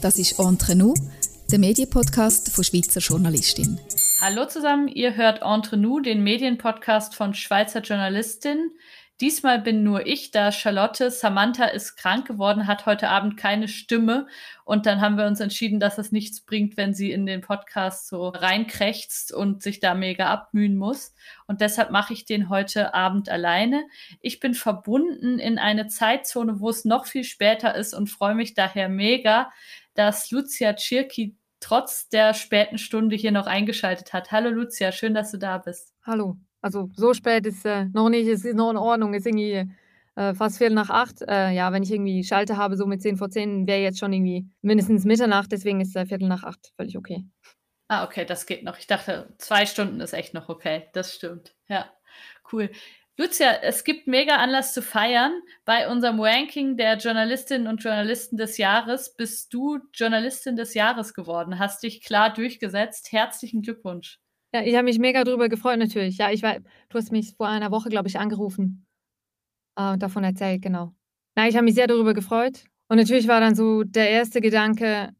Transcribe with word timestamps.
Das 0.00 0.18
ist 0.18 0.38
Entre 0.38 0.74
nous, 0.74 0.94
der 1.50 1.58
Medienpodcast 1.58 2.50
von 2.50 2.64
Schweizer 2.64 3.00
Journalistin. 3.00 3.78
Hallo 4.20 4.46
zusammen, 4.46 4.88
ihr 4.88 5.14
hört 5.14 5.42
Entre 5.42 5.76
nous, 5.76 6.00
den 6.00 6.22
Medienpodcast 6.22 7.14
von 7.14 7.34
Schweizer 7.34 7.80
Journalistin. 7.80 8.70
Diesmal 9.20 9.60
bin 9.60 9.84
nur 9.84 10.06
ich 10.08 10.32
da. 10.32 10.50
Charlotte, 10.50 11.08
Samantha 11.08 11.66
ist 11.66 11.94
krank 11.94 12.26
geworden, 12.26 12.66
hat 12.66 12.84
heute 12.84 13.08
Abend 13.08 13.36
keine 13.36 13.68
Stimme. 13.68 14.26
Und 14.64 14.86
dann 14.86 15.00
haben 15.00 15.16
wir 15.16 15.26
uns 15.26 15.38
entschieden, 15.38 15.78
dass 15.78 15.98
es 15.98 16.10
nichts 16.10 16.40
bringt, 16.40 16.76
wenn 16.76 16.94
sie 16.94 17.12
in 17.12 17.24
den 17.24 17.40
Podcast 17.40 18.08
so 18.08 18.28
reinkrächzt 18.28 19.32
und 19.32 19.62
sich 19.62 19.78
da 19.78 19.94
mega 19.94 20.26
abmühen 20.32 20.76
muss. 20.76 21.14
Und 21.46 21.60
deshalb 21.60 21.92
mache 21.92 22.12
ich 22.12 22.24
den 22.24 22.48
heute 22.48 22.92
Abend 22.92 23.28
alleine. 23.28 23.86
Ich 24.20 24.40
bin 24.40 24.52
verbunden 24.54 25.38
in 25.38 25.58
eine 25.60 25.86
Zeitzone, 25.86 26.58
wo 26.58 26.68
es 26.68 26.84
noch 26.84 27.06
viel 27.06 27.24
später 27.24 27.76
ist 27.76 27.94
und 27.94 28.10
freue 28.10 28.34
mich 28.34 28.54
daher 28.54 28.88
mega, 28.88 29.52
dass 29.94 30.32
Lucia 30.32 30.72
Tschirki 30.72 31.36
trotz 31.60 32.08
der 32.08 32.34
späten 32.34 32.78
Stunde 32.78 33.14
hier 33.14 33.32
noch 33.32 33.46
eingeschaltet 33.46 34.12
hat. 34.12 34.32
Hallo 34.32 34.50
Lucia, 34.50 34.90
schön, 34.90 35.14
dass 35.14 35.30
du 35.30 35.38
da 35.38 35.58
bist. 35.58 35.94
Hallo. 36.02 36.36
Also 36.64 36.88
so 36.96 37.12
spät 37.12 37.44
ist 37.44 37.66
äh, 37.66 37.90
noch 37.92 38.08
nicht, 38.08 38.26
es 38.26 38.42
ist 38.42 38.56
noch 38.56 38.70
in 38.70 38.78
Ordnung, 38.78 39.12
ist 39.12 39.26
irgendwie 39.26 39.70
äh, 40.14 40.32
fast 40.32 40.56
Viertel 40.56 40.74
nach 40.74 40.88
acht. 40.88 41.20
Äh, 41.20 41.50
ja, 41.50 41.70
wenn 41.72 41.82
ich 41.82 41.92
irgendwie 41.92 42.24
Schalte 42.24 42.56
habe, 42.56 42.78
so 42.78 42.86
mit 42.86 43.02
zehn 43.02 43.18
vor 43.18 43.28
zehn, 43.28 43.66
wäre 43.66 43.82
jetzt 43.82 43.98
schon 43.98 44.14
irgendwie 44.14 44.46
mindestens 44.62 45.04
Mitternacht, 45.04 45.52
deswegen 45.52 45.82
ist 45.82 45.94
äh, 45.94 46.06
Viertel 46.06 46.26
nach 46.26 46.42
acht 46.42 46.72
völlig 46.76 46.96
okay. 46.96 47.22
Ah, 47.88 48.02
okay, 48.04 48.24
das 48.24 48.46
geht 48.46 48.64
noch. 48.64 48.78
Ich 48.78 48.86
dachte, 48.86 49.34
zwei 49.36 49.66
Stunden 49.66 50.00
ist 50.00 50.14
echt 50.14 50.32
noch 50.32 50.48
okay. 50.48 50.84
Das 50.94 51.14
stimmt. 51.14 51.54
Ja, 51.68 51.90
cool. 52.50 52.70
Lucia, 53.18 53.58
es 53.60 53.84
gibt 53.84 54.06
mega 54.06 54.36
Anlass 54.36 54.72
zu 54.72 54.80
feiern. 54.80 55.34
Bei 55.66 55.90
unserem 55.90 56.18
Ranking 56.18 56.78
der 56.78 56.96
Journalistinnen 56.96 57.68
und 57.68 57.84
Journalisten 57.84 58.38
des 58.38 58.56
Jahres 58.56 59.14
bist 59.16 59.52
du 59.52 59.80
Journalistin 59.92 60.56
des 60.56 60.72
Jahres 60.72 61.12
geworden, 61.12 61.58
hast 61.58 61.82
dich 61.82 62.00
klar 62.00 62.32
durchgesetzt. 62.32 63.12
Herzlichen 63.12 63.60
Glückwunsch. 63.60 64.18
Ja, 64.54 64.62
ich 64.62 64.76
habe 64.76 64.84
mich 64.84 65.00
mega 65.00 65.24
drüber 65.24 65.48
gefreut 65.48 65.80
natürlich. 65.80 66.16
Ja, 66.18 66.30
ich 66.30 66.44
war 66.44 66.54
du 66.60 66.98
hast 66.98 67.10
mich 67.10 67.34
vor 67.36 67.48
einer 67.48 67.72
Woche, 67.72 67.88
glaube 67.88 68.06
ich, 68.06 68.20
angerufen, 68.20 68.86
äh, 69.76 69.98
davon 69.98 70.24
erzählt, 70.24 70.62
genau. 70.62 70.94
Nein, 71.36 71.50
ich 71.50 71.56
habe 71.56 71.64
mich 71.64 71.74
sehr 71.74 71.88
darüber 71.88 72.14
gefreut 72.14 72.64
und 72.88 72.98
natürlich 72.98 73.28
war 73.28 73.40
dann 73.40 73.56
so 73.56 73.84
der 73.84 74.10
erste 74.10 74.40
Gedanke, 74.40 75.10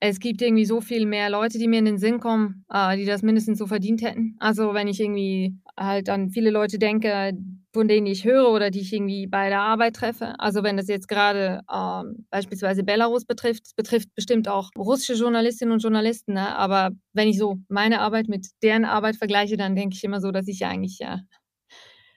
es 0.00 0.20
gibt 0.20 0.42
irgendwie 0.42 0.64
so 0.64 0.80
viel 0.80 1.06
mehr 1.06 1.30
Leute, 1.30 1.58
die 1.58 1.68
mir 1.68 1.80
in 1.80 1.84
den 1.86 1.98
Sinn 1.98 2.20
kommen, 2.20 2.64
äh, 2.70 2.96
die 2.96 3.04
das 3.04 3.22
mindestens 3.22 3.58
so 3.58 3.66
verdient 3.66 4.02
hätten. 4.02 4.36
Also, 4.40 4.74
wenn 4.74 4.88
ich 4.88 5.00
irgendwie 5.00 5.56
halt 5.78 6.08
an 6.08 6.30
viele 6.30 6.50
Leute 6.50 6.78
denke, 6.78 7.34
von 7.72 7.88
denen 7.88 8.06
ich 8.06 8.24
höre 8.24 8.48
oder 8.50 8.70
die 8.70 8.80
ich 8.80 8.92
irgendwie 8.92 9.26
bei 9.26 9.48
der 9.48 9.60
Arbeit 9.60 9.96
treffe. 9.96 10.34
Also, 10.38 10.62
wenn 10.62 10.76
das 10.76 10.88
jetzt 10.88 11.08
gerade 11.08 11.60
ähm, 11.72 12.26
beispielsweise 12.30 12.82
Belarus 12.82 13.24
betrifft, 13.24 13.66
es 13.66 13.74
betrifft 13.74 14.14
bestimmt 14.14 14.48
auch 14.48 14.70
russische 14.76 15.14
Journalistinnen 15.14 15.72
und 15.72 15.82
Journalisten, 15.82 16.34
ne? 16.34 16.56
aber 16.56 16.90
wenn 17.12 17.28
ich 17.28 17.38
so 17.38 17.56
meine 17.68 18.00
Arbeit 18.00 18.28
mit 18.28 18.46
deren 18.62 18.84
Arbeit 18.84 19.16
vergleiche, 19.16 19.56
dann 19.56 19.76
denke 19.76 19.96
ich 19.96 20.04
immer 20.04 20.20
so, 20.20 20.30
dass 20.30 20.48
ich 20.48 20.60
ja 20.60 20.68
eigentlich 20.68 20.98
ja 20.98 21.20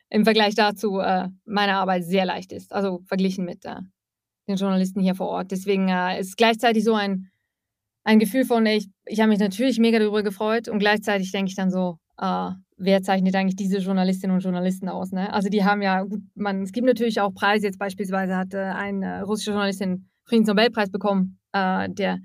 im 0.09 0.23
Vergleich 0.25 0.55
dazu 0.55 0.99
äh, 0.99 1.29
meine 1.45 1.75
Arbeit 1.75 2.03
sehr 2.03 2.25
leicht 2.25 2.51
ist. 2.51 2.73
Also 2.73 3.01
verglichen 3.05 3.45
mit 3.45 3.65
äh, 3.65 3.77
den 4.47 4.57
Journalisten 4.57 5.01
hier 5.01 5.15
vor 5.15 5.29
Ort. 5.29 5.51
Deswegen 5.51 5.87
äh, 5.89 6.19
ist 6.19 6.37
gleichzeitig 6.37 6.83
so 6.83 6.93
ein 6.93 7.31
ein 8.03 8.19
Gefühl 8.19 8.45
von, 8.45 8.65
ich, 8.65 8.87
ich 9.05 9.19
habe 9.19 9.29
mich 9.29 9.39
natürlich 9.39 9.79
mega 9.79 9.99
darüber 9.99 10.23
gefreut 10.23 10.67
und 10.67 10.79
gleichzeitig 10.79 11.31
denke 11.31 11.49
ich 11.49 11.55
dann 11.55 11.71
so, 11.71 11.97
äh, 12.17 12.51
wer 12.81 13.01
zeichnet 13.03 13.35
eigentlich 13.35 13.55
diese 13.55 13.77
Journalistinnen 13.77 14.35
und 14.35 14.43
Journalisten 14.43 14.89
aus? 14.89 15.11
Ne? 15.11 15.31
Also 15.31 15.49
die 15.49 15.63
haben 15.63 15.81
ja, 15.81 16.01
gut, 16.01 16.21
man, 16.35 16.63
es 16.63 16.71
gibt 16.71 16.87
natürlich 16.87 17.21
auch 17.21 17.33
Preise, 17.33 17.67
jetzt 17.67 17.79
beispielsweise 17.79 18.35
hat 18.35 18.53
äh, 18.53 18.57
ein 18.57 19.03
äh, 19.03 19.19
russischer 19.19 19.51
Journalistin 19.51 20.09
Friedensnobelpreis 20.25 20.91
bekommen, 20.91 21.39
äh, 21.53 21.89
der 21.89 22.19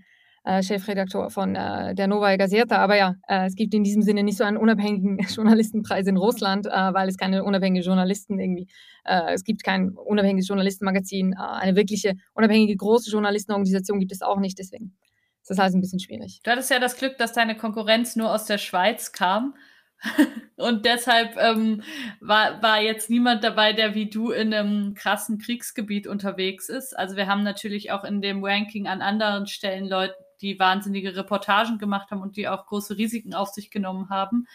äh, 0.45 0.63
Chefredakteur 0.63 1.29
von 1.31 1.57
äh, 1.57 1.95
der 1.95 2.07
Novaya 2.07 2.37
Gazeta, 2.37 2.77
aber 2.77 2.97
ja, 2.97 3.15
es 3.27 3.55
gibt 3.55 3.75
in 3.75 3.83
diesem 3.83 4.03
Sinne 4.03 4.23
nicht 4.23 4.39
so 4.39 4.45
einen 4.45 4.57
unabhängigen 4.57 5.19
Journalistenpreis 5.29 6.07
in 6.07 6.17
Russland, 6.17 6.67
weil 6.67 7.09
es 7.09 7.17
keine 7.17 7.43
unabhängigen 7.43 7.85
Journalisten 7.85 8.39
irgendwie, 8.39 8.69
es 9.05 9.43
gibt 9.43 9.65
kein 9.65 9.91
unabhängiges 9.91 10.47
Journalistenmagazin, 10.47 11.35
eine 11.35 11.75
wirkliche 11.75 12.15
unabhängige 12.35 12.77
große 12.77 13.11
Journalistenorganisation 13.11 13.99
gibt 13.99 14.13
es 14.13 14.23
auch 14.23 14.39
nicht, 14.39 14.59
deswegen 14.59 14.97
das 15.43 15.59
ist 15.59 15.63
halt 15.63 15.75
ein 15.75 15.81
bisschen 15.81 16.01
schwierig. 16.01 16.41
Du 16.43 16.51
hattest 16.51 16.71
ja 16.71 16.81
das 16.81 16.97
Glück, 16.97 17.19
dass 17.19 17.33
deine 17.33 17.57
Konkurrenz 17.57 18.17
nur 18.17 18.33
aus 18.33 18.47
der 18.47 18.59
Schweiz 18.59 19.13
kam. 19.13 19.55
Und 20.57 20.85
deshalb 20.87 21.37
ähm, 21.37 21.83
war, 22.21 22.63
war 22.63 22.81
jetzt 22.81 23.11
niemand 23.11 23.45
dabei, 23.45 23.73
der 23.73 23.95
wie 23.95 24.09
du 24.09 24.31
in 24.31 24.55
einem 24.55 24.95
krassen 24.95 25.39
Kriegsgebiet 25.39 26.07
unterwegs 26.07 26.69
ist. 26.69 26.99
Also 26.99 27.17
wir 27.17 27.27
haben 27.27 27.43
natürlich 27.43 27.93
auch 27.93 28.05
in 28.05 28.23
dem 28.23 28.45
Ranking 28.45 28.87
an 28.87 29.03
anderen 29.03 29.47
Stellen 29.47 29.87
Leute, 29.87 30.15
die 30.41 30.59
wahnsinnige 30.59 31.17
Reportagen 31.17 31.79
gemacht 31.79 32.11
haben 32.11 32.21
und 32.21 32.37
die 32.37 32.49
auch 32.49 32.67
große 32.67 32.97
Risiken 32.97 33.35
auf 33.35 33.49
sich 33.51 33.71
genommen 33.71 34.09
haben. 34.11 34.47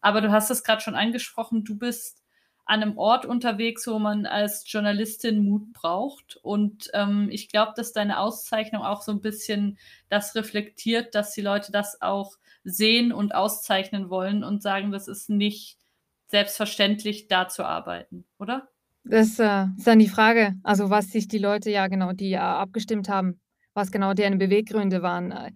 Aber 0.00 0.20
du 0.20 0.30
hast 0.30 0.50
es 0.50 0.64
gerade 0.64 0.82
schon 0.82 0.94
angesprochen, 0.94 1.64
du 1.64 1.78
bist 1.78 2.24
an 2.66 2.82
einem 2.82 2.96
Ort 2.96 3.26
unterwegs, 3.26 3.86
wo 3.86 3.98
man 3.98 4.26
als 4.26 4.70
Journalistin 4.70 5.44
Mut 5.44 5.72
braucht. 5.72 6.36
Und 6.42 6.90
ähm, 6.94 7.28
ich 7.30 7.48
glaube, 7.48 7.72
dass 7.76 7.92
deine 7.92 8.18
Auszeichnung 8.18 8.82
auch 8.82 9.02
so 9.02 9.12
ein 9.12 9.20
bisschen 9.20 9.78
das 10.08 10.34
reflektiert, 10.34 11.14
dass 11.14 11.32
die 11.32 11.42
Leute 11.42 11.72
das 11.72 12.00
auch 12.00 12.36
sehen 12.64 13.12
und 13.12 13.34
auszeichnen 13.34 14.10
wollen 14.10 14.42
und 14.42 14.62
sagen, 14.62 14.90
das 14.90 15.08
ist 15.08 15.30
nicht 15.30 15.78
selbstverständlich, 16.26 17.28
da 17.28 17.48
zu 17.48 17.64
arbeiten, 17.64 18.24
oder? 18.38 18.68
Das 19.04 19.38
äh, 19.38 19.66
ist 19.76 19.86
dann 19.86 19.98
die 19.98 20.08
Frage, 20.08 20.54
also 20.62 20.88
was 20.88 21.10
sich 21.10 21.28
die 21.28 21.38
Leute 21.38 21.70
ja 21.70 21.88
genau, 21.88 22.12
die 22.12 22.32
äh, 22.32 22.38
abgestimmt 22.38 23.08
haben, 23.08 23.40
was 23.74 23.92
genau 23.92 24.14
deren 24.14 24.38
Beweggründe 24.38 25.02
waren. 25.02 25.30
Äh, 25.30 25.52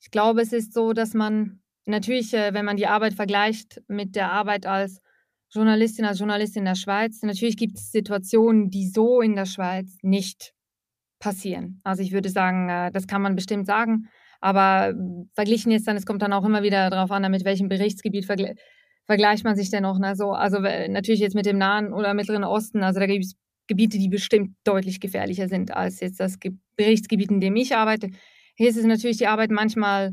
ich 0.00 0.10
glaube, 0.10 0.42
es 0.42 0.52
ist 0.52 0.74
so, 0.74 0.92
dass 0.92 1.14
man 1.14 1.60
natürlich, 1.86 2.34
äh, 2.34 2.52
wenn 2.52 2.66
man 2.66 2.76
die 2.76 2.86
Arbeit 2.86 3.14
vergleicht 3.14 3.82
mit 3.88 4.14
der 4.16 4.30
Arbeit 4.30 4.66
als 4.66 5.00
Journalistin 5.52 6.04
als 6.04 6.18
Journalistin 6.18 6.60
in 6.60 6.66
der 6.66 6.74
Schweiz. 6.76 7.22
Natürlich 7.22 7.56
gibt 7.56 7.76
es 7.76 7.90
Situationen, 7.90 8.70
die 8.70 8.86
so 8.86 9.20
in 9.20 9.34
der 9.34 9.46
Schweiz 9.46 9.98
nicht 10.02 10.54
passieren. 11.18 11.80
Also 11.82 12.02
ich 12.02 12.12
würde 12.12 12.28
sagen, 12.28 12.68
äh, 12.68 12.90
das 12.92 13.06
kann 13.06 13.22
man 13.22 13.34
bestimmt 13.34 13.66
sagen. 13.66 14.08
Aber 14.40 14.94
verglichen 15.34 15.70
jetzt 15.70 15.86
dann, 15.86 15.96
es 15.96 16.06
kommt 16.06 16.22
dann 16.22 16.32
auch 16.32 16.44
immer 16.44 16.62
wieder 16.62 16.90
darauf 16.90 17.10
an, 17.10 17.30
mit 17.30 17.44
welchem 17.44 17.68
Berichtsgebiet 17.68 18.24
vergle 18.24 18.54
vergleicht 19.06 19.42
man 19.42 19.56
sich 19.56 19.70
denn 19.70 19.82
noch. 19.82 19.98
Ne? 19.98 20.14
So, 20.14 20.30
also 20.30 20.60
natürlich 20.60 21.18
jetzt 21.20 21.34
mit 21.34 21.44
dem 21.44 21.58
Nahen 21.58 21.92
oder 21.92 22.14
Mittleren 22.14 22.44
Osten. 22.44 22.84
Also 22.84 23.00
da 23.00 23.06
gibt 23.06 23.24
es 23.24 23.34
Gebiete, 23.66 23.98
die 23.98 24.08
bestimmt 24.08 24.56
deutlich 24.64 25.00
gefährlicher 25.00 25.48
sind 25.48 25.72
als 25.76 26.00
jetzt 26.00 26.20
das 26.20 26.38
Berichtsgebiet, 26.76 27.30
in 27.30 27.40
dem 27.40 27.56
ich 27.56 27.74
arbeite. 27.74 28.10
Hier 28.56 28.68
ist 28.68 28.76
es 28.76 28.84
natürlich 28.84 29.16
die 29.16 29.26
Arbeit 29.26 29.50
manchmal 29.50 30.12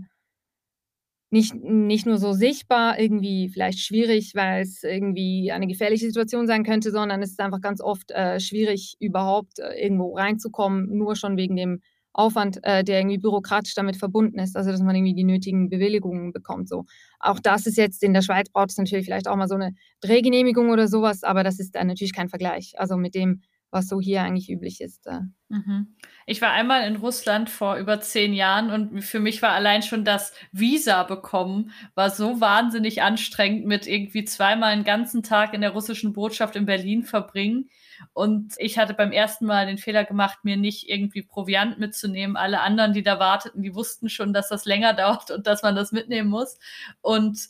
nicht, 1.30 1.56
nicht 1.56 2.06
nur 2.06 2.18
so 2.18 2.34
sichtbar 2.34 3.00
irgendwie 3.00 3.50
vielleicht 3.50 3.80
schwierig, 3.80 4.34
weil 4.36 4.62
es 4.62 4.84
irgendwie 4.84 5.52
eine 5.52 5.68
gefährliche 5.68 6.06
Situation 6.06 6.48
sein 6.48 6.64
könnte, 6.64 6.92
sondern 6.92 7.22
es 7.22 7.32
ist 7.32 7.40
einfach 7.40 7.62
ganz 7.62 7.82
oft 7.82 8.12
äh, 8.12 8.40
schwierig, 8.40 8.96
überhaupt 9.00 9.60
äh, 9.60 9.74
irgendwo 9.82 10.16
reinzukommen, 10.16 10.96
nur 10.96 11.16
schon 11.16 11.36
wegen 11.36 11.56
dem 11.56 11.82
Aufwand, 12.18 12.60
äh, 12.64 12.84
der 12.84 13.00
irgendwie 13.00 13.20
bürokratisch 13.20 13.76
damit 13.76 13.96
verbunden 13.96 14.40
ist, 14.40 14.58
also 14.58 14.72
dass 14.72 14.82
man 14.82 14.96
irgendwie 14.96 15.14
die 15.14 15.24
nötigen 15.24 15.70
Bewilligungen 15.70 16.34
bekommt. 16.34 16.68
So. 16.68 16.86
Auch 17.20 17.40
das 17.40 17.68
ist 17.68 17.78
jetzt 17.78 18.04
in 18.04 18.14
der 18.14 18.24
Schweiz 18.24 18.50
braucht 18.50 18.72
es 18.72 18.78
natürlich 18.78 19.06
vielleicht 19.06 19.28
auch 19.28 19.36
mal 19.36 19.48
so 19.48 19.56
eine 19.56 19.76
Drehgenehmigung 20.02 20.70
oder 20.70 20.88
sowas, 20.88 21.24
aber 21.24 21.44
das 21.44 21.60
ist 21.60 21.76
dann 21.76 21.88
natürlich 21.88 22.14
kein 22.14 22.30
Vergleich. 22.30 22.74
Also 22.78 22.98
mit 22.98 23.14
dem, 23.14 23.42
was 23.70 23.88
so 23.88 24.00
hier 24.02 24.24
eigentlich 24.24 24.50
üblich 24.50 24.82
ist. 24.82 25.08
Mhm. 25.50 25.96
Ich 26.26 26.42
war 26.42 26.52
einmal 26.52 26.88
in 26.88 26.96
Russland 26.96 27.50
vor 27.50 27.76
über 27.78 28.00
zehn 28.02 28.34
Jahren 28.34 28.72
und 28.72 29.02
für 29.02 29.20
mich 29.20 29.42
war 29.42 29.52
allein 29.52 29.84
schon 29.84 30.04
das 30.04 30.34
Visa 30.52 31.04
bekommen, 31.04 31.72
war 31.94 32.10
so 32.10 32.42
wahnsinnig 32.42 33.02
anstrengend 33.02 33.66
mit 33.66 33.86
irgendwie 33.86 34.26
zweimal 34.26 34.72
einen 34.72 34.84
ganzen 34.84 35.22
Tag 35.22 35.54
in 35.54 35.62
der 35.62 35.72
russischen 35.72 36.14
Botschaft 36.14 36.56
in 36.56 36.66
Berlin 36.66 37.04
verbringen. 37.04 37.70
Und 38.14 38.54
ich 38.58 38.78
hatte 38.78 38.94
beim 38.94 39.12
ersten 39.12 39.46
Mal 39.46 39.66
den 39.66 39.78
Fehler 39.78 40.04
gemacht, 40.04 40.40
mir 40.44 40.58
nicht 40.58 40.90
irgendwie 40.90 41.24
Proviant 41.24 41.80
mitzunehmen. 41.80 42.36
Alle 42.36 42.62
anderen, 42.62 42.94
die 42.94 43.04
da 43.04 43.20
warteten, 43.20 43.62
die 43.62 43.76
wussten 43.76 44.10
schon, 44.10 44.34
dass 44.34 44.50
das 44.50 44.66
länger 44.66 44.94
dauert 44.96 45.32
und 45.32 45.48
dass 45.48 45.64
man 45.64 45.76
das 45.76 45.92
mitnehmen 45.92 46.30
muss. 46.30 46.60
Und 47.02 47.50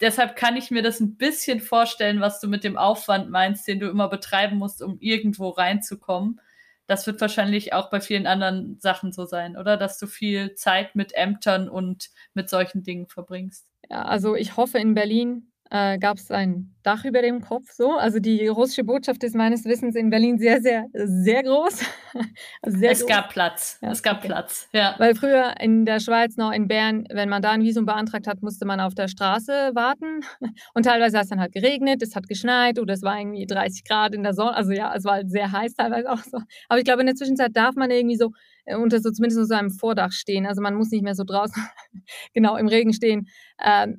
deshalb 0.00 0.36
kann 0.36 0.56
ich 0.56 0.70
mir 0.70 0.82
das 0.82 1.00
ein 1.00 1.16
bisschen 1.16 1.60
vorstellen, 1.60 2.20
was 2.20 2.40
du 2.40 2.48
mit 2.48 2.64
dem 2.64 2.76
Aufwand 2.76 3.30
meinst, 3.30 3.66
den 3.66 3.80
du 3.80 3.88
immer 3.88 4.08
betreiben 4.08 4.58
musst, 4.58 4.82
um 4.82 4.98
irgendwo 5.00 5.50
reinzukommen. 5.50 6.40
Das 6.86 7.06
wird 7.06 7.20
wahrscheinlich 7.20 7.72
auch 7.72 7.90
bei 7.90 8.00
vielen 8.00 8.26
anderen 8.26 8.78
Sachen 8.78 9.10
so 9.12 9.24
sein, 9.24 9.56
oder? 9.56 9.76
Dass 9.76 9.98
du 9.98 10.06
viel 10.06 10.54
Zeit 10.54 10.94
mit 10.94 11.14
Ämtern 11.14 11.68
und 11.68 12.10
mit 12.32 12.48
solchen 12.48 12.84
Dingen 12.84 13.08
verbringst. 13.08 13.66
Ja, 13.90 14.02
also 14.02 14.36
ich 14.36 14.56
hoffe 14.56 14.78
in 14.78 14.94
Berlin, 14.94 15.52
äh, 15.70 15.98
gab 15.98 16.18
es 16.18 16.30
ein 16.30 16.72
Dach 16.82 17.04
über 17.04 17.20
dem 17.20 17.40
Kopf 17.40 17.72
so. 17.72 17.92
Also 17.96 18.20
die 18.20 18.46
russische 18.46 18.84
Botschaft 18.84 19.24
ist 19.24 19.34
meines 19.34 19.64
Wissens 19.64 19.96
in 19.96 20.10
Berlin 20.10 20.38
sehr, 20.38 20.60
sehr, 20.60 20.86
sehr 20.92 21.42
groß. 21.42 21.80
also 22.62 22.78
sehr 22.78 22.92
es 22.92 23.00
groß. 23.00 23.08
gab 23.08 23.30
Platz. 23.30 23.78
Ja, 23.82 23.90
es 23.90 24.02
gab 24.02 24.18
okay. 24.18 24.28
Platz, 24.28 24.68
ja. 24.72 24.94
Weil 24.98 25.16
früher 25.16 25.54
in 25.60 25.84
der 25.84 25.98
Schweiz 25.98 26.36
noch 26.36 26.52
in 26.52 26.68
Bern, 26.68 27.04
wenn 27.10 27.28
man 27.28 27.42
da 27.42 27.50
ein 27.50 27.62
Visum 27.62 27.86
beantragt 27.86 28.28
hat, 28.28 28.42
musste 28.42 28.66
man 28.66 28.78
auf 28.80 28.94
der 28.94 29.08
Straße 29.08 29.72
warten. 29.74 30.20
Und 30.74 30.84
teilweise 30.84 31.18
hat 31.18 31.24
es 31.24 31.30
dann 31.30 31.40
halt 31.40 31.52
geregnet, 31.52 32.02
es 32.02 32.14
hat 32.14 32.28
geschneit 32.28 32.78
oder 32.78 32.94
es 32.94 33.02
war 33.02 33.18
irgendwie 33.18 33.46
30 33.46 33.84
Grad 33.84 34.14
in 34.14 34.22
der 34.22 34.34
Sonne. 34.34 34.54
Also 34.54 34.72
ja, 34.72 34.94
es 34.94 35.04
war 35.04 35.14
halt 35.14 35.30
sehr 35.30 35.50
heiß 35.50 35.74
teilweise 35.74 36.10
auch 36.10 36.22
so. 36.22 36.38
Aber 36.68 36.78
ich 36.78 36.84
glaube, 36.84 37.00
in 37.00 37.06
der 37.06 37.16
Zwischenzeit 37.16 37.56
darf 37.56 37.74
man 37.74 37.90
irgendwie 37.90 38.16
so 38.16 38.30
äh, 38.64 38.76
unter 38.76 39.00
so 39.00 39.10
zumindest 39.10 39.38
unter 39.38 39.48
so 39.48 39.54
einem 39.54 39.70
Vordach 39.70 40.12
stehen. 40.12 40.46
Also 40.46 40.62
man 40.62 40.74
muss 40.74 40.90
nicht 40.90 41.02
mehr 41.02 41.16
so 41.16 41.24
draußen 41.24 41.60
genau 42.34 42.56
im 42.56 42.68
Regen 42.68 42.92
stehen. 42.92 43.26
Ähm, 43.64 43.98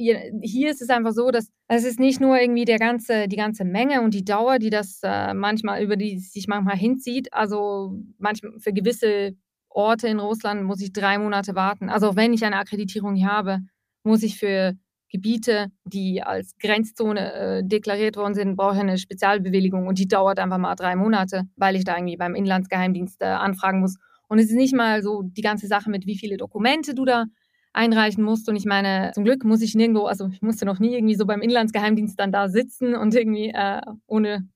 hier 0.00 0.70
ist 0.70 0.80
es 0.80 0.88
einfach 0.88 1.12
so, 1.12 1.30
dass 1.30 1.50
es 1.68 1.84
ist 1.84 2.00
nicht 2.00 2.20
nur 2.20 2.40
irgendwie 2.40 2.64
der 2.64 2.78
ganze, 2.78 3.28
die 3.28 3.36
ganze 3.36 3.64
Menge 3.64 4.00
und 4.00 4.14
die 4.14 4.24
Dauer, 4.24 4.58
die 4.58 4.70
das 4.70 5.00
äh, 5.02 5.34
manchmal 5.34 5.82
über 5.82 5.96
die 5.96 6.18
sich 6.18 6.48
manchmal 6.48 6.76
hinzieht. 6.76 7.32
Also 7.32 7.98
manchmal 8.18 8.58
für 8.60 8.72
gewisse 8.72 9.34
Orte 9.68 10.08
in 10.08 10.18
Russland 10.18 10.64
muss 10.64 10.80
ich 10.80 10.92
drei 10.92 11.18
Monate 11.18 11.54
warten. 11.54 11.90
Also 11.90 12.16
wenn 12.16 12.32
ich 12.32 12.44
eine 12.44 12.56
Akkreditierung 12.56 13.22
habe, 13.24 13.58
muss 14.02 14.22
ich 14.22 14.38
für 14.38 14.74
Gebiete, 15.10 15.70
die 15.84 16.22
als 16.22 16.56
Grenzzone 16.58 17.32
äh, 17.32 17.62
deklariert 17.64 18.16
worden 18.16 18.34
sind, 18.34 18.56
brauche 18.56 18.74
ich 18.74 18.80
eine 18.80 18.96
Spezialbewilligung 18.96 19.86
und 19.86 19.98
die 19.98 20.08
dauert 20.08 20.38
einfach 20.38 20.58
mal 20.58 20.76
drei 20.76 20.96
Monate, 20.96 21.42
weil 21.56 21.76
ich 21.76 21.84
da 21.84 21.96
irgendwie 21.96 22.16
beim 22.16 22.34
Inlandsgeheimdienst 22.34 23.20
äh, 23.20 23.26
anfragen 23.26 23.80
muss. 23.80 23.96
Und 24.28 24.38
es 24.38 24.46
ist 24.46 24.56
nicht 24.56 24.74
mal 24.74 25.02
so 25.02 25.22
die 25.22 25.42
ganze 25.42 25.66
Sache 25.66 25.90
mit, 25.90 26.06
wie 26.06 26.16
viele 26.16 26.36
Dokumente 26.36 26.94
du 26.94 27.04
da 27.04 27.24
einreichen 27.72 28.24
musst. 28.24 28.48
Und 28.48 28.56
ich 28.56 28.64
meine, 28.64 29.12
zum 29.14 29.24
Glück 29.24 29.44
muss 29.44 29.62
ich 29.62 29.74
nirgendwo, 29.74 30.06
also 30.06 30.28
ich 30.32 30.42
musste 30.42 30.66
noch 30.66 30.78
nie 30.78 30.94
irgendwie 30.94 31.14
so 31.14 31.26
beim 31.26 31.40
Inlandsgeheimdienst 31.40 32.18
dann 32.18 32.32
da 32.32 32.48
sitzen 32.48 32.94
und 32.94 33.14
irgendwie 33.14 33.50
äh, 33.50 33.80
ohne 34.06 34.48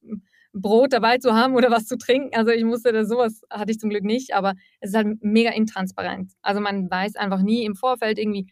Brot 0.52 0.92
dabei 0.92 1.18
zu 1.18 1.34
haben 1.34 1.54
oder 1.54 1.70
was 1.70 1.86
zu 1.86 1.98
trinken. 1.98 2.36
Also 2.36 2.50
ich 2.50 2.64
musste 2.64 2.92
da 2.92 3.04
sowas, 3.04 3.42
hatte 3.50 3.72
ich 3.72 3.78
zum 3.78 3.90
Glück 3.90 4.04
nicht, 4.04 4.34
aber 4.34 4.54
es 4.80 4.90
ist 4.90 4.96
halt 4.96 5.18
mega 5.20 5.50
intransparent. 5.50 6.32
Also 6.42 6.60
man 6.60 6.90
weiß 6.90 7.16
einfach 7.16 7.42
nie 7.42 7.64
im 7.64 7.74
Vorfeld 7.74 8.18
irgendwie, 8.18 8.46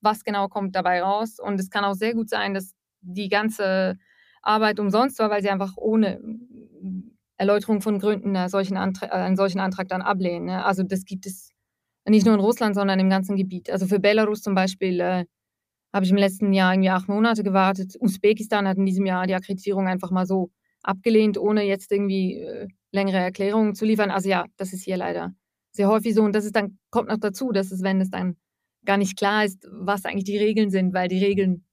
was 0.00 0.24
genau 0.24 0.48
kommt 0.48 0.74
dabei 0.76 1.02
raus. 1.02 1.38
Und 1.40 1.60
es 1.60 1.70
kann 1.70 1.84
auch 1.84 1.94
sehr 1.94 2.14
gut 2.14 2.28
sein, 2.28 2.54
dass 2.54 2.74
die 3.00 3.28
ganze 3.28 3.96
Arbeit 4.42 4.80
umsonst 4.80 5.18
war, 5.18 5.30
weil 5.30 5.42
sie 5.42 5.50
einfach 5.50 5.76
ohne 5.76 6.20
Erläuterung 7.36 7.80
von 7.80 7.98
Gründen 7.98 8.36
einen 8.36 8.48
solchen 8.48 8.76
Antrag, 8.76 9.12
einen 9.12 9.36
solchen 9.36 9.60
Antrag 9.60 9.88
dann 9.88 10.02
ablehnen. 10.02 10.46
Ne? 10.46 10.64
Also 10.64 10.82
das 10.82 11.04
gibt 11.04 11.26
es 11.26 11.49
nicht 12.06 12.26
nur 12.26 12.34
in 12.34 12.40
Russland, 12.40 12.74
sondern 12.74 12.98
im 12.98 13.10
ganzen 13.10 13.36
Gebiet. 13.36 13.70
Also 13.70 13.86
für 13.86 14.00
Belarus 14.00 14.42
zum 14.42 14.54
Beispiel 14.54 15.00
äh, 15.00 15.24
habe 15.92 16.04
ich 16.04 16.10
im 16.10 16.16
letzten 16.16 16.52
Jahr 16.52 16.72
irgendwie 16.72 16.90
acht 16.90 17.08
Monate 17.08 17.42
gewartet. 17.42 17.96
Usbekistan 18.00 18.66
hat 18.66 18.78
in 18.78 18.86
diesem 18.86 19.06
Jahr 19.06 19.26
die 19.26 19.34
Akkreditierung 19.34 19.86
einfach 19.86 20.10
mal 20.10 20.26
so 20.26 20.50
abgelehnt, 20.82 21.38
ohne 21.38 21.64
jetzt 21.64 21.92
irgendwie 21.92 22.36
äh, 22.36 22.68
längere 22.92 23.18
Erklärungen 23.18 23.74
zu 23.74 23.84
liefern. 23.84 24.10
Also 24.10 24.28
ja, 24.28 24.46
das 24.56 24.72
ist 24.72 24.84
hier 24.84 24.96
leider 24.96 25.34
sehr 25.72 25.88
häufig 25.88 26.14
so. 26.14 26.22
Und 26.22 26.34
das 26.34 26.44
ist 26.44 26.56
dann, 26.56 26.78
kommt 26.90 27.08
noch 27.08 27.18
dazu, 27.18 27.52
dass 27.52 27.70
es, 27.70 27.82
wenn 27.82 28.00
es 28.00 28.10
dann 28.10 28.36
gar 28.84 28.96
nicht 28.96 29.16
klar 29.16 29.44
ist, 29.44 29.68
was 29.70 30.04
eigentlich 30.04 30.24
die 30.24 30.38
Regeln 30.38 30.70
sind, 30.70 30.94
weil 30.94 31.08
die 31.08 31.22
Regeln 31.22 31.64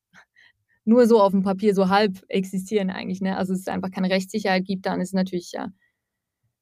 nur 0.85 1.05
so 1.05 1.21
auf 1.21 1.31
dem 1.31 1.43
Papier 1.43 1.73
so 1.73 1.89
halb 1.89 2.23
existieren 2.29 2.89
eigentlich. 2.89 3.21
Ne? 3.21 3.37
Also 3.37 3.53
es 3.53 3.67
einfach 3.67 3.91
keine 3.91 4.09
Rechtssicherheit 4.09 4.65
gibt, 4.65 4.85
dann 4.85 5.01
ist 5.01 5.13
natürlich 5.13 5.51
ja 5.51 5.69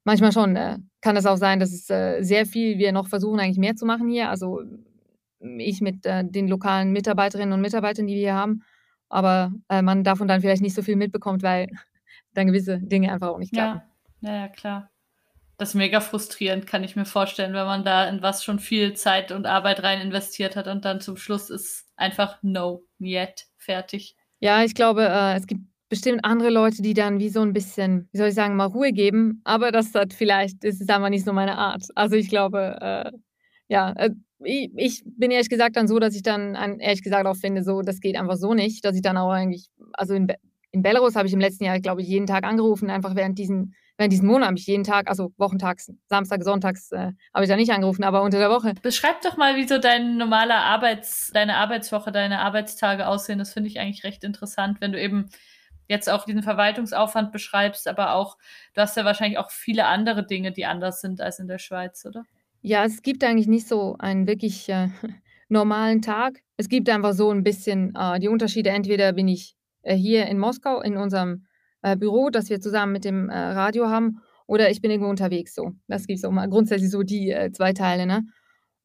manchmal 0.06 0.32
schon 0.32 0.56
äh, 0.56 0.78
kann 1.02 1.18
es 1.18 1.26
auch 1.26 1.36
sein, 1.36 1.60
dass 1.60 1.74
es 1.74 1.90
äh, 1.90 2.22
sehr 2.22 2.46
viel, 2.46 2.78
wir 2.78 2.94
noch 2.94 3.08
versuchen 3.08 3.40
eigentlich 3.40 3.58
mehr 3.58 3.76
zu 3.76 3.86
machen 3.86 4.08
hier. 4.08 4.30
Also 4.30 4.62
ich 5.58 5.82
mit 5.82 6.06
äh, 6.06 6.24
den 6.24 6.48
lokalen 6.48 6.92
Mitarbeiterinnen 6.92 7.54
und 7.54 7.62
Mitarbeitern, 7.62 8.08
die 8.08 8.16
wir 8.16 8.22
hier 8.22 8.36
haben. 8.36 8.64
Aber 9.10 9.52
äh, 9.70 9.82
man 9.82 10.04
davon 10.04 10.28
dann 10.28 10.42
vielleicht 10.42 10.62
nicht 10.62 10.74
so 10.74 10.82
viel 10.82 10.96
mitbekommt, 10.96 11.44
weil 11.44 11.68
dann 12.34 12.48
gewisse 12.48 12.80
Dinge 12.80 13.12
einfach 13.12 13.28
auch 13.28 13.38
nicht 13.38 13.54
klappen. 13.54 13.82
Ja, 14.22 14.34
ja, 14.34 14.52
ja, 14.64 14.90
Das 15.58 15.70
ist 15.70 15.76
mega 15.76 16.00
frustrierend, 16.00 16.66
kann 16.66 16.84
ich 16.84 16.96
mir 16.96 17.06
vorstellen, 17.06 17.54
wenn 17.54 17.66
man 17.66 17.84
da 17.84 18.08
in 18.08 18.22
was 18.22 18.44
schon 18.44 18.60
viel 18.60 18.94
Zeit 18.94 19.32
und 19.32 19.46
Arbeit 19.46 19.84
rein 19.84 20.02
investiert 20.02 20.56
hat 20.56 20.68
und 20.68 20.86
dann 20.86 21.02
zum 21.02 21.18
Schluss 21.18 21.50
ist 21.50 21.88
einfach 21.96 22.40
no, 22.42 22.84
yet, 23.00 23.48
fertig. 23.58 24.16
Ja, 24.40 24.64
ich 24.64 24.76
glaube, 24.76 25.08
äh, 25.08 25.36
es 25.36 25.48
gibt 25.48 25.62
bestimmt 25.96 26.26
andere 26.26 26.50
Leute, 26.50 26.82
die 26.82 26.94
dann 26.94 27.20
wie 27.20 27.30
so 27.30 27.40
ein 27.40 27.54
bisschen, 27.54 28.10
wie 28.12 28.18
soll 28.18 28.28
ich 28.28 28.36
sagen, 28.36 28.58
mal 28.58 28.66
Ruhe 28.66 28.92
geben. 28.92 29.40
Aber 29.46 29.72
das 29.72 29.94
hat 29.96 30.14
vielleicht, 30.14 30.66
das 30.66 30.82
ist 30.82 30.90
einfach 30.92 31.08
nicht 31.08 31.24
so 31.24 31.32
meine 31.32 31.58
Art. 31.58 31.84
Also 31.96 32.18
ich 32.18 32.28
glaube, 32.28 32.78
äh, 32.82 33.12
ja, 33.70 33.94
äh, 33.94 34.10
ich, 34.44 34.72
ich, 34.76 35.04
bin 35.06 35.32
ehrlich 35.32 35.48
gesagt 35.48 35.78
dann 35.78 35.88
so, 35.88 35.98
dass 35.98 36.14
ich 36.14 36.22
dann 36.22 36.54
ehrlich 36.82 37.02
gesagt 37.02 37.26
auch 37.26 37.38
finde, 37.38 37.64
so, 37.64 37.82
das 37.82 38.02
geht 38.02 38.18
einfach 38.18 38.36
so 38.36 38.54
nicht, 38.54 38.84
dass 38.84 38.94
ich 38.94 39.02
dann 39.02 39.16
auch 39.16 39.32
eigentlich, 39.32 39.70
also 39.94 40.14
in, 40.14 40.28
in 40.72 40.82
Belarus 40.82 41.16
habe 41.16 41.28
ich 41.28 41.34
im 41.34 41.40
letzten 41.40 41.64
Jahr, 41.64 41.80
glaube 41.80 42.02
ich, 42.02 42.10
jeden 42.10 42.28
Tag 42.28 42.44
angerufen, 42.44 42.90
einfach 42.90 43.16
während 43.16 43.40
diesen, 43.40 43.74
während 43.98 44.12
diesen 44.12 44.28
Monat 44.28 44.50
habe 44.50 44.58
ich 44.58 44.68
jeden 44.68 44.84
Tag, 44.84 45.08
also 45.08 45.32
wochentags, 45.38 45.94
Samstag, 46.10 46.44
Sonntags, 46.44 46.92
äh, 46.92 47.14
habe 47.34 47.46
ich 47.46 47.50
da 47.50 47.56
nicht 47.56 47.72
angerufen, 47.72 48.04
aber 48.04 48.22
unter 48.22 48.40
der 48.40 48.50
Woche. 48.50 48.74
Beschreib 48.82 49.22
doch 49.22 49.38
mal, 49.38 49.56
wie 49.56 49.66
so 49.66 49.78
dein 49.78 50.18
normaler 50.18 50.58
Arbeits, 50.58 51.32
deine 51.34 51.56
Arbeitswoche, 51.56 52.12
deine 52.12 52.40
Arbeitstage 52.42 53.08
aussehen. 53.08 53.40
Das 53.40 53.54
finde 53.54 53.70
ich 53.70 53.80
eigentlich 53.80 54.04
recht 54.04 54.26
interessant, 54.26 54.82
wenn 54.82 54.92
du 54.92 55.02
eben 55.02 55.30
jetzt 55.88 56.10
auch 56.10 56.26
diesen 56.26 56.44
Verwaltungsaufwand 56.44 57.32
beschreibst, 57.32 57.88
aber 57.88 58.14
auch, 58.14 58.38
du 58.74 58.82
hast 58.82 58.98
ja 58.98 59.06
wahrscheinlich 59.06 59.38
auch 59.38 59.52
viele 59.52 59.86
andere 59.86 60.26
Dinge, 60.26 60.52
die 60.52 60.66
anders 60.66 61.02
sind 61.02 61.22
als 61.22 61.40
in 61.40 61.48
der 61.48 61.60
Schweiz, 61.60 62.06
oder? 62.06 62.24
Ja, 62.62 62.84
es 62.84 63.02
gibt 63.02 63.24
eigentlich 63.24 63.48
nicht 63.48 63.68
so 63.68 63.96
einen 64.00 64.28
wirklich 64.28 64.68
äh, 64.70 64.90
normalen 65.50 66.02
Tag. 66.02 66.40
Es 66.58 66.70
gibt 66.70 66.90
einfach 66.90 67.14
so 67.14 67.32
ein 67.32 67.44
bisschen 67.44 67.94
äh, 67.96 68.20
die 68.20 68.28
Unterschiede. 68.28 68.72
Entweder 68.72 69.14
bin 69.14 69.28
ich 69.28 69.56
äh, 69.84 69.96
hier 69.96 70.26
in 70.26 70.40
Moskau 70.40 70.82
in 70.82 70.98
unserem 70.98 71.46
äh, 71.84 71.96
Büro, 71.96 72.30
das 72.30 72.50
wir 72.50 72.60
zusammen 72.60 72.92
mit 72.92 73.06
dem 73.06 73.30
äh, 73.30 73.38
Radio 73.38 73.88
haben, 73.90 74.22
oder 74.48 74.70
ich 74.70 74.82
bin 74.82 74.92
irgendwo 74.92 75.10
unterwegs 75.10 75.56
so. 75.56 75.72
Das 75.88 76.08
gibt 76.08 76.20
es 76.20 76.26
auch 76.26 76.32
mal 76.32 76.50
grundsätzlich 76.50 76.92
so 76.92 77.04
die 77.04 77.32
äh, 77.32 77.52
zwei 77.52 77.74
Teile, 77.74 78.06
ne? 78.06 78.26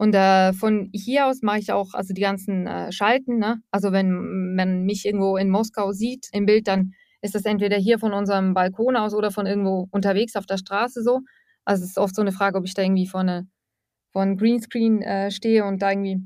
Und 0.00 0.14
äh, 0.14 0.55
von 0.55 0.88
hier 0.94 1.26
aus 1.26 1.43
mache 1.43 1.58
ich 1.58 1.73
auch 1.73 1.93
also 1.93 2.14
die 2.14 2.23
ganzen 2.23 2.67
äh, 2.67 2.91
Schalten. 2.91 3.37
Ne? 3.37 3.61
Also 3.70 3.93
wenn 3.93 4.55
man 4.55 4.85
mich 4.85 5.05
irgendwo 5.05 5.37
in 5.37 5.50
Moskau 5.50 5.93
sieht 5.93 6.29
im 6.32 6.47
Bild, 6.47 6.69
dann 6.69 6.94
ist 7.20 7.35
das 7.35 7.44
entweder 7.44 7.76
hier 7.76 7.99
von 7.99 8.14
unserem 8.14 8.55
Balkon 8.55 8.97
aus 8.97 9.12
oder 9.12 9.31
von 9.31 9.44
irgendwo 9.44 9.88
unterwegs 9.91 10.37
auf 10.37 10.47
der 10.47 10.56
Straße 10.56 11.02
so. 11.02 11.20
Also 11.67 11.85
es 11.85 11.91
ist 11.91 11.99
oft 11.99 12.14
so 12.14 12.23
eine 12.23 12.32
Frage, 12.32 12.56
ob 12.56 12.64
ich 12.64 12.73
da 12.73 12.81
irgendwie 12.81 13.06
vor, 13.06 13.20
einem 13.20 14.37
Greenscreen 14.38 15.02
äh, 15.02 15.31
stehe 15.31 15.67
und 15.67 15.82
da 15.82 15.91
irgendwie 15.91 16.23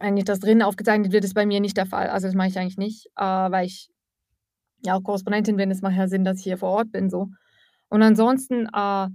eigentlich 0.00 0.26
das 0.26 0.40
drinnen 0.40 0.60
aufgezeichnet 0.60 1.10
wird, 1.10 1.24
ist 1.24 1.32
bei 1.32 1.46
mir 1.46 1.60
nicht 1.60 1.78
der 1.78 1.86
Fall. 1.86 2.08
Also 2.10 2.26
das 2.26 2.34
mache 2.34 2.48
ich 2.48 2.58
eigentlich 2.58 2.76
nicht, 2.76 3.06
äh, 3.16 3.22
weil 3.22 3.64
ich 3.64 3.88
ja 4.84 4.92
auch 4.92 5.02
Korrespondentin 5.02 5.56
bin. 5.56 5.70
Es 5.70 5.80
macht 5.80 5.96
ja 5.96 6.08
Sinn, 6.08 6.24
dass 6.24 6.40
ich 6.40 6.44
hier 6.44 6.58
vor 6.58 6.72
Ort 6.72 6.92
bin 6.92 7.08
so. 7.08 7.28
Und 7.88 8.02
ansonsten 8.02 8.66
äh, 8.66 9.08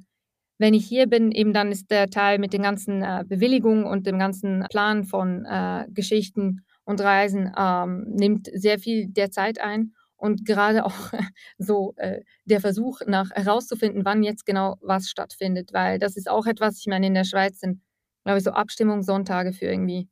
wenn 0.58 0.74
ich 0.74 0.86
hier 0.86 1.08
bin, 1.08 1.32
eben 1.32 1.54
dann 1.54 1.72
ist 1.72 1.90
der 1.92 2.10
Teil 2.10 2.40
mit 2.40 2.54
den 2.54 2.62
ganzen 2.62 3.02
äh, 3.02 3.24
Bewilligungen 3.28 3.86
und 3.86 4.06
dem 4.06 4.20
ganzen 4.20 4.66
Plan 4.70 5.04
von 5.04 5.46
äh, 5.46 5.86
Geschichten 5.90 6.62
und 6.86 7.02
Reisen 7.02 7.52
ähm, 7.58 8.06
nimmt 8.10 8.50
sehr 8.54 8.80
viel 8.80 9.08
der 9.08 9.32
Zeit 9.32 9.60
ein. 9.60 9.94
Und 10.16 10.46
gerade 10.46 10.86
auch 10.86 11.12
so 11.58 11.94
äh, 11.98 12.22
der 12.46 12.62
Versuch 12.62 13.00
nach 13.08 13.32
herauszufinden, 13.32 14.06
wann 14.06 14.24
jetzt 14.24 14.46
genau 14.46 14.78
was 14.82 15.10
stattfindet, 15.10 15.74
weil 15.74 16.00
das 16.00 16.16
ist 16.16 16.30
auch 16.30 16.46
etwas, 16.46 16.80
ich 16.80 16.88
meine, 16.88 17.08
in 17.08 17.14
der 17.14 17.26
Schweiz 17.26 17.60
sind, 17.60 17.82
glaube 18.24 18.38
ich, 18.38 18.44
so 18.44 18.52
Abstimmungssonntage 18.52 19.54
für 19.54 19.66
irgendwie 19.66 20.08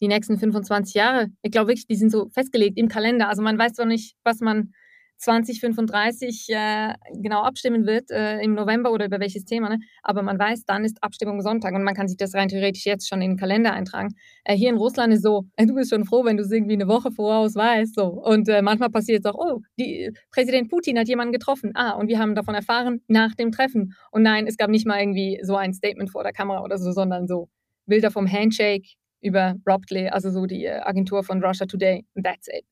die 0.00 0.08
nächsten 0.08 0.38
25 0.38 0.94
Jahre. 0.94 1.26
Ich 1.42 1.50
glaube 1.50 1.68
wirklich, 1.68 1.86
die 1.86 1.96
sind 1.96 2.10
so 2.10 2.30
festgelegt 2.30 2.78
im 2.78 2.88
Kalender. 2.88 3.28
Also 3.28 3.42
man 3.42 3.58
weiß 3.58 3.74
zwar 3.74 3.86
nicht, 3.86 4.16
was 4.24 4.40
man 4.40 4.72
2035 5.20 6.48
äh, 6.48 6.94
genau 7.12 7.42
abstimmen 7.42 7.86
wird 7.86 8.10
äh, 8.10 8.40
im 8.40 8.54
November 8.54 8.90
oder 8.90 9.04
über 9.04 9.20
welches 9.20 9.44
Thema. 9.44 9.68
Ne? 9.68 9.78
Aber 10.02 10.22
man 10.22 10.38
weiß, 10.38 10.64
dann 10.64 10.84
ist 10.84 11.02
Abstimmung 11.02 11.42
Sonntag 11.42 11.74
und 11.74 11.84
man 11.84 11.94
kann 11.94 12.08
sich 12.08 12.16
das 12.16 12.34
rein 12.34 12.48
theoretisch 12.48 12.86
jetzt 12.86 13.08
schon 13.08 13.20
in 13.20 13.32
den 13.32 13.36
Kalender 13.36 13.72
eintragen. 13.72 14.14
Äh, 14.44 14.56
hier 14.56 14.70
in 14.70 14.76
Russland 14.76 15.12
ist 15.12 15.22
so, 15.22 15.44
du 15.58 15.74
bist 15.74 15.90
schon 15.90 16.04
froh, 16.04 16.24
wenn 16.24 16.38
du 16.38 16.42
es 16.42 16.50
irgendwie 16.50 16.74
eine 16.74 16.88
Woche 16.88 17.10
voraus 17.12 17.54
weißt. 17.54 17.94
So. 17.94 18.06
Und 18.06 18.48
äh, 18.48 18.62
manchmal 18.62 18.90
passiert 18.90 19.24
es 19.24 19.30
auch, 19.30 19.38
oh, 19.38 19.60
die, 19.78 20.10
Präsident 20.30 20.70
Putin 20.70 20.98
hat 20.98 21.08
jemanden 21.08 21.32
getroffen. 21.32 21.72
Ah, 21.74 21.92
und 21.92 22.08
wir 22.08 22.18
haben 22.18 22.34
davon 22.34 22.54
erfahren 22.54 23.02
nach 23.06 23.34
dem 23.34 23.52
Treffen. 23.52 23.94
Und 24.10 24.22
nein, 24.22 24.46
es 24.46 24.56
gab 24.56 24.70
nicht 24.70 24.86
mal 24.86 24.98
irgendwie 24.98 25.38
so 25.42 25.56
ein 25.56 25.74
Statement 25.74 26.10
vor 26.10 26.22
der 26.22 26.32
Kamera 26.32 26.64
oder 26.64 26.78
so, 26.78 26.92
sondern 26.92 27.28
so 27.28 27.48
Bilder 27.86 28.10
vom 28.10 28.30
Handshake 28.30 28.88
über 29.20 29.56
Robtley, 29.68 30.08
also 30.08 30.30
so 30.30 30.46
die 30.46 30.64
äh, 30.64 30.80
Agentur 30.80 31.22
von 31.24 31.44
Russia 31.44 31.66
Today. 31.66 32.06
That's 32.14 32.48
it. 32.48 32.64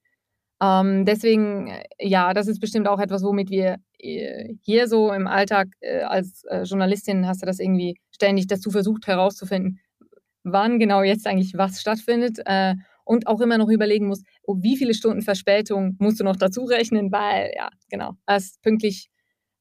Ähm, 0.60 1.04
deswegen, 1.04 1.68
äh, 1.68 1.84
ja, 2.00 2.34
das 2.34 2.48
ist 2.48 2.60
bestimmt 2.60 2.88
auch 2.88 2.98
etwas, 2.98 3.22
womit 3.22 3.50
wir 3.50 3.76
äh, 3.98 4.54
hier 4.62 4.88
so 4.88 5.12
im 5.12 5.26
Alltag 5.26 5.68
äh, 5.80 6.00
als 6.02 6.44
äh, 6.44 6.62
Journalistin 6.62 7.26
hast 7.26 7.42
du 7.42 7.46
das 7.46 7.60
irgendwie 7.60 7.96
ständig 8.10 8.48
dazu 8.48 8.70
versucht 8.70 9.06
herauszufinden, 9.06 9.80
wann 10.42 10.78
genau 10.78 11.02
jetzt 11.02 11.26
eigentlich 11.26 11.54
was 11.56 11.80
stattfindet 11.80 12.40
äh, 12.46 12.74
und 13.04 13.26
auch 13.26 13.40
immer 13.40 13.58
noch 13.58 13.68
überlegen 13.68 14.08
musst, 14.08 14.26
oh, 14.42 14.56
wie 14.60 14.76
viele 14.76 14.94
Stunden 14.94 15.22
Verspätung 15.22 15.96
musst 15.98 16.20
du 16.20 16.24
noch 16.24 16.36
dazu 16.36 16.64
rechnen, 16.64 17.12
weil, 17.12 17.52
ja, 17.56 17.70
genau, 17.88 18.14
es 18.26 18.58
pünktlich, 18.62 19.08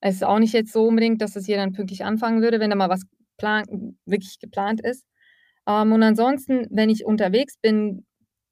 es 0.01 0.15
ist 0.15 0.23
auch 0.23 0.39
nicht 0.39 0.53
jetzt 0.53 0.73
so 0.73 0.87
unbedingt, 0.87 1.21
dass 1.21 1.35
es 1.35 1.45
hier 1.45 1.57
dann 1.57 1.73
pünktlich 1.73 2.03
anfangen 2.03 2.41
würde, 2.41 2.59
wenn 2.59 2.71
da 2.71 2.75
mal 2.75 2.89
was 2.89 3.03
plan 3.37 3.95
wirklich 4.05 4.39
geplant 4.39 4.81
ist. 4.83 5.05
Ähm, 5.67 5.91
und 5.93 6.03
ansonsten, 6.03 6.67
wenn 6.71 6.89
ich 6.89 7.05
unterwegs 7.05 7.57
bin, 7.61 8.05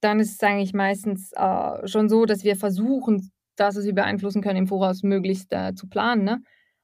dann 0.05 0.19
ist 0.19 0.33
es 0.33 0.43
eigentlich 0.43 0.73
meistens 0.73 1.31
äh, 1.33 1.87
schon 1.87 2.07
so, 2.09 2.25
dass 2.25 2.43
wir 2.43 2.55
versuchen, 2.55 3.31
das, 3.57 3.75
was 3.75 3.85
wir 3.85 3.95
beeinflussen 3.95 4.41
können, 4.41 4.59
im 4.59 4.67
Voraus 4.67 5.03
möglichst 5.03 5.51
äh, 5.51 5.73
zu 5.75 5.87
planen. 5.87 6.23
Ne? 6.23 6.41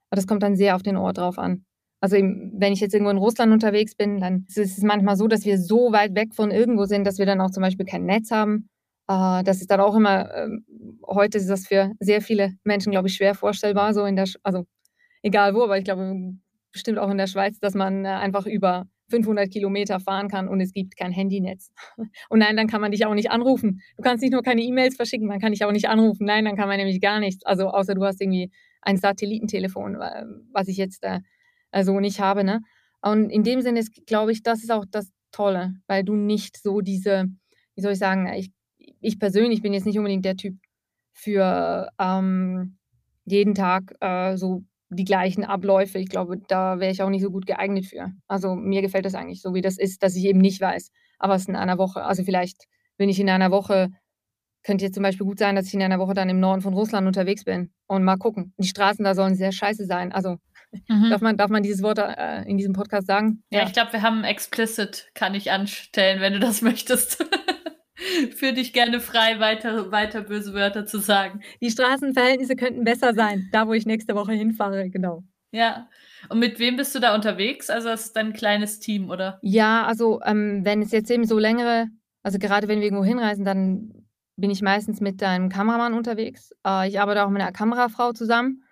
Aber 0.10 0.16
das 0.16 0.28
kommt 0.28 0.44
dann 0.44 0.56
sehr 0.56 0.76
auf 0.76 0.84
den 0.84 0.98
Ort 0.98 1.18
drauf 1.18 1.38
an. 1.38 1.66
Also 2.02 2.18
wenn 2.18 2.74
ich 2.74 2.80
jetzt 2.80 2.94
irgendwo 2.94 3.12
in 3.12 3.18
Russland 3.18 3.54
unterwegs 3.54 3.96
bin, 3.96 4.20
dann 4.20 4.46
ist 4.48 4.58
es 4.58 4.82
manchmal 4.82 5.16
so, 5.16 5.28
dass 5.28 5.46
wir 5.46 5.60
so 5.60 5.92
weit 5.92 6.16
weg 6.16 6.34
von 6.34 6.50
irgendwo 6.50 6.86
sind, 6.86 7.06
dass 7.06 7.20
wir 7.20 7.28
dann 7.28 7.40
auch 7.42 7.52
zum 7.52 7.62
Beispiel 7.62 7.86
kein 7.86 8.06
Netz 8.06 8.32
haben. 8.32 8.70
Äh, 9.08 9.44
das 9.44 9.62
ist 9.62 9.70
dann 9.70 9.82
auch 9.82 9.96
immer, 9.96 10.34
äh, 10.34 10.50
heute 11.06 11.38
ist 11.38 11.50
das 11.50 11.68
für 11.68 11.92
sehr 12.00 12.22
viele 12.22 12.54
Menschen, 12.64 12.92
glaube 12.92 13.08
ich, 13.08 13.16
schwer 13.16 13.36
vorstellbar, 13.36 13.94
so 13.94 14.06
in 14.06 14.16
der, 14.16 14.28
also 14.42 14.66
egal 15.22 15.54
wo, 15.54 15.64
aber 15.64 15.78
ich 15.78 15.84
glaube 15.84 16.34
bestimmt 16.72 16.98
auch 16.98 17.10
in 17.10 17.18
der 17.18 17.28
Schweiz, 17.28 17.60
dass 17.60 17.76
man 17.76 18.06
äh, 18.06 18.10
einfach 18.10 18.48
über 18.48 18.88
500 19.12 19.52
Kilometer 19.52 20.00
fahren 20.00 20.28
kann 20.28 20.48
und 20.48 20.60
es 20.60 20.74
gibt 20.74 20.98
kein 20.98 21.12
Handynetz. 21.12 21.72
Und 22.30 22.40
nein, 22.40 22.58
dann 22.58 22.68
kann 22.68 22.82
man 22.82 22.92
dich 22.92 23.06
auch 23.06 23.14
nicht 23.14 23.30
anrufen. 23.30 23.82
Du 23.98 24.04
kannst 24.04 24.24
nicht 24.24 24.32
nur 24.32 24.42
keine 24.42 24.62
E-Mails 24.62 24.96
verschicken, 24.96 25.28
man 25.28 25.40
kann 25.40 25.52
dich 25.52 25.64
auch 25.64 25.72
nicht 25.72 25.90
anrufen. 25.90 26.26
Nein, 26.26 26.46
dann 26.46 26.56
kann 26.56 26.68
man 26.68 26.78
nämlich 26.78 27.00
gar 27.02 27.20
nichts. 27.20 27.46
Also 27.46 27.70
außer 27.70 27.94
du 27.94 28.04
hast 28.04 28.22
irgendwie 28.22 28.52
ein 28.82 28.98
Satellitentelefon, 28.98 29.98
was 30.52 30.68
ich 30.68 30.78
jetzt 30.78 31.04
äh, 31.04 31.20
so 31.84 32.00
nicht 32.00 32.20
habe. 32.20 32.44
Ne? 32.44 32.62
Und 33.02 33.30
in 33.30 33.44
dem 33.44 33.62
Sinne 33.62 33.80
ist, 33.80 34.06
glaube 34.06 34.32
ich, 34.32 34.44
das 34.44 34.64
ist 34.64 34.72
auch 34.72 34.86
das 34.90 35.12
Tolle, 35.32 35.76
weil 35.88 36.04
du 36.04 36.16
nicht 36.16 36.58
so 36.58 36.82
diese, 36.82 37.26
wie 37.76 37.82
soll 37.82 37.94
ich 37.94 38.00
sagen, 38.00 38.28
ich, 38.34 38.52
ich 39.00 39.20
persönlich 39.20 39.62
bin 39.62 39.74
jetzt 39.74 39.86
nicht 39.86 39.98
unbedingt 39.98 40.26
der 40.26 40.36
Typ 40.36 40.56
für 41.14 41.90
ähm, 42.00 42.78
jeden 43.26 43.56
Tag 43.56 43.96
äh, 44.02 44.36
so 44.38 44.64
die 44.92 45.06
gleichen 45.06 45.44
Abläufe. 45.44 45.98
Ich 45.98 46.10
glaube, 46.10 46.38
da 46.48 46.80
wäre 46.80 46.92
ich 46.92 47.02
auch 47.02 47.10
nicht 47.10 47.22
so 47.22 47.32
gut 47.32 47.46
geeignet 47.46 47.86
für. 47.86 48.12
Also 48.28 48.56
mir 48.56 48.82
gefällt 48.82 49.06
das 49.06 49.16
eigentlich 49.16 49.42
so, 49.42 49.54
wie 49.54 49.62
das 49.62 49.78
ist, 49.78 50.04
dass 50.04 50.16
ich 50.16 50.26
eben 50.26 50.40
nicht 50.40 50.60
weiß, 50.62 50.92
aber 51.18 51.36
es 51.36 51.48
in 51.48 51.56
einer 51.56 51.78
Woche, 51.78 52.04
also 52.04 52.24
vielleicht, 52.24 52.66
wenn 52.98 53.10
ich 53.10 53.20
in 53.20 53.30
einer 53.30 53.52
Woche, 53.52 53.90
könnte 54.64 54.86
jetzt 54.86 54.94
zum 54.94 55.04
Beispiel 55.04 55.26
gut 55.26 55.40
sein, 55.40 55.56
dass 55.56 55.68
ich 55.68 55.74
in 55.74 55.82
einer 55.82 55.98
Woche 55.98 56.14
dann 56.14 56.30
im 56.30 56.40
Norden 56.40 56.62
von 56.62 56.74
Russland 56.74 57.08
unterwegs 57.08 57.44
bin 57.46 57.72
und 57.88 58.04
mal 58.04 58.18
gucken. 58.18 58.54
Die 58.58 58.68
Straßen 58.68 59.04
da 59.04 59.16
sollen 59.16 59.36
sehr 59.36 59.52
scheiße 59.52 59.86
sein. 59.86 60.12
Also 60.12 60.38
mhm. 60.88 61.10
darf, 61.10 61.22
man, 61.22 61.38
darf 61.38 61.50
man 61.50 61.64
dieses 61.64 61.82
Wort 61.82 61.98
äh, 61.98 62.44
in 62.44 62.58
diesem 62.58 62.74
Podcast 62.74 63.08
sagen? 63.08 63.44
Ja, 63.50 63.62
ja. 63.62 63.66
ich 63.66 63.74
glaube, 63.74 63.94
wir 63.94 64.02
haben 64.02 64.24
explicit, 64.24 65.10
kann 65.14 65.34
ich 65.36 65.52
anstellen, 65.52 66.22
wenn 66.22 66.34
du 66.34 66.40
das 66.40 66.62
möchtest. 66.62 67.26
Für 68.36 68.54
dich 68.54 68.74
gerne 68.74 69.00
frei, 69.00 69.40
weiter, 69.40 69.92
weiter 69.92 70.22
böse 70.22 70.54
Wörter 70.54 70.86
zu 70.86 71.00
sagen. 71.00 71.42
Die 71.62 71.70
Straßenverhältnisse 71.70 72.56
könnten 72.56 72.84
besser 72.84 73.14
sein, 73.14 73.50
da 73.52 73.68
wo 73.68 73.74
ich 73.74 73.86
nächste 73.86 74.16
Woche 74.16 74.34
hinfahre, 74.34 74.90
genau. 74.90 75.24
Ja. 75.52 75.90
Und 76.30 76.40
mit 76.40 76.60
wem 76.60 76.78
bist 76.78 76.96
du 76.96 77.00
da 77.00 77.14
unterwegs? 77.14 77.70
Also 77.70 77.90
das 77.90 78.06
ist 78.06 78.16
dein 78.16 78.34
kleines 78.34 78.80
Team, 78.80 79.10
oder? 79.10 79.40
Ja, 79.42 79.86
also 79.86 80.22
ähm, 80.26 80.62
wenn 80.64 80.82
es 80.82 80.92
jetzt 80.92 81.12
eben 81.12 81.26
so 81.26 81.38
längere, 81.40 81.88
also 82.24 82.40
gerade 82.40 82.68
wenn 82.68 82.80
wir 82.80 82.86
irgendwo 82.86 83.04
hinreisen, 83.04 83.44
dann 83.44 84.06
bin 84.38 84.50
ich 84.50 84.62
meistens 84.62 85.02
mit 85.02 85.22
einem 85.22 85.50
Kameramann 85.50 85.94
unterwegs. 85.94 86.52
Äh, 86.66 86.88
ich 86.88 87.00
arbeite 87.00 87.26
auch 87.26 87.30
mit 87.30 87.42
einer 87.42 87.52
Kamerafrau 87.52 88.14
zusammen 88.14 88.64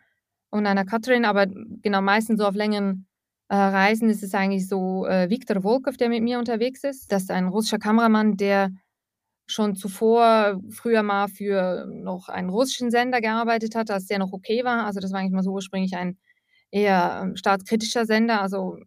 und 0.51 0.65
einer 0.65 0.85
Katrin, 0.85 1.25
aber 1.25 1.47
genau 1.47 2.01
meistens 2.01 2.39
so 2.39 2.47
auf 2.47 2.55
längeren 2.55 3.07
äh, 3.49 3.55
Reisen 3.55 4.09
ist 4.09 4.23
es 4.23 4.33
eigentlich 4.33 4.67
so 4.67 5.05
äh, 5.05 5.29
Viktor 5.29 5.61
Volkov, 5.61 5.97
der 5.97 6.09
mit 6.09 6.23
mir 6.23 6.39
unterwegs 6.39 6.83
ist. 6.83 7.11
Das 7.11 7.23
ist 7.23 7.31
ein 7.31 7.47
russischer 7.47 7.79
Kameramann, 7.79 8.37
der 8.37 8.71
schon 9.49 9.75
zuvor 9.75 10.59
früher 10.69 11.03
mal 11.03 11.27
für 11.27 11.85
noch 11.87 12.29
einen 12.29 12.49
russischen 12.49 12.91
Sender 12.91 13.19
gearbeitet 13.19 13.75
hat, 13.75 13.89
als 13.89 14.05
der 14.05 14.19
noch 14.19 14.31
okay 14.31 14.63
war. 14.63 14.85
Also 14.85 14.99
das 14.99 15.11
war 15.11 15.19
eigentlich 15.19 15.33
mal 15.33 15.43
so 15.43 15.51
ursprünglich 15.51 15.95
ein 15.95 16.17
eher 16.71 17.21
ähm, 17.23 17.35
staatskritischer 17.35 18.05
Sender, 18.05 18.41
also 18.41 18.77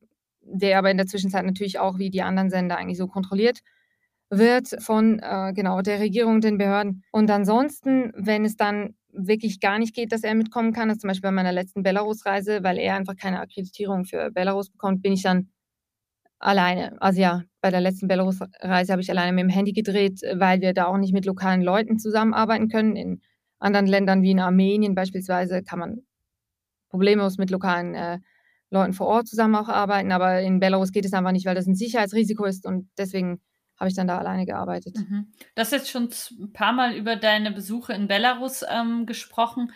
der 0.42 0.78
aber 0.78 0.90
in 0.90 0.96
der 0.96 1.06
Zwischenzeit 1.06 1.44
natürlich 1.44 1.78
auch 1.78 1.98
wie 1.98 2.10
die 2.10 2.22
anderen 2.22 2.50
Sender 2.50 2.76
eigentlich 2.76 2.98
so 2.98 3.08
kontrolliert 3.08 3.60
wird 4.30 4.68
von 4.78 5.18
äh, 5.18 5.52
genau 5.54 5.82
der 5.82 6.00
Regierung, 6.00 6.40
den 6.40 6.58
Behörden. 6.58 7.04
Und 7.12 7.30
ansonsten, 7.30 8.12
wenn 8.16 8.44
es 8.44 8.56
dann 8.56 8.94
wirklich 9.12 9.60
gar 9.60 9.78
nicht 9.78 9.94
geht, 9.94 10.10
dass 10.10 10.22
er 10.22 10.34
mitkommen 10.34 10.72
kann, 10.72 10.88
also 10.88 11.00
zum 11.00 11.08
Beispiel 11.08 11.28
bei 11.28 11.32
meiner 11.32 11.52
letzten 11.52 11.82
Belarus-Reise, 11.82 12.62
weil 12.62 12.78
er 12.78 12.94
einfach 12.94 13.16
keine 13.16 13.40
Akkreditierung 13.40 14.06
für 14.06 14.30
Belarus 14.30 14.70
bekommt, 14.70 15.02
bin 15.02 15.12
ich 15.12 15.22
dann 15.22 15.50
alleine. 16.42 17.00
Also 17.00 17.20
ja, 17.20 17.42
bei 17.60 17.70
der 17.70 17.80
letzten 17.80 18.08
Belarus-Reise 18.08 18.92
habe 18.92 19.02
ich 19.02 19.10
alleine 19.10 19.32
mit 19.32 19.42
dem 19.42 19.48
Handy 19.48 19.72
gedreht, 19.72 20.20
weil 20.34 20.60
wir 20.60 20.74
da 20.74 20.86
auch 20.86 20.98
nicht 20.98 21.12
mit 21.12 21.24
lokalen 21.24 21.62
Leuten 21.62 21.98
zusammenarbeiten 21.98 22.68
können. 22.68 22.96
In 22.96 23.22
anderen 23.58 23.86
Ländern 23.86 24.22
wie 24.22 24.32
in 24.32 24.40
Armenien 24.40 24.94
beispielsweise 24.94 25.62
kann 25.62 25.78
man 25.78 26.02
problemlos 26.88 27.38
mit 27.38 27.50
lokalen 27.50 27.94
äh, 27.94 28.18
Leuten 28.70 28.92
vor 28.92 29.06
Ort 29.06 29.28
zusammen 29.28 29.54
auch 29.54 29.68
arbeiten, 29.68 30.12
aber 30.12 30.40
in 30.40 30.58
Belarus 30.58 30.92
geht 30.92 31.04
es 31.04 31.12
einfach 31.12 31.32
nicht, 31.32 31.46
weil 31.46 31.54
das 31.54 31.66
ein 31.66 31.74
Sicherheitsrisiko 31.74 32.44
ist 32.44 32.66
und 32.66 32.88
deswegen 32.98 33.40
habe 33.78 33.88
ich 33.88 33.94
dann 33.94 34.06
da 34.06 34.18
alleine 34.18 34.46
gearbeitet. 34.46 34.96
Mhm. 34.96 35.32
Du 35.54 35.60
hast 35.60 35.72
jetzt 35.72 35.90
schon 35.90 36.08
ein 36.38 36.52
paar 36.52 36.72
Mal 36.72 36.94
über 36.94 37.16
deine 37.16 37.52
Besuche 37.52 37.92
in 37.92 38.08
Belarus 38.08 38.64
ähm, 38.68 39.06
gesprochen 39.06 39.72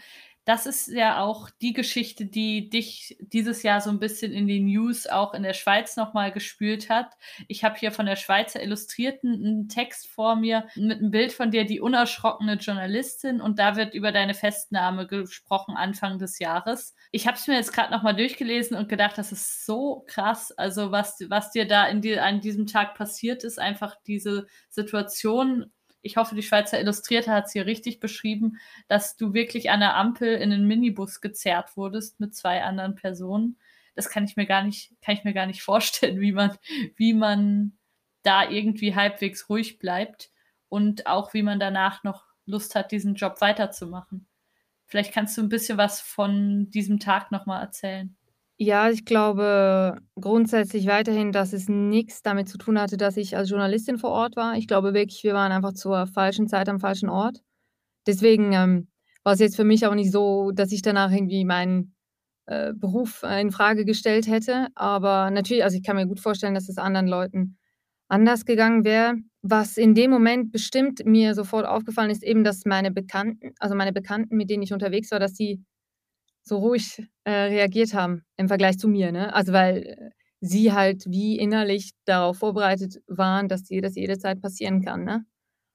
das 0.46 0.64
ist 0.64 0.86
ja 0.86 1.20
auch 1.20 1.50
die 1.60 1.72
Geschichte, 1.72 2.24
die 2.24 2.70
dich 2.70 3.16
dieses 3.20 3.64
Jahr 3.64 3.80
so 3.80 3.90
ein 3.90 3.98
bisschen 3.98 4.32
in 4.32 4.46
die 4.46 4.60
News 4.60 5.08
auch 5.08 5.34
in 5.34 5.42
der 5.42 5.54
Schweiz 5.54 5.96
nochmal 5.96 6.30
gespült 6.30 6.88
hat. 6.88 7.14
Ich 7.48 7.64
habe 7.64 7.76
hier 7.76 7.90
von 7.90 8.06
der 8.06 8.14
Schweizer 8.14 8.62
Illustrierten 8.62 9.34
einen 9.34 9.68
Text 9.68 10.06
vor 10.06 10.36
mir 10.36 10.68
mit 10.76 11.00
einem 11.00 11.10
Bild 11.10 11.32
von 11.32 11.50
dir, 11.50 11.64
die 11.64 11.80
unerschrockene 11.80 12.54
Journalistin, 12.54 13.40
und 13.40 13.58
da 13.58 13.74
wird 13.74 13.92
über 13.92 14.12
deine 14.12 14.34
Festnahme 14.34 15.08
gesprochen 15.08 15.74
Anfang 15.76 16.20
des 16.20 16.38
Jahres. 16.38 16.94
Ich 17.10 17.26
habe 17.26 17.36
es 17.36 17.48
mir 17.48 17.54
jetzt 17.54 17.72
gerade 17.72 17.92
nochmal 17.92 18.14
durchgelesen 18.14 18.76
und 18.76 18.88
gedacht, 18.88 19.18
das 19.18 19.32
ist 19.32 19.66
so 19.66 20.04
krass. 20.06 20.52
Also 20.52 20.92
was, 20.92 21.18
was 21.28 21.50
dir 21.50 21.66
da 21.66 21.88
in 21.88 22.00
die, 22.02 22.20
an 22.20 22.40
diesem 22.40 22.68
Tag 22.68 22.94
passiert 22.94 23.42
ist, 23.42 23.58
einfach 23.58 23.96
diese 24.06 24.46
Situation 24.68 25.72
ich 26.06 26.16
hoffe, 26.16 26.34
die 26.34 26.42
Schweizer 26.42 26.80
Illustrierte 26.80 27.32
hat 27.32 27.46
es 27.46 27.52
hier 27.52 27.66
richtig 27.66 28.00
beschrieben, 28.00 28.58
dass 28.88 29.16
du 29.16 29.34
wirklich 29.34 29.70
an 29.70 29.80
der 29.80 29.96
Ampel 29.96 30.34
in 30.34 30.52
einen 30.52 30.66
Minibus 30.66 31.20
gezerrt 31.20 31.76
wurdest 31.76 32.20
mit 32.20 32.34
zwei 32.34 32.62
anderen 32.62 32.94
Personen. 32.94 33.58
Das 33.94 34.08
kann 34.08 34.24
ich 34.24 34.36
mir 34.36 34.46
gar 34.46 34.62
nicht, 34.62 34.92
kann 35.02 35.16
ich 35.16 35.24
mir 35.24 35.34
gar 35.34 35.46
nicht 35.46 35.62
vorstellen, 35.64 36.20
wie 36.20 36.32
man, 36.32 36.56
wie 36.96 37.12
man 37.12 37.76
da 38.22 38.48
irgendwie 38.48 38.94
halbwegs 38.94 39.48
ruhig 39.48 39.78
bleibt 39.78 40.30
und 40.68 41.06
auch 41.06 41.34
wie 41.34 41.42
man 41.42 41.60
danach 41.60 42.02
noch 42.04 42.24
Lust 42.46 42.74
hat, 42.74 42.92
diesen 42.92 43.14
Job 43.14 43.40
weiterzumachen. 43.40 44.26
Vielleicht 44.86 45.12
kannst 45.12 45.36
du 45.36 45.42
ein 45.42 45.48
bisschen 45.48 45.78
was 45.78 46.00
von 46.00 46.70
diesem 46.70 47.00
Tag 47.00 47.32
nochmal 47.32 47.62
erzählen. 47.62 48.16
Ja, 48.58 48.88
ich 48.88 49.04
glaube 49.04 49.98
grundsätzlich 50.18 50.86
weiterhin, 50.86 51.30
dass 51.30 51.52
es 51.52 51.68
nichts 51.68 52.22
damit 52.22 52.48
zu 52.48 52.56
tun 52.56 52.80
hatte, 52.80 52.96
dass 52.96 53.18
ich 53.18 53.36
als 53.36 53.50
Journalistin 53.50 53.98
vor 53.98 54.10
Ort 54.10 54.34
war. 54.36 54.56
Ich 54.56 54.66
glaube 54.66 54.94
wirklich, 54.94 55.22
wir 55.24 55.34
waren 55.34 55.52
einfach 55.52 55.74
zur 55.74 56.06
falschen 56.06 56.48
Zeit 56.48 56.68
am 56.70 56.80
falschen 56.80 57.10
Ort. 57.10 57.42
Deswegen 58.06 58.52
ähm, 58.52 58.88
war 59.24 59.34
es 59.34 59.40
jetzt 59.40 59.56
für 59.56 59.64
mich 59.64 59.86
auch 59.86 59.94
nicht 59.94 60.12
so, 60.12 60.52
dass 60.52 60.72
ich 60.72 60.82
danach 60.82 61.12
irgendwie 61.12 61.44
meinen 61.44 61.94
äh, 62.46 62.72
Beruf 62.74 63.22
äh, 63.24 63.40
in 63.42 63.52
Frage 63.52 63.84
gestellt 63.84 64.26
hätte. 64.28 64.68
Aber 64.74 65.30
natürlich, 65.30 65.64
also 65.64 65.76
ich 65.76 65.84
kann 65.84 65.96
mir 65.96 66.06
gut 66.06 66.20
vorstellen, 66.20 66.54
dass 66.54 66.68
es 66.68 66.78
anderen 66.78 67.08
Leuten 67.08 67.58
anders 68.08 68.44
gegangen 68.46 68.84
wäre. 68.84 69.16
Was 69.42 69.76
in 69.76 69.94
dem 69.94 70.10
Moment 70.10 70.52
bestimmt 70.52 71.04
mir 71.06 71.34
sofort 71.34 71.66
aufgefallen 71.66 72.10
ist, 72.10 72.24
eben, 72.24 72.44
dass 72.44 72.64
meine 72.66 72.90
Bekannten, 72.90 73.54
also 73.60 73.74
meine 73.74 73.92
Bekannten, 73.92 74.36
mit 74.36 74.50
denen 74.50 74.62
ich 74.62 74.72
unterwegs 74.72 75.10
war, 75.10 75.20
dass 75.20 75.36
sie 75.36 75.62
so 76.46 76.58
ruhig 76.58 77.02
äh, 77.24 77.30
reagiert 77.30 77.92
haben 77.92 78.22
im 78.36 78.48
Vergleich 78.48 78.78
zu 78.78 78.88
mir. 78.88 79.10
Ne? 79.12 79.34
Also 79.34 79.52
weil 79.52 79.82
äh, 79.82 80.10
sie 80.40 80.72
halt 80.72 81.04
wie 81.06 81.38
innerlich 81.38 81.90
darauf 82.04 82.38
vorbereitet 82.38 83.02
waren, 83.08 83.48
dass 83.48 83.64
dir 83.64 83.82
das 83.82 83.96
jederzeit 83.96 84.40
passieren 84.40 84.80
kann. 84.80 85.04
Ne? 85.04 85.24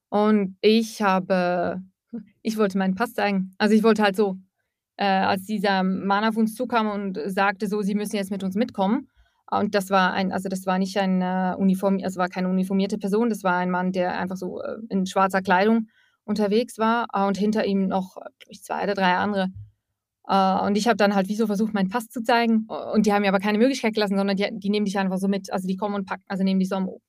Und 0.10 0.58
ich 0.62 1.01
habe, 1.01 1.82
ich 2.42 2.58
wollte 2.58 2.78
meinen 2.78 2.96
Pass 2.96 3.13
zeigen. 3.13 3.54
Also 3.58 3.75
ich 3.75 3.84
wollte 3.84 4.01
halt 4.01 4.16
so, 4.16 4.38
äh, 4.96 5.06
als 5.06 5.46
dieser 5.46 5.84
Mann 5.84 6.24
auf 6.24 6.38
uns 6.38 6.56
zukam 6.56 6.90
und 6.90 7.20
sagte 7.25 7.68
so, 7.68 7.82
sie 7.82 7.96
müssen 7.96 8.16
jetzt 8.16 8.32
mit 8.32 8.44
uns 8.44 8.56
mitkommen. 8.56 9.10
Und 9.50 9.75
das 9.75 9.90
war 9.90 10.13
ein, 10.13 10.32
also 10.32 10.48
das 10.48 10.66
war 10.66 10.80
nicht 10.80 10.98
ein 10.98 11.22
äh, 11.22 11.54
Uniform, 11.58 12.00
also 12.01 12.18
war 12.18 12.30
keine 12.30 12.48
uniformierte 12.48 12.98
Person, 12.98 13.30
das 13.30 13.44
war 13.44 13.58
ein 13.58 13.70
Mann, 13.70 13.92
der 13.92 14.18
einfach 14.18 14.38
so 14.38 14.62
äh, 14.62 14.78
in 14.88 15.06
schwarzer 15.06 15.42
Kleidung 15.42 15.88
unterwegs 16.24 16.78
war 16.78 17.08
und 17.28 17.38
hinter 17.38 17.66
ihm 17.66 17.88
noch, 17.88 18.16
ich, 18.48 18.63
zwei 18.63 18.84
oder 18.84 18.94
drei 18.94 19.16
andere 19.16 19.50
und 20.32 20.78
ich 20.78 20.88
habe 20.88 20.96
dann 20.96 21.14
halt 21.14 21.28
wie 21.28 21.36
so 21.36 21.46
versucht, 21.46 21.74
meinen 21.74 21.90
Pass 21.90 22.08
zu 22.08 22.24
zeigen. 22.24 22.66
Und 22.94 23.06
die 23.06 23.12
haben 23.12 23.22
mir 23.22 23.28
aber 23.28 23.40
keine 23.40 23.58
Möglichkeit 23.58 23.94
gelassen, 23.94 24.18
sondern 24.18 24.38
die, 24.38 24.48
die 24.54 24.70
nehmen 24.70 24.86
dich 24.86 24.98
einfach 24.98 25.18
so 25.18 25.28
mit. 25.28 25.52
Also 25.52 25.68
die 25.68 25.76
kommen 25.76 25.96
und 25.96 26.06
packen, 26.06 26.24
also 26.30 26.44
nehmen 26.44 26.60
dich 26.60 26.70
so 26.70 27.02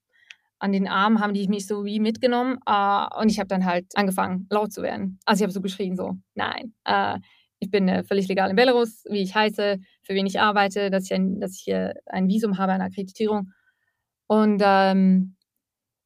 an 0.58 0.72
den 0.72 0.88
Arm, 0.88 1.20
haben 1.20 1.34
die 1.34 1.46
mich 1.48 1.66
so 1.66 1.84
wie 1.84 2.00
mitgenommen. 2.00 2.58
Uh, 2.68 3.06
und 3.20 3.30
ich 3.30 3.38
habe 3.38 3.48
dann 3.48 3.64
halt 3.64 3.86
angefangen, 3.94 4.46
laut 4.50 4.72
zu 4.72 4.82
werden. 4.82 5.18
Also 5.24 5.40
ich 5.40 5.42
habe 5.44 5.52
so 5.52 5.60
geschrien, 5.60 5.96
so, 5.96 6.16
nein, 6.34 6.74
uh, 6.88 7.18
ich 7.62 7.70
bin 7.70 7.88
äh, 7.88 8.02
völlig 8.02 8.26
legal 8.26 8.50
in 8.50 8.56
Belarus, 8.56 9.04
wie 9.08 9.22
ich 9.22 9.36
heiße, 9.36 9.78
für 10.02 10.14
wen 10.14 10.26
ich 10.26 10.40
arbeite, 10.40 10.90
dass 10.90 11.04
ich, 11.04 11.14
ein, 11.14 11.38
dass 11.38 11.54
ich 11.54 11.62
hier 11.62 11.94
ein 12.06 12.26
Visum 12.26 12.58
habe, 12.58 12.72
eine 12.72 12.84
Akkreditierung. 12.84 13.52
Und 14.26 14.60
ähm, 14.64 15.36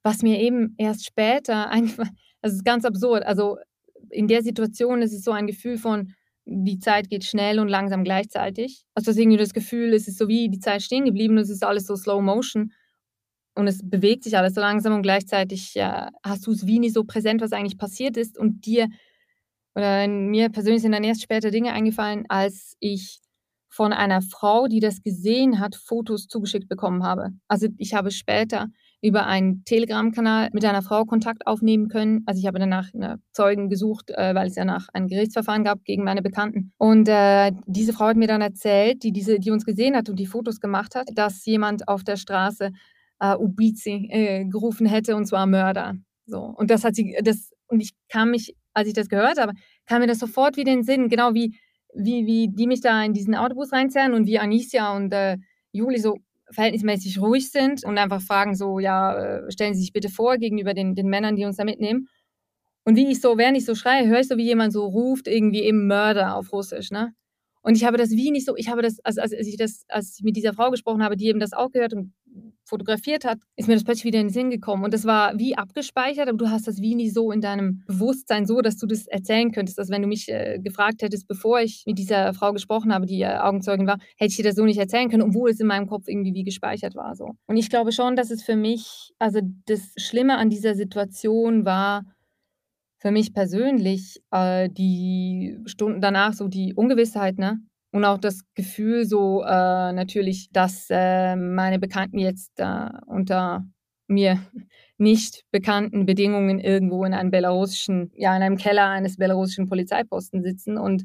was 0.02 0.22
mir 0.22 0.38
eben 0.38 0.74
erst 0.76 1.06
später 1.06 1.70
einfach, 1.70 2.08
das 2.42 2.52
ist 2.52 2.64
ganz 2.64 2.84
absurd. 2.84 3.24
Also 3.24 3.56
in 4.10 4.28
der 4.28 4.42
Situation 4.42 5.00
ist 5.00 5.14
es 5.14 5.22
so 5.24 5.32
ein 5.32 5.46
Gefühl 5.46 5.78
von, 5.78 6.12
die 6.46 6.78
Zeit 6.78 7.10
geht 7.10 7.24
schnell 7.24 7.58
und 7.58 7.68
langsam 7.68 8.04
gleichzeitig. 8.04 8.84
Also 8.94 9.10
das 9.10 9.18
irgendwie 9.18 9.38
das 9.38 9.52
Gefühl, 9.52 9.92
es 9.94 10.08
ist 10.08 10.18
so 10.18 10.28
wie 10.28 10.48
die 10.48 10.60
Zeit 10.60 10.82
stehen 10.82 11.04
geblieben, 11.04 11.38
es 11.38 11.50
ist 11.50 11.64
alles 11.64 11.86
so 11.86 11.96
Slow 11.96 12.22
Motion. 12.22 12.72
und 13.56 13.66
es 13.68 13.80
bewegt 13.82 14.24
sich 14.24 14.36
alles 14.38 14.54
so 14.54 14.60
langsam 14.60 14.94
und 14.94 15.02
gleichzeitig 15.02 15.74
ja, 15.74 16.10
hast 16.24 16.46
du 16.46 16.52
es 16.52 16.66
wie 16.66 16.78
nie 16.78 16.90
so 16.90 17.04
präsent, 17.04 17.40
was 17.42 17.52
eigentlich 17.52 17.78
passiert 17.78 18.16
ist 18.16 18.38
und 18.38 18.66
dir 18.66 18.88
oder 19.74 20.08
mir 20.08 20.50
persönlich 20.50 20.82
sind 20.82 20.92
dann 20.92 21.04
erst 21.04 21.22
später 21.22 21.50
Dinge 21.50 21.72
eingefallen, 21.72 22.24
als 22.28 22.76
ich 22.80 23.20
von 23.68 23.92
einer 23.92 24.22
Frau, 24.22 24.68
die 24.68 24.80
das 24.80 25.02
gesehen 25.02 25.60
hat, 25.60 25.76
Fotos 25.76 26.28
zugeschickt 26.28 26.68
bekommen 26.68 27.04
habe. 27.04 27.30
Also 27.48 27.68
ich 27.78 27.94
habe 27.94 28.10
später 28.10 28.68
über 29.02 29.26
einen 29.26 29.64
Telegram-Kanal 29.64 30.48
mit 30.52 30.64
einer 30.64 30.82
Frau 30.82 31.04
Kontakt 31.04 31.46
aufnehmen 31.46 31.88
können. 31.88 32.22
Also 32.26 32.40
ich 32.40 32.46
habe 32.46 32.58
danach 32.58 32.92
eine 32.94 33.20
Zeugen 33.32 33.68
gesucht, 33.68 34.10
äh, 34.10 34.34
weil 34.34 34.48
es 34.48 34.56
ja 34.56 34.64
nach 34.64 34.88
ein 34.92 35.06
Gerichtsverfahren 35.06 35.64
gab 35.64 35.84
gegen 35.84 36.02
meine 36.02 36.22
Bekannten. 36.22 36.72
Und 36.78 37.08
äh, 37.08 37.52
diese 37.66 37.92
Frau 37.92 38.06
hat 38.06 38.16
mir 38.16 38.26
dann 38.26 38.40
erzählt, 38.40 39.02
die, 39.02 39.12
diese, 39.12 39.38
die 39.38 39.50
uns 39.50 39.64
gesehen 39.64 39.96
hat 39.96 40.08
und 40.08 40.18
die 40.18 40.26
Fotos 40.26 40.60
gemacht 40.60 40.94
hat, 40.94 41.08
dass 41.14 41.44
jemand 41.44 41.88
auf 41.88 42.04
der 42.04 42.16
Straße 42.16 42.70
äh, 43.20 43.36
Ubizi 43.36 44.08
äh, 44.10 44.44
gerufen 44.46 44.86
hätte 44.86 45.14
und 45.14 45.26
zwar 45.26 45.46
Mörder. 45.46 45.94
So. 46.26 46.40
Und 46.40 46.70
das 46.70 46.84
hat 46.84 46.94
sie, 46.94 47.16
das, 47.22 47.52
und 47.68 47.80
ich 47.80 47.92
kam 48.08 48.30
mich, 48.30 48.56
als 48.72 48.88
ich 48.88 48.94
das 48.94 49.08
gehört 49.08 49.38
habe, 49.38 49.52
kam 49.86 50.00
mir 50.00 50.06
das 50.06 50.18
sofort 50.18 50.56
wieder 50.56 50.72
in 50.72 50.78
den 50.78 50.84
Sinn, 50.84 51.08
genau 51.08 51.34
wie, 51.34 51.58
wie, 51.94 52.26
wie 52.26 52.48
die 52.48 52.66
mich 52.66 52.80
da 52.80 53.02
in 53.02 53.12
diesen 53.12 53.34
Autobus 53.34 53.72
reinzerren 53.72 54.14
und 54.14 54.26
wie 54.26 54.38
Anicia 54.38 54.94
und 54.94 55.12
äh, 55.12 55.36
Juli 55.72 55.98
so 55.98 56.16
verhältnismäßig 56.50 57.20
ruhig 57.20 57.50
sind 57.50 57.84
und 57.84 57.98
einfach 57.98 58.20
fragen 58.22 58.54
so, 58.54 58.78
ja, 58.78 59.14
äh, 59.46 59.50
stellen 59.50 59.74
Sie 59.74 59.80
sich 59.80 59.92
bitte 59.92 60.08
vor 60.08 60.38
gegenüber 60.38 60.74
den, 60.74 60.94
den 60.94 61.08
Männern, 61.08 61.36
die 61.36 61.44
uns 61.44 61.56
da 61.56 61.64
mitnehmen. 61.64 62.08
Und 62.84 62.96
wie 62.96 63.10
ich 63.10 63.20
so, 63.20 63.36
während 63.36 63.56
ich 63.56 63.64
so 63.64 63.74
schreie, 63.74 64.06
höre 64.06 64.20
ich 64.20 64.28
so, 64.28 64.36
wie 64.36 64.44
jemand 64.44 64.72
so 64.72 64.86
ruft, 64.86 65.26
irgendwie 65.26 65.62
eben 65.62 65.86
Mörder 65.88 66.36
auf 66.36 66.52
Russisch, 66.52 66.90
ne? 66.90 67.14
Und 67.66 67.74
ich 67.74 67.84
habe 67.84 67.96
das 67.96 68.12
wie 68.12 68.30
nicht 68.30 68.46
so, 68.46 68.54
ich 68.56 68.68
habe 68.68 68.80
das, 68.80 69.00
also 69.02 69.20
als 69.20 69.32
ich 69.32 69.56
das, 69.56 69.84
als 69.88 70.14
ich 70.16 70.22
mit 70.22 70.36
dieser 70.36 70.52
Frau 70.52 70.70
gesprochen 70.70 71.02
habe, 71.02 71.16
die 71.16 71.26
eben 71.26 71.40
das 71.40 71.52
auch 71.52 71.72
gehört 71.72 71.94
und 71.94 72.12
fotografiert 72.64 73.24
hat, 73.24 73.38
ist 73.56 73.66
mir 73.66 73.74
das 73.74 73.82
plötzlich 73.82 74.04
wieder 74.04 74.20
in 74.20 74.28
den 74.28 74.32
Sinn 74.32 74.50
gekommen. 74.50 74.84
Und 74.84 74.94
das 74.94 75.04
war 75.04 75.36
wie 75.36 75.56
abgespeichert, 75.56 76.28
aber 76.28 76.38
du 76.38 76.48
hast 76.48 76.68
das 76.68 76.80
wie 76.80 76.94
nie 76.94 77.10
so 77.10 77.32
in 77.32 77.40
deinem 77.40 77.82
Bewusstsein, 77.88 78.46
so 78.46 78.60
dass 78.60 78.76
du 78.76 78.86
das 78.86 79.08
erzählen 79.08 79.50
könntest. 79.50 79.80
Also 79.80 79.92
wenn 79.92 80.02
du 80.02 80.06
mich 80.06 80.28
äh, 80.28 80.60
gefragt 80.60 81.02
hättest, 81.02 81.26
bevor 81.26 81.60
ich 81.60 81.82
mit 81.86 81.98
dieser 81.98 82.34
Frau 82.34 82.52
gesprochen 82.52 82.94
habe, 82.94 83.04
die 83.04 83.22
äh, 83.22 83.36
Augenzeugin 83.36 83.88
war, 83.88 83.98
hätte 84.16 84.30
ich 84.30 84.36
dir 84.36 84.44
das 84.44 84.54
so 84.54 84.64
nicht 84.64 84.78
erzählen 84.78 85.10
können, 85.10 85.22
obwohl 85.22 85.50
es 85.50 85.58
in 85.58 85.66
meinem 85.66 85.88
Kopf 85.88 86.06
irgendwie 86.06 86.34
wie 86.34 86.44
gespeichert 86.44 86.94
war. 86.94 87.16
So. 87.16 87.32
Und 87.48 87.56
ich 87.56 87.68
glaube 87.68 87.90
schon, 87.90 88.14
dass 88.14 88.30
es 88.30 88.44
für 88.44 88.54
mich, 88.54 89.12
also 89.18 89.40
das 89.66 89.92
Schlimme 89.96 90.38
an 90.38 90.50
dieser 90.50 90.76
Situation 90.76 91.64
war, 91.64 92.04
für 93.06 93.12
mich 93.12 93.32
persönlich 93.32 94.20
äh, 94.32 94.68
die 94.68 95.60
Stunden 95.66 96.00
danach 96.00 96.32
so 96.32 96.48
die 96.48 96.74
Ungewissheit, 96.74 97.38
ne? 97.38 97.60
Und 97.92 98.04
auch 98.04 98.18
das 98.18 98.40
Gefühl 98.56 99.06
so 99.06 99.44
äh, 99.44 99.92
natürlich, 99.92 100.50
dass 100.50 100.88
äh, 100.90 101.36
meine 101.36 101.78
Bekannten 101.78 102.18
jetzt 102.18 102.60
unter 103.06 103.64
mir 104.08 104.40
nicht 104.98 105.44
bekannten 105.52 106.04
Bedingungen 106.04 106.58
irgendwo 106.58 107.04
in 107.04 107.14
einem 107.14 107.30
belarussischen, 107.30 108.10
ja, 108.16 108.36
in 108.36 108.42
einem 108.42 108.56
Keller 108.56 108.88
eines 108.88 109.18
belarussischen 109.18 109.68
Polizeiposten 109.68 110.42
sitzen 110.42 110.76
und 110.76 111.04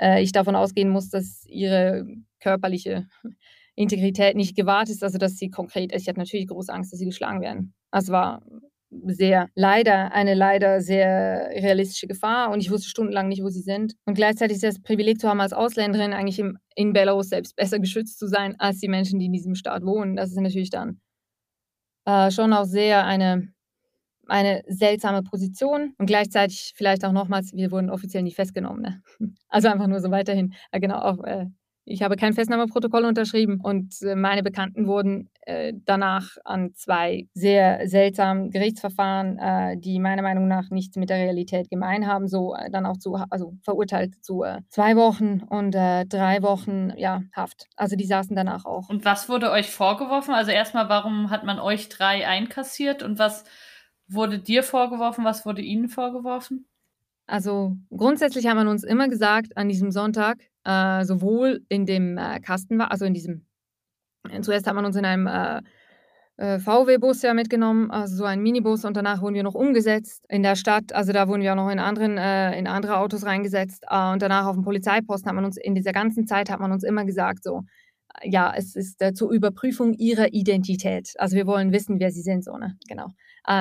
äh, 0.00 0.22
ich 0.22 0.30
davon 0.30 0.54
ausgehen 0.54 0.90
muss, 0.90 1.08
dass 1.08 1.44
ihre 1.48 2.06
körperliche 2.38 3.08
Integrität 3.74 4.36
nicht 4.36 4.54
gewahrt 4.54 4.90
ist, 4.90 5.02
also 5.02 5.18
dass 5.18 5.38
sie 5.38 5.50
konkret, 5.50 5.92
ich 5.92 6.06
hatte 6.06 6.20
natürlich 6.20 6.46
große 6.46 6.72
Angst, 6.72 6.92
dass 6.92 7.00
sie 7.00 7.06
geschlagen 7.06 7.40
werden. 7.40 7.74
Das 7.90 8.10
war 8.10 8.42
sehr 9.04 9.48
leider, 9.54 10.12
eine 10.12 10.34
leider 10.34 10.80
sehr 10.80 11.50
realistische 11.50 12.06
Gefahr 12.06 12.50
und 12.50 12.60
ich 12.60 12.70
wusste 12.70 12.88
stundenlang 12.88 13.28
nicht, 13.28 13.42
wo 13.42 13.48
sie 13.48 13.60
sind. 13.60 13.94
Und 14.04 14.14
gleichzeitig 14.14 14.56
ist 14.56 14.64
das 14.64 14.82
Privileg 14.82 15.20
zu 15.20 15.28
haben, 15.28 15.40
als 15.40 15.52
Ausländerin 15.52 16.12
eigentlich 16.12 16.38
im, 16.38 16.58
in 16.74 16.92
Belarus 16.92 17.28
selbst 17.28 17.56
besser 17.56 17.78
geschützt 17.78 18.18
zu 18.18 18.26
sein 18.26 18.58
als 18.58 18.78
die 18.78 18.88
Menschen, 18.88 19.18
die 19.18 19.26
in 19.26 19.32
diesem 19.32 19.54
Staat 19.54 19.84
wohnen. 19.84 20.16
Das 20.16 20.30
ist 20.30 20.40
natürlich 20.40 20.70
dann 20.70 21.00
äh, 22.04 22.30
schon 22.30 22.52
auch 22.52 22.64
sehr 22.64 23.04
eine, 23.06 23.52
eine 24.26 24.62
seltsame 24.66 25.22
Position 25.22 25.94
und 25.98 26.06
gleichzeitig 26.06 26.72
vielleicht 26.76 27.04
auch 27.04 27.12
nochmals, 27.12 27.52
wir 27.52 27.70
wurden 27.70 27.90
offiziell 27.90 28.22
nicht 28.22 28.36
festgenommen. 28.36 28.82
Ne? 28.82 29.02
Also 29.48 29.68
einfach 29.68 29.86
nur 29.86 30.00
so 30.00 30.10
weiterhin, 30.10 30.54
äh, 30.70 30.80
genau, 30.80 30.98
auch 30.98 31.22
äh, 31.24 31.46
ich 31.84 32.02
habe 32.02 32.16
kein 32.16 32.32
Festnahmeprotokoll 32.32 33.04
unterschrieben 33.04 33.60
und 33.60 34.00
äh, 34.02 34.14
meine 34.14 34.42
Bekannten 34.42 34.86
wurden 34.86 35.30
äh, 35.42 35.72
danach 35.84 36.36
an 36.44 36.74
zwei 36.74 37.26
sehr 37.34 37.88
seltsamen 37.88 38.50
Gerichtsverfahren, 38.50 39.38
äh, 39.38 39.76
die 39.76 39.98
meiner 39.98 40.22
Meinung 40.22 40.46
nach 40.46 40.70
nichts 40.70 40.96
mit 40.96 41.10
der 41.10 41.18
Realität 41.18 41.70
gemein 41.70 42.06
haben, 42.06 42.28
so 42.28 42.54
äh, 42.54 42.70
dann 42.70 42.86
auch 42.86 42.98
zu, 42.98 43.14
also 43.14 43.54
verurteilt 43.62 44.24
zu 44.24 44.44
äh, 44.44 44.60
zwei 44.68 44.96
Wochen 44.96 45.42
und 45.48 45.74
äh, 45.74 46.06
drei 46.06 46.42
Wochen 46.42 46.92
ja, 46.96 47.22
Haft. 47.32 47.66
Also 47.76 47.96
die 47.96 48.06
saßen 48.06 48.36
danach 48.36 48.64
auch. 48.64 48.88
Und 48.88 49.04
was 49.04 49.28
wurde 49.28 49.50
euch 49.50 49.70
vorgeworfen? 49.70 50.34
Also 50.34 50.52
erstmal, 50.52 50.88
warum 50.88 51.30
hat 51.30 51.44
man 51.44 51.58
euch 51.58 51.88
drei 51.88 52.26
einkassiert 52.26 53.02
und 53.02 53.18
was 53.18 53.44
wurde 54.06 54.38
dir 54.38 54.62
vorgeworfen, 54.62 55.24
was 55.24 55.44
wurde 55.44 55.62
ihnen 55.62 55.88
vorgeworfen? 55.88 56.66
Also 57.26 57.76
grundsätzlich 57.90 58.46
haben 58.46 58.62
wir 58.62 58.70
uns 58.70 58.84
immer 58.84 59.08
gesagt 59.08 59.56
an 59.56 59.68
diesem 59.68 59.90
Sonntag, 59.90 60.38
äh, 60.64 61.04
sowohl 61.04 61.64
in 61.68 61.86
dem 61.86 62.18
äh, 62.18 62.40
Kasten 62.40 62.78
war, 62.78 62.90
also 62.90 63.04
in 63.04 63.14
diesem, 63.14 63.46
äh, 64.30 64.40
zuerst 64.40 64.66
hat 64.66 64.74
man 64.74 64.84
uns 64.84 64.96
in 64.96 65.04
einem 65.04 65.26
äh, 65.26 65.60
äh 66.36 66.58
VW-Bus 66.58 67.22
ja 67.22 67.34
mitgenommen, 67.34 67.90
also 67.90 68.16
so 68.16 68.24
ein 68.24 68.40
Minibus 68.40 68.84
und 68.84 68.96
danach 68.96 69.22
wurden 69.22 69.34
wir 69.34 69.42
noch 69.42 69.54
umgesetzt 69.54 70.24
in 70.28 70.42
der 70.42 70.56
Stadt, 70.56 70.92
also 70.92 71.12
da 71.12 71.28
wurden 71.28 71.42
wir 71.42 71.52
auch 71.52 71.56
noch 71.56 71.70
in, 71.70 71.78
anderen, 71.78 72.18
äh, 72.18 72.58
in 72.58 72.66
andere 72.66 72.98
Autos 72.98 73.24
reingesetzt 73.24 73.84
und 73.90 74.22
danach 74.22 74.46
auf 74.46 74.56
dem 74.56 74.64
Polizeiposten 74.64 75.28
hat 75.28 75.34
man 75.34 75.44
uns, 75.44 75.56
in 75.56 75.74
dieser 75.74 75.92
ganzen 75.92 76.26
Zeit 76.26 76.50
hat 76.50 76.60
man 76.60 76.72
uns 76.72 76.84
immer 76.84 77.04
gesagt 77.04 77.44
so, 77.44 77.62
ja, 78.22 78.52
es 78.54 78.76
ist 78.76 79.02
zur 79.14 79.30
Überprüfung 79.30 79.94
ihrer 79.94 80.34
Identität. 80.34 81.14
Also 81.16 81.34
wir 81.34 81.46
wollen 81.46 81.72
wissen, 81.72 81.98
wer 81.98 82.10
sie 82.10 82.20
sind, 82.20 82.44
so, 82.44 82.58
ne? 82.58 82.76
Genau. 82.86 83.06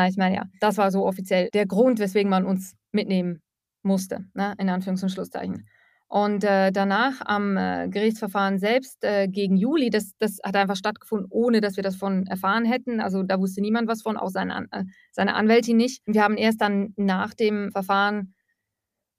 ich 0.09 0.17
meine, 0.17 0.35
ja, 0.35 0.43
das 0.59 0.77
war 0.77 0.91
so 0.91 1.05
offiziell 1.05 1.49
der 1.53 1.65
Grund, 1.65 1.99
weswegen 1.99 2.29
man 2.29 2.45
uns 2.45 2.75
mitnehmen 2.91 3.41
musste, 3.83 4.25
ne? 4.33 4.53
in 4.57 4.69
Anführungs- 4.69 5.03
und 5.03 5.09
Schlusszeichen. 5.09 5.65
Und 6.11 6.43
äh, 6.43 6.73
danach 6.73 7.21
am 7.23 7.55
äh, 7.55 7.87
Gerichtsverfahren 7.87 8.59
selbst 8.59 9.01
äh, 9.01 9.29
gegen 9.29 9.55
Juli, 9.55 9.89
das, 9.89 10.11
das 10.19 10.39
hat 10.43 10.57
einfach 10.57 10.75
stattgefunden, 10.75 11.27
ohne 11.29 11.61
dass 11.61 11.77
wir 11.77 11.83
das 11.83 11.95
von 11.95 12.27
erfahren 12.27 12.65
hätten. 12.65 12.99
Also 12.99 13.23
da 13.23 13.39
wusste 13.39 13.61
niemand 13.61 13.87
was 13.87 14.01
von, 14.01 14.17
auch 14.17 14.27
seine, 14.27 14.67
äh, 14.71 14.83
seine 15.13 15.35
Anwältin 15.35 15.77
nicht. 15.77 16.01
Wir 16.05 16.21
haben 16.21 16.35
erst 16.35 16.59
dann 16.59 16.93
nach 16.97 17.33
dem 17.33 17.71
Verfahren 17.71 18.33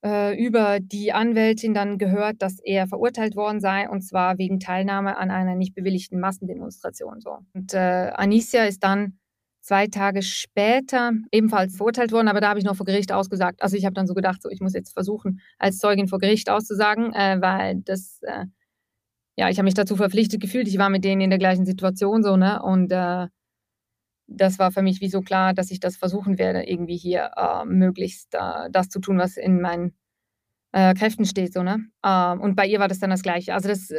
äh, 0.04 0.38
über 0.38 0.80
die 0.80 1.14
Anwältin 1.14 1.72
dann 1.72 1.96
gehört, 1.96 2.42
dass 2.42 2.58
er 2.62 2.86
verurteilt 2.86 3.36
worden 3.36 3.60
sei, 3.60 3.88
und 3.88 4.02
zwar 4.02 4.36
wegen 4.36 4.60
Teilnahme 4.60 5.16
an 5.16 5.30
einer 5.30 5.54
nicht 5.54 5.74
bewilligten 5.74 6.20
Massendemonstration. 6.20 7.22
So. 7.22 7.38
Und 7.54 7.72
äh, 7.72 8.10
Anicia 8.14 8.64
ist 8.64 8.84
dann 8.84 9.18
zwei 9.62 9.86
Tage 9.86 10.22
später 10.22 11.12
ebenfalls 11.30 11.76
verurteilt 11.76 12.12
worden, 12.12 12.28
aber 12.28 12.40
da 12.40 12.48
habe 12.48 12.58
ich 12.58 12.64
noch 12.64 12.76
vor 12.76 12.86
Gericht 12.86 13.12
ausgesagt. 13.12 13.62
Also 13.62 13.76
ich 13.76 13.84
habe 13.84 13.94
dann 13.94 14.06
so 14.06 14.14
gedacht, 14.14 14.42
so 14.42 14.50
ich 14.50 14.60
muss 14.60 14.74
jetzt 14.74 14.92
versuchen, 14.92 15.40
als 15.58 15.78
Zeugin 15.78 16.08
vor 16.08 16.18
Gericht 16.18 16.50
auszusagen, 16.50 17.14
äh, 17.14 17.38
weil 17.40 17.76
das, 17.84 18.20
äh, 18.22 18.46
ja, 19.36 19.48
ich 19.48 19.58
habe 19.58 19.64
mich 19.64 19.74
dazu 19.74 19.96
verpflichtet 19.96 20.40
gefühlt. 20.40 20.68
Ich 20.68 20.78
war 20.78 20.90
mit 20.90 21.04
denen 21.04 21.22
in 21.22 21.30
der 21.30 21.38
gleichen 21.38 21.64
Situation 21.64 22.22
so, 22.22 22.36
ne? 22.36 22.62
Und 22.62 22.92
äh, 22.92 23.28
das 24.26 24.58
war 24.58 24.72
für 24.72 24.82
mich 24.82 25.00
wie 25.00 25.08
so 25.08 25.20
klar, 25.20 25.54
dass 25.54 25.70
ich 25.70 25.80
das 25.80 25.96
versuchen 25.96 26.38
werde, 26.38 26.64
irgendwie 26.64 26.96
hier 26.96 27.30
äh, 27.36 27.64
möglichst 27.64 28.34
äh, 28.34 28.70
das 28.70 28.88
zu 28.88 29.00
tun, 29.00 29.18
was 29.18 29.36
in 29.36 29.60
meinen 29.60 29.94
äh, 30.72 30.94
Kräften 30.94 31.24
steht, 31.24 31.52
so, 31.54 31.62
ne? 31.62 31.86
Ähm, 32.04 32.40
und 32.40 32.56
bei 32.56 32.66
ihr 32.66 32.80
war 32.80 32.88
das 32.88 32.98
dann 32.98 33.10
das 33.10 33.22
Gleiche. 33.22 33.54
Also 33.54 33.68
das 33.68 33.90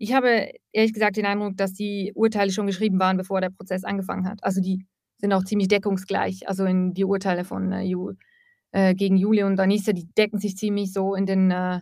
ich 0.00 0.14
habe 0.14 0.50
ehrlich 0.72 0.94
gesagt 0.94 1.18
den 1.18 1.26
Eindruck, 1.26 1.58
dass 1.58 1.74
die 1.74 2.12
Urteile 2.14 2.50
schon 2.50 2.66
geschrieben 2.66 2.98
waren, 2.98 3.18
bevor 3.18 3.42
der 3.42 3.50
Prozess 3.50 3.84
angefangen 3.84 4.26
hat. 4.26 4.42
Also 4.42 4.62
die 4.62 4.86
sind 5.18 5.32
auch 5.34 5.44
ziemlich 5.44 5.68
deckungsgleich. 5.68 6.48
Also 6.48 6.64
in 6.64 6.94
die 6.94 7.04
Urteile 7.04 7.44
von 7.44 7.70
äh, 7.70 7.82
Ju, 7.82 8.14
äh, 8.72 8.94
gegen 8.94 9.18
Julia 9.18 9.46
und 9.46 9.60
Anissa, 9.60 9.92
die 9.92 10.08
decken 10.16 10.38
sich 10.38 10.56
ziemlich 10.56 10.94
so 10.94 11.14
in 11.14 11.26
den 11.26 11.50
äh, 11.50 11.80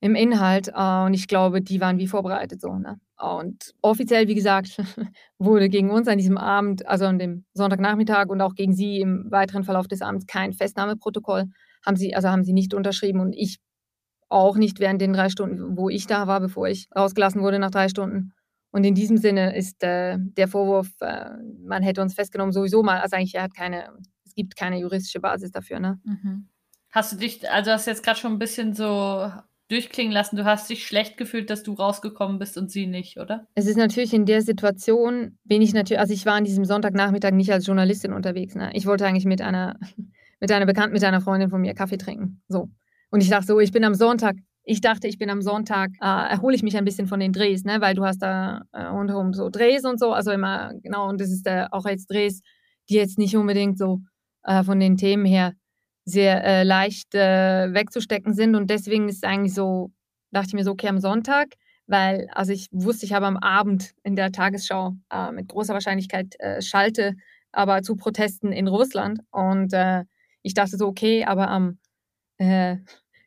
im 0.00 0.14
Inhalt 0.14 0.68
äh, 0.68 1.04
und 1.04 1.14
ich 1.14 1.26
glaube, 1.26 1.60
die 1.60 1.80
waren 1.80 1.98
wie 1.98 2.06
vorbereitet 2.06 2.60
so. 2.60 2.72
Ne? 2.78 3.00
Und 3.18 3.74
offiziell, 3.82 4.28
wie 4.28 4.36
gesagt, 4.36 4.76
wurde 5.38 5.68
gegen 5.68 5.90
uns 5.90 6.06
an 6.06 6.18
diesem 6.18 6.38
Abend, 6.38 6.86
also 6.86 7.06
an 7.06 7.18
dem 7.18 7.46
Sonntagnachmittag 7.54 8.28
und 8.28 8.40
auch 8.42 8.54
gegen 8.54 8.74
sie 8.74 9.00
im 9.00 9.26
weiteren 9.32 9.64
Verlauf 9.64 9.88
des 9.88 10.02
Abends 10.02 10.26
kein 10.26 10.52
Festnahmeprotokoll 10.52 11.46
haben 11.84 11.96
sie, 11.96 12.14
also 12.14 12.28
haben 12.28 12.44
sie 12.44 12.52
nicht 12.52 12.74
unterschrieben 12.74 13.18
und 13.18 13.32
ich 13.32 13.58
auch 14.34 14.56
nicht 14.56 14.80
während 14.80 15.00
den 15.00 15.12
drei 15.12 15.28
Stunden, 15.28 15.76
wo 15.76 15.88
ich 15.88 16.06
da 16.06 16.26
war, 16.26 16.40
bevor 16.40 16.68
ich 16.68 16.88
rausgelassen 16.94 17.40
wurde 17.40 17.58
nach 17.58 17.70
drei 17.70 17.88
Stunden. 17.88 18.32
Und 18.70 18.82
in 18.82 18.96
diesem 18.96 19.16
Sinne 19.16 19.56
ist 19.56 19.84
äh, 19.84 20.16
der 20.18 20.48
Vorwurf, 20.48 20.88
äh, 21.00 21.30
man 21.64 21.84
hätte 21.84 22.02
uns 22.02 22.14
festgenommen, 22.14 22.52
sowieso 22.52 22.82
mal, 22.82 23.00
also 23.00 23.14
eigentlich, 23.16 23.36
er 23.36 23.44
hat 23.44 23.54
keine, 23.54 23.90
es 24.26 24.34
gibt 24.34 24.56
keine 24.56 24.80
juristische 24.80 25.20
Basis 25.20 25.52
dafür. 25.52 25.78
Ne? 25.78 26.00
Mhm. 26.02 26.48
Hast 26.90 27.12
du 27.12 27.16
dich, 27.16 27.48
also 27.48 27.70
hast 27.70 27.86
du 27.86 27.92
jetzt 27.92 28.02
gerade 28.02 28.18
schon 28.18 28.32
ein 28.32 28.40
bisschen 28.40 28.74
so 28.74 29.30
durchklingen 29.68 30.12
lassen, 30.12 30.36
du 30.36 30.44
hast 30.44 30.68
dich 30.68 30.84
schlecht 30.84 31.16
gefühlt, 31.16 31.50
dass 31.50 31.62
du 31.62 31.74
rausgekommen 31.74 32.40
bist 32.40 32.58
und 32.58 32.70
sie 32.70 32.86
nicht, 32.88 33.18
oder? 33.18 33.46
Es 33.54 33.66
ist 33.66 33.76
natürlich 33.76 34.12
in 34.12 34.26
der 34.26 34.42
Situation, 34.42 35.38
bin 35.44 35.62
ich 35.62 35.72
natürlich, 35.72 36.00
also 36.00 36.12
ich 36.12 36.26
war 36.26 36.34
an 36.34 36.44
diesem 36.44 36.64
Sonntagnachmittag 36.64 37.30
nicht 37.32 37.52
als 37.52 37.66
Journalistin 37.66 38.12
unterwegs. 38.12 38.56
Ne? 38.56 38.70
Ich 38.74 38.86
wollte 38.86 39.06
eigentlich 39.06 39.24
mit 39.24 39.40
einer, 39.40 39.78
mit 40.40 40.50
einer 40.50 40.66
Bekannten, 40.66 40.94
mit 40.94 41.04
einer 41.04 41.20
Freundin 41.20 41.48
von 41.48 41.60
mir 41.60 41.74
Kaffee 41.74 41.96
trinken. 41.98 42.42
So. 42.48 42.70
Und 43.14 43.22
ich 43.22 43.30
dachte 43.30 43.46
so, 43.46 43.60
ich 43.60 43.70
bin 43.70 43.84
am 43.84 43.94
Sonntag 43.94 44.36
ich 44.64 44.80
dachte, 44.80 45.06
ich 45.06 45.18
bin 45.18 45.30
am 45.30 45.42
Sonntag, 45.42 45.90
äh, 46.00 46.06
erhole 46.06 46.56
ich 46.56 46.62
mich 46.62 46.76
ein 46.76 46.86
bisschen 46.86 47.06
von 47.06 47.20
den 47.20 47.32
Drehs, 47.32 47.64
ne? 47.64 47.80
weil 47.80 47.94
du 47.94 48.04
hast 48.04 48.22
da 48.22 48.62
äh, 48.72 48.84
rundherum 48.84 49.34
so 49.34 49.50
Drehs 49.50 49.84
und 49.84 50.00
so, 50.00 50.12
also 50.12 50.30
immer, 50.30 50.72
genau, 50.82 51.08
und 51.08 51.20
das 51.20 51.30
ist 51.30 51.46
äh, 51.46 51.66
auch 51.70 51.86
jetzt 51.86 52.10
Drehs, 52.10 52.40
die 52.88 52.94
jetzt 52.94 53.18
nicht 53.18 53.36
unbedingt 53.36 53.78
so 53.78 54.00
äh, 54.42 54.64
von 54.64 54.80
den 54.80 54.96
Themen 54.96 55.26
her 55.26 55.52
sehr 56.06 56.42
äh, 56.44 56.62
leicht 56.64 57.14
äh, 57.14 57.72
wegzustecken 57.72 58.32
sind. 58.32 58.54
Und 58.54 58.70
deswegen 58.70 59.08
ist 59.08 59.16
es 59.16 59.22
eigentlich 59.22 59.54
so, 59.54 59.92
dachte 60.30 60.48
ich 60.48 60.54
mir 60.54 60.64
so, 60.64 60.72
okay, 60.72 60.88
am 60.88 60.98
Sonntag, 60.98 61.48
weil, 61.86 62.28
also 62.32 62.52
ich 62.52 62.68
wusste, 62.72 63.04
ich 63.04 63.12
habe 63.12 63.26
am 63.26 63.36
Abend 63.36 63.92
in 64.02 64.16
der 64.16 64.32
Tagesschau 64.32 64.94
äh, 65.10 65.30
mit 65.30 65.48
großer 65.48 65.74
Wahrscheinlichkeit 65.74 66.34
äh, 66.38 66.62
schalte, 66.62 67.14
aber 67.52 67.82
zu 67.82 67.96
Protesten 67.96 68.50
in 68.50 68.66
Russland. 68.66 69.20
Und 69.30 69.74
äh, 69.74 70.04
ich 70.42 70.54
dachte 70.54 70.78
so, 70.78 70.86
okay, 70.86 71.24
aber 71.24 71.48
am 71.48 71.78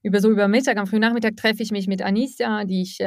über 0.04 0.22
so 0.22 0.30
über 0.30 0.48
Mittag, 0.48 0.78
am 0.78 0.88
frühen 0.88 1.02
Nachmittag 1.02 1.36
treffe 1.38 1.64
ich 1.64 1.72
mich 1.72 1.88
mit 1.88 2.02
Anicia, 2.02 2.66
die 2.66 2.82
ich 2.82 3.00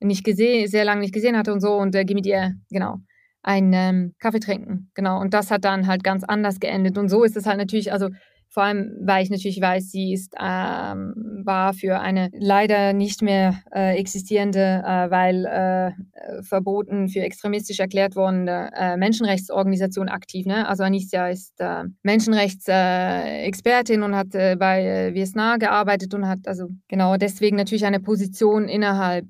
nicht 0.00 0.24
gesehen, 0.24 0.68
sehr 0.68 0.84
lange 0.84 1.00
nicht 1.00 1.14
gesehen 1.14 1.36
hatte 1.36 1.52
und 1.52 1.60
so 1.60 1.74
und 1.74 1.92
gehe 1.92 2.14
mit 2.14 2.26
ihr, 2.26 2.54
genau, 2.70 2.98
einen 3.46 3.72
ähm, 3.72 4.14
Kaffee 4.18 4.40
trinken. 4.40 4.90
Genau. 4.94 5.20
Und 5.20 5.32
das 5.32 5.50
hat 5.50 5.64
dann 5.64 5.86
halt 5.86 6.02
ganz 6.02 6.24
anders 6.24 6.58
geendet. 6.58 6.98
Und 6.98 7.08
so 7.08 7.22
ist 7.22 7.36
es 7.36 7.46
halt 7.46 7.58
natürlich, 7.58 7.92
also 7.92 8.10
vor 8.48 8.62
allem, 8.62 8.96
weil 9.02 9.22
ich 9.22 9.28
natürlich 9.28 9.60
weiß, 9.60 9.90
sie 9.90 10.14
ist, 10.14 10.32
ähm, 10.40 11.42
war 11.44 11.74
für 11.74 12.00
eine 12.00 12.30
leider 12.32 12.94
nicht 12.94 13.20
mehr 13.20 13.60
äh, 13.74 13.98
existierende, 13.98 14.82
äh, 14.82 15.10
weil 15.10 15.44
äh, 15.44 16.42
verboten 16.42 17.08
für 17.08 17.20
extremistisch 17.20 17.80
erklärt 17.80 18.16
worden 18.16 18.48
äh, 18.48 18.96
Menschenrechtsorganisation 18.96 20.08
aktiv. 20.08 20.46
Ne? 20.46 20.66
Also 20.66 20.84
Anicia 20.84 21.28
ist 21.28 21.60
äh, 21.60 21.84
Menschenrechtsexpertin 22.02 24.02
und 24.02 24.16
hat 24.16 24.34
äh, 24.34 24.56
bei 24.58 25.12
Viesna 25.12 25.58
gearbeitet 25.58 26.14
und 26.14 26.26
hat 26.26 26.38
also 26.46 26.70
genau 26.88 27.18
deswegen 27.18 27.56
natürlich 27.56 27.84
eine 27.84 28.00
Position 28.00 28.68
innerhalb 28.68 29.26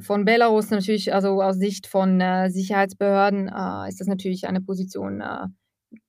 von 0.00 0.24
Belarus 0.24 0.70
natürlich, 0.70 1.14
also 1.14 1.42
aus 1.42 1.56
Sicht 1.56 1.86
von 1.86 2.22
Sicherheitsbehörden 2.48 3.50
ist 3.88 4.00
das 4.00 4.06
natürlich 4.06 4.48
eine 4.48 4.60
Position, 4.60 5.22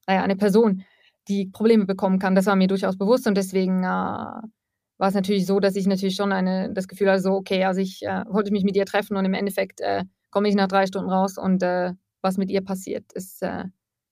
eine 0.06 0.36
Person, 0.36 0.84
die 1.28 1.46
Probleme 1.46 1.86
bekommen 1.86 2.18
kann. 2.18 2.34
Das 2.34 2.46
war 2.46 2.56
mir 2.56 2.68
durchaus 2.68 2.96
bewusst 2.96 3.26
und 3.26 3.36
deswegen 3.36 3.84
äh, 3.84 3.86
war 3.86 5.08
es 5.08 5.14
natürlich 5.14 5.46
so, 5.46 5.60
dass 5.60 5.76
ich 5.76 5.86
natürlich 5.86 6.16
schon 6.16 6.32
eine, 6.32 6.72
das 6.72 6.88
Gefühl 6.88 7.10
hatte, 7.10 7.22
so, 7.22 7.32
okay, 7.32 7.64
also 7.64 7.80
ich 7.80 8.02
äh, 8.02 8.24
wollte 8.28 8.50
mich 8.50 8.64
mit 8.64 8.76
ihr 8.76 8.86
treffen 8.86 9.16
und 9.16 9.24
im 9.24 9.34
Endeffekt 9.34 9.80
äh, 9.80 10.04
komme 10.30 10.48
ich 10.48 10.54
nach 10.54 10.68
drei 10.68 10.86
Stunden 10.86 11.10
raus 11.10 11.38
und 11.38 11.62
äh, 11.62 11.92
was 12.20 12.36
mit 12.36 12.50
ihr 12.50 12.62
passiert, 12.62 13.12
ist 13.12 13.42
äh, 13.42 13.64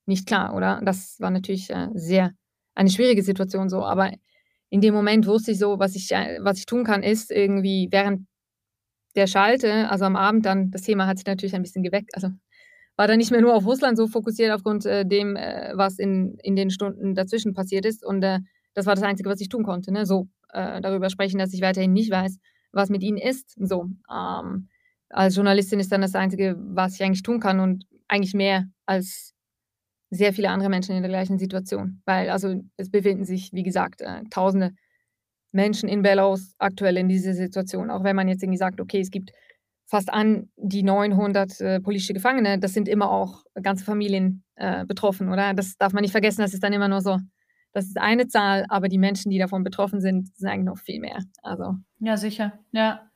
nicht 0.06 0.26
klar, 0.26 0.54
oder? 0.54 0.80
Das 0.84 1.18
war 1.20 1.30
natürlich 1.30 1.70
äh, 1.70 1.88
sehr 1.94 2.32
eine 2.74 2.90
schwierige 2.90 3.22
Situation 3.22 3.68
so, 3.68 3.84
aber 3.84 4.12
in 4.70 4.80
dem 4.80 4.94
Moment 4.94 5.26
wusste 5.26 5.52
ich 5.52 5.58
so, 5.58 5.78
was 5.78 5.96
ich, 5.96 6.10
was 6.10 6.58
ich 6.58 6.66
tun 6.66 6.84
kann, 6.84 7.02
ist 7.02 7.30
irgendwie 7.30 7.88
während 7.90 8.26
der 9.16 9.26
Schalte, 9.26 9.88
also 9.88 10.04
am 10.04 10.16
Abend 10.16 10.44
dann, 10.44 10.70
das 10.70 10.82
Thema 10.82 11.06
hat 11.06 11.18
sich 11.18 11.26
natürlich 11.26 11.54
ein 11.54 11.62
bisschen 11.62 11.82
geweckt, 11.82 12.10
also 12.14 12.28
war 12.96 13.06
dann 13.06 13.18
nicht 13.18 13.30
mehr 13.30 13.40
nur 13.40 13.54
auf 13.54 13.66
Russland 13.66 13.96
so 13.96 14.06
fokussiert 14.06 14.52
aufgrund 14.52 14.86
äh, 14.86 15.04
dem, 15.04 15.36
äh, 15.36 15.72
was 15.74 15.98
in, 15.98 16.38
in 16.42 16.56
den 16.56 16.70
Stunden 16.70 17.14
dazwischen 17.14 17.54
passiert 17.54 17.84
ist. 17.84 18.04
Und 18.04 18.22
äh, 18.22 18.40
das 18.74 18.86
war 18.86 18.94
das 18.94 19.04
Einzige, 19.04 19.28
was 19.28 19.40
ich 19.40 19.48
tun 19.48 19.64
konnte. 19.64 19.92
Ne? 19.92 20.06
So 20.06 20.28
äh, 20.52 20.80
darüber 20.80 21.10
sprechen, 21.10 21.38
dass 21.38 21.52
ich 21.52 21.60
weiterhin 21.60 21.92
nicht 21.92 22.10
weiß, 22.10 22.38
was 22.72 22.90
mit 22.90 23.02
ihnen 23.02 23.18
ist. 23.18 23.54
So 23.58 23.90
ähm, 24.10 24.68
als 25.10 25.36
Journalistin 25.36 25.80
ist 25.80 25.92
dann 25.92 26.00
das 26.00 26.14
Einzige, 26.14 26.56
was 26.58 26.94
ich 26.94 27.02
eigentlich 27.02 27.22
tun 27.22 27.40
kann 27.40 27.60
und 27.60 27.84
eigentlich 28.08 28.34
mehr 28.34 28.66
als 28.86 29.34
sehr 30.10 30.32
viele 30.32 30.50
andere 30.50 30.70
Menschen 30.70 30.96
in 30.96 31.02
der 31.02 31.10
gleichen 31.10 31.38
Situation. 31.38 32.00
Weil 32.06 32.30
also 32.30 32.62
es 32.76 32.90
befinden 32.90 33.24
sich, 33.24 33.52
wie 33.52 33.62
gesagt, 33.62 34.00
äh, 34.00 34.22
Tausende 34.30 34.72
Menschen 35.52 35.88
in 35.88 36.02
Belarus 36.02 36.54
aktuell 36.58 36.96
in 36.96 37.08
dieser 37.08 37.34
Situation. 37.34 37.90
Auch 37.90 38.04
wenn 38.04 38.16
man 38.16 38.28
jetzt 38.28 38.42
irgendwie 38.42 38.58
sagt, 38.58 38.80
okay, 38.80 39.00
es 39.00 39.10
gibt 39.10 39.32
fast 39.86 40.12
an 40.12 40.50
die 40.56 40.82
900 40.82 41.60
äh, 41.60 41.80
politische 41.80 42.12
Gefangene, 42.12 42.58
das 42.58 42.74
sind 42.74 42.88
immer 42.88 43.10
auch 43.10 43.44
ganze 43.62 43.84
Familien 43.84 44.44
äh, 44.56 44.84
betroffen, 44.84 45.32
oder? 45.32 45.54
Das 45.54 45.78
darf 45.78 45.92
man 45.92 46.02
nicht 46.02 46.12
vergessen, 46.12 46.42
das 46.42 46.54
ist 46.54 46.62
dann 46.62 46.72
immer 46.72 46.88
nur 46.88 47.00
so, 47.00 47.18
das 47.72 47.86
ist 47.86 47.98
eine 47.98 48.26
Zahl, 48.26 48.64
aber 48.68 48.88
die 48.88 48.98
Menschen, 48.98 49.30
die 49.30 49.38
davon 49.38 49.62
betroffen 49.62 50.00
sind, 50.00 50.34
sind 50.36 50.48
eigentlich 50.48 50.64
noch 50.64 50.78
viel 50.78 51.00
mehr. 51.00 51.18
Also. 51.42 51.76
Ja, 52.00 52.16
sicher, 52.16 52.58
ja. 52.72 53.10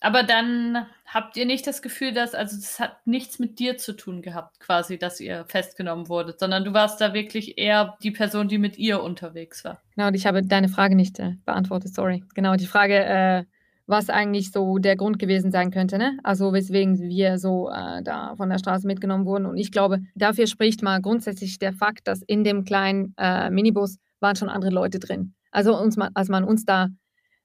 Aber 0.00 0.22
dann 0.22 0.86
habt 1.06 1.36
ihr 1.36 1.46
nicht 1.46 1.66
das 1.66 1.80
Gefühl, 1.82 2.12
dass, 2.12 2.34
also 2.34 2.56
das 2.56 2.78
hat 2.78 3.06
nichts 3.06 3.38
mit 3.38 3.58
dir 3.58 3.78
zu 3.78 3.94
tun 3.94 4.22
gehabt, 4.22 4.60
quasi, 4.60 4.98
dass 4.98 5.20
ihr 5.20 5.46
festgenommen 5.46 6.08
wurdet, 6.08 6.38
sondern 6.38 6.64
du 6.64 6.74
warst 6.74 7.00
da 7.00 7.14
wirklich 7.14 7.58
eher 7.58 7.96
die 8.02 8.10
Person, 8.10 8.48
die 8.48 8.58
mit 8.58 8.76
ihr 8.78 9.02
unterwegs 9.02 9.64
war. 9.64 9.80
Genau, 9.94 10.08
und 10.08 10.14
ich 10.14 10.26
habe 10.26 10.42
deine 10.42 10.68
Frage 10.68 10.94
nicht 10.94 11.18
äh, 11.18 11.32
beantwortet, 11.44 11.94
sorry. 11.94 12.22
Genau, 12.34 12.56
die 12.56 12.66
Frage, 12.66 13.04
äh, 13.04 13.44
was 13.86 14.10
eigentlich 14.10 14.50
so 14.50 14.78
der 14.78 14.96
Grund 14.96 15.18
gewesen 15.18 15.50
sein 15.52 15.70
könnte, 15.70 15.98
ne? 15.98 16.18
Also 16.24 16.52
weswegen 16.52 16.98
wir 16.98 17.38
so 17.38 17.70
äh, 17.70 18.02
da 18.02 18.34
von 18.36 18.48
der 18.48 18.58
Straße 18.58 18.86
mitgenommen 18.86 19.26
wurden. 19.26 19.46
Und 19.46 19.56
ich 19.56 19.70
glaube, 19.70 20.00
dafür 20.14 20.46
spricht 20.46 20.82
mal 20.82 21.00
grundsätzlich 21.00 21.58
der 21.58 21.72
Fakt, 21.72 22.08
dass 22.08 22.22
in 22.22 22.42
dem 22.42 22.64
kleinen 22.64 23.14
äh, 23.16 23.48
Minibus 23.50 23.98
waren 24.20 24.34
schon 24.36 24.48
andere 24.48 24.72
Leute 24.72 24.98
drin. 24.98 25.34
Also 25.52 25.78
uns, 25.78 25.96
als 26.14 26.28
man 26.28 26.44
uns 26.44 26.64
da 26.64 26.88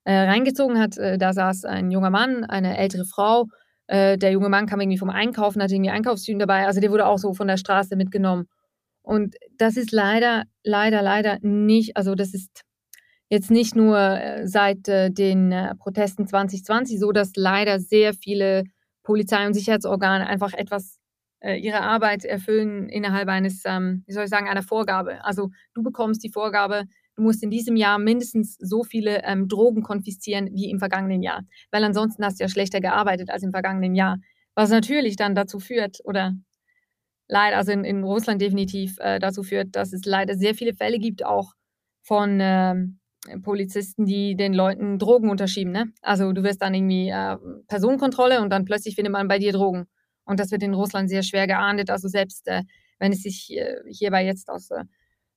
äh, 0.03 0.13
reingezogen 0.13 0.79
hat, 0.79 0.97
äh, 0.97 1.17
da 1.17 1.33
saß 1.33 1.65
ein 1.65 1.91
junger 1.91 2.09
Mann, 2.09 2.43
eine 2.43 2.77
ältere 2.77 3.05
Frau. 3.05 3.45
Äh, 3.85 4.17
der 4.17 4.31
junge 4.31 4.49
Mann 4.49 4.65
kam 4.65 4.81
irgendwie 4.81 4.97
vom 4.97 5.11
Einkaufen, 5.11 5.61
hatte 5.61 5.75
irgendwie 5.75 5.91
Einkaufstüten 5.91 6.39
dabei. 6.39 6.65
Also 6.65 6.81
der 6.81 6.91
wurde 6.91 7.05
auch 7.05 7.19
so 7.19 7.33
von 7.33 7.47
der 7.47 7.57
Straße 7.57 7.95
mitgenommen. 7.95 8.47
Und 9.03 9.35
das 9.57 9.77
ist 9.77 9.91
leider, 9.91 10.43
leider, 10.63 11.01
leider 11.01 11.37
nicht, 11.41 11.97
also 11.97 12.15
das 12.15 12.33
ist 12.33 12.63
jetzt 13.31 13.49
nicht 13.49 13.75
nur 13.77 13.97
äh, 13.97 14.45
seit 14.45 14.89
äh, 14.89 15.09
den 15.09 15.53
äh, 15.53 15.73
Protesten 15.75 16.27
2020 16.27 16.99
so, 16.99 17.13
dass 17.13 17.31
leider 17.35 17.79
sehr 17.79 18.13
viele 18.13 18.65
Polizei- 19.03 19.47
und 19.47 19.53
Sicherheitsorgane 19.53 20.27
einfach 20.27 20.53
etwas 20.53 20.99
ihre 21.43 21.81
Arbeit 21.81 22.23
erfüllen 22.23 22.87
innerhalb 22.87 23.27
eines, 23.27 23.63
ähm, 23.65 24.03
wie 24.05 24.13
soll 24.13 24.25
ich 24.25 24.29
sagen, 24.29 24.47
einer 24.47 24.61
Vorgabe. 24.61 25.25
Also 25.25 25.49
du 25.73 25.81
bekommst 25.81 26.23
die 26.23 26.29
Vorgabe, 26.29 26.83
du 27.15 27.23
musst 27.23 27.41
in 27.41 27.49
diesem 27.49 27.75
Jahr 27.75 27.97
mindestens 27.97 28.57
so 28.59 28.83
viele 28.83 29.23
ähm, 29.23 29.47
Drogen 29.47 29.81
konfiszieren 29.81 30.51
wie 30.53 30.69
im 30.69 30.77
vergangenen 30.77 31.23
Jahr, 31.23 31.41
weil 31.71 31.83
ansonsten 31.83 32.23
hast 32.23 32.39
du 32.39 32.43
ja 32.43 32.47
schlechter 32.47 32.79
gearbeitet 32.79 33.31
als 33.31 33.41
im 33.41 33.49
vergangenen 33.49 33.95
Jahr. 33.95 34.19
Was 34.53 34.69
natürlich 34.69 35.15
dann 35.15 35.33
dazu 35.33 35.57
führt, 35.59 35.97
oder 36.03 36.35
leider, 37.27 37.57
also 37.57 37.71
in, 37.71 37.85
in 37.85 38.03
Russland 38.03 38.39
definitiv 38.39 38.97
dazu 38.97 39.41
führt, 39.41 39.75
dass 39.75 39.93
es 39.93 40.05
leider 40.05 40.35
sehr 40.35 40.53
viele 40.53 40.75
Fälle 40.75 40.99
gibt, 40.99 41.25
auch 41.25 41.53
von 42.03 42.37
ähm, 42.39 43.00
Polizisten, 43.43 44.05
die 44.05 44.35
den 44.35 44.53
Leuten 44.53 44.97
Drogen 44.97 45.29
unterschieben. 45.29 45.71
Ne? 45.71 45.91
Also 46.01 46.31
du 46.33 46.43
wirst 46.43 46.61
dann 46.61 46.73
irgendwie 46.73 47.09
äh, 47.09 47.37
Personenkontrolle 47.67 48.41
und 48.41 48.49
dann 48.49 48.65
plötzlich 48.65 48.95
findet 48.95 49.13
man 49.13 49.27
bei 49.27 49.39
dir 49.39 49.53
Drogen. 49.53 49.85
Und 50.25 50.39
das 50.39 50.51
wird 50.51 50.63
in 50.63 50.73
Russland 50.73 51.09
sehr 51.09 51.23
schwer 51.23 51.47
geahndet. 51.47 51.89
Also 51.89 52.07
selbst 52.07 52.47
äh, 52.47 52.63
wenn 52.99 53.11
es 53.11 53.23
sich 53.23 53.51
äh, 53.55 53.77
hierbei 53.87 54.25
jetzt 54.25 54.49
aus 54.49 54.71
äh, 54.71 54.85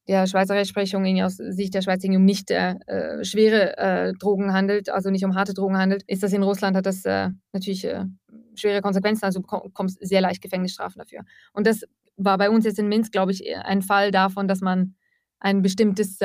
der 0.06 0.26
Schweizer 0.26 0.54
Rechtsprechung 0.54 1.22
aus 1.22 1.36
Sicht 1.36 1.72
der 1.72 1.80
Schweiz 1.80 2.04
um 2.04 2.24
nicht 2.24 2.50
äh, 2.50 2.74
äh, 2.86 3.24
schwere 3.24 4.12
Drogen 4.18 4.52
handelt, 4.52 4.90
also 4.90 5.10
nicht 5.10 5.24
um 5.24 5.34
harte 5.34 5.54
Drogen 5.54 5.78
handelt, 5.78 6.02
ist 6.06 6.22
das 6.22 6.34
in 6.34 6.42
Russland, 6.42 6.76
hat 6.76 6.84
das 6.84 7.04
natürlich 7.54 7.88
schwere 8.54 8.82
Konsequenzen. 8.82 9.24
Also 9.24 9.40
du 9.40 9.46
bekommst 9.46 9.98
sehr 10.06 10.20
leicht 10.20 10.42
Gefängnisstrafen 10.42 10.98
dafür. 10.98 11.22
Und 11.54 11.66
das 11.66 11.84
war 12.18 12.36
bei 12.36 12.50
uns 12.50 12.66
jetzt 12.66 12.78
in 12.78 12.88
Minsk, 12.88 13.12
glaube 13.12 13.32
ich, 13.32 13.56
ein 13.56 13.80
Fall 13.80 14.10
davon, 14.10 14.46
dass 14.46 14.60
man 14.60 14.94
ein 15.40 15.62
bestimmtes 15.62 16.18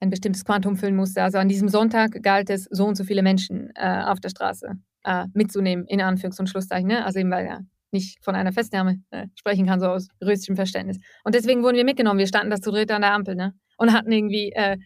ein 0.00 0.10
bestimmtes 0.10 0.44
Quantum 0.44 0.76
füllen 0.76 0.96
musste. 0.96 1.22
Also 1.22 1.38
an 1.38 1.48
diesem 1.48 1.68
Sonntag 1.68 2.22
galt 2.22 2.50
es, 2.50 2.64
so 2.70 2.86
und 2.86 2.96
so 2.96 3.04
viele 3.04 3.22
Menschen 3.22 3.70
äh, 3.74 4.02
auf 4.04 4.20
der 4.20 4.28
Straße 4.28 4.72
äh, 5.04 5.26
mitzunehmen, 5.34 5.86
in 5.86 6.00
Anführungs- 6.00 6.38
und 6.38 6.48
Schlusszeichen. 6.48 6.88
Ne? 6.88 7.04
Also 7.04 7.18
eben, 7.18 7.30
weil 7.30 7.46
er 7.46 7.60
nicht 7.90 8.22
von 8.22 8.34
einer 8.34 8.52
Festnahme 8.52 9.02
äh, 9.10 9.26
sprechen 9.34 9.66
kann, 9.66 9.80
so 9.80 9.86
aus 9.86 10.08
juristischem 10.20 10.56
Verständnis. 10.56 10.98
Und 11.24 11.34
deswegen 11.34 11.62
wurden 11.62 11.76
wir 11.76 11.84
mitgenommen. 11.84 12.18
Wir 12.18 12.26
standen 12.26 12.50
da 12.50 12.60
zu 12.60 12.70
dritt 12.70 12.90
an 12.90 13.02
der 13.02 13.12
Ampel 13.12 13.34
ne? 13.34 13.54
und 13.76 13.92
hatten 13.92 14.12
irgendwie 14.12 14.52
äh, 14.52 14.76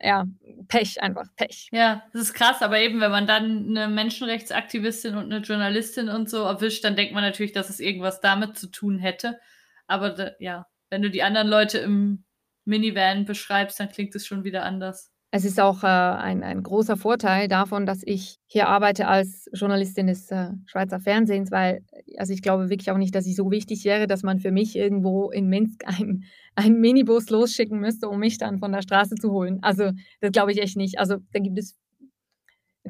ja, 0.00 0.24
Pech, 0.68 1.00
einfach 1.02 1.26
Pech. 1.36 1.68
Ja, 1.72 2.02
das 2.12 2.22
ist 2.22 2.34
krass, 2.34 2.60
aber 2.60 2.78
eben, 2.80 3.00
wenn 3.00 3.10
man 3.10 3.26
dann 3.26 3.68
eine 3.68 3.88
Menschenrechtsaktivistin 3.88 5.16
und 5.16 5.32
eine 5.32 5.38
Journalistin 5.38 6.08
und 6.08 6.28
so 6.28 6.42
erwischt, 6.42 6.84
dann 6.84 6.96
denkt 6.96 7.14
man 7.14 7.22
natürlich, 7.22 7.52
dass 7.52 7.70
es 7.70 7.80
irgendwas 7.80 8.20
damit 8.20 8.58
zu 8.58 8.70
tun 8.70 8.98
hätte. 8.98 9.38
Aber 9.86 10.34
ja, 10.40 10.66
wenn 10.90 11.02
du 11.02 11.10
die 11.10 11.22
anderen 11.22 11.48
Leute 11.48 11.78
im 11.78 12.25
Minivan 12.66 13.24
beschreibst, 13.24 13.80
dann 13.80 13.88
klingt 13.88 14.14
es 14.14 14.26
schon 14.26 14.44
wieder 14.44 14.64
anders. 14.64 15.10
Es 15.32 15.44
ist 15.44 15.60
auch 15.60 15.82
äh, 15.82 15.86
ein, 15.86 16.42
ein 16.42 16.62
großer 16.62 16.96
Vorteil 16.96 17.48
davon, 17.48 17.84
dass 17.84 18.02
ich 18.04 18.38
hier 18.46 18.68
arbeite 18.68 19.08
als 19.08 19.46
Journalistin 19.52 20.06
des 20.06 20.30
äh, 20.30 20.52
Schweizer 20.66 21.00
Fernsehens, 21.00 21.50
weil 21.50 21.84
also 22.16 22.32
ich 22.32 22.42
glaube 22.42 22.70
wirklich 22.70 22.90
auch 22.90 22.96
nicht, 22.96 23.14
dass 23.14 23.26
ich 23.26 23.36
so 23.36 23.50
wichtig 23.50 23.84
wäre, 23.84 24.06
dass 24.06 24.22
man 24.22 24.38
für 24.38 24.52
mich 24.52 24.76
irgendwo 24.76 25.30
in 25.30 25.48
Minsk 25.48 25.82
einen, 25.86 26.24
einen 26.54 26.80
Minibus 26.80 27.28
losschicken 27.28 27.80
müsste, 27.80 28.08
um 28.08 28.18
mich 28.18 28.38
dann 28.38 28.58
von 28.58 28.72
der 28.72 28.82
Straße 28.82 29.16
zu 29.16 29.30
holen. 29.30 29.58
Also 29.62 29.90
das 30.20 30.32
glaube 30.32 30.52
ich 30.52 30.62
echt 30.62 30.76
nicht. 30.76 30.98
Also 30.98 31.16
da 31.32 31.40
gibt 31.40 31.58
es 31.58 31.76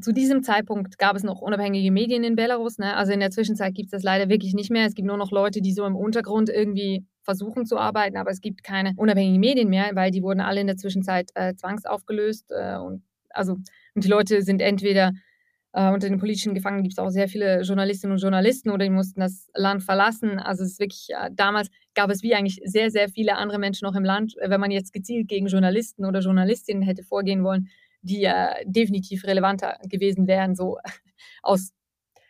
zu 0.01 0.13
diesem 0.13 0.43
Zeitpunkt 0.43 0.99
gab 0.99 1.17
es 1.17 1.23
noch 1.23 1.41
unabhängige 1.41 1.91
Medien 1.91 2.23
in 2.23 2.37
Belarus. 2.37 2.79
Ne? 2.79 2.95
Also 2.95 3.13
in 3.13 3.21
der 3.21 3.31
Zwischenzeit 3.31 3.75
gibt 3.75 3.87
es 3.87 3.93
das 3.93 4.03
leider 4.03 4.29
wirklich 4.29 4.55
nicht 4.55 4.71
mehr. 4.71 4.87
Es 4.87 4.95
gibt 4.95 5.09
nur 5.09 5.17
noch 5.17 5.31
Leute, 5.31 5.63
die 5.63 5.73
so 5.73 5.85
im 5.87 5.97
Untergrund 5.97 6.51
irgendwie 6.51 7.07
versuchen 7.27 7.67
zu 7.67 7.77
arbeiten, 7.77 8.17
aber 8.17 8.31
es 8.31 8.41
gibt 8.41 8.65
keine 8.65 8.95
unabhängigen 8.97 9.41
Medien 9.41 9.69
mehr, 9.69 9.91
weil 9.95 10.11
die 10.11 10.23
wurden 10.23 10.41
alle 10.41 10.63
in 10.63 10.67
der 10.67 10.79
Zwischenzeit 10.79 11.31
äh, 11.35 11.55
zwangsaufgelöst 11.55 12.51
äh, 12.51 12.77
und 12.77 13.03
also 13.29 13.59
und 13.95 14.05
die 14.05 14.09
Leute 14.09 14.41
sind 14.43 14.63
entweder 14.63 15.13
äh, 15.77 15.91
unter 15.91 16.09
den 16.09 16.19
politischen 16.19 16.55
Gefangenen 16.55 16.85
gibt 16.85 16.95
es 16.95 16.99
auch 16.99 17.11
sehr 17.11 17.29
viele 17.29 17.61
Journalistinnen 17.61 18.13
und 18.13 18.23
Journalisten 18.23 18.71
oder 18.71 18.85
die 18.85 18.91
mussten 18.91 19.21
das 19.21 19.51
Land 19.55 19.83
verlassen. 19.83 20.39
Also 20.39 20.65
es 20.65 20.73
ist 20.73 20.81
wirklich, 20.81 21.09
äh, 21.11 21.31
damals 21.33 21.69
gab 21.95 22.11
es 22.11 22.23
wie 22.23 22.35
eigentlich 22.35 22.61
sehr, 22.65 22.91
sehr 22.91 23.11
viele 23.11 23.37
andere 23.37 23.59
Menschen 23.59 23.85
noch 23.87 23.95
im 23.95 24.05
Land. 24.05 24.35
Wenn 24.41 24.61
man 24.61 24.71
jetzt 24.71 24.95
gezielt 24.95 25.29
gegen 25.29 25.49
Journalisten 25.49 26.07
oder 26.07 26.21
Journalistinnen 26.21 26.83
hätte 26.83 27.03
vorgehen 27.03 27.45
wollen, 27.45 27.69
die 28.01 28.25
äh, 28.25 28.65
definitiv 28.65 29.25
relevanter 29.25 29.79
gewesen 29.87 30.27
wären, 30.27 30.55
so 30.55 30.79
aus, 31.43 31.73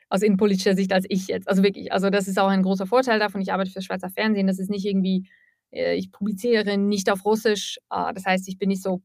aus 0.09 0.23
innenpolitischer 0.23 0.75
Sicht 0.75 0.93
als 0.93 1.07
ich 1.09 1.29
jetzt. 1.29 1.49
Also 1.49 1.63
wirklich, 1.63 1.93
also 1.93 2.11
das 2.11 2.29
ist 2.29 2.39
auch 2.39 2.49
ein 2.49 2.63
großer 2.63 2.87
Vorteil 2.87 3.19
davon. 3.19 3.41
Ich 3.41 3.53
arbeite 3.53 3.71
für 3.71 3.83
Schweizer 3.83 4.11
Fernsehen. 4.11 4.47
Das 4.47 4.59
ist 4.59 4.71
nicht 4.71 4.87
irgendwie, 4.87 5.29
äh, 5.71 5.95
ich 5.97 6.13
publiziere 6.13 6.79
nicht 6.79 7.11
auf 7.11 7.25
Russisch. 7.25 7.79
Äh, 7.91 8.13
das 8.15 8.25
heißt, 8.25 8.49
ich 8.49 8.59
bin 8.59 8.69
nicht 8.69 8.83
so 8.83 9.03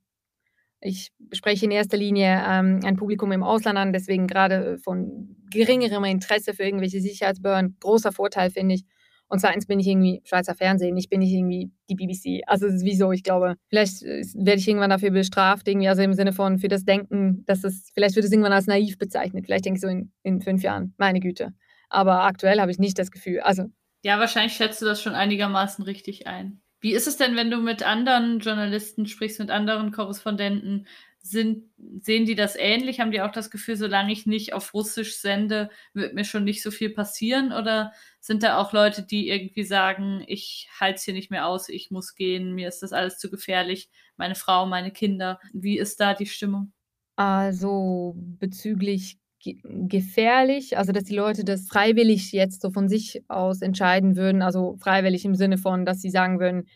ich 0.81 1.11
spreche 1.31 1.65
in 1.65 1.71
erster 1.71 1.97
Linie 1.97 2.43
ähm, 2.47 2.79
ein 2.83 2.97
Publikum 2.97 3.31
im 3.31 3.43
Ausland 3.43 3.77
an, 3.77 3.93
deswegen 3.93 4.25
gerade 4.25 4.79
von 4.79 5.37
geringerem 5.51 6.03
Interesse 6.05 6.53
für 6.53 6.63
irgendwelche 6.63 7.01
Sicherheitsbehörden. 7.01 7.77
Großer 7.79 8.11
Vorteil, 8.11 8.49
finde 8.49 8.75
ich. 8.75 8.83
Und 9.31 9.39
zweitens 9.39 9.65
bin 9.65 9.79
ich 9.79 9.87
irgendwie 9.87 10.21
Schweizer 10.25 10.55
Fernsehen, 10.55 10.97
ich 10.97 11.07
bin 11.07 11.21
nicht 11.21 11.31
irgendwie 11.31 11.71
die 11.89 11.95
BBC. 11.95 12.43
Also 12.47 12.67
wieso, 12.67 13.13
ich 13.13 13.23
glaube, 13.23 13.55
vielleicht 13.69 14.03
äh, 14.03 14.23
werde 14.35 14.59
ich 14.59 14.67
irgendwann 14.67 14.89
dafür 14.89 15.11
bestraft, 15.11 15.69
irgendwie, 15.69 15.87
also 15.87 16.01
im 16.01 16.13
Sinne 16.13 16.33
von 16.33 16.59
für 16.59 16.67
das 16.67 16.83
Denken, 16.83 17.45
dass 17.45 17.63
es, 17.63 17.91
vielleicht 17.93 18.17
wird 18.17 18.25
es 18.25 18.31
irgendwann 18.33 18.51
als 18.51 18.67
naiv 18.67 18.97
bezeichnet. 18.97 19.45
Vielleicht 19.45 19.63
denke 19.63 19.77
ich 19.77 19.81
so 19.81 19.87
in, 19.87 20.11
in 20.23 20.41
fünf 20.41 20.63
Jahren, 20.63 20.93
meine 20.97 21.21
Güte. 21.21 21.53
Aber 21.87 22.23
aktuell 22.23 22.59
habe 22.59 22.71
ich 22.71 22.77
nicht 22.77 22.99
das 22.99 23.09
Gefühl. 23.09 23.39
Also. 23.39 23.71
Ja, 24.03 24.19
wahrscheinlich 24.19 24.51
schätzt 24.51 24.81
du 24.81 24.85
das 24.85 25.01
schon 25.01 25.15
einigermaßen 25.15 25.85
richtig 25.85 26.27
ein. 26.27 26.61
Wie 26.81 26.91
ist 26.91 27.07
es 27.07 27.15
denn, 27.15 27.37
wenn 27.37 27.49
du 27.49 27.61
mit 27.61 27.83
anderen 27.83 28.39
Journalisten 28.39 29.05
sprichst, 29.05 29.39
mit 29.39 29.49
anderen 29.49 29.93
Korrespondenten? 29.93 30.87
Sind, 31.23 31.69
sehen 32.01 32.25
die 32.25 32.34
das 32.34 32.55
ähnlich? 32.55 32.99
Haben 32.99 33.12
die 33.12 33.21
auch 33.21 33.31
das 33.31 33.51
Gefühl, 33.51 33.75
solange 33.75 34.12
ich 34.12 34.25
nicht 34.25 34.53
auf 34.53 34.73
Russisch 34.73 35.17
sende, 35.17 35.69
wird 35.93 36.15
mir 36.15 36.23
schon 36.25 36.43
nicht 36.43 36.63
so 36.63 36.71
viel 36.71 36.89
passieren? 36.89 37.51
Oder 37.53 37.93
sind 38.19 38.41
da 38.43 38.57
auch 38.57 38.73
Leute, 38.73 39.03
die 39.03 39.29
irgendwie 39.29 39.63
sagen, 39.63 40.23
ich 40.27 40.67
halte 40.79 40.95
es 40.95 41.03
hier 41.03 41.13
nicht 41.13 41.29
mehr 41.29 41.47
aus, 41.47 41.69
ich 41.69 41.91
muss 41.91 42.15
gehen, 42.15 42.53
mir 42.55 42.67
ist 42.67 42.81
das 42.81 42.91
alles 42.91 43.19
zu 43.19 43.29
gefährlich, 43.29 43.89
meine 44.17 44.36
Frau, 44.36 44.65
meine 44.65 44.91
Kinder? 44.91 45.39
Wie 45.53 45.77
ist 45.77 45.99
da 45.99 46.15
die 46.15 46.25
Stimmung? 46.25 46.73
Also 47.15 48.15
bezüglich 48.17 49.19
gefährlich, 49.63 50.77
also 50.77 50.91
dass 50.91 51.03
die 51.03 51.15
Leute 51.15 51.43
das 51.43 51.67
freiwillig 51.67 52.31
jetzt 52.31 52.62
so 52.62 52.71
von 52.71 52.88
sich 52.88 53.23
aus 53.27 53.62
entscheiden 53.62 54.15
würden, 54.15 54.41
also 54.41 54.77
freiwillig 54.79 55.25
im 55.25 55.36
Sinne 55.36 55.57
von, 55.57 55.86
dass 55.86 56.01
sie 56.01 56.12
sagen 56.12 56.39
würden, 56.39 56.67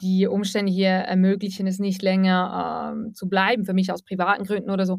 die 0.00 0.26
Umstände 0.26 0.72
hier 0.72 0.88
ermöglichen 0.88 1.66
es 1.66 1.78
nicht 1.78 2.02
länger 2.02 2.92
ähm, 2.94 3.14
zu 3.14 3.28
bleiben, 3.28 3.64
für 3.64 3.74
mich 3.74 3.92
aus 3.92 4.02
privaten 4.02 4.44
Gründen 4.44 4.70
oder 4.70 4.86
so. 4.86 4.98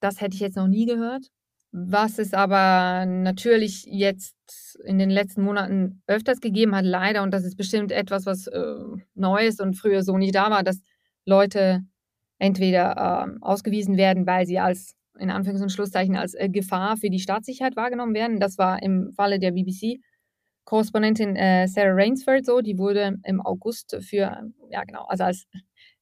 Das 0.00 0.20
hätte 0.20 0.34
ich 0.34 0.40
jetzt 0.40 0.56
noch 0.56 0.68
nie 0.68 0.86
gehört. 0.86 1.26
Was 1.70 2.18
es 2.18 2.32
aber 2.32 3.04
natürlich 3.04 3.84
jetzt 3.86 4.34
in 4.84 4.98
den 4.98 5.10
letzten 5.10 5.42
Monaten 5.42 6.02
öfters 6.06 6.40
gegeben 6.40 6.74
hat, 6.74 6.86
leider, 6.86 7.22
und 7.22 7.32
das 7.32 7.44
ist 7.44 7.56
bestimmt 7.56 7.92
etwas, 7.92 8.24
was 8.24 8.46
äh, 8.46 8.74
Neues 9.14 9.60
und 9.60 9.74
früher 9.74 10.02
so 10.02 10.16
nicht 10.16 10.34
da 10.34 10.50
war, 10.50 10.62
dass 10.62 10.80
Leute 11.26 11.82
entweder 12.38 12.96
äh, 12.96 13.38
ausgewiesen 13.42 13.96
werden, 13.98 14.26
weil 14.26 14.46
sie 14.46 14.58
als 14.58 14.94
in 15.18 15.30
Anführungs- 15.30 15.62
und 15.62 15.72
Schlusszeichen 15.72 16.16
als 16.16 16.34
äh, 16.34 16.48
Gefahr 16.48 16.96
für 16.96 17.10
die 17.10 17.18
Staatssicherheit 17.18 17.76
wahrgenommen 17.76 18.14
werden. 18.14 18.40
Das 18.40 18.56
war 18.56 18.82
im 18.82 19.12
Falle 19.12 19.38
der 19.38 19.54
BBC-Korrespondentin 20.68 21.36
äh, 21.36 21.66
Sarah 21.68 21.94
Rainsford 21.94 22.44
so. 22.44 22.60
Die 22.60 22.78
wurde 22.78 23.18
im 23.24 23.40
August 23.40 23.96
für, 24.00 24.50
ja 24.70 24.84
genau, 24.84 25.04
also 25.08 25.24
als 25.24 25.46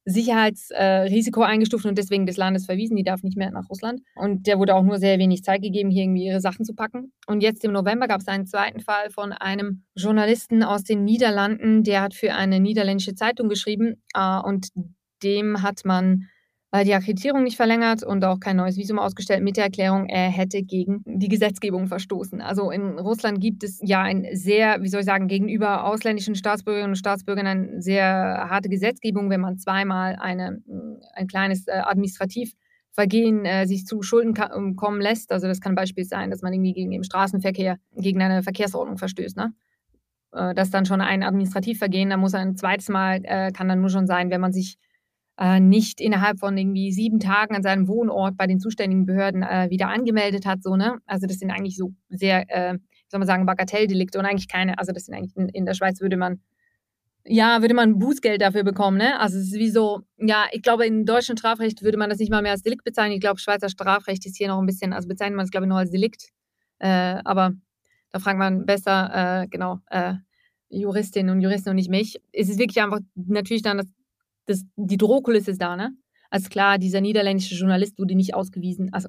Sicherheitsrisiko 0.05 1.43
äh, 1.43 1.47
eingestuft 1.47 1.85
und 1.85 1.99
deswegen 1.99 2.27
des 2.27 2.37
Landes 2.37 2.67
verwiesen. 2.67 2.97
Die 2.97 3.03
darf 3.03 3.23
nicht 3.23 3.37
mehr 3.37 3.51
nach 3.51 3.69
Russland. 3.69 4.03
Und 4.15 4.47
der 4.47 4.59
wurde 4.59 4.75
auch 4.75 4.85
nur 4.85 4.99
sehr 4.99 5.19
wenig 5.19 5.43
Zeit 5.43 5.63
gegeben, 5.63 5.91
hier 5.91 6.05
irgendwie 6.05 6.27
ihre 6.27 6.41
Sachen 6.41 6.65
zu 6.65 6.75
packen. 6.75 7.13
Und 7.27 7.43
jetzt 7.43 7.65
im 7.65 7.73
November 7.73 8.07
gab 8.07 8.21
es 8.21 8.29
einen 8.29 8.47
zweiten 8.47 8.81
Fall 8.81 9.11
von 9.11 9.33
einem 9.33 9.85
Journalisten 9.97 10.63
aus 10.63 10.85
den 10.85 11.05
Niederlanden, 11.05 11.83
der 11.83 12.03
hat 12.03 12.15
für 12.15 12.35
eine 12.35 12.61
niederländische 12.61 13.15
Zeitung 13.15 13.49
geschrieben 13.49 14.03
äh, 14.15 14.41
und 14.41 14.69
dem 15.23 15.63
hat 15.63 15.85
man 15.85 16.29
die 16.85 16.95
Akkreditierung 16.95 17.45
nicht 17.45 17.57
verlängert 17.57 18.03
und 18.03 18.25
auch 18.25 18.41
kein 18.41 18.57
neues 18.57 18.77
Visum 18.77 18.99
ausgestellt 18.99 19.43
mit 19.43 19.57
der 19.57 19.65
Erklärung, 19.65 20.07
er 20.09 20.31
hätte 20.31 20.63
gegen 20.63 21.03
die 21.07 21.29
Gesetzgebung 21.29 21.87
verstoßen. 21.87 22.41
Also 22.41 22.71
in 22.71 22.99
Russland 22.99 23.41
gibt 23.41 23.63
es 23.63 23.81
ja 23.83 24.03
ein 24.03 24.27
sehr, 24.33 24.83
wie 24.83 24.89
soll 24.89 25.01
ich 25.01 25.07
sagen, 25.07 25.29
gegenüber 25.29 25.85
ausländischen 25.85 26.35
Staatsbürgerinnen 26.35 26.93
und 26.93 26.97
Staatsbürgern 26.97 27.47
eine 27.47 27.83
sehr 27.83 28.07
harte 28.49 28.69
Gesetzgebung, 28.69 29.31
wenn 29.31 29.41
man 29.41 29.59
zweimal 29.59 30.17
eine, 30.17 30.63
ein 31.15 31.27
kleines 31.27 31.69
äh, 31.69 31.73
Administrativvergehen 31.73 33.45
äh, 33.45 33.67
sich 33.67 33.87
zu 33.87 34.03
Schulden 34.03 34.35
ähm, 34.55 34.77
kommen 34.77 35.01
lässt. 35.01 35.33
Also 35.33 35.47
das 35.47 35.61
kann 35.61 35.73
ein 35.73 35.77
Beispiel 35.77 36.05
sein, 36.05 36.31
dass 36.31 36.43
man 36.43 36.53
irgendwie 36.53 36.73
gegen 36.73 36.91
den 36.91 37.05
Straßenverkehr, 37.05 37.79
gegen 37.97 38.21
eine 38.23 38.43
Verkehrsordnung 38.43 38.99
verstößt. 38.99 39.37
Ne? 39.37 39.53
Äh, 40.33 40.55
das 40.55 40.69
ist 40.69 40.75
dann 40.75 40.87
schon 40.87 41.01
ein 41.01 41.23
Administrativvergehen. 41.23 42.11
Da 42.11 42.17
muss 42.17 42.35
ein 42.35 42.57
zweites 42.57 42.89
Mal, 42.89 43.21
äh, 43.25 43.53
kann 43.53 43.69
dann 43.69 43.81
nur 43.81 43.91
schon 43.91 44.07
sein, 44.07 44.31
wenn 44.31 44.41
man 44.41 44.53
sich 44.53 44.79
äh, 45.39 45.61
nicht 45.61 46.01
innerhalb 46.01 46.39
von 46.39 46.57
irgendwie 46.57 46.93
sieben 46.93 47.21
Tagen 47.21 47.55
an 47.55 47.63
seinem 47.63 47.89
Wohnort 47.89 48.37
bei 48.37 48.47
den 48.47 48.61
zuständigen 48.61 49.07
Behörden 49.07 49.43
äh, 49.43 49.69
wieder 49.71 49.89
angemeldet 49.89 50.47
hat. 50.47 50.63
So, 50.63 50.77
ne? 50.77 50.99
Also 51.07 51.27
das 51.27 51.39
sind 51.39 51.51
eigentlich 51.51 51.77
so 51.77 51.93
sehr, 52.09 52.45
äh, 52.49 52.79
soll 53.09 53.19
man 53.19 53.27
sagen, 53.27 53.47
Bagatelldelikte 53.47 54.19
und 54.19 54.27
eigentlich 54.27 54.49
keine, 54.49 54.79
also 54.79 54.93
das 54.93 55.05
sind 55.05 55.15
eigentlich 55.15 55.37
in, 55.37 55.49
in 55.49 55.67
der 55.67 55.75
Schweiz 55.75 56.01
würde 56.01 56.17
man 56.17 56.41
ja, 57.29 57.61
würde 57.61 57.75
man 57.75 57.99
Bußgeld 57.99 58.41
dafür 58.41 58.63
bekommen, 58.63 58.99
ne? 58.99 59.19
Also 59.19 59.39
es 59.39 59.49
ist 59.49 59.59
wie 59.59 59.71
so, 59.71 60.03
ja, 60.17 60.47
ich 60.53 60.63
glaube, 60.63 60.87
in 60.87 61.05
deutschem 61.05 61.37
Strafrecht 61.37 61.83
würde 61.83 61.99
man 61.99 62.09
das 62.09 62.19
nicht 62.19 62.31
mal 62.31 62.43
mehr 62.43 62.53
als 62.53 62.63
Delikt 62.63 62.85
bezeichnen. 62.85 63.15
Ich 63.15 63.21
glaube, 63.21 63.41
Schweizer 63.41 63.69
Strafrecht 63.69 64.25
ist 64.27 64.37
hier 64.37 64.49
noch 64.49 64.61
ein 64.61 64.67
bisschen, 64.67 64.93
also 64.93 65.09
bezeichnet 65.09 65.37
man 65.37 65.45
es, 65.45 65.51
glaube 65.51 65.67
ich, 65.67 65.69
noch 65.69 65.77
als 65.77 65.91
Delikt. 65.91 66.29
Äh, 66.79 67.19
aber 67.25 67.53
da 68.13 68.21
fragt 68.21 68.39
man 68.39 68.65
besser, 68.65 69.43
äh, 69.43 69.49
genau, 69.49 69.81
äh, 69.91 70.15
Juristinnen 70.69 71.35
und 71.35 71.41
Juristen 71.43 71.71
und 71.71 71.77
nicht 71.77 71.91
mich. 71.91 72.21
Es 72.33 72.49
ist 72.49 72.59
wirklich 72.59 72.83
einfach 72.83 73.01
natürlich 73.15 73.63
dann 73.63 73.79
das 73.79 73.87
das, 74.47 74.65
die 74.77 74.97
Drohkulisse 74.97 75.53
ist 75.53 75.63
da, 75.63 75.77
ne? 75.77 75.93
Also 76.31 76.49
klar, 76.49 76.79
dieser 76.79 77.01
niederländische 77.01 77.55
Journalist 77.55 77.99
wurde 77.99 78.15
nicht 78.15 78.35
ausgewiesen, 78.35 78.93
also 78.93 79.09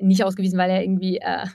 nicht 0.00 0.24
ausgewiesen, 0.24 0.58
weil 0.58 0.70
er 0.70 0.82
irgendwie 0.82 1.18
äh, 1.18 1.46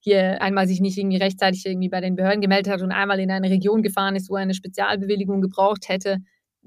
hier 0.00 0.42
einmal 0.42 0.66
sich 0.66 0.80
nicht 0.80 0.98
irgendwie 0.98 1.16
rechtzeitig 1.16 1.64
irgendwie 1.64 1.88
bei 1.88 2.00
den 2.00 2.16
Behörden 2.16 2.40
gemeldet 2.40 2.72
hat 2.72 2.82
und 2.82 2.92
einmal 2.92 3.20
in 3.20 3.30
eine 3.30 3.50
Region 3.50 3.82
gefahren 3.82 4.16
ist, 4.16 4.30
wo 4.30 4.36
er 4.36 4.42
eine 4.42 4.54
Spezialbewilligung 4.54 5.40
gebraucht 5.40 5.88
hätte. 5.88 6.18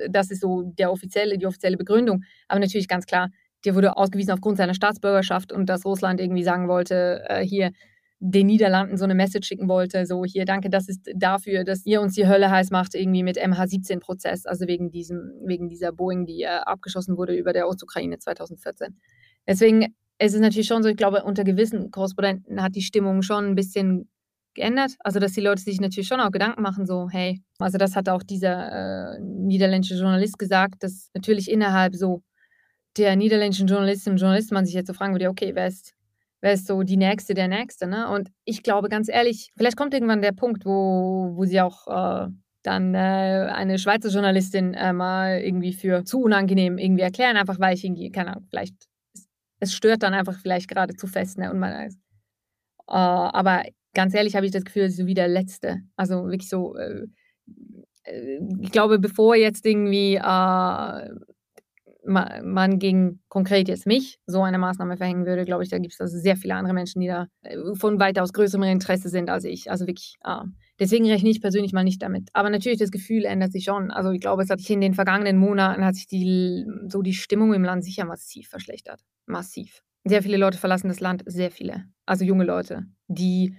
Das 0.09 0.31
ist 0.31 0.41
so 0.41 0.63
der 0.63 0.91
offizielle, 0.91 1.37
die 1.37 1.45
offizielle 1.45 1.77
Begründung. 1.77 2.23
Aber 2.47 2.59
natürlich 2.59 2.87
ganz 2.87 3.05
klar, 3.05 3.29
der 3.65 3.75
wurde 3.75 3.97
ausgewiesen 3.97 4.31
aufgrund 4.31 4.57
seiner 4.57 4.73
Staatsbürgerschaft 4.73 5.51
und 5.51 5.67
dass 5.67 5.85
Russland 5.85 6.19
irgendwie 6.19 6.43
sagen 6.43 6.67
wollte, 6.67 7.23
äh, 7.27 7.45
hier, 7.45 7.71
den 8.23 8.47
Niederlanden 8.47 8.97
so 8.97 9.03
eine 9.03 9.15
Message 9.15 9.47
schicken 9.47 9.67
wollte, 9.67 10.05
so 10.05 10.23
hier, 10.23 10.45
danke, 10.45 10.69
das 10.69 10.87
ist 10.87 11.09
dafür, 11.15 11.63
dass 11.63 11.85
ihr 11.85 12.01
uns 12.01 12.13
die 12.13 12.27
Hölle 12.27 12.51
heiß 12.51 12.69
macht, 12.69 12.93
irgendwie 12.93 13.23
mit 13.23 13.37
MH17-Prozess, 13.37 14.45
also 14.45 14.67
wegen 14.67 14.91
diesem, 14.91 15.33
wegen 15.43 15.67
dieser 15.67 15.91
Boeing, 15.91 16.25
die 16.25 16.43
äh, 16.43 16.47
abgeschossen 16.47 17.17
wurde 17.17 17.35
über 17.35 17.51
der 17.51 17.67
Ostukraine 17.67 18.19
2014. 18.19 18.95
Deswegen 19.47 19.95
es 20.23 20.35
ist 20.35 20.41
natürlich 20.41 20.67
schon 20.67 20.83
so, 20.83 20.89
ich 20.89 20.97
glaube, 20.97 21.23
unter 21.23 21.43
gewissen 21.43 21.89
Korrespondenten 21.89 22.61
hat 22.61 22.75
die 22.75 22.83
Stimmung 22.83 23.23
schon 23.23 23.43
ein 23.43 23.55
bisschen 23.55 24.07
geändert. 24.53 24.91
Also, 24.99 25.19
dass 25.19 25.31
die 25.31 25.41
Leute 25.41 25.63
sich 25.63 25.81
natürlich 25.81 26.07
schon 26.07 26.19
auch 26.19 26.29
Gedanken 26.29 26.61
machen, 26.61 26.85
so, 26.85 27.09
hey, 27.09 27.41
also 27.57 27.79
das 27.79 27.95
hat 27.95 28.07
auch 28.07 28.21
dieser 28.21 29.15
äh, 29.15 29.19
niederländische 29.19 29.95
Journalist 29.95 30.37
gesagt, 30.37 30.83
dass 30.83 31.09
natürlich 31.15 31.49
innerhalb 31.49 31.95
so 31.95 32.21
der 32.97 33.15
niederländischen 33.15 33.65
Journalistinnen 33.65 34.13
und 34.15 34.21
Journalisten 34.21 34.53
man 34.53 34.65
sich 34.67 34.75
jetzt 34.75 34.87
so 34.87 34.93
fragen 34.93 35.13
würde, 35.13 35.27
okay, 35.27 35.55
wer 35.55 35.65
ist 35.65 35.93
wer 36.41 36.53
ist 36.53 36.67
so 36.67 36.83
die 36.83 36.97
Nächste, 36.97 37.33
der 37.33 37.47
Nächste. 37.47 37.87
Ne? 37.87 38.09
Und 38.09 38.29
ich 38.45 38.63
glaube 38.63 38.89
ganz 38.89 39.07
ehrlich, 39.07 39.51
vielleicht 39.55 39.77
kommt 39.77 39.93
irgendwann 39.93 40.21
der 40.21 40.31
Punkt, 40.33 40.65
wo, 40.65 41.31
wo 41.35 41.45
sie 41.45 41.61
auch 41.61 41.87
äh, 41.87 42.27
dann 42.63 42.93
äh, 42.93 42.97
eine 42.97 43.79
Schweizer 43.79 44.09
Journalistin 44.09 44.73
äh, 44.73 44.93
mal 44.93 45.39
irgendwie 45.39 45.73
für 45.73 46.03
zu 46.03 46.21
unangenehm 46.21 46.77
irgendwie 46.77 47.03
erklären, 47.03 47.37
einfach 47.37 47.59
weil 47.59 47.75
ich 47.75 47.83
irgendwie, 47.83 48.11
keine 48.11 48.31
Ahnung, 48.31 48.47
vielleicht, 48.49 48.75
es 49.59 49.73
stört 49.73 50.03
dann 50.03 50.13
einfach 50.13 50.37
vielleicht 50.39 50.67
gerade 50.67 50.95
zu 50.95 51.07
fest. 51.07 51.37
Ne? 51.37 51.51
Und 51.51 51.59
man, 51.59 51.71
äh, 51.71 51.89
aber 52.87 53.63
ganz 53.93 54.13
ehrlich 54.13 54.35
habe 54.35 54.45
ich 54.45 54.51
das 54.51 54.65
Gefühl, 54.65 54.89
so 54.89 55.05
wie 55.05 55.13
der 55.13 55.27
Letzte. 55.27 55.81
Also 55.95 56.25
wirklich 56.25 56.49
so, 56.49 56.75
äh, 56.75 57.05
äh, 58.03 58.39
ich 58.59 58.71
glaube, 58.71 58.99
bevor 58.99 59.35
jetzt 59.35 59.65
irgendwie 59.65 60.19
man 62.05 62.79
gegen 62.79 63.21
konkret 63.29 63.67
jetzt 63.67 63.85
mich 63.85 64.19
so 64.25 64.41
eine 64.41 64.57
Maßnahme 64.57 64.97
verhängen 64.97 65.25
würde, 65.25 65.45
glaube 65.45 65.63
ich, 65.63 65.69
da 65.69 65.77
gibt 65.77 65.93
es 65.93 66.01
also 66.01 66.17
sehr 66.17 66.35
viele 66.35 66.55
andere 66.55 66.73
Menschen, 66.73 66.99
die 66.99 67.07
da 67.07 67.27
äh, 67.43 67.57
von 67.75 67.99
weitaus 67.99 68.33
größerem 68.33 68.63
Interesse 68.63 69.09
sind 69.09 69.29
als 69.29 69.43
ich. 69.43 69.69
Also 69.69 69.85
wirklich, 69.85 70.15
ah. 70.21 70.45
deswegen 70.79 71.05
rechne 71.05 71.29
ich 71.29 71.41
persönlich 71.41 71.73
mal 71.73 71.83
nicht 71.83 72.01
damit. 72.01 72.29
Aber 72.33 72.49
natürlich, 72.49 72.79
das 72.79 72.91
Gefühl 72.91 73.25
ändert 73.25 73.51
sich 73.51 73.65
schon. 73.65 73.91
Also 73.91 74.11
ich 74.11 74.21
glaube, 74.21 74.43
es 74.43 74.49
hat 74.49 74.59
sich 74.59 74.69
in 74.71 74.81
den 74.81 74.93
vergangenen 74.93 75.37
Monaten 75.37 75.85
hat 75.85 75.95
sich 75.95 76.07
die, 76.07 76.65
so 76.87 77.01
die 77.01 77.13
Stimmung 77.13 77.53
im 77.53 77.63
Land 77.63 77.83
sicher 77.83 78.05
massiv 78.05 78.49
verschlechtert. 78.49 79.01
Massiv. 79.27 79.83
Sehr 80.03 80.23
viele 80.23 80.37
Leute 80.37 80.57
verlassen 80.57 80.87
das 80.87 80.99
Land, 80.99 81.23
sehr 81.27 81.51
viele. 81.51 81.85
Also 82.07 82.25
junge 82.25 82.43
Leute, 82.43 82.85
die 83.07 83.55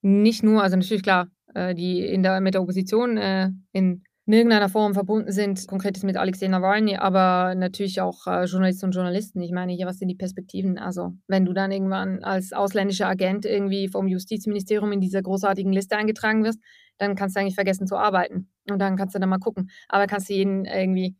nicht 0.00 0.42
nur, 0.42 0.62
also 0.62 0.76
natürlich 0.76 1.02
klar, 1.02 1.28
äh, 1.54 1.74
die 1.74 2.00
in 2.00 2.22
der, 2.22 2.40
mit 2.40 2.54
der 2.54 2.62
Opposition 2.62 3.18
äh, 3.18 3.50
in 3.72 4.02
in 4.26 4.32
irgendeiner 4.32 4.68
Form 4.68 4.92
verbunden 4.92 5.30
sind, 5.30 5.68
konkret 5.68 6.02
mit 6.02 6.16
Alexei 6.16 6.48
Nawalny, 6.48 6.96
aber 6.96 7.54
natürlich 7.54 8.00
auch 8.00 8.26
äh, 8.26 8.44
Journalistinnen 8.44 8.90
und 8.90 8.94
Journalisten. 8.96 9.40
Ich 9.40 9.52
meine, 9.52 9.72
hier, 9.72 9.86
was 9.86 9.98
sind 9.98 10.08
die 10.08 10.16
Perspektiven? 10.16 10.78
Also, 10.78 11.12
wenn 11.28 11.44
du 11.44 11.52
dann 11.52 11.70
irgendwann 11.70 12.24
als 12.24 12.52
ausländischer 12.52 13.06
Agent 13.06 13.44
irgendwie 13.44 13.86
vom 13.86 14.08
Justizministerium 14.08 14.90
in 14.90 15.00
dieser 15.00 15.22
großartigen 15.22 15.72
Liste 15.72 15.96
eingetragen 15.96 16.42
wirst, 16.42 16.58
dann 16.98 17.14
kannst 17.14 17.36
du 17.36 17.40
eigentlich 17.40 17.54
vergessen 17.54 17.86
zu 17.86 17.96
arbeiten. 17.96 18.48
Und 18.68 18.80
dann 18.80 18.96
kannst 18.96 19.14
du 19.14 19.20
dann 19.20 19.28
mal 19.28 19.38
gucken. 19.38 19.70
Aber 19.88 20.08
kannst 20.08 20.28
du 20.28 20.34
jeden 20.34 20.64
irgendwie 20.64 21.14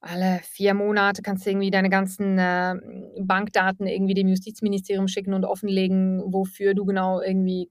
alle 0.00 0.40
vier 0.44 0.72
Monate 0.72 1.20
kannst 1.20 1.44
du 1.44 1.50
irgendwie 1.50 1.70
deine 1.70 1.90
ganzen 1.90 2.38
äh, 2.38 2.74
Bankdaten 3.20 3.86
irgendwie 3.86 4.14
dem 4.14 4.28
Justizministerium 4.28 5.08
schicken 5.08 5.34
und 5.34 5.44
offenlegen, 5.44 6.22
wofür 6.32 6.74
du 6.74 6.86
genau 6.86 7.20
irgendwie 7.20 7.70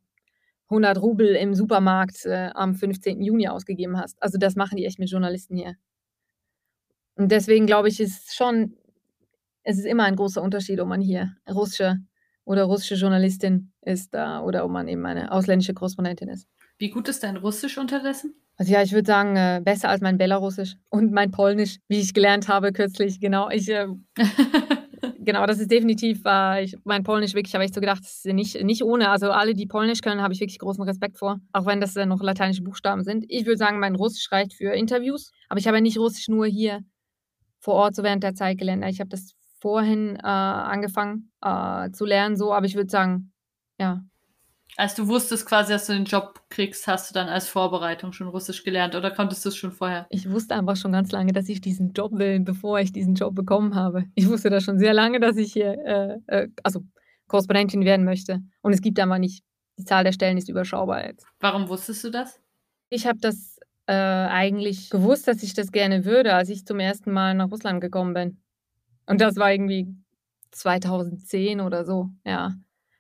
100 0.70 1.02
Rubel 1.02 1.36
im 1.36 1.56
Supermarkt 1.56 2.26
äh, 2.26 2.50
am 2.54 2.76
15. 2.76 3.22
Juni 3.22 3.48
ausgegeben 3.48 3.98
hast. 3.98 4.22
Also 4.22 4.38
das 4.38 4.56
machen 4.56 4.78
die 4.78 4.86
echt 4.86 5.00
mit 5.00 5.10
Journalisten 5.10 5.56
hier. 5.56 5.76
Und 7.16 7.32
deswegen 7.32 7.66
glaube 7.66 7.90
ich, 7.90 8.00
ist 8.00 8.36
schon, 8.36 8.78
es 9.64 9.78
ist 9.78 9.86
immer 9.86 10.04
ein 10.04 10.16
großer 10.16 10.42
Unterschied, 10.42 10.80
ob 10.80 10.88
man 10.88 11.02
hier 11.02 11.36
russische 11.50 11.98
oder 12.46 12.64
russische 12.64 12.96
Journalistin 12.96 13.72
ist 13.82 14.14
äh, 14.14 14.38
oder 14.38 14.64
ob 14.64 14.72
man 14.72 14.88
eben 14.88 15.06
eine 15.06 15.32
ausländische 15.32 15.74
Korrespondentin 15.74 16.30
ist. 16.30 16.48
Wie 16.78 16.90
gut 16.90 17.10
ist 17.10 17.24
dein 17.24 17.38
Russisch 17.38 17.78
unterdessen? 17.78 18.34
Also 18.56 18.74
ja, 18.74 18.82
ich 18.82 18.92
würde 18.92 19.06
sagen, 19.08 19.36
äh, 19.36 19.62
besser 19.64 19.90
als 19.90 20.02
mein 20.02 20.18
Belarusisch 20.18 20.76
und 20.90 21.12
mein 21.12 21.32
Polnisch, 21.32 21.78
wie 21.88 22.00
ich 22.00 22.14
gelernt 22.14 22.48
habe 22.48 22.74
kürzlich. 22.74 23.20
Genau, 23.20 23.50
ich 23.50 23.70
äh, 23.70 23.88
genau, 25.32 25.46
das 25.46 25.60
ist 25.60 25.70
definitiv, 25.70 26.22
äh, 26.26 26.64
ich, 26.64 26.76
mein 26.86 27.04
Polnisch 27.04 27.36
wirklich, 27.36 27.54
habe 27.54 27.64
ich 27.64 27.72
so 27.72 27.80
gedacht, 27.80 28.02
das 28.02 28.26
nicht, 28.26 28.64
nicht 28.64 28.84
ohne. 28.84 29.10
Also 29.10 29.32
alle, 29.32 29.54
die 29.54 29.68
Polnisch 29.68 30.02
können, 30.02 30.22
habe 30.22 30.34
ich 30.34 30.40
wirklich 30.40 30.58
großen 30.58 30.84
Respekt 30.84 31.20
vor, 31.20 31.40
auch 31.54 31.68
wenn 31.68 31.80
das 31.80 31.96
äh, 31.96 32.08
noch 32.08 32.22
lateinische 32.24 32.64
Buchstaben 32.64 33.04
sind. 33.04 33.26
Ich 33.28 33.46
würde 33.46 33.58
sagen, 33.58 33.80
mein 33.80 33.96
Russisch 33.96 34.32
reicht 34.32 34.54
für 34.54 34.74
Interviews, 34.74 35.32
aber 35.48 35.60
ich 35.60 35.68
habe 35.68 35.78
ja 35.78 35.82
nicht 35.82 36.00
Russisch 36.00 36.30
nur 36.30 36.48
hier 36.48 36.80
vor 37.60 37.76
Ort 37.76 37.96
so 37.96 38.02
während 38.02 38.24
der 38.24 38.34
Zeit 38.34 38.58
gelernt. 38.58 38.84
Ich 38.88 39.00
habe 39.00 39.10
das 39.10 39.36
vorhin 39.62 40.16
äh, 40.16 40.22
angefangen 40.24 41.32
äh, 41.42 41.92
zu 41.92 42.06
lernen, 42.06 42.36
so, 42.36 42.52
aber 42.52 42.66
ich 42.66 42.76
würde 42.76 42.90
sagen, 42.90 43.32
ja, 43.80 44.04
als 44.76 44.96
du 44.96 45.08
wusstest 45.08 45.46
quasi, 45.46 45.74
dass 45.74 45.88
du 45.88 45.94
den 45.94 46.06
Job 46.06 46.42
kriegst, 46.50 46.88
hast 46.88 47.10
du 47.10 47.14
dann 47.14 47.28
als 47.28 47.50
Vorbereitung 47.50 48.14
schon 48.14 48.28
Russisch 48.28 48.64
gelernt 48.64 48.96
oder 48.96 49.12
konntest 49.12 49.44
du 49.44 49.50
es 49.50 49.58
schon 49.58 49.72
vorher? 49.72 50.08
Ich 50.10 50.30
wusste 50.30 50.56
einfach 50.56 50.76
schon 50.76 50.92
ganz 50.92 51.12
lange, 51.12 51.34
dass 51.34 51.50
ich 51.50 51.62
diesen 51.62 51.94
Job 51.94 52.14
will, 52.14 52.40
bevor 52.40 52.80
ich 52.80 52.92
diesen 52.92 53.16
Job 53.16 53.36
bekommen 53.36 53.76
habe. 53.76 54.06
Ich 54.16 54.30
wusste 54.30 54.50
das 54.50 54.64
schon 54.64 54.80
sehr 54.80 54.94
lange, 54.94 55.20
dass 55.20 55.38
ich 55.38 55.54
hier, 55.54 55.78
äh, 55.86 56.18
äh, 56.28 56.48
also 56.64 56.82
Korrespondentin 57.28 57.84
werden 57.84 58.06
möchte. 58.06 58.42
Und 58.62 58.74
es 58.74 58.82
gibt 58.82 59.00
einfach 59.00 59.18
nicht, 59.18 59.44
die 59.78 59.86
Zahl 59.86 60.04
der 60.04 60.14
Stellen 60.14 60.38
ist 60.38 60.50
überschaubar 60.50 61.06
jetzt. 61.06 61.26
Warum 61.40 61.70
wusstest 61.70 62.04
du 62.04 62.10
das? 62.10 62.40
Ich 62.90 63.06
habe 63.06 63.20
das 63.20 63.60
äh, 63.86 63.94
eigentlich 63.94 64.90
gewusst, 64.90 65.28
dass 65.28 65.44
ich 65.44 65.54
das 65.54 65.72
gerne 65.72 66.06
würde, 66.06 66.34
als 66.34 66.50
ich 66.50 66.66
zum 66.66 66.80
ersten 66.80 67.12
Mal 67.12 67.34
nach 67.34 67.52
Russland 67.52 67.82
gekommen 67.82 68.14
bin. 68.14 68.42
Und 69.06 69.22
das 69.22 69.36
war 69.36 69.52
irgendwie 69.52 69.88
2010 70.52 71.62
oder 71.62 71.86
so, 71.86 72.10
ja 72.26 72.54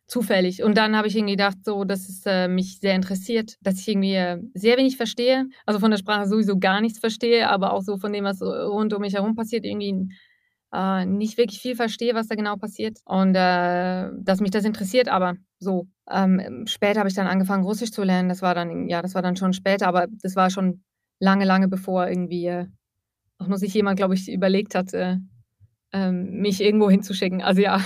zufällig. 0.09 0.63
Und 0.63 0.75
dann 0.75 0.95
habe 0.97 1.07
ich 1.07 1.15
irgendwie 1.15 1.35
gedacht, 1.35 1.57
so, 1.63 1.83
dass 1.85 2.09
es 2.09 2.25
äh, 2.25 2.47
mich 2.47 2.79
sehr 2.79 2.95
interessiert, 2.95 3.55
dass 3.61 3.79
ich 3.79 3.87
irgendwie 3.87 4.15
äh, 4.15 4.41
sehr 4.55 4.77
wenig 4.77 4.97
verstehe, 4.97 5.47
also 5.65 5.79
von 5.79 5.91
der 5.91 5.99
Sprache 5.99 6.27
sowieso 6.27 6.57
gar 6.59 6.81
nichts 6.81 6.99
verstehe, 6.99 7.47
aber 7.47 7.73
auch 7.73 7.81
so 7.81 7.97
von 7.97 8.11
dem, 8.11 8.25
was 8.25 8.41
rund 8.41 8.93
um 8.93 9.01
mich 9.01 9.13
herum 9.13 9.35
passiert, 9.35 9.65
irgendwie 9.65 10.09
äh, 10.73 11.05
nicht 11.05 11.37
wirklich 11.37 11.61
viel 11.61 11.75
verstehe, 11.75 12.15
was 12.15 12.27
da 12.27 12.35
genau 12.35 12.55
passiert. 12.55 12.97
Und 13.05 13.35
äh, 13.35 14.09
dass 14.19 14.41
mich 14.41 14.51
das 14.51 14.65
interessiert, 14.65 15.07
aber 15.07 15.35
so. 15.59 15.87
Ähm, 16.11 16.65
später 16.65 16.99
habe 16.99 17.09
ich 17.09 17.15
dann 17.15 17.27
angefangen, 17.27 17.63
Russisch 17.63 17.91
zu 17.91 18.03
lernen. 18.03 18.29
Das 18.29 18.41
war 18.41 18.55
dann, 18.55 18.89
ja, 18.89 19.03
das 19.03 19.13
war 19.13 19.21
dann 19.21 19.35
schon 19.35 19.53
später, 19.53 19.87
aber 19.87 20.07
das 20.09 20.35
war 20.35 20.49
schon 20.49 20.83
lange, 21.19 21.45
lange 21.45 21.67
bevor 21.67 22.07
irgendwie 22.07 22.47
äh, 22.47 22.65
auch 23.37 23.47
nur 23.47 23.59
sich 23.59 23.73
jemand, 23.75 23.97
glaube 23.97 24.15
ich, 24.15 24.27
überlegt 24.31 24.73
hat, 24.73 24.93
äh, 24.93 25.17
ähm, 25.93 26.41
mich 26.41 26.61
irgendwo 26.61 26.89
hinzuschicken. 26.89 27.41
Also 27.43 27.61
ja. 27.61 27.81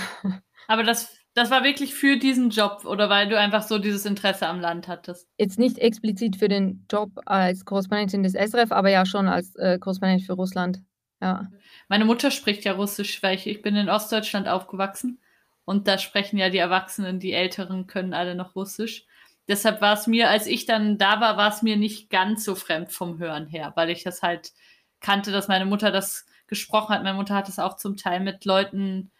Aber 0.68 0.82
das 0.82 1.13
das 1.34 1.50
war 1.50 1.64
wirklich 1.64 1.94
für 1.94 2.16
diesen 2.16 2.50
Job 2.50 2.84
oder 2.84 3.10
weil 3.10 3.28
du 3.28 3.38
einfach 3.38 3.62
so 3.62 3.78
dieses 3.78 4.06
Interesse 4.06 4.46
am 4.46 4.60
Land 4.60 4.86
hattest? 4.86 5.28
Jetzt 5.36 5.58
nicht 5.58 5.78
explizit 5.78 6.36
für 6.36 6.48
den 6.48 6.86
Job 6.90 7.10
als 7.26 7.64
Korrespondentin 7.64 8.22
des 8.22 8.34
SRF, 8.34 8.70
aber 8.70 8.90
ja 8.90 9.04
schon 9.04 9.26
als 9.26 9.54
äh, 9.56 9.78
Korrespondentin 9.78 10.26
für 10.26 10.34
Russland. 10.34 10.80
Ja. 11.20 11.48
Meine 11.88 12.04
Mutter 12.04 12.30
spricht 12.30 12.64
ja 12.64 12.72
Russisch, 12.72 13.22
weil 13.22 13.34
ich, 13.34 13.46
ich 13.46 13.62
bin 13.62 13.74
in 13.74 13.90
Ostdeutschland 13.90 14.46
aufgewachsen 14.46 15.20
und 15.64 15.88
da 15.88 15.98
sprechen 15.98 16.38
ja 16.38 16.50
die 16.50 16.58
Erwachsenen, 16.58 17.18
die 17.18 17.32
Älteren 17.32 17.86
können 17.86 18.14
alle 18.14 18.34
noch 18.34 18.54
Russisch. 18.54 19.06
Deshalb 19.48 19.80
war 19.80 19.94
es 19.94 20.06
mir, 20.06 20.30
als 20.30 20.46
ich 20.46 20.66
dann 20.66 20.98
da 20.98 21.20
war, 21.20 21.36
war 21.36 21.50
es 21.50 21.62
mir 21.62 21.76
nicht 21.76 22.10
ganz 22.10 22.44
so 22.44 22.54
fremd 22.54 22.92
vom 22.92 23.18
Hören 23.18 23.46
her, 23.46 23.72
weil 23.74 23.90
ich 23.90 24.04
das 24.04 24.22
halt 24.22 24.52
kannte, 25.00 25.32
dass 25.32 25.48
meine 25.48 25.66
Mutter 25.66 25.90
das 25.90 26.26
gesprochen 26.46 26.94
hat. 26.94 27.02
Meine 27.02 27.16
Mutter 27.16 27.34
hat 27.34 27.48
es 27.48 27.58
auch 27.58 27.76
zum 27.76 27.96
Teil 27.96 28.20
mit 28.20 28.44
Leuten 28.44 29.10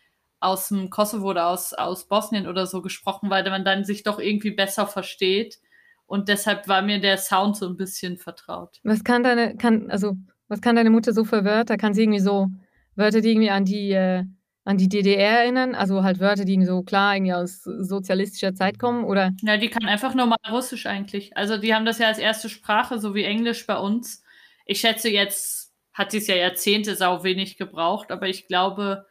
aus 0.40 0.68
dem 0.68 0.90
Kosovo 0.90 1.30
oder 1.30 1.48
aus, 1.48 1.72
aus 1.72 2.06
Bosnien 2.06 2.46
oder 2.46 2.66
so 2.66 2.82
gesprochen, 2.82 3.30
weil 3.30 3.48
man 3.48 3.64
dann 3.64 3.84
sich 3.84 4.02
doch 4.02 4.18
irgendwie 4.18 4.50
besser 4.50 4.86
versteht. 4.86 5.58
Und 6.06 6.28
deshalb 6.28 6.68
war 6.68 6.82
mir 6.82 7.00
der 7.00 7.16
Sound 7.16 7.56
so 7.56 7.66
ein 7.66 7.76
bisschen 7.76 8.18
vertraut. 8.18 8.78
Was 8.82 9.04
kann 9.04 9.22
deine, 9.22 9.56
kann, 9.56 9.90
also, 9.90 10.16
was 10.48 10.60
kann 10.60 10.76
deine 10.76 10.90
Mutter 10.90 11.12
so 11.12 11.24
für 11.24 11.44
Wörter? 11.44 11.76
Kann 11.76 11.94
sie 11.94 12.02
irgendwie 12.02 12.20
so 12.20 12.48
Wörter, 12.94 13.20
die 13.20 13.30
irgendwie 13.30 13.50
an 13.50 13.64
die, 13.64 13.92
äh, 13.92 14.24
an 14.64 14.76
die 14.76 14.88
DDR 14.88 15.40
erinnern? 15.40 15.74
Also 15.74 16.02
halt 16.02 16.20
Wörter, 16.20 16.44
die 16.44 16.52
irgendwie 16.52 16.68
so 16.68 16.82
klar 16.82 17.16
irgendwie 17.16 17.32
aus 17.32 17.62
sozialistischer 17.62 18.54
Zeit 18.54 18.78
kommen, 18.78 19.04
oder? 19.04 19.32
Ja, 19.40 19.56
die 19.56 19.70
kann 19.70 19.86
einfach 19.86 20.14
normal 20.14 20.38
Russisch 20.50 20.84
eigentlich. 20.86 21.36
Also 21.36 21.56
die 21.56 21.74
haben 21.74 21.86
das 21.86 21.98
ja 21.98 22.08
als 22.08 22.18
erste 22.18 22.50
Sprache, 22.50 22.98
so 22.98 23.14
wie 23.14 23.24
Englisch 23.24 23.66
bei 23.66 23.78
uns. 23.78 24.22
Ich 24.66 24.80
schätze, 24.80 25.08
jetzt 25.08 25.72
hat 25.94 26.10
sie 26.10 26.18
es 26.18 26.26
ja 26.26 26.34
Jahrzehnte 26.34 26.96
sau 26.96 27.24
wenig 27.24 27.56
gebraucht, 27.56 28.10
aber 28.10 28.28
ich 28.28 28.46
glaube, 28.46 29.06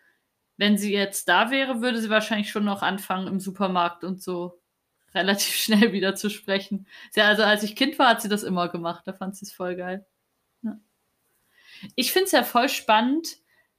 wenn 0.57 0.77
sie 0.77 0.93
jetzt 0.93 1.27
da 1.27 1.51
wäre, 1.51 1.81
würde 1.81 1.99
sie 1.99 2.09
wahrscheinlich 2.09 2.51
schon 2.51 2.65
noch 2.65 2.81
anfangen 2.81 3.27
im 3.27 3.39
Supermarkt 3.39 4.03
und 4.03 4.21
so 4.21 4.61
relativ 5.13 5.55
schnell 5.55 5.91
wieder 5.93 6.15
zu 6.15 6.29
sprechen. 6.29 6.87
Sie, 7.11 7.21
also 7.21 7.43
als 7.43 7.63
ich 7.63 7.75
Kind 7.75 7.97
war, 7.99 8.09
hat 8.09 8.21
sie 8.21 8.29
das 8.29 8.43
immer 8.43 8.69
gemacht. 8.69 9.03
Da 9.05 9.13
fand 9.13 9.35
sie 9.35 9.45
es 9.45 9.53
voll 9.53 9.75
geil. 9.75 10.05
Ja. 10.61 10.77
Ich 11.95 12.11
finde 12.11 12.25
es 12.25 12.31
ja 12.31 12.43
voll 12.43 12.69
spannend, 12.69 13.27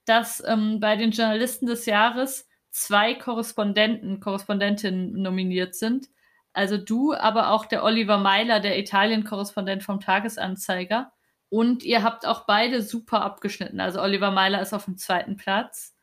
dass 0.05 0.43
ähm, 0.47 0.81
bei 0.81 0.97
den 0.97 1.13
Journalisten 1.13 1.67
des 1.67 1.87
Jahres 1.87 2.49
zwei 2.71 3.15
Korrespondenten, 3.15 4.21
Korrespondentinnen 4.21 5.13
nominiert 5.23 5.75
sind. 5.75 6.09
Also 6.53 6.77
du, 6.77 7.15
aber 7.15 7.51
auch 7.51 7.67
der 7.67 7.83
Oliver 7.85 8.19
Meiler, 8.19 8.61
der 8.61 8.79
Italien-Korrespondent 8.79 9.83
vom 9.83 10.01
Tagesanzeiger. 10.01 11.13
Und 11.49 11.85
ihr 11.85 12.03
habt 12.03 12.27
auch 12.27 12.47
beide 12.47 12.83
super 12.83 13.23
abgeschnitten. 13.23 13.81
Also 13.81 14.01
Oliver 14.01 14.31
Meiler 14.31 14.61
ist 14.61 14.73
auf 14.73 14.85
dem 14.87 14.99
zweiten 14.99 15.37
Platz 15.37 15.94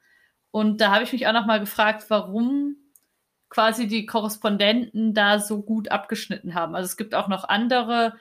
und 0.51 0.81
da 0.81 0.91
habe 0.91 1.03
ich 1.03 1.13
mich 1.13 1.27
auch 1.27 1.33
nochmal 1.33 1.59
gefragt, 1.59 2.05
warum 2.09 2.75
quasi 3.49 3.87
die 3.87 4.05
Korrespondenten 4.05 5.13
da 5.13 5.39
so 5.39 5.61
gut 5.61 5.89
abgeschnitten 5.89 6.55
haben. 6.55 6.75
Also 6.75 6.85
es 6.85 6.97
gibt 6.97 7.15
auch 7.15 7.27
noch 7.27 7.47
andere, 7.47 8.15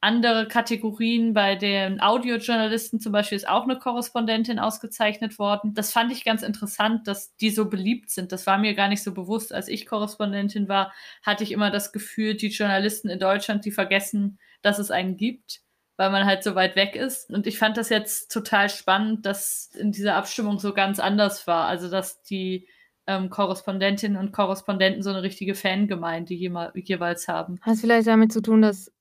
andere 0.00 0.48
Kategorien. 0.48 1.32
Bei 1.32 1.56
den 1.56 2.00
Audiojournalisten 2.00 3.00
zum 3.00 3.12
Beispiel 3.12 3.36
ist 3.36 3.48
auch 3.48 3.64
eine 3.64 3.78
Korrespondentin 3.78 4.58
ausgezeichnet 4.58 5.38
worden. 5.38 5.74
Das 5.74 5.92
fand 5.92 6.12
ich 6.12 6.24
ganz 6.24 6.42
interessant, 6.42 7.08
dass 7.08 7.36
die 7.36 7.50
so 7.50 7.68
beliebt 7.70 8.10
sind. 8.10 8.32
Das 8.32 8.46
war 8.46 8.58
mir 8.58 8.74
gar 8.74 8.88
nicht 8.88 9.02
so 9.02 9.14
bewusst. 9.14 9.52
Als 9.52 9.68
ich 9.68 9.86
Korrespondentin 9.86 10.68
war, 10.68 10.92
hatte 11.22 11.44
ich 11.44 11.52
immer 11.52 11.70
das 11.70 11.92
Gefühl, 11.92 12.34
die 12.36 12.48
Journalisten 12.48 13.08
in 13.08 13.18
Deutschland, 13.18 13.64
die 13.64 13.72
vergessen, 13.72 14.38
dass 14.62 14.78
es 14.78 14.90
einen 14.90 15.16
gibt 15.16 15.65
weil 15.96 16.10
man 16.10 16.26
halt 16.26 16.42
so 16.42 16.54
weit 16.54 16.76
weg 16.76 16.94
ist. 16.94 17.30
Und 17.30 17.46
ich 17.46 17.58
fand 17.58 17.76
das 17.76 17.88
jetzt 17.88 18.30
total 18.30 18.68
spannend, 18.68 19.24
dass 19.24 19.70
in 19.74 19.92
dieser 19.92 20.16
Abstimmung 20.16 20.58
so 20.58 20.74
ganz 20.74 20.98
anders 20.98 21.46
war. 21.46 21.66
Also, 21.66 21.90
dass 21.90 22.22
die 22.22 22.68
ähm, 23.06 23.30
Korrespondentinnen 23.30 24.18
und 24.18 24.32
Korrespondenten 24.32 25.02
so 25.02 25.10
eine 25.10 25.22
richtige 25.22 25.54
Fangemeinde 25.54 26.34
jeweils 26.34 27.28
haben. 27.28 27.58
Hat 27.62 27.78
vielleicht 27.78 28.06
damit 28.06 28.32
zu 28.32 28.42
tun, 28.42 28.62
dass 28.62 28.92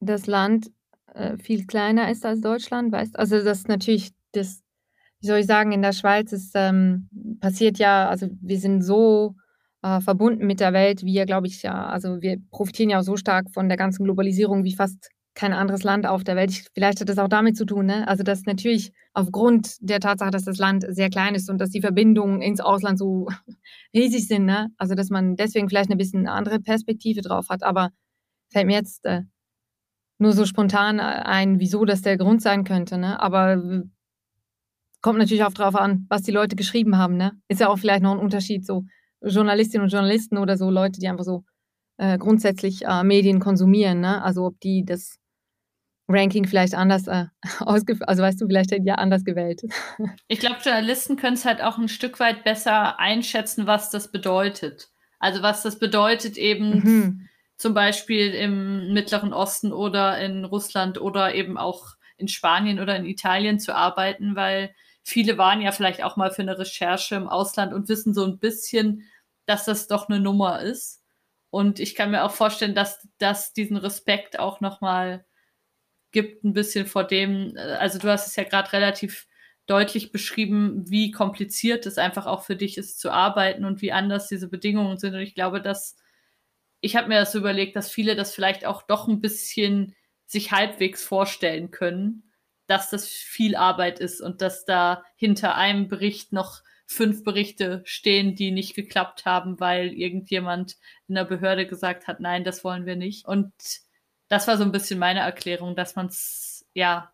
das 0.00 0.26
Land 0.26 0.70
äh, 1.14 1.36
viel 1.38 1.66
kleiner 1.66 2.10
ist 2.10 2.24
als 2.24 2.40
Deutschland, 2.40 2.92
weißt 2.92 3.18
Also, 3.18 3.42
das 3.42 3.68
natürlich 3.68 4.12
das, 4.32 4.62
wie 5.20 5.26
soll 5.26 5.38
ich 5.38 5.46
sagen, 5.46 5.72
in 5.72 5.82
der 5.82 5.92
Schweiz 5.92 6.32
ist 6.32 6.52
ähm, 6.54 7.08
passiert 7.40 7.78
ja, 7.78 8.08
also 8.08 8.28
wir 8.40 8.58
sind 8.58 8.82
so 8.82 9.34
äh, 9.82 10.00
verbunden 10.00 10.46
mit 10.46 10.60
der 10.60 10.72
Welt, 10.72 11.02
ja, 11.02 11.24
glaube 11.24 11.46
ich, 11.46 11.62
ja, 11.62 11.86
also 11.86 12.20
wir 12.22 12.38
profitieren 12.50 12.90
ja 12.90 13.00
auch 13.00 13.04
so 13.04 13.16
stark 13.16 13.50
von 13.50 13.68
der 13.68 13.76
ganzen 13.76 14.04
Globalisierung 14.04 14.64
wie 14.64 14.74
fast 14.74 15.10
kein 15.40 15.54
anderes 15.54 15.84
Land 15.84 16.06
auf 16.06 16.22
der 16.22 16.36
Welt. 16.36 16.66
Vielleicht 16.74 17.00
hat 17.00 17.08
das 17.08 17.18
auch 17.18 17.28
damit 17.28 17.56
zu 17.56 17.64
tun, 17.64 17.86
ne? 17.86 18.06
Also 18.06 18.22
dass 18.22 18.44
natürlich 18.44 18.92
aufgrund 19.14 19.76
der 19.80 19.98
Tatsache, 19.98 20.30
dass 20.30 20.44
das 20.44 20.58
Land 20.58 20.84
sehr 20.86 21.08
klein 21.08 21.34
ist 21.34 21.48
und 21.48 21.58
dass 21.58 21.70
die 21.70 21.80
Verbindungen 21.80 22.42
ins 22.42 22.60
Ausland 22.60 22.98
so 22.98 23.26
riesig 23.94 24.28
sind, 24.28 24.44
ne? 24.44 24.68
Also 24.76 24.94
dass 24.94 25.08
man 25.08 25.36
deswegen 25.36 25.70
vielleicht 25.70 25.88
eine 25.88 25.96
bisschen 25.96 26.28
andere 26.28 26.60
Perspektive 26.60 27.22
drauf 27.22 27.48
hat. 27.48 27.62
Aber 27.62 27.88
fällt 28.52 28.66
mir 28.66 28.76
jetzt 28.76 29.06
äh, 29.06 29.22
nur 30.18 30.32
so 30.32 30.44
spontan 30.44 31.00
ein, 31.00 31.58
wieso 31.58 31.86
das 31.86 32.02
der 32.02 32.18
Grund 32.18 32.42
sein 32.42 32.64
könnte, 32.64 32.98
ne? 32.98 33.18
Aber 33.18 33.82
kommt 35.00 35.18
natürlich 35.18 35.44
auch 35.44 35.54
drauf 35.54 35.74
an, 35.74 36.04
was 36.10 36.20
die 36.20 36.32
Leute 36.32 36.54
geschrieben 36.54 36.98
haben, 36.98 37.16
ne? 37.16 37.32
Ist 37.48 37.60
ja 37.60 37.68
auch 37.68 37.78
vielleicht 37.78 38.02
noch 38.02 38.12
ein 38.12 38.18
Unterschied, 38.18 38.66
so 38.66 38.84
Journalistinnen 39.22 39.84
und 39.84 39.92
Journalisten 39.92 40.36
oder 40.36 40.58
so 40.58 40.68
Leute, 40.68 41.00
die 41.00 41.08
einfach 41.08 41.24
so 41.24 41.44
äh, 41.96 42.18
grundsätzlich 42.18 42.84
äh, 42.84 43.04
Medien 43.04 43.40
konsumieren, 43.40 44.00
ne? 44.00 44.22
Also 44.22 44.44
ob 44.44 44.60
die 44.60 44.84
das 44.84 45.19
Ranking 46.10 46.46
vielleicht 46.46 46.74
anders 46.74 47.06
äh, 47.06 47.26
ausgefüllt, 47.60 48.08
also 48.08 48.22
weißt 48.22 48.40
du, 48.40 48.46
vielleicht 48.46 48.72
ja 48.84 48.94
anders 48.96 49.24
gewählt. 49.24 49.62
Ich 50.28 50.40
glaube, 50.40 50.58
Journalisten 50.62 51.16
können 51.16 51.34
es 51.34 51.44
halt 51.44 51.60
auch 51.60 51.78
ein 51.78 51.88
Stück 51.88 52.20
weit 52.20 52.44
besser 52.44 52.98
einschätzen, 52.98 53.66
was 53.66 53.90
das 53.90 54.10
bedeutet. 54.10 54.90
Also 55.18 55.42
was 55.42 55.62
das 55.62 55.78
bedeutet 55.78 56.36
eben 56.38 56.70
mhm. 56.70 57.28
zum 57.56 57.74
Beispiel 57.74 58.32
im 58.32 58.92
Mittleren 58.92 59.32
Osten 59.32 59.72
oder 59.72 60.18
in 60.18 60.44
Russland 60.44 61.00
oder 61.00 61.34
eben 61.34 61.58
auch 61.58 61.94
in 62.16 62.28
Spanien 62.28 62.80
oder 62.80 62.96
in 62.96 63.06
Italien 63.06 63.60
zu 63.60 63.74
arbeiten, 63.74 64.36
weil 64.36 64.74
viele 65.02 65.38
waren 65.38 65.60
ja 65.60 65.72
vielleicht 65.72 66.02
auch 66.02 66.16
mal 66.16 66.30
für 66.30 66.42
eine 66.42 66.58
Recherche 66.58 67.16
im 67.16 67.28
Ausland 67.28 67.72
und 67.72 67.88
wissen 67.88 68.14
so 68.14 68.24
ein 68.24 68.38
bisschen, 68.38 69.04
dass 69.46 69.64
das 69.64 69.88
doch 69.88 70.08
eine 70.08 70.20
Nummer 70.20 70.60
ist. 70.60 71.02
Und 71.50 71.80
ich 71.80 71.94
kann 71.94 72.12
mir 72.12 72.24
auch 72.24 72.30
vorstellen, 72.30 72.74
dass 72.74 73.06
das 73.18 73.52
diesen 73.52 73.76
Respekt 73.76 74.38
auch 74.38 74.60
nochmal 74.60 75.24
gibt, 76.12 76.44
ein 76.44 76.52
bisschen 76.52 76.86
vor 76.86 77.04
dem, 77.04 77.56
äh, 77.56 77.60
also 77.60 77.98
du 77.98 78.08
hast 78.08 78.26
es 78.26 78.36
ja 78.36 78.44
gerade 78.44 78.72
relativ 78.72 79.26
deutlich 79.66 80.12
beschrieben, 80.12 80.84
wie 80.88 81.12
kompliziert 81.12 81.86
es 81.86 81.98
einfach 81.98 82.26
auch 82.26 82.42
für 82.44 82.56
dich 82.56 82.76
ist 82.76 82.98
zu 82.98 83.10
arbeiten 83.10 83.64
und 83.64 83.82
wie 83.82 83.92
anders 83.92 84.28
diese 84.28 84.48
Bedingungen 84.48 84.98
sind. 84.98 85.14
Und 85.14 85.20
ich 85.20 85.34
glaube, 85.34 85.60
dass 85.62 85.96
ich 86.80 86.96
habe 86.96 87.08
mir 87.08 87.20
das 87.20 87.32
so 87.32 87.38
überlegt, 87.38 87.76
dass 87.76 87.90
viele 87.90 88.16
das 88.16 88.34
vielleicht 88.34 88.64
auch 88.64 88.82
doch 88.82 89.06
ein 89.06 89.20
bisschen 89.20 89.94
sich 90.26 90.52
halbwegs 90.52 91.04
vorstellen 91.04 91.70
können, 91.70 92.32
dass 92.66 92.90
das 92.90 93.08
viel 93.08 93.56
Arbeit 93.56 93.98
ist 94.00 94.20
und 94.20 94.40
dass 94.40 94.64
da 94.64 95.04
hinter 95.16 95.56
einem 95.56 95.88
Bericht 95.88 96.32
noch 96.32 96.62
fünf 96.86 97.22
Berichte 97.22 97.82
stehen, 97.84 98.34
die 98.34 98.50
nicht 98.50 98.74
geklappt 98.74 99.24
haben, 99.24 99.60
weil 99.60 99.92
irgendjemand 99.92 100.76
in 101.06 101.14
der 101.16 101.24
Behörde 101.24 101.66
gesagt 101.66 102.08
hat, 102.08 102.20
nein, 102.20 102.44
das 102.44 102.64
wollen 102.64 102.86
wir 102.86 102.96
nicht. 102.96 103.26
Und 103.26 103.52
das 104.30 104.46
war 104.46 104.56
so 104.56 104.62
ein 104.64 104.72
bisschen 104.72 104.98
meine 104.98 105.20
Erklärung, 105.20 105.74
dass 105.74 105.96
man 105.96 106.06
es 106.06 106.64
ja 106.72 107.12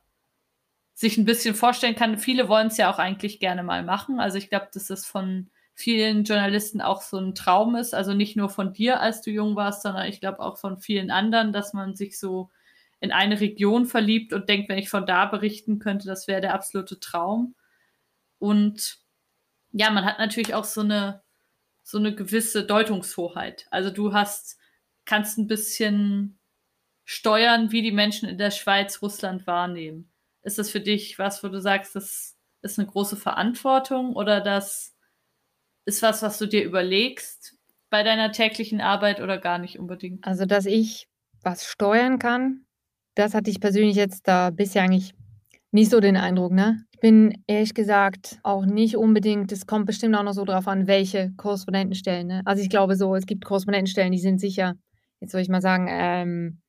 sich 0.93 1.17
ein 1.17 1.25
bisschen 1.25 1.55
vorstellen 1.55 1.97
kann. 1.97 2.19
Viele 2.19 2.49
wollen 2.49 2.69
es 2.69 2.77
ja 2.77 2.93
auch 2.93 2.99
eigentlich 2.99 3.41
gerne 3.41 3.63
mal 3.63 3.83
machen. 3.83 4.21
Also 4.21 4.37
ich 4.37 4.51
glaube, 4.51 4.69
dass 4.73 4.91
es 4.91 5.07
von 5.07 5.51
vielen 5.75 6.25
Journalisten 6.25 6.83
auch 6.83 7.01
so 7.01 7.19
ein 7.19 7.35
Traum 7.35 7.75
ist. 7.75 7.95
Also 7.95 8.13
nicht 8.13 8.37
nur 8.37 8.51
von 8.51 8.75
dir, 8.75 9.01
als 9.01 9.23
du 9.23 9.31
jung 9.31 9.57
warst, 9.57 9.83
sondern 9.83 10.07
ich 10.07 10.21
glaube 10.21 10.41
auch 10.41 10.59
von 10.59 10.79
vielen 10.79 11.11
anderen, 11.11 11.55
dass 11.55 11.73
man 11.73 11.97
sich 11.97 12.19
so 12.19 12.51
in 13.01 13.13
eine 13.13 13.41
Region 13.41 13.87
verliebt 13.87 14.35
und 14.35 14.49
denkt, 14.51 14.69
wenn 14.69 14.79
ich 14.79 14.91
von 14.91 15.07
da 15.07 15.25
berichten 15.25 15.79
könnte, 15.79 16.07
das 16.07 16.29
wäre 16.29 16.43
der 16.43 16.55
absolute 16.55 17.01
Traum. 17.01 17.55
Und 18.39 18.99
ja, 19.73 19.91
man 19.91 20.05
hat 20.05 20.19
natürlich 20.19 20.55
auch 20.55 20.65
so 20.65 20.83
eine, 20.83 21.23
so 21.83 21.97
eine 21.97 22.15
gewisse 22.15 22.65
Deutungshoheit. 22.65 23.67
Also 23.71 23.91
du 23.91 24.13
hast, 24.13 24.59
kannst 25.07 25.39
ein 25.39 25.47
bisschen 25.47 26.39
steuern, 27.07 27.71
wie 27.71 27.83
die 27.83 27.93
Menschen 27.93 28.29
in 28.29 28.37
der 28.37 28.51
Schweiz 28.51 29.01
Russland 29.01 29.47
wahrnehmen. 29.47 30.11
Ist 30.43 30.59
das 30.59 30.71
für 30.71 30.81
dich 30.81 31.19
was, 31.19 31.43
wo 31.43 31.49
du 31.49 31.61
sagst, 31.61 31.95
das 31.95 32.37
ist 32.63 32.79
eine 32.79 32.89
große 32.89 33.17
Verantwortung 33.17 34.15
oder 34.15 34.41
das 34.41 34.95
ist 35.87 36.03
was, 36.03 36.23
was 36.23 36.37
du 36.39 36.47
dir 36.47 36.65
überlegst 36.65 37.57
bei 37.91 38.03
deiner 38.03 38.33
täglichen 38.33 38.81
Arbeit 38.81 39.21
oder 39.21 39.39
gar 39.39 39.59
nicht 39.59 39.79
unbedingt? 39.79 40.27
Also, 40.27 40.47
dass 40.47 40.67
ich 40.67 41.09
was 41.43 41.65
steuern 41.65 42.19
kann, 42.19 42.67
das 43.15 43.35
hatte 43.35 43.51
ich 43.51 43.61
persönlich 43.61 43.97
jetzt 43.97 44.27
da 44.27 44.51
bisher 44.51 44.83
eigentlich 44.83 45.15
nicht 45.71 45.91
so 45.93 46.01
den 46.01 46.17
Eindruck, 46.17 46.53
ne? 46.53 46.85
Ich 46.91 47.01
bin 47.01 47.45
ehrlich 47.47 47.75
gesagt 47.75 48.41
auch 48.43 48.67
nicht 48.67 48.97
unbedingt, 48.97 49.53
es 49.53 49.67
kommt 49.67 49.87
bestimmt 49.87 50.17
auch 50.17 50.23
noch 50.25 50.33
so 50.33 50.45
drauf 50.45 50.67
an, 50.67 50.89
welche 50.89 51.33
Korrespondentenstellen. 51.37 52.27
Ne? 52.27 52.43
Also 52.47 52.63
ich 52.63 52.71
glaube 52.71 52.97
so, 52.97 53.15
es 53.15 53.27
gibt 53.27 53.45
Korrespondentenstellen, 53.45 54.13
die 54.13 54.19
sind 54.19 54.41
sicher, 54.41 54.75
jetzt 55.21 55.33
soll 55.33 55.43
ich 55.43 55.51
mal 55.51 55.61
sagen, 55.61 55.87
ähm, 55.91 56.63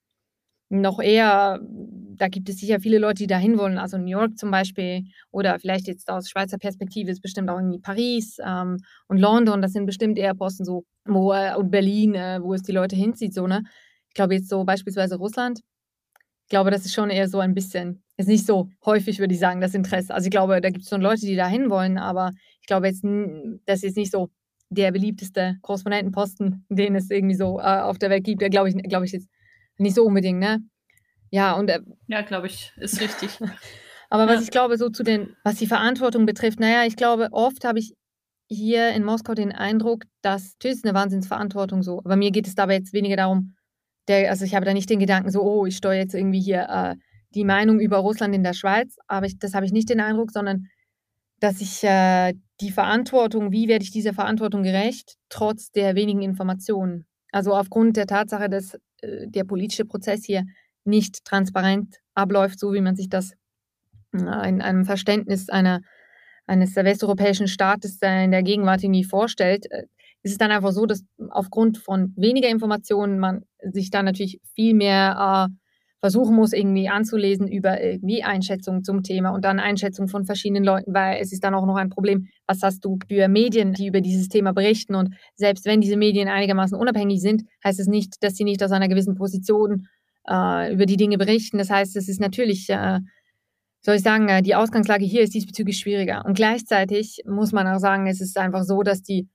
noch 0.70 1.00
eher, 1.00 1.60
da 1.62 2.28
gibt 2.28 2.50
es 2.50 2.58
sicher 2.58 2.80
viele 2.80 2.98
Leute, 2.98 3.24
die 3.24 3.28
da 3.28 3.38
hinwollen, 3.38 3.78
also 3.78 3.98
New 3.98 4.08
York 4.08 4.38
zum 4.38 4.52
Beispiel 4.52 5.04
oder 5.32 5.60
vielleicht 5.60 5.88
jetzt 5.88 6.10
aus 6.10 6.30
Schweizer 6.30 6.58
Perspektive 6.58 7.12
ist 7.12 7.22
bestimmt 7.22 7.50
auch 7.50 7.58
irgendwie 7.58 7.80
Paris 7.80 8.38
ähm, 8.46 8.78
und 9.08 9.18
London, 9.18 9.62
das 9.62 9.72
sind 9.72 9.86
bestimmt 9.86 10.18
eher 10.18 10.34
Posten 10.34 10.66
so, 10.66 10.84
wo, 11.06 11.34
äh, 11.34 11.56
und 11.56 11.72
Berlin, 11.72 12.16
äh, 12.16 12.40
wo 12.42 12.54
es 12.54 12.64
die 12.64 12.74
Leute 12.74 12.96
hinzieht, 12.96 13.34
so, 13.34 13.48
ne? 13.48 13.64
Ich 14.10 14.14
glaube 14.14 14.34
jetzt 14.36 14.50
so 14.50 14.64
beispielsweise 14.64 15.16
Russland, 15.18 15.62
ich 16.48 16.50
glaube, 16.50 16.72
das 16.72 16.86
ist 16.86 16.94
schon 16.94 17.10
eher 17.10 17.28
so 17.28 17.40
ein 17.40 17.54
bisschen, 17.54 18.04
ist 18.16 18.28
nicht 18.28 18.46
so 18.46 18.70
häufig, 18.86 19.20
würde 19.20 19.34
ich 19.34 19.40
sagen, 19.40 19.60
das 19.60 19.74
Interesse. 19.74 20.14
Also 20.14 20.28
ich 20.28 20.32
glaube, 20.32 20.62
da 20.62 20.70
gibt 20.70 20.84
es 20.84 20.90
schon 20.90 21.02
Leute, 21.02 21.26
die 21.26 21.36
da 21.36 21.46
hinwollen, 21.46 21.98
aber 21.98 22.32
ich 22.62 22.68
glaube 22.68 22.88
jetzt, 22.88 23.04
das 23.66 23.84
ist 23.84 23.98
nicht 23.98 24.12
so 24.12 24.30
der 24.70 24.94
beliebteste 24.94 25.58
Korrespondentenposten, 25.62 26.66
den 26.70 26.96
es 26.96 27.10
irgendwie 27.10 27.36
so 27.36 27.60
äh, 27.60 27.82
auf 27.82 27.98
der 27.98 28.10
Welt 28.10 28.24
gibt. 28.24 28.42
Da 28.42 28.48
glaube 28.48 28.70
ich, 28.70 28.76
glaube 28.84 29.06
ich 29.06 29.12
jetzt 29.12 29.28
nicht 29.78 29.96
so 29.96 30.04
unbedingt, 30.04 30.40
ne? 30.40 30.60
Ja, 31.30 31.54
und. 31.54 31.70
Äh, 31.70 31.82
ja, 32.08 32.22
glaube 32.22 32.48
ich, 32.48 32.74
ist 32.78 33.02
richtig. 33.02 33.40
aber 34.10 34.26
ja. 34.26 34.30
was 34.30 34.44
ich 34.44 34.52
glaube, 34.52 34.78
so 34.78 34.90
zu 34.90 35.04
den, 35.04 35.36
was 35.44 35.56
die 35.56 35.68
Verantwortung 35.68 36.26
betrifft, 36.26 36.60
naja, 36.60 36.86
ich 36.86 36.96
glaube, 36.96 37.30
oft 37.32 37.64
habe 37.66 37.80
ich 37.80 37.94
hier 38.50 38.92
in 38.92 39.04
Moskau 39.04 39.34
den 39.34 39.52
Eindruck, 39.52 40.04
dass 40.22 40.54
natürlich 40.54 40.78
ist 40.78 40.86
eine 40.86 40.94
Wahnsinnsverantwortung 40.94 41.84
so. 41.84 42.00
Aber 42.00 42.16
mir 42.16 42.32
geht 42.32 42.48
es 42.48 42.56
dabei 42.56 42.76
jetzt 42.76 42.94
weniger 42.94 43.18
darum, 43.18 43.56
der, 44.08 44.30
also 44.30 44.46
ich 44.46 44.56
habe 44.56 44.66
da 44.66 44.74
nicht 44.74 44.90
den 44.90 45.00
Gedanken 45.00 45.32
so, 45.32 45.42
oh, 45.42 45.66
ich 45.66 45.76
steuere 45.76 46.00
jetzt 46.00 46.16
irgendwie 46.16 46.40
hier 46.40 46.68
äh, 46.70 46.96
die 47.36 47.44
Meinung 47.44 47.80
über 47.80 47.98
Russland 47.98 48.34
in 48.34 48.44
der 48.44 48.54
Schweiz, 48.54 48.96
aber 49.08 49.26
ich, 49.26 49.38
das 49.38 49.54
habe 49.54 49.66
ich 49.66 49.74
nicht 49.74 49.90
den 49.90 50.00
Eindruck, 50.00 50.32
sondern 50.32 50.68
dass 51.40 51.62
ich 51.62 51.84
äh, 51.84 52.34
die 52.62 52.72
Verantwortung, 52.72 53.52
wie 53.52 53.68
werde 53.68 53.84
ich 53.84 53.92
dieser 53.92 54.14
Verantwortung 54.14 54.64
gerecht, 54.64 55.18
trotz 55.30 55.72
der 55.72 55.96
wenigen 55.96 56.22
Informationen. 56.22 57.06
Also 57.32 57.54
aufgrund 57.54 57.98
der 57.98 58.08
Tatsache, 58.08 58.50
dass 58.50 58.76
äh, 59.02 59.28
der 59.28 59.44
politische 59.44 59.86
Prozess 59.86 60.24
hier 60.26 60.44
nicht 60.86 61.26
transparent 61.26 61.98
abläuft, 62.14 62.60
so 62.60 62.74
wie 62.74 62.82
man 62.82 62.96
sich 62.96 63.10
das 63.10 63.34
äh, 64.14 64.50
in 64.50 64.62
einem 64.62 64.86
Verständnis 64.86 65.50
einer, 65.50 65.82
eines 66.46 66.76
westeuropäischen 66.76 67.48
Staates 67.48 68.00
in 68.02 68.32
der 68.32 68.44
Gegenwart 68.44 68.84
irgendwie 68.84 69.04
vorstellt, 69.04 69.70
äh, 69.72 69.84
ist 70.24 70.32
es 70.32 70.38
dann 70.38 70.52
einfach 70.52 70.72
so, 70.72 70.86
dass 70.86 71.04
aufgrund 71.30 71.78
von 71.78 72.14
weniger 72.18 72.50
Informationen 72.50 73.20
man 73.20 73.44
sich 73.62 73.92
dann 73.92 74.06
natürlich 74.06 74.42
viel 74.56 74.74
mehr 74.74 75.50
äh, 75.50 75.54
versuchen 76.00 76.36
muss, 76.36 76.54
irgendwie 76.54 76.90
anzulesen 76.90 77.48
über 77.48 77.82
irgendwie 77.82 78.24
Einschätzungen 78.24 78.84
zum 78.84 79.04
Thema 79.04 79.32
und 79.32 79.44
dann 79.46 79.60
Einschätzungen 79.60 80.10
von 80.10 80.26
verschiedenen 80.26 80.64
Leuten, 80.64 80.94
weil 80.94 81.20
es 81.20 81.32
ist 81.32 81.44
dann 81.44 81.56
auch 81.56 81.66
noch 81.66 81.76
ein 81.76 81.90
Problem, 81.90 82.28
was 82.46 82.62
hast 82.62 82.86
du 82.86 83.00
für 83.08 83.28
Medien, 83.28 83.74
die 83.74 83.88
über 83.88 84.02
dieses 84.02 84.30
Thema 84.30 84.54
berichten 84.54 84.96
und 84.96 85.16
selbst 85.36 85.66
wenn 85.66 85.82
diese 85.82 85.98
Medien 85.98 86.28
einigermaßen 86.28 86.78
unabhängig 86.78 87.22
sind, 87.22 87.44
heißt 87.64 87.80
es 87.80 87.88
nicht, 87.88 88.24
dass 88.24 88.36
sie 88.36 88.44
nicht 88.44 88.64
aus 88.64 88.72
einer 88.72 88.88
gewissen 88.88 89.16
Position 89.16 89.88
äh, 90.30 90.74
über 90.74 90.86
die 90.86 90.98
Dinge 90.98 91.18
berichten. 91.18 91.58
Das 91.58 91.70
heißt, 91.70 91.96
es 91.96 92.08
ist 92.08 92.20
natürlich, 92.20 92.70
äh, 92.70 93.00
soll 93.82 93.96
ich 93.96 94.04
sagen, 94.04 94.30
äh, 94.30 94.42
die 94.42 94.56
Ausgangslage 94.56 95.06
hier 95.06 95.24
ist 95.24 95.34
diesbezüglich 95.34 95.80
schwieriger. 95.80 96.26
Und 96.26 96.36
gleichzeitig 96.36 97.24
muss 97.26 97.52
man 97.52 97.68
auch 97.68 97.80
sagen, 97.80 98.08
es 98.08 98.22
ist 98.22 98.38
einfach 98.38 98.64
so, 98.64 98.84
dass 98.84 99.02
die 99.02 99.28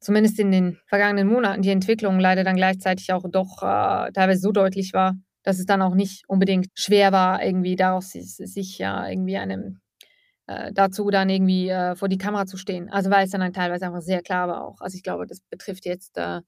zumindest 0.00 0.38
in 0.38 0.50
den 0.50 0.78
vergangenen 0.86 1.28
Monaten 1.28 1.62
die 1.62 1.70
Entwicklung 1.70 2.18
leider 2.18 2.42
dann 2.42 2.56
gleichzeitig 2.56 3.12
auch 3.12 3.24
doch 3.30 3.62
äh, 3.62 4.10
teilweise 4.12 4.40
so 4.40 4.50
deutlich 4.50 4.92
war, 4.94 5.14
dass 5.42 5.58
es 5.58 5.66
dann 5.66 5.82
auch 5.82 5.94
nicht 5.94 6.24
unbedingt 6.28 6.68
schwer 6.74 7.12
war, 7.12 7.42
irgendwie 7.42 7.76
daraus 7.76 8.12
sich 8.12 8.78
ja 8.78 9.08
irgendwie 9.08 9.36
einem 9.36 9.80
äh, 10.46 10.72
dazu 10.72 11.10
dann 11.10 11.30
irgendwie 11.30 11.68
äh, 11.68 11.94
vor 11.94 12.08
die 12.08 12.18
Kamera 12.18 12.44
zu 12.44 12.56
stehen. 12.56 12.88
Also 12.90 13.10
weil 13.10 13.24
es 13.24 13.30
dann 13.30 13.42
halt 13.42 13.54
teilweise 13.54 13.86
einfach 13.86 14.02
sehr 14.02 14.20
klar 14.20 14.48
war 14.48 14.64
auch. 14.64 14.80
Also 14.80 14.96
ich 14.96 15.02
glaube, 15.02 15.26
das 15.26 15.40
betrifft 15.48 15.86
jetzt 15.86 16.18
äh, 16.18 16.40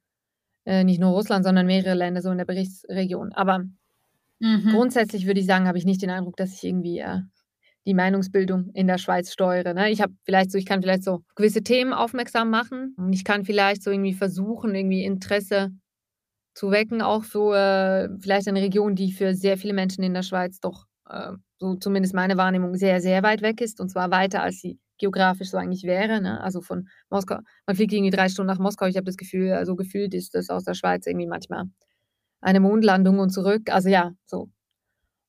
äh 0.64 0.84
nicht 0.84 1.00
nur 1.00 1.12
Russland, 1.12 1.44
sondern 1.44 1.66
mehrere 1.66 1.94
Länder 1.94 2.20
so 2.20 2.30
in 2.30 2.38
der 2.38 2.44
Berichtsregion. 2.44 3.32
Aber 3.32 3.60
mhm. 4.40 4.70
grundsätzlich 4.72 5.26
würde 5.26 5.40
ich 5.40 5.46
sagen, 5.46 5.68
habe 5.68 5.78
ich 5.78 5.84
nicht 5.84 6.02
den 6.02 6.10
Eindruck, 6.10 6.36
dass 6.36 6.52
ich 6.52 6.64
irgendwie 6.64 6.98
äh, 6.98 7.20
die 7.86 7.94
Meinungsbildung 7.94 8.70
in 8.74 8.86
der 8.86 8.98
Schweiz 8.98 9.32
steuere. 9.32 9.74
Ne? 9.74 9.90
Ich 9.90 10.00
habe 10.00 10.12
vielleicht 10.24 10.50
so, 10.50 10.58
ich 10.58 10.66
kann 10.66 10.82
vielleicht 10.82 11.04
so 11.04 11.22
gewisse 11.34 11.62
Themen 11.62 11.92
aufmerksam 11.92 12.50
machen 12.50 12.94
und 12.96 13.12
ich 13.12 13.24
kann 13.24 13.44
vielleicht 13.44 13.82
so 13.82 13.90
irgendwie 13.90 14.14
versuchen, 14.14 14.74
irgendwie 14.74 15.04
Interesse 15.04 15.70
zu 16.54 16.70
wecken, 16.70 17.02
auch 17.02 17.24
so 17.24 17.52
äh, 17.54 18.08
vielleicht 18.18 18.48
eine 18.48 18.60
Region, 18.60 18.94
die 18.94 19.12
für 19.12 19.34
sehr 19.34 19.56
viele 19.56 19.72
Menschen 19.72 20.04
in 20.04 20.14
der 20.14 20.22
Schweiz 20.22 20.60
doch, 20.60 20.86
äh, 21.08 21.32
so 21.58 21.76
zumindest 21.76 22.14
meine 22.14 22.36
Wahrnehmung, 22.36 22.74
sehr, 22.76 23.00
sehr 23.00 23.22
weit 23.22 23.42
weg 23.42 23.60
ist 23.60 23.80
und 23.80 23.88
zwar 23.88 24.10
weiter, 24.10 24.42
als 24.42 24.60
sie 24.60 24.78
geografisch 24.98 25.50
so 25.50 25.56
eigentlich 25.56 25.84
wäre. 25.84 26.20
Ne? 26.20 26.40
Also 26.40 26.60
von 26.60 26.88
Moskau, 27.10 27.38
man 27.66 27.76
fliegt 27.76 27.92
irgendwie 27.92 28.10
drei 28.10 28.28
Stunden 28.28 28.48
nach 28.48 28.58
Moskau. 28.58 28.86
Ich 28.86 28.96
habe 28.96 29.06
das 29.06 29.16
Gefühl, 29.16 29.48
so 29.48 29.54
also 29.54 29.76
gefühlt 29.76 30.14
ist 30.14 30.34
das 30.34 30.50
aus 30.50 30.64
der 30.64 30.74
Schweiz 30.74 31.06
irgendwie 31.06 31.26
manchmal 31.26 31.64
eine 32.40 32.60
Mondlandung 32.60 33.18
und 33.18 33.30
zurück. 33.30 33.70
Also 33.70 33.88
ja, 33.88 34.12
so 34.26 34.50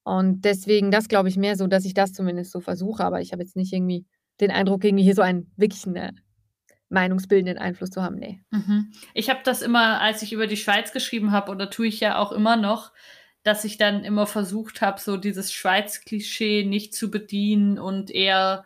und 0.03 0.43
deswegen, 0.43 0.91
das 0.91 1.07
glaube 1.07 1.29
ich 1.29 1.37
mehr 1.37 1.55
so, 1.55 1.67
dass 1.67 1.85
ich 1.85 1.93
das 1.93 2.11
zumindest 2.11 2.51
so 2.51 2.59
versuche, 2.59 3.03
aber 3.03 3.21
ich 3.21 3.31
habe 3.31 3.41
jetzt 3.41 3.55
nicht 3.55 3.71
irgendwie 3.73 4.05
den 4.41 4.51
Eindruck, 4.51 4.83
irgendwie 4.83 5.03
hier 5.03 5.15
so 5.15 5.21
einen 5.21 5.51
wirklichen 5.55 5.95
äh, 5.95 6.11
meinungsbildenden 6.93 7.57
Einfluss 7.57 7.89
zu 7.89 8.01
haben. 8.01 8.15
Nee. 8.15 8.39
Mhm. 8.51 8.91
Ich 9.13 9.29
habe 9.29 9.41
das 9.43 9.61
immer, 9.61 9.99
als 9.99 10.21
ich 10.21 10.31
über 10.31 10.47
die 10.47 10.57
Schweiz 10.57 10.93
geschrieben 10.93 11.31
habe, 11.31 11.51
oder 11.51 11.69
tue 11.69 11.87
ich 11.87 11.99
ja 11.99 12.17
auch 12.17 12.31
immer 12.31 12.55
noch, 12.55 12.93
dass 13.43 13.65
ich 13.65 13.77
dann 13.77 14.05
immer 14.05 14.25
versucht 14.25 14.81
habe, 14.81 15.01
so 15.01 15.17
dieses 15.17 15.51
Schweiz-Klischee 15.51 16.63
nicht 16.63 16.95
zu 16.95 17.11
bedienen 17.11 17.77
und 17.77 18.09
eher 18.09 18.65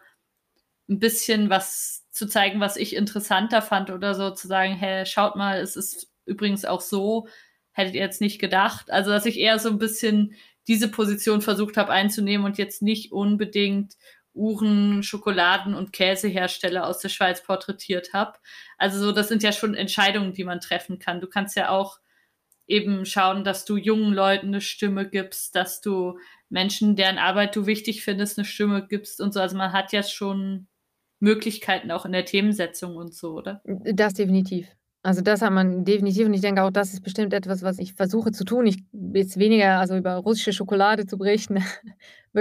ein 0.87 0.99
bisschen 0.99 1.49
was 1.49 2.05
zu 2.11 2.27
zeigen, 2.27 2.59
was 2.59 2.77
ich 2.77 2.95
interessanter 2.95 3.61
fand 3.61 3.89
oder 3.89 4.13
so, 4.13 4.29
zu 4.31 4.47
sagen, 4.47 4.75
hey, 4.75 5.05
schaut 5.05 5.35
mal, 5.35 5.59
es 5.59 5.75
ist 5.75 6.11
übrigens 6.25 6.65
auch 6.65 6.81
so, 6.81 7.27
hättet 7.71 7.95
ihr 7.95 8.01
jetzt 8.01 8.21
nicht 8.21 8.39
gedacht. 8.39 8.91
Also, 8.91 9.11
dass 9.11 9.25
ich 9.25 9.39
eher 9.39 9.59
so 9.59 9.69
ein 9.69 9.79
bisschen 9.79 10.33
diese 10.67 10.89
Position 10.89 11.41
versucht 11.41 11.77
habe 11.77 11.91
einzunehmen 11.91 12.45
und 12.45 12.57
jetzt 12.57 12.81
nicht 12.81 13.11
unbedingt 13.11 13.95
Uhren, 14.37 15.03
Schokoladen 15.03 15.73
und 15.73 15.91
Käsehersteller 15.91 16.87
aus 16.87 16.99
der 16.99 17.09
Schweiz 17.09 17.43
porträtiert 17.43 18.13
habe. 18.13 18.37
Also 18.77 18.99
so, 18.99 19.11
das 19.11 19.27
sind 19.27 19.43
ja 19.43 19.51
schon 19.51 19.73
Entscheidungen, 19.73 20.33
die 20.33 20.43
man 20.43 20.59
treffen 20.59 20.99
kann. 20.99 21.19
Du 21.21 21.27
kannst 21.27 21.55
ja 21.55 21.69
auch 21.69 21.99
eben 22.67 23.05
schauen, 23.05 23.43
dass 23.43 23.65
du 23.65 23.77
jungen 23.77 24.13
Leuten 24.13 24.47
eine 24.47 24.61
Stimme 24.61 25.09
gibst, 25.09 25.55
dass 25.55 25.81
du 25.81 26.19
Menschen, 26.49 26.95
deren 26.95 27.17
Arbeit 27.17 27.55
du 27.55 27.65
wichtig 27.65 28.03
findest, 28.03 28.37
eine 28.37 28.45
Stimme 28.45 28.85
gibst 28.87 29.21
und 29.21 29.33
so. 29.33 29.39
Also 29.39 29.57
man 29.57 29.73
hat 29.73 29.91
ja 29.93 30.03
schon 30.03 30.67
Möglichkeiten 31.19 31.91
auch 31.91 32.05
in 32.05 32.11
der 32.11 32.25
Themensetzung 32.25 32.95
und 32.95 33.13
so, 33.13 33.33
oder? 33.33 33.61
Das 33.65 34.13
definitiv. 34.13 34.67
Also 35.03 35.21
das 35.21 35.41
hat 35.41 35.53
man 35.53 35.85
definitiv 35.85 36.25
und 36.25 36.33
ich 36.33 36.41
denke 36.41 36.63
auch, 36.63 36.71
das 36.71 36.93
ist 36.93 37.01
bestimmt 37.01 37.33
etwas, 37.33 37.63
was 37.63 37.79
ich 37.79 37.93
versuche 37.93 38.31
zu 38.31 38.43
tun. 38.43 38.67
Ich 38.67 38.77
jetzt 39.13 39.39
weniger 39.39 39.79
also 39.79 39.95
über 39.95 40.15
russische 40.15 40.53
Schokolade 40.53 41.05
zu 41.05 41.17
berichten. 41.17 41.63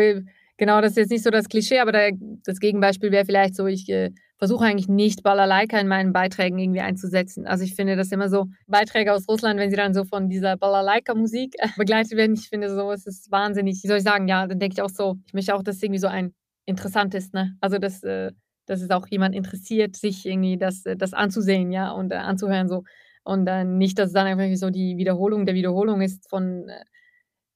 genau, 0.57 0.81
das 0.81 0.93
ist 0.93 0.97
jetzt 0.97 1.11
nicht 1.11 1.25
so 1.25 1.31
das 1.31 1.49
Klischee, 1.49 1.81
aber 1.81 1.93
der, 1.93 2.13
das 2.45 2.59
Gegenbeispiel 2.59 3.11
wäre 3.13 3.25
vielleicht 3.25 3.55
so, 3.55 3.67
ich 3.67 3.89
äh, 3.89 4.11
versuche 4.39 4.65
eigentlich 4.65 4.89
nicht 4.89 5.23
Balalaika 5.23 5.79
in 5.79 5.89
meinen 5.89 6.13
Beiträgen 6.13 6.59
irgendwie 6.59 6.81
einzusetzen. 6.81 7.47
Also 7.47 7.65
ich 7.65 7.75
finde 7.75 7.97
das 7.97 8.13
immer 8.13 8.29
so, 8.29 8.47
Beiträge 8.67 9.13
aus 9.13 9.29
Russland, 9.29 9.59
wenn 9.59 9.71
sie 9.71 9.77
dann 9.77 9.95
so 9.95 10.05
von 10.05 10.29
dieser 10.29 10.57
Balalaika-Musik 10.57 11.55
begleitet 11.77 12.13
werden, 12.17 12.35
ich 12.35 12.49
finde 12.49 12.75
so, 12.75 12.91
es 12.93 13.07
ist 13.07 13.31
wahnsinnig, 13.31 13.83
wie 13.83 13.89
soll 13.89 13.99
ich 13.99 14.05
sagen, 14.05 14.29
ja, 14.29 14.47
dann 14.47 14.59
denke 14.59 14.75
ich 14.75 14.83
auch 14.83 14.91
so, 14.91 15.17
ich 15.27 15.35
möchte 15.35 15.55
auch, 15.55 15.63
dass 15.63 15.83
irgendwie 15.83 16.01
so 16.01 16.09
ein 16.09 16.33
interessant 16.67 17.15
ist, 17.15 17.33
ne? 17.33 17.57
Also 17.61 17.79
das 17.79 18.03
äh, 18.03 18.33
dass 18.67 18.83
es 18.83 18.91
auch 18.91 19.07
jemand 19.09 19.35
interessiert, 19.35 19.97
sich 19.97 20.27
irgendwie 20.27 20.59
das, 20.59 20.85
äh, 20.85 20.97
das 20.97 21.15
anzusehen, 21.15 21.73
ja, 21.73 21.91
und 21.93 22.13
äh, 22.13 22.17
anzuhören 22.17 22.69
so. 22.69 22.83
Und 23.25 23.47
äh, 23.49 23.65
nicht, 23.65 23.99
dass 23.99 24.09
es 24.09 24.13
dann 24.13 24.27
einfach 24.27 24.55
so 24.57 24.71
die 24.71 24.97
Wiederholung 24.99 25.47
der 25.47 25.55
Wiederholung 25.55 26.01
ist 26.01 26.29
von, 26.29 26.69
äh, 26.69 26.85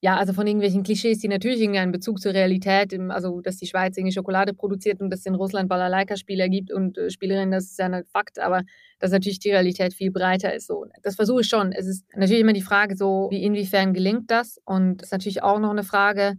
ja, 0.02 0.16
also 0.16 0.32
von 0.32 0.46
irgendwelchen 0.46 0.82
Klischees, 0.82 1.18
die 1.18 1.28
natürlich 1.28 1.60
irgendwie 1.60 1.78
einen 1.78 1.92
Bezug 1.92 2.20
zur 2.20 2.32
Realität, 2.32 2.98
also 3.10 3.42
dass 3.42 3.58
die 3.58 3.66
Schweiz 3.66 3.98
irgendwie 3.98 4.14
Schokolade 4.14 4.54
produziert 4.54 5.00
und 5.00 5.10
dass 5.10 5.20
es 5.20 5.26
in 5.26 5.34
Russland 5.34 5.68
Balalaika-Spieler 5.68 6.48
gibt 6.48 6.72
und 6.72 6.96
äh, 6.96 7.10
Spielerinnen, 7.10 7.50
das 7.50 7.64
ist 7.64 7.78
ja 7.78 7.86
ein 7.86 8.04
Fakt, 8.06 8.38
aber 8.38 8.62
dass 8.98 9.10
natürlich 9.10 9.40
die 9.40 9.50
Realität 9.50 9.92
viel 9.92 10.10
breiter 10.10 10.54
ist. 10.54 10.66
So. 10.66 10.86
Das 11.02 11.16
versuche 11.16 11.42
ich 11.42 11.48
schon. 11.48 11.72
Es 11.72 11.86
ist 11.86 12.06
natürlich 12.16 12.40
immer 12.40 12.54
die 12.54 12.62
Frage 12.62 12.96
so, 12.96 13.28
wie 13.30 13.42
inwiefern 13.42 13.92
gelingt 13.92 14.30
das? 14.30 14.58
Und 14.64 15.02
es 15.02 15.08
ist 15.08 15.12
natürlich 15.12 15.42
auch 15.42 15.58
noch 15.58 15.70
eine 15.70 15.84
Frage, 15.84 16.36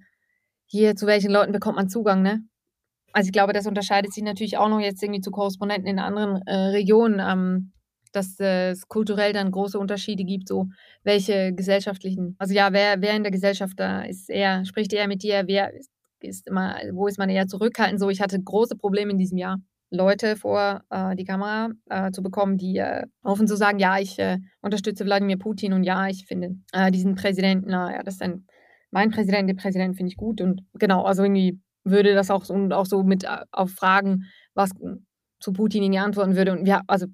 hier 0.66 0.95
zu 0.95 1.05
welchen 1.05 1.32
Leuten 1.32 1.51
bekommt 1.51 1.76
man 1.76 1.89
Zugang, 1.89 2.24
ne? 2.24 2.43
Also 3.14 3.28
ich 3.28 3.34
glaube, 3.34 3.53
das 3.53 3.68
unterscheidet 3.68 4.14
sich 4.14 4.24
natürlich 4.24 4.57
auch 4.57 4.70
noch 4.70 4.80
jetzt 4.80 5.03
irgendwie 5.03 5.22
zu 5.22 5.32
Korrespondenten 5.32 5.86
in 5.86 5.99
anderen 5.99 6.41
äh, 6.47 6.55
Regionen, 6.55 7.20
ähm, 7.20 7.74
dass 8.12 8.39
es 8.39 8.88
kulturell 8.88 9.34
dann 9.34 9.51
große 9.51 9.80
Unterschiede 9.80 10.24
gibt, 10.24 10.47
so 10.47 10.68
welche 11.03 11.53
gesellschaftlichen, 11.53 12.36
also 12.39 12.53
ja, 12.53 12.74
wer, 12.74 13.01
wer 13.01 13.16
in 13.16 13.24
der 13.24 13.32
Gesellschaft 13.32 13.80
da 13.80 14.03
ist, 14.03 14.30
eher, 14.30 14.66
spricht 14.66 14.93
eher 14.93 15.07
mit 15.07 15.24
dir, 15.24 15.43
wer 15.47 15.74
ist, 16.20 16.47
immer, 16.47 16.76
wo 16.93 17.07
ist 17.07 17.18
man 17.18 17.30
eher 17.30 17.47
zurückhaltend, 17.47 17.99
so 17.99 18.09
ich 18.09 18.22
hatte 18.22 18.41
große 18.41 18.76
Probleme 18.76 19.12
in 19.12 19.18
diesem 19.18 19.38
Jahr. 19.38 19.57
Leute 19.93 20.38
vor 20.38 20.82
äh, 20.89 21.16
die 21.18 21.26
Kamera 21.26 21.70
äh, 21.89 22.12
zu 22.12 22.24
bekommen, 22.24 22.57
die 22.57 22.78
äh, 22.78 23.05
offen 23.24 23.45
zu 23.45 23.57
sagen, 23.57 23.78
ja, 23.78 23.99
ich 23.99 24.18
äh, 24.20 24.38
unterstütze 24.62 25.03
Wladimir 25.05 25.38
Putin 25.38 25.74
und 25.74 25.84
ja, 25.84 26.07
ich 26.07 26.26
finde 26.28 26.55
äh, 26.72 26.91
diesen 26.91 27.16
Präsidenten, 27.16 27.72
naja, 27.72 28.01
das 28.03 28.16
ist 28.16 28.22
ein, 28.22 28.45
mein 28.91 29.12
Präsident, 29.12 29.49
den 29.49 29.57
Präsidenten 29.57 29.95
finde 29.95 30.12
ich 30.12 30.16
gut 30.16 30.39
und 30.39 30.62
genau, 30.76 31.03
also 31.03 31.24
irgendwie 31.24 31.59
würde 31.84 32.14
das 32.14 32.30
auch 32.30 32.47
und 32.49 32.72
auch 32.72 32.86
so 32.86 33.03
mit 33.03 33.26
äh, 33.26 33.39
auf 33.51 33.72
Fragen, 33.72 34.24
was 34.53 34.72
zu 35.39 35.53
Putin 35.53 35.84
irgendwie 35.84 35.99
antworten 35.99 36.36
würde. 36.36 36.53
Und 36.53 36.68
ja, 36.68 36.82
also 36.88 37.07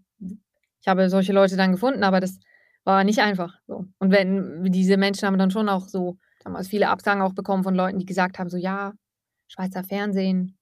ich 0.87 0.89
habe 0.89 1.09
solche 1.09 1.33
Leute 1.33 1.57
dann 1.57 1.73
gefunden, 1.73 2.05
aber 2.05 2.21
das 2.21 2.39
war 2.85 3.03
nicht 3.03 3.19
einfach. 3.19 3.55
So. 3.67 3.87
Und 3.99 4.11
wenn 4.11 4.63
diese 4.71 4.95
Menschen 4.95 5.27
haben 5.27 5.37
dann 5.37 5.51
schon 5.51 5.67
auch 5.67 5.89
so 5.89 6.17
damals 6.45 6.69
viele 6.69 6.87
Absagen 6.87 7.21
auch 7.21 7.33
bekommen 7.33 7.65
von 7.65 7.75
Leuten, 7.75 7.99
die 7.99 8.05
gesagt 8.05 8.39
haben, 8.39 8.49
so 8.49 8.55
ja, 8.55 8.93
Schweizer 9.49 9.83
Fernsehen, 9.83 10.57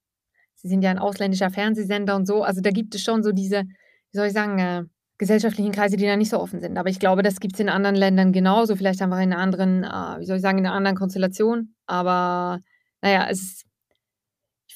sie 0.55 0.67
sind 0.67 0.82
ja 0.82 0.89
ein 0.89 0.97
ausländischer 0.97 1.51
Fernsehsender 1.51 2.15
und 2.15 2.26
so. 2.26 2.41
Also 2.41 2.61
da 2.61 2.71
gibt 2.71 2.95
es 2.95 3.03
schon 3.03 3.21
so 3.21 3.34
diese, 3.34 3.65
wie 3.65 4.17
soll 4.17 4.26
ich 4.26 4.34
sagen, 4.34 4.57
äh, 4.57 4.86
gesellschaftlichen 5.19 5.71
Kreise, 5.71 5.95
die 5.95 6.07
da 6.07 6.17
nicht 6.17 6.32
so 6.32 6.39
offen 6.39 6.59
sind. 6.59 6.76
Aber 6.80 6.89
ich 6.89 6.99
glaube, 6.99 7.21
das 7.21 7.39
gibt 7.39 7.53
es 7.53 7.59
in 7.59 7.69
anderen 7.69 7.95
Ländern 7.95 8.34
genauso, 8.34 8.76
vielleicht 8.76 9.03
einfach 9.03 9.19
in 9.19 9.32
einer 9.32 9.38
anderen, 9.38 9.84
äh, 9.84 10.19
wie 10.21 10.26
soll 10.26 10.38
ich 10.38 10.41
sagen, 10.41 10.57
in 10.57 10.65
einer 10.65 10.73
anderen 10.73 10.97
Konstellation. 10.97 11.76
Aber 11.86 12.61
naja, 13.03 13.28
es 13.30 13.43
ist 13.43 13.65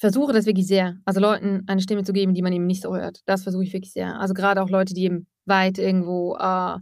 versuche 0.00 0.32
das 0.32 0.46
wirklich 0.46 0.66
sehr. 0.66 0.96
Also 1.04 1.20
Leuten 1.20 1.64
eine 1.66 1.82
Stimme 1.82 2.04
zu 2.04 2.14
geben, 2.14 2.32
die 2.32 2.40
man 2.40 2.54
eben 2.54 2.66
nicht 2.66 2.80
so 2.82 2.96
hört. 2.96 3.20
Das 3.26 3.42
versuche 3.42 3.64
ich 3.64 3.72
wirklich 3.74 3.92
sehr. 3.92 4.18
Also 4.18 4.32
gerade 4.32 4.62
auch 4.62 4.70
Leute, 4.70 4.94
die 4.94 5.04
eben 5.04 5.26
weit 5.46 5.78
irgendwo 5.78 6.36
äh, 6.36 6.76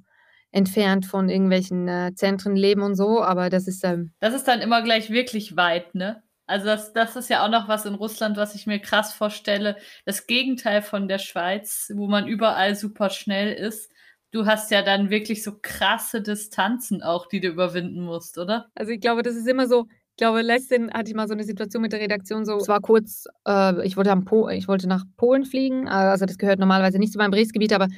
entfernt 0.50 1.06
von 1.06 1.28
irgendwelchen 1.28 1.88
äh, 1.88 2.12
Zentren 2.14 2.56
leben 2.56 2.82
und 2.82 2.94
so, 2.94 3.22
aber 3.22 3.50
das 3.50 3.68
ist 3.68 3.84
ähm 3.84 4.12
Das 4.20 4.34
ist 4.34 4.48
dann 4.48 4.60
immer 4.60 4.82
gleich 4.82 5.10
wirklich 5.10 5.56
weit, 5.56 5.94
ne? 5.94 6.22
Also 6.46 6.64
das, 6.64 6.94
das 6.94 7.14
ist 7.14 7.28
ja 7.28 7.44
auch 7.44 7.50
noch 7.50 7.68
was 7.68 7.84
in 7.84 7.94
Russland, 7.94 8.38
was 8.38 8.54
ich 8.54 8.66
mir 8.66 8.78
krass 8.78 9.12
vorstelle. 9.12 9.76
Das 10.06 10.26
Gegenteil 10.26 10.80
von 10.80 11.06
der 11.06 11.18
Schweiz, 11.18 11.92
wo 11.94 12.06
man 12.08 12.26
überall 12.26 12.74
super 12.74 13.10
schnell 13.10 13.52
ist. 13.52 13.92
Du 14.30 14.46
hast 14.46 14.70
ja 14.70 14.82
dann 14.82 15.10
wirklich 15.10 15.42
so 15.42 15.52
krasse 15.60 16.22
Distanzen 16.22 17.02
auch, 17.02 17.26
die 17.28 17.40
du 17.40 17.48
überwinden 17.48 18.00
musst, 18.00 18.38
oder? 18.38 18.70
Also 18.74 18.92
ich 18.92 19.00
glaube, 19.00 19.22
das 19.22 19.36
ist 19.36 19.46
immer 19.46 19.66
so, 19.66 19.86
ich 19.90 20.16
glaube, 20.16 20.40
letztens 20.40 20.92
hatte 20.92 21.10
ich 21.10 21.14
mal 21.14 21.28
so 21.28 21.34
eine 21.34 21.44
Situation 21.44 21.82
mit 21.82 21.92
der 21.92 22.00
Redaktion. 22.00 22.44
So, 22.44 22.56
es 22.56 22.66
war 22.66 22.80
kurz, 22.80 23.26
äh, 23.46 23.86
ich, 23.86 23.96
wollte 23.96 24.10
ich 24.54 24.68
wollte 24.68 24.88
nach 24.88 25.04
Polen 25.16 25.44
fliegen. 25.44 25.86
Also, 25.86 26.26
das 26.26 26.38
gehört 26.38 26.58
normalerweise 26.58 26.98
nicht 26.98 27.12
zu 27.12 27.18
meinem 27.18 27.30
Berichtsgebiet, 27.30 27.72
aber 27.72 27.88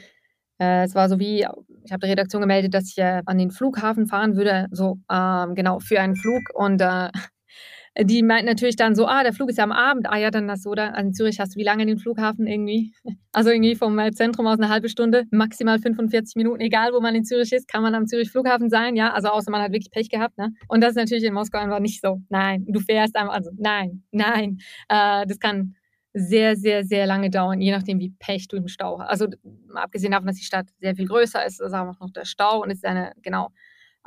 äh, 0.60 0.84
es 0.84 0.94
war 0.94 1.08
so 1.08 1.18
wie, 1.18 1.46
ich 1.84 1.92
habe 1.92 2.00
der 2.00 2.10
Redaktion 2.10 2.42
gemeldet, 2.42 2.74
dass 2.74 2.90
ich 2.90 2.98
äh, 2.98 3.22
an 3.24 3.38
den 3.38 3.50
Flughafen 3.50 4.06
fahren 4.06 4.36
würde, 4.36 4.66
so 4.70 4.98
ähm, 5.10 5.54
genau 5.54 5.80
für 5.80 6.00
einen 6.00 6.16
Flug. 6.16 6.42
Und 6.54 6.82
äh, 6.82 7.08
die 8.04 8.22
meinten 8.22 8.46
natürlich 8.46 8.76
dann 8.76 8.94
so, 8.94 9.06
ah, 9.06 9.22
der 9.22 9.32
Flug 9.32 9.48
ist 9.48 9.56
ja 9.56 9.64
am 9.64 9.72
Abend. 9.72 10.06
Ah 10.08 10.18
ja, 10.18 10.30
dann 10.30 10.50
hast 10.50 10.66
du 10.66 10.74
da, 10.74 10.90
also 10.90 11.06
in 11.06 11.14
Zürich 11.14 11.40
hast 11.40 11.54
du 11.54 11.58
wie 11.58 11.64
lange 11.64 11.86
den 11.86 11.98
Flughafen 11.98 12.46
irgendwie? 12.46 12.92
Also 13.32 13.50
irgendwie 13.50 13.76
vom 13.76 13.96
äh, 14.00 14.10
Zentrum 14.10 14.48
aus 14.48 14.58
eine 14.58 14.70
halbe 14.70 14.88
Stunde, 14.88 15.22
maximal 15.30 15.78
45 15.78 16.34
Minuten, 16.34 16.60
egal 16.60 16.92
wo 16.92 17.00
man 17.00 17.14
in 17.14 17.22
Zürich 17.22 17.52
ist, 17.52 17.68
kann 17.68 17.80
man 17.80 17.94
am 17.94 18.08
Zürich 18.08 18.28
Flughafen 18.28 18.68
sein, 18.70 18.96
ja, 18.96 19.12
also 19.12 19.28
außer 19.28 19.52
man 19.52 19.62
hat 19.62 19.70
wirklich 19.70 19.92
Pech 19.92 20.08
gehabt, 20.08 20.36
ne? 20.36 20.48
Und 20.66 20.80
das 20.80 20.90
ist 20.90 20.96
natürlich 20.96 21.22
in 21.22 21.32
Moskau 21.32 21.58
einfach 21.58 21.78
nicht 21.78 22.00
so. 22.02 22.20
Nein, 22.28 22.66
du 22.66 22.80
fährst 22.80 23.14
einfach, 23.14 23.34
also 23.34 23.52
nein, 23.56 24.02
nein, 24.10 24.58
äh, 24.88 25.24
das 25.28 25.38
kann 25.38 25.76
sehr, 26.12 26.56
sehr, 26.56 26.84
sehr 26.84 27.06
lange 27.06 27.30
dauern, 27.30 27.60
je 27.60 27.70
nachdem, 27.70 28.00
wie 28.00 28.10
Pech 28.18 28.48
du 28.48 28.56
im 28.56 28.68
Stau 28.68 28.98
hast. 28.98 29.08
Also 29.08 29.26
abgesehen 29.74 30.12
davon, 30.12 30.26
dass 30.26 30.36
die 30.36 30.44
Stadt 30.44 30.66
sehr 30.80 30.96
viel 30.96 31.06
größer 31.06 31.44
ist, 31.46 31.60
ist 31.60 31.72
einfach 31.72 32.00
noch 32.00 32.10
der 32.10 32.24
Stau 32.24 32.62
und 32.62 32.70
es 32.70 32.78
ist 32.78 32.84
eine, 32.84 33.12
genau, 33.22 33.50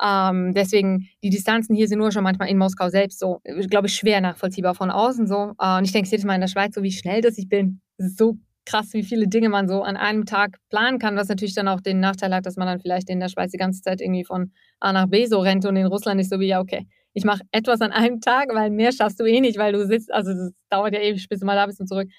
ähm, 0.01 0.53
deswegen, 0.53 1.07
die 1.23 1.29
Distanzen 1.29 1.75
hier 1.75 1.87
sind 1.87 1.99
nur 1.99 2.11
schon 2.11 2.23
manchmal 2.23 2.49
in 2.49 2.57
Moskau 2.57 2.89
selbst 2.89 3.19
so, 3.19 3.41
äh, 3.43 3.65
glaube 3.67 3.87
ich, 3.87 3.95
schwer 3.95 4.21
nachvollziehbar 4.21 4.75
von 4.75 4.89
außen 4.89 5.27
so. 5.27 5.53
Äh, 5.59 5.77
und 5.77 5.85
ich 5.85 5.91
denke 5.91 6.09
jedes 6.09 6.25
Mal 6.25 6.35
in 6.35 6.41
der 6.41 6.47
Schweiz, 6.47 6.73
so 6.73 6.83
wie 6.83 6.91
schnell 6.91 7.21
das 7.21 7.37
ich 7.37 7.47
bin. 7.47 7.81
So 7.97 8.37
krass, 8.65 8.93
wie 8.93 9.03
viele 9.03 9.27
Dinge 9.27 9.49
man 9.49 9.67
so 9.67 9.83
an 9.83 9.97
einem 9.97 10.25
Tag 10.25 10.57
planen 10.69 10.97
kann, 10.97 11.15
was 11.15 11.27
natürlich 11.27 11.53
dann 11.53 11.67
auch 11.67 11.81
den 11.81 11.99
Nachteil 11.99 12.33
hat, 12.33 12.45
dass 12.45 12.55
man 12.55 12.67
dann 12.67 12.79
vielleicht 12.79 13.09
in 13.09 13.19
der 13.19 13.29
Schweiz 13.29 13.51
die 13.51 13.57
ganze 13.57 13.81
Zeit 13.81 14.01
irgendwie 14.01 14.23
von 14.23 14.51
A 14.79 14.93
nach 14.93 15.07
B 15.07 15.25
so 15.25 15.39
rennt 15.39 15.65
und 15.65 15.75
in 15.75 15.85
Russland 15.85 16.19
ist 16.19 16.29
so 16.29 16.39
wie, 16.39 16.47
ja, 16.47 16.59
okay, 16.59 16.87
ich 17.13 17.25
mache 17.25 17.43
etwas 17.51 17.81
an 17.81 17.91
einem 17.91 18.21
Tag, 18.21 18.49
weil 18.53 18.71
mehr 18.71 18.91
schaffst 18.91 19.19
du 19.19 19.25
eh 19.25 19.39
nicht, 19.39 19.57
weil 19.57 19.73
du 19.73 19.85
sitzt, 19.85 20.11
also 20.11 20.33
das 20.33 20.51
dauert 20.69 20.93
ja 20.93 20.99
ewig, 20.99 21.27
bis 21.29 21.39
du 21.39 21.45
mal 21.45 21.55
da 21.55 21.65
bist 21.65 21.79
und 21.79 21.87
zurück. 21.87 22.09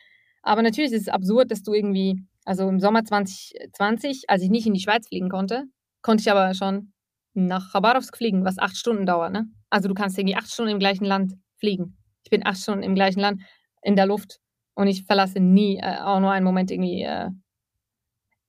Aber 0.43 0.63
natürlich 0.63 0.93
ist 0.93 1.03
es 1.03 1.09
absurd, 1.09 1.51
dass 1.51 1.63
du 1.63 1.73
irgendwie, 1.73 2.23
also 2.45 2.69
im 2.69 2.79
Sommer 2.79 3.05
2020, 3.05 4.25
als 4.29 4.43
ich 4.43 4.51
nicht 4.51 4.67
in 4.67 4.75
die 4.75 4.81
Schweiz 4.81 5.09
fliegen 5.09 5.29
konnte, 5.29 5.65
konnte 6.03 6.23
ich 6.23 6.31
aber 6.31 6.55
schon 6.55 6.93
nach 7.33 7.73
Chabarovsk 7.73 8.17
fliegen, 8.17 8.45
was 8.45 8.59
acht 8.59 8.77
Stunden 8.77 9.07
dauert. 9.07 9.33
Ne? 9.33 9.47
Also 9.71 9.89
du 9.89 9.95
kannst 9.95 10.19
irgendwie 10.19 10.37
acht 10.37 10.51
Stunden 10.51 10.71
im 10.71 10.79
gleichen 10.79 11.05
Land 11.05 11.33
fliegen. 11.59 11.97
Ich 12.23 12.31
bin 12.31 12.47
acht 12.47 12.59
Stunden 12.59 12.85
im 12.85 12.95
gleichen 12.95 13.21
Land 13.21 13.43
in 13.83 13.97
der 13.97 14.07
Luft 14.07 14.39
und 14.75 14.87
ich 14.87 15.05
verlasse 15.05 15.41
nie 15.41 15.79
äh, 15.79 15.99
auch 15.99 16.21
nur 16.21 16.31
einen 16.31 16.45
Moment 16.45 16.71
irgendwie 16.71 17.03
äh, 17.03 17.31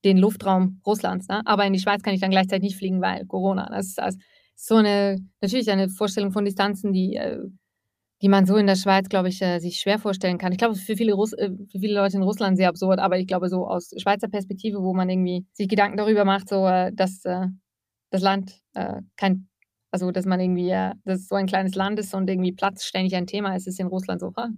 den 0.03 0.17
Luftraum 0.17 0.81
Russlands. 0.85 1.27
Ne? 1.27 1.41
Aber 1.45 1.65
in 1.65 1.73
die 1.73 1.79
Schweiz 1.79 2.03
kann 2.03 2.13
ich 2.13 2.21
dann 2.21 2.29
gleichzeitig 2.29 2.63
nicht 2.63 2.77
fliegen, 2.77 3.01
weil 3.01 3.25
Corona. 3.25 3.67
Das 3.71 3.87
ist 3.87 3.99
also 3.99 4.19
so 4.56 4.76
eine, 4.76 5.18
natürlich 5.41 5.70
eine 5.70 5.89
Vorstellung 5.89 6.32
von 6.32 6.45
Distanzen, 6.45 6.93
die, 6.93 7.16
äh, 7.16 7.39
die 8.22 8.30
man 8.30 8.45
so 8.45 8.56
in 8.56 8.68
der 8.68 8.76
Schweiz, 8.76 9.10
glaube 9.10 9.30
ich, 9.30 9.41
äh, 9.41 9.60
sich 9.60 9.78
schwer 9.78 9.99
vorstellen 9.99 10.38
kann. 10.38 10.51
Ich 10.51 10.58
glaube, 10.58 10.76
für 10.76 10.95
viele, 10.95 11.14
Russ 11.14 11.34
äh, 11.34 11.51
für 11.70 11.80
viele 11.80 11.95
Leute 11.95 12.18
in 12.18 12.24
Russland 12.24 12.58
sehr 12.58 12.70
absurd, 12.70 12.99
aber 12.99 13.20
ich 13.20 13.28
glaube, 13.28 13.49
so 13.49 13.68
aus 13.68 13.91
Schweizer 13.97 14.30
Perspektive, 14.30 14.82
wo 14.82 14.93
man 14.93 15.10
irgendwie 15.10 15.45
sich 15.53 15.68
Gedanken 15.68 15.97
darüber 15.97 16.26
macht, 16.26 16.49
so, 16.49 16.64
dass 16.93 17.22
das 17.22 18.22
Land 18.22 18.62
kein, 19.18 19.49
also 19.91 20.12
dass 20.12 20.26
man 20.26 20.39
irgendwie, 20.39 20.70
dass 20.70 21.20
es 21.20 21.28
so 21.28 21.36
ein 21.36 21.47
kleines 21.47 21.76
Land 21.76 21.99
ist 21.99 22.14
und 22.14 22.30
irgendwie 22.30 22.53
Platz 22.53 22.86
ständig 22.86 23.16
ein 23.16 23.28
Thema 23.28 23.56
ist, 23.56 23.68
ist 23.68 23.80
in 23.80 23.88
Russland 23.88 24.22
so, 24.22 24.34
ha, 24.38 24.49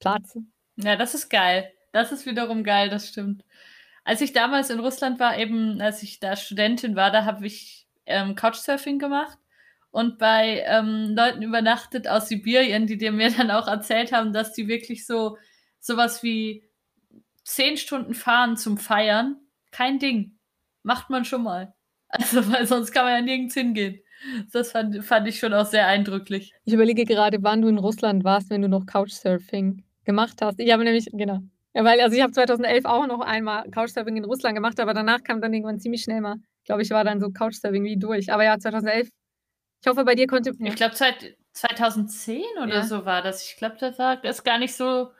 Platz. 0.00 0.38
Ja, 0.76 0.96
das 0.96 1.14
ist 1.14 1.28
geil. 1.28 1.70
Das 1.92 2.10
ist 2.10 2.26
wiederum 2.26 2.64
geil, 2.64 2.88
das 2.88 3.08
stimmt. 3.08 3.44
Als 4.02 4.20
ich 4.20 4.32
damals 4.32 4.70
in 4.70 4.80
Russland 4.80 5.20
war, 5.20 5.38
eben 5.38 5.80
als 5.80 6.02
ich 6.02 6.20
da 6.20 6.36
Studentin 6.36 6.96
war, 6.96 7.10
da 7.10 7.24
habe 7.24 7.46
ich 7.46 7.83
ähm, 8.06 8.34
Couchsurfing 8.34 8.98
gemacht 8.98 9.38
und 9.90 10.18
bei 10.18 10.64
ähm, 10.66 11.14
Leuten 11.16 11.42
übernachtet 11.42 12.08
aus 12.08 12.28
Sibirien, 12.28 12.86
die 12.86 12.96
dir 12.96 13.12
mir 13.12 13.30
dann 13.36 13.50
auch 13.50 13.68
erzählt 13.68 14.12
haben, 14.12 14.32
dass 14.32 14.52
die 14.52 14.68
wirklich 14.68 15.06
so 15.06 15.36
sowas 15.78 16.22
wie 16.22 16.64
zehn 17.44 17.76
Stunden 17.76 18.14
fahren 18.14 18.56
zum 18.56 18.78
Feiern, 18.78 19.36
kein 19.70 19.98
Ding. 19.98 20.38
Macht 20.82 21.10
man 21.10 21.24
schon 21.24 21.42
mal. 21.42 21.74
Also, 22.16 22.48
weil 22.52 22.64
sonst 22.64 22.92
kann 22.92 23.06
man 23.06 23.14
ja 23.14 23.22
nirgends 23.22 23.54
hingehen. 23.54 23.98
Das 24.52 24.70
fand, 24.70 25.04
fand 25.04 25.26
ich 25.26 25.40
schon 25.40 25.52
auch 25.52 25.66
sehr 25.66 25.88
eindrücklich. 25.88 26.52
Ich 26.64 26.72
überlege 26.72 27.04
gerade, 27.06 27.38
wann 27.42 27.60
du 27.60 27.66
in 27.66 27.78
Russland 27.78 28.22
warst, 28.22 28.50
wenn 28.50 28.62
du 28.62 28.68
noch 28.68 28.86
Couchsurfing 28.86 29.82
gemacht 30.04 30.40
hast. 30.40 30.60
Ich 30.60 30.72
habe 30.72 30.84
nämlich, 30.84 31.06
genau. 31.12 31.40
Ja, 31.74 31.82
weil, 31.82 32.00
also 32.00 32.16
ich 32.16 32.22
habe 32.22 32.32
2011 32.32 32.84
auch 32.84 33.08
noch 33.08 33.20
einmal 33.20 33.68
Couchsurfing 33.68 34.16
in 34.16 34.24
Russland 34.24 34.54
gemacht, 34.54 34.78
aber 34.78 34.94
danach 34.94 35.24
kam 35.24 35.40
dann 35.40 35.52
irgendwann 35.52 35.80
ziemlich 35.80 36.02
schnell 36.02 36.20
mal, 36.20 36.36
glaube 36.64 36.82
ich, 36.82 36.90
war 36.90 37.04
dann 37.04 37.20
so 37.20 37.30
Couchsurfing 37.30 37.84
wie 37.84 37.96
durch. 37.96 38.32
Aber 38.32 38.44
ja, 38.44 38.58
2011. 38.58 39.08
Ich 39.80 39.88
hoffe, 39.88 40.04
bei 40.04 40.14
dir 40.14 40.26
konnte. 40.26 40.52
Ja. 40.58 40.66
Ich 40.66 40.76
glaube, 40.76 40.94
2010 40.94 42.42
oder 42.62 42.76
ja. 42.76 42.82
so 42.84 43.04
war 43.04 43.22
das. 43.22 43.46
Ich 43.48 43.56
glaube, 43.56 43.76
das 43.78 43.98
war 43.98 44.22
ist 44.24 44.44
gar 44.44 44.58
nicht 44.58 44.74
so, 44.74 45.10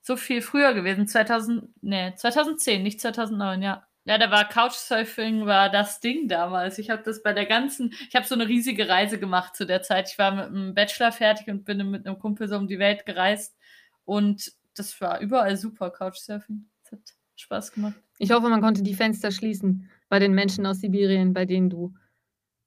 so 0.00 0.16
viel 0.16 0.42
früher 0.42 0.74
gewesen. 0.74 1.06
2000, 1.06 1.68
nee, 1.82 2.14
2010, 2.14 2.82
nicht 2.82 3.00
2009, 3.00 3.62
ja. 3.62 3.86
Ja, 4.04 4.18
da 4.18 4.32
war 4.32 4.48
Couchsurfing 4.48 5.46
war 5.46 5.70
das 5.70 6.00
Ding 6.00 6.26
damals. 6.26 6.78
Ich 6.78 6.90
habe 6.90 7.04
das 7.04 7.22
bei 7.22 7.32
der 7.32 7.46
ganzen, 7.46 7.94
ich 8.08 8.16
habe 8.16 8.26
so 8.26 8.34
eine 8.34 8.48
riesige 8.48 8.88
Reise 8.88 9.18
gemacht 9.18 9.54
zu 9.54 9.64
der 9.64 9.82
Zeit. 9.82 10.10
Ich 10.10 10.18
war 10.18 10.32
mit 10.32 10.46
einem 10.46 10.74
Bachelor 10.74 11.12
fertig 11.12 11.48
und 11.48 11.64
bin 11.64 11.88
mit 11.88 12.04
einem 12.04 12.18
Kumpel 12.18 12.48
so 12.48 12.56
um 12.56 12.66
die 12.66 12.80
Welt 12.80 13.06
gereist 13.06 13.56
und 14.04 14.52
das 14.74 15.00
war 15.00 15.20
überall 15.20 15.56
super 15.56 15.90
Couchsurfing. 15.90 16.68
Das 16.82 16.92
hat 16.92 17.00
Spaß 17.36 17.72
gemacht. 17.72 17.94
Ich 18.18 18.32
hoffe, 18.32 18.48
man 18.48 18.60
konnte 18.60 18.82
die 18.82 18.94
Fenster 18.94 19.30
schließen 19.30 19.88
bei 20.12 20.18
den 20.18 20.34
Menschen 20.34 20.66
aus 20.66 20.80
Sibirien, 20.80 21.32
bei 21.32 21.46
denen 21.46 21.70
du 21.70 21.94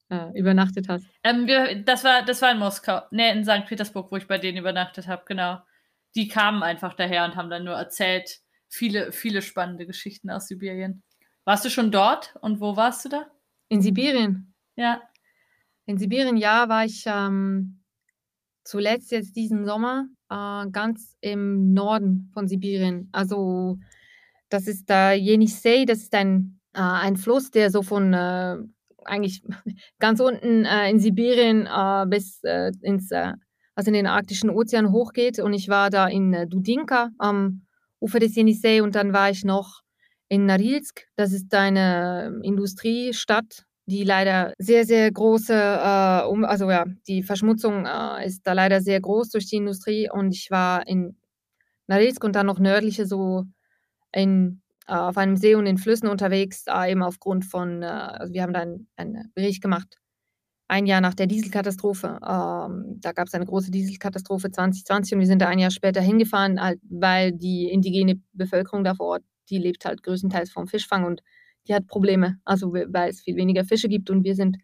äh, 0.10 0.36
übernachtet 0.36 0.89
hast. 0.89 1.06
Ähm, 1.24 1.46
wir, 1.46 1.76
das 1.84 2.04
war 2.04 2.26
das 2.26 2.41
war 2.41 2.52
in 2.52 2.58
Moskau, 2.58 3.02
ne 3.12 3.32
in 3.34 3.46
St. 3.46 3.68
Petersburg, 3.68 4.12
wo 4.12 4.18
ich 4.18 4.26
bei 4.26 4.39
denen 4.39 4.58
übernachtet 4.58 5.06
habe. 5.06 5.22
Genau. 5.28 5.60
Die 6.16 6.28
kamen 6.28 6.64
einfach 6.64 6.96
daher 6.96 7.24
und 7.24 7.36
haben 7.36 7.52
dann 7.52 7.64
nur 7.64 7.76
erzählt 7.76 8.39
viele 8.68 9.12
viele 9.12 9.43
spannende 9.43 9.86
Geschichten 9.86 10.32
aus 10.32 10.48
Sibirien. 10.48 11.04
Warst 11.43 11.64
du 11.64 11.70
schon 11.70 11.91
dort 11.91 12.36
und 12.41 12.62
wo 12.62 12.78
warst 12.78 13.06
du 13.06 13.10
da? 13.10 13.28
In 13.68 13.84
Sibirien. 13.84 14.56
Ja. 14.76 15.04
In 15.86 16.00
Sibirien, 16.00 16.38
ja, 16.38 16.68
war 16.68 16.84
ich 16.86 17.04
ähm, 17.06 17.84
zuletzt 18.64 19.12
jetzt 19.12 19.36
diesen 19.36 19.68
Sommer 19.68 20.08
äh, 20.32 20.68
ganz 20.72 21.16
im 21.22 21.74
Norden 21.74 22.32
von 22.34 22.48
Sibirien. 22.48 23.08
Also 23.12 23.78
das 24.50 24.66
ist 24.66 24.89
da 24.89 25.12
Jenisei, 25.12 25.86
das 25.86 26.00
ist 26.00 26.16
ein, 26.16 26.60
äh, 26.76 26.80
ein 26.80 27.18
Fluss, 27.18 27.52
der 27.52 27.72
so 27.72 27.82
von 27.82 28.14
äh, 28.14 28.58
eigentlich 29.06 29.44
ganz 30.00 30.20
unten 30.20 30.66
äh, 30.66 30.90
in 30.90 31.00
Sibirien 31.00 31.68
äh, 31.68 32.06
bis 32.08 32.44
äh, 32.44 32.72
ins, 32.82 33.12
also 33.12 33.90
in 33.90 33.94
den 33.94 34.08
arktischen 34.08 34.50
Ozean 34.50 34.92
hochgeht. 34.92 35.40
Und 35.40 35.54
ich 35.54 35.70
war 35.70 35.90
da 35.90 36.08
in 36.08 36.50
Dudinka 36.50 37.10
am 37.18 37.66
Ufer 38.00 38.20
des 38.20 38.36
Jenisei 38.36 38.84
und 38.84 38.96
dann 38.96 39.14
war 39.14 39.30
ich 39.30 39.44
noch 39.44 39.82
in 40.30 40.46
Narilsk. 40.46 41.08
Das 41.16 41.32
ist 41.32 41.54
eine 41.54 42.40
Industriestadt, 42.44 43.66
die 43.86 44.04
leider 44.04 44.54
sehr, 44.58 44.86
sehr 44.86 45.12
große, 45.12 45.54
äh, 45.54 46.26
um, 46.28 46.44
also 46.46 46.70
ja, 46.70 46.86
die 47.08 47.24
Verschmutzung 47.24 47.86
äh, 47.86 48.26
ist 48.26 48.46
da 48.46 48.54
leider 48.54 48.82
sehr 48.82 49.00
groß 49.00 49.30
durch 49.30 49.48
die 49.48 49.58
Industrie. 49.58 50.10
Und 50.12 50.32
ich 50.34 50.50
war 50.52 50.88
in 50.88 51.18
Narilsk 51.88 52.24
und 52.24 52.36
dann 52.36 52.48
noch 52.48 52.60
nördliche, 52.60 53.06
so 53.06 53.46
in, 54.12 54.62
äh, 54.64 54.64
auf 54.88 55.18
einem 55.18 55.38
See 55.38 55.56
und 55.56 55.66
in 55.66 55.78
Flüssen 55.78 56.08
unterwegs, 56.08 56.66
äh, 56.68 56.92
eben 56.92 57.04
aufgrund 57.04 57.46
von, 57.46 57.82
äh, 57.82 57.86
also 57.86 58.34
wir 58.34 58.44
haben 58.44 58.54
da 58.54 58.62
einen, 58.62 58.88
einen 58.96 59.32
Bericht 59.34 59.62
gemacht, 59.62 59.98
ein 60.68 60.86
Jahr 60.86 61.02
nach 61.02 61.14
der 61.14 61.28
Dieselkatastrophe. 61.28 62.20
Ähm, 62.22 63.00
da 63.00 63.12
gab 63.12 63.28
es 63.28 63.34
eine 63.34 63.46
große 63.46 63.72
Dieselkatastrophe 63.72 64.52
2020 64.52 65.14
und 65.14 65.20
wir 65.20 65.28
sind 65.28 65.42
da 65.42 65.48
ein 65.48 65.60
Jahr 65.60 65.72
später 65.72 66.02
hingefahren, 66.02 66.62
halt, 66.62 66.80
weil 66.90 67.32
die 67.32 67.70
indigene 67.70 68.22
Bevölkerung 68.34 68.84
da 68.84 68.96
vor 68.96 69.08
Ort 69.08 69.24
die 69.50 69.58
lebt 69.58 69.86
halt 69.86 70.04
größtenteils 70.04 70.52
vom 70.52 70.68
Fischfang 70.68 71.06
und 71.06 71.22
die 71.68 71.74
hat 71.74 71.88
Probleme, 71.88 72.40
also 72.46 72.74
weil 72.74 73.10
es 73.10 73.22
viel 73.22 73.36
weniger 73.36 73.66
Fische 73.66 73.90
gibt 73.90 74.10
und 74.10 74.24
wir 74.24 74.36
sind 74.36 74.58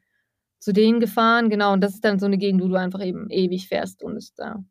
zu 0.59 0.73
denen 0.73 0.99
gefahren, 0.99 1.49
genau, 1.49 1.73
und 1.73 1.81
das 1.81 1.95
ist 1.95 2.05
dann 2.05 2.19
so 2.19 2.27
eine 2.27 2.37
Gegend, 2.37 2.61
wo 2.61 2.67
du 2.67 2.75
einfach 2.75 3.03
eben 3.03 3.29
ewig 3.31 3.67
fährst 3.67 4.03
und 4.03 4.17
ist 4.17 4.37
da, 4.37 4.63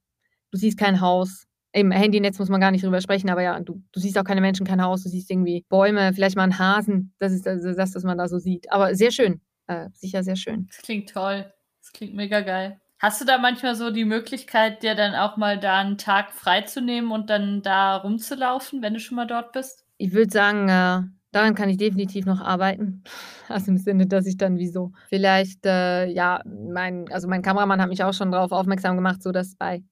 du 0.52 0.58
siehst 0.58 0.78
kein 0.78 1.00
Haus. 1.00 1.46
Im 1.72 1.92
Handynetz 1.92 2.38
muss 2.38 2.48
man 2.48 2.60
gar 2.60 2.70
nicht 2.72 2.84
drüber 2.84 3.00
sprechen, 3.00 3.30
aber 3.30 3.42
ja, 3.42 3.60
du, 3.60 3.82
du 3.92 4.00
siehst 4.00 4.18
auch 4.18 4.24
keine 4.24 4.40
Menschen, 4.40 4.66
kein 4.66 4.82
Haus, 4.82 5.04
du 5.04 5.08
siehst 5.08 5.30
irgendwie 5.30 5.64
Bäume, 5.68 6.12
vielleicht 6.12 6.36
mal 6.36 6.42
einen 6.42 6.58
Hasen, 6.58 7.14
das 7.18 7.32
ist 7.32 7.46
also 7.46 7.72
das, 7.72 7.94
was 7.94 8.02
man 8.02 8.18
da 8.18 8.26
so 8.28 8.38
sieht. 8.38 8.72
Aber 8.72 8.94
sehr 8.94 9.12
schön, 9.12 9.40
äh, 9.68 9.88
sicher 9.92 10.24
sehr 10.24 10.36
schön. 10.36 10.66
Das 10.66 10.78
klingt 10.78 11.10
toll, 11.10 11.52
das 11.80 11.92
klingt 11.92 12.14
mega 12.14 12.40
geil. 12.40 12.80
Hast 13.00 13.18
du 13.20 13.24
da 13.24 13.38
manchmal 13.38 13.74
so 13.76 13.90
die 13.90 14.04
Möglichkeit, 14.04 14.82
dir 14.82 14.94
dann 14.94 15.14
auch 15.14 15.38
mal 15.38 15.58
da 15.58 15.78
einen 15.78 15.96
Tag 15.96 16.32
freizunehmen 16.32 17.12
und 17.12 17.30
dann 17.30 17.62
da 17.62 17.96
rumzulaufen, 17.96 18.82
wenn 18.82 18.92
du 18.92 19.00
schon 19.00 19.16
mal 19.16 19.26
dort 19.26 19.52
bist? 19.52 19.86
Ich 19.96 20.12
würde 20.12 20.30
sagen, 20.30 20.68
äh, 20.68 21.08
daran 21.32 21.54
kann 21.54 21.70
ich 21.70 21.78
definitiv 21.78 22.26
noch 22.26 22.40
arbeiten. 22.40 23.02
Also 23.48 23.72
im 23.72 23.78
Sinne, 23.78 24.06
dass 24.06 24.26
ich 24.26 24.36
dann 24.36 24.58
wieso 24.58 24.92
vielleicht, 25.08 25.66
äh, 25.66 26.06
ja, 26.06 26.40
mein, 26.44 27.10
also 27.10 27.26
mein 27.26 27.42
Kameramann 27.42 27.80
hat 27.80 27.88
mich 27.88 28.04
auch 28.04 28.14
schon 28.14 28.30
darauf 28.30 28.52
aufmerksam 28.52 28.94
gemacht, 28.94 29.22
so 29.24 29.32
dass 29.32 29.56
bei 29.56 29.82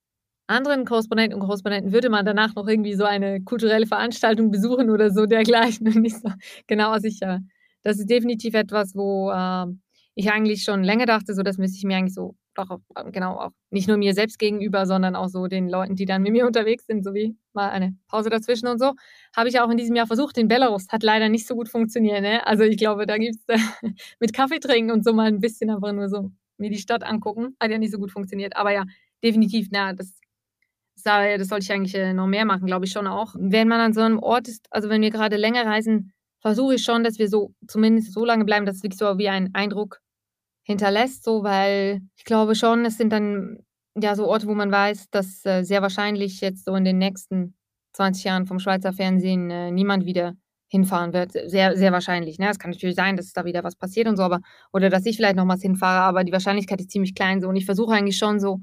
anderen 0.49 0.85
Korrespondenten 0.85 1.41
und 1.41 1.47
Korrespondenten 1.47 1.93
würde 1.93 2.11
man 2.11 2.27
danach 2.27 2.55
noch 2.55 2.67
irgendwie 2.67 2.95
so 2.95 3.05
eine 3.05 3.43
kulturelle 3.43 3.87
Veranstaltung 3.87 4.51
besuchen 4.51 4.91
oder 4.91 5.11
so 5.11 5.27
dergleichen. 5.27 5.87
Und 5.95 6.03
nicht 6.03 6.17
so 6.17 6.31
genau 6.67 6.99
sicher. 6.99 7.41
Das 7.83 7.99
ist 7.99 8.11
definitiv 8.11 8.55
etwas, 8.55 8.95
wo 8.95 9.31
äh, 9.31 9.67
ich 10.15 10.31
eigentlich 10.33 10.65
schon 10.65 10.83
länger 10.83 11.07
dachte, 11.07 11.35
so 11.35 11.43
das 11.43 11.59
müsste 11.59 11.77
ich 11.77 11.85
mir 11.85 11.97
eigentlich 11.97 12.15
so 12.15 12.35
doch 12.59 12.81
ähm, 12.97 13.13
genau 13.13 13.37
auch 13.37 13.53
nicht 13.71 13.89
nur 13.89 13.97
mir 13.97 14.15
selbst 14.15 14.39
gegenüber, 14.39 14.85
sondern 14.87 15.15
auch 15.17 15.29
so 15.29 15.47
den 15.47 15.69
Leuten, 15.69 15.95
die 15.95 16.05
dann 16.05 16.23
mit 16.23 16.33
mir 16.33 16.47
unterwegs 16.47 16.87
sind, 16.87 17.05
sowie 17.05 17.37
mal 17.53 17.71
eine 17.71 17.97
Pause 18.09 18.31
dazwischen 18.31 18.67
und 18.67 18.79
so, 18.81 18.95
habe 19.37 19.49
ich 19.49 19.61
auch 19.61 19.71
in 19.71 19.77
diesem 19.77 19.95
Jahr 19.97 20.07
versucht. 20.07 20.37
In 20.39 20.49
Belarus 20.49 20.89
hat 20.89 21.03
leider 21.03 21.29
nicht 21.29 21.47
so 21.47 21.55
gut 21.55 21.69
funktioniert. 21.69 22.23
Ne? 22.23 22.47
Also 22.47 22.65
ich 22.65 22.77
glaube, 22.77 23.07
da 23.07 23.17
gibt 23.17 23.37
es 23.37 23.49
äh, 23.49 23.59
mit 24.21 24.33
Kaffee 24.33 24.59
trinken 24.59 24.91
und 24.91 25.05
so 25.05 25.13
mal 25.13 25.29
ein 25.29 25.41
bisschen 25.41 25.71
einfach 25.71 25.93
nur 25.93 26.09
so 26.09 26.31
mir 26.57 26.71
die 26.71 26.79
Stadt 26.79 27.05
angucken. 27.05 27.57
Hat 27.61 27.71
ja 27.71 27.79
nicht 27.79 27.93
so 27.93 27.99
gut 27.99 28.11
funktioniert. 28.11 28.57
Aber 28.57 28.73
ja, 28.73 28.85
definitiv, 29.23 29.69
na, 29.71 29.93
das, 29.93 30.19
das 31.05 31.49
sollte 31.49 31.65
ich 31.65 31.73
eigentlich 31.73 31.95
äh, 31.95 32.13
noch 32.13 32.27
mehr 32.27 32.45
machen, 32.45 32.67
glaube 32.67 32.87
ich 32.87 32.93
schon 32.93 33.07
auch. 33.07 33.35
Wenn 33.39 33.69
man 33.69 33.81
an 33.81 33.93
so 33.93 34.01
einem 34.01 34.19
Ort 34.19 34.49
ist, 34.49 34.67
also 34.71 34.89
wenn 34.89 35.03
wir 35.03 35.11
gerade 35.11 35.37
länger 35.37 35.67
reisen, 35.67 36.13
versuche 36.41 36.75
ich 36.75 36.85
schon, 36.85 37.05
dass 37.05 37.19
wir 37.19 37.29
so 37.29 37.53
zumindest 37.67 38.13
so 38.13 38.25
lange 38.25 38.45
bleiben, 38.45 38.67
dass 38.67 38.77
es 38.77 38.83
wirklich 38.83 38.99
so 38.99 39.19
wie 39.19 39.29
ein 39.29 39.55
Eindruck 39.55 40.01
hinterlässt, 40.63 41.25
so 41.25 41.43
weil 41.43 42.01
ich 42.17 42.25
glaube 42.25 42.55
schon, 42.55 42.85
es 42.85 42.99
sind 42.99 43.13
dann 43.13 43.59
ja 44.01 44.15
so 44.15 44.27
Orte, 44.27 44.47
wo 44.47 44.55
man 44.55 44.71
weiß, 44.71 45.11
dass 45.11 45.45
äh, 45.45 45.63
sehr 45.65 45.83
wahrscheinlich 45.83 46.41
jetzt 46.41 46.65
so 46.65 46.75
in 46.75 46.85
den 46.85 46.99
nächsten 46.99 47.57
20 47.95 48.25
Jahren 48.25 48.47
vom 48.47 48.59
Schweizer 48.59 48.93
Fernsehen 48.93 49.51
äh, 49.51 49.71
niemand 49.71 50.05
wieder 50.05 50.35
hinfahren 50.69 51.13
wird. 51.13 51.33
Sehr, 51.33 51.77
sehr 51.77 51.93
wahrscheinlich. 51.93 52.39
Ne? 52.39 52.51
Es 52.51 52.59
kann 52.59 52.71
natürlich 52.71 52.97
sein, 52.97 53.17
dass 53.17 53.33
da 53.33 53.45
wieder 53.45 53.65
was 53.65 53.77
passiert 53.77 54.07
und 54.07 54.17
so, 54.17 54.23
aber 54.23 54.41
oder 54.73 54.91
dass 54.91 55.07
ich 55.07 55.17
vielleicht 55.17 55.37
nochmals 55.37 55.63
hinfahre, 55.63 56.03
aber 56.03 56.25
die 56.25 56.33
Wahrscheinlichkeit 56.33 56.81
ist 56.81 56.91
ziemlich 56.91 57.15
klein 57.15 57.41
so. 57.41 57.49
Und 57.49 57.57
ich 57.57 57.65
versuche 57.65 57.95
eigentlich 57.95 58.19
schon 58.19 58.39
so, 58.39 58.61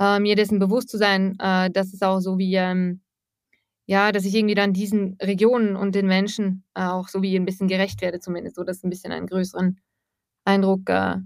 äh, 0.00 0.18
mir 0.20 0.36
dessen 0.36 0.58
bewusst 0.58 0.88
zu 0.88 0.98
sein, 0.98 1.36
äh, 1.40 1.70
dass 1.70 1.92
es 1.92 2.02
auch 2.02 2.20
so 2.20 2.38
wie, 2.38 2.54
ähm, 2.54 3.00
ja, 3.86 4.12
dass 4.12 4.24
ich 4.24 4.34
irgendwie 4.34 4.54
dann 4.54 4.72
diesen 4.72 5.16
Regionen 5.22 5.76
und 5.76 5.94
den 5.94 6.06
Menschen 6.06 6.64
äh, 6.74 6.84
auch 6.84 7.08
so 7.08 7.22
wie 7.22 7.36
ein 7.36 7.44
bisschen 7.44 7.68
gerecht 7.68 8.02
werde, 8.02 8.20
zumindest, 8.20 8.56
so 8.56 8.64
dass 8.64 8.82
ein 8.82 8.90
bisschen 8.90 9.12
einen 9.12 9.26
größeren 9.26 9.78
Eindruck 10.44 10.88
äh, 10.90 11.16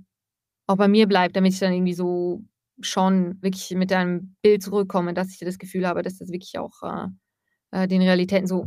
auch 0.67 0.77
bei 0.77 0.89
mir 0.89 1.07
bleibt, 1.07 1.37
damit 1.37 1.53
ich 1.53 1.59
dann 1.59 1.73
irgendwie 1.73 1.95
so 1.95 2.43
schon 2.81 3.43
wirklich 3.43 3.71
mit 3.73 3.93
einem 3.93 4.37
Bild 4.43 4.63
zurückkomme, 4.63 5.15
dass 5.15 5.33
ich 5.33 5.39
das 5.39 5.59
Gefühl 5.59 5.87
habe, 5.87 6.03
dass 6.03 6.19
das 6.19 6.31
wirklich 6.31 6.59
auch 6.59 6.83
äh, 6.83 7.09
äh, 7.73 7.89
den 7.89 8.03
Realitäten 8.03 8.47
so 8.47 8.67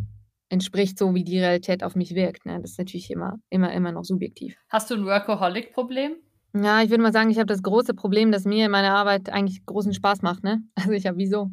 entspricht, 0.50 1.00
so 1.00 1.16
wie 1.16 1.24
die 1.24 1.40
Realität 1.40 1.84
auf 1.84 1.96
mich 1.96 2.14
wirkt. 2.14 2.46
Ne? 2.46 2.60
Das 2.62 2.72
ist 2.72 2.78
natürlich 2.78 3.10
immer, 3.10 3.40
immer, 3.50 3.74
immer 3.74 3.92
noch 3.92 4.04
subjektiv. 4.04 4.56
Hast 4.70 4.92
du 4.92 4.96
ein 4.96 5.06
Workaholic-Problem? 5.06 6.16
Ja, 6.56 6.82
ich 6.82 6.90
würde 6.90 7.02
mal 7.02 7.14
sagen, 7.14 7.30
ich 7.30 7.38
habe 7.38 7.48
das 7.48 7.64
große 7.64 7.94
Problem, 7.94 8.32
dass 8.32 8.46
mir 8.46 8.70
meine 8.70 8.92
Arbeit 8.92 9.30
eigentlich 9.30 9.66
großen 9.66 9.94
Spaß 9.94 10.22
macht. 10.22 10.44
Ne? 10.44 10.64
Also 10.76 10.92
ich 10.92 11.08
habe 11.08 11.18
wieso 11.18 11.50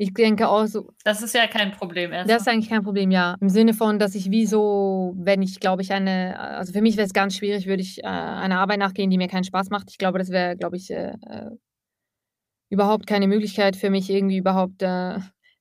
ich 0.00 0.14
denke 0.14 0.48
auch 0.48 0.64
so. 0.66 0.92
Das 1.02 1.22
ist 1.22 1.34
ja 1.34 1.48
kein 1.48 1.72
Problem 1.72 2.12
erstmal. 2.12 2.36
Das 2.36 2.42
ist 2.42 2.48
eigentlich 2.48 2.68
kein 2.68 2.84
Problem, 2.84 3.10
ja. 3.10 3.36
Im 3.40 3.48
Sinne 3.48 3.74
von, 3.74 3.98
dass 3.98 4.14
ich 4.14 4.30
wie 4.30 4.46
so, 4.46 5.12
wenn 5.16 5.42
ich, 5.42 5.58
glaube 5.58 5.82
ich, 5.82 5.92
eine, 5.92 6.38
also 6.38 6.72
für 6.72 6.82
mich 6.82 6.96
wäre 6.96 7.06
es 7.06 7.12
ganz 7.12 7.34
schwierig, 7.34 7.66
würde 7.66 7.82
ich 7.82 7.98
äh, 8.04 8.06
einer 8.06 8.60
Arbeit 8.60 8.78
nachgehen, 8.78 9.10
die 9.10 9.18
mir 9.18 9.26
keinen 9.26 9.42
Spaß 9.42 9.70
macht. 9.70 9.90
Ich 9.90 9.98
glaube, 9.98 10.20
das 10.20 10.30
wäre, 10.30 10.56
glaube 10.56 10.76
ich, 10.76 10.92
äh, 10.92 11.14
äh, 11.26 11.50
überhaupt 12.70 13.08
keine 13.08 13.26
Möglichkeit 13.26 13.74
für 13.74 13.90
mich, 13.90 14.08
irgendwie 14.08 14.36
überhaupt 14.36 14.82
äh, 14.82 15.18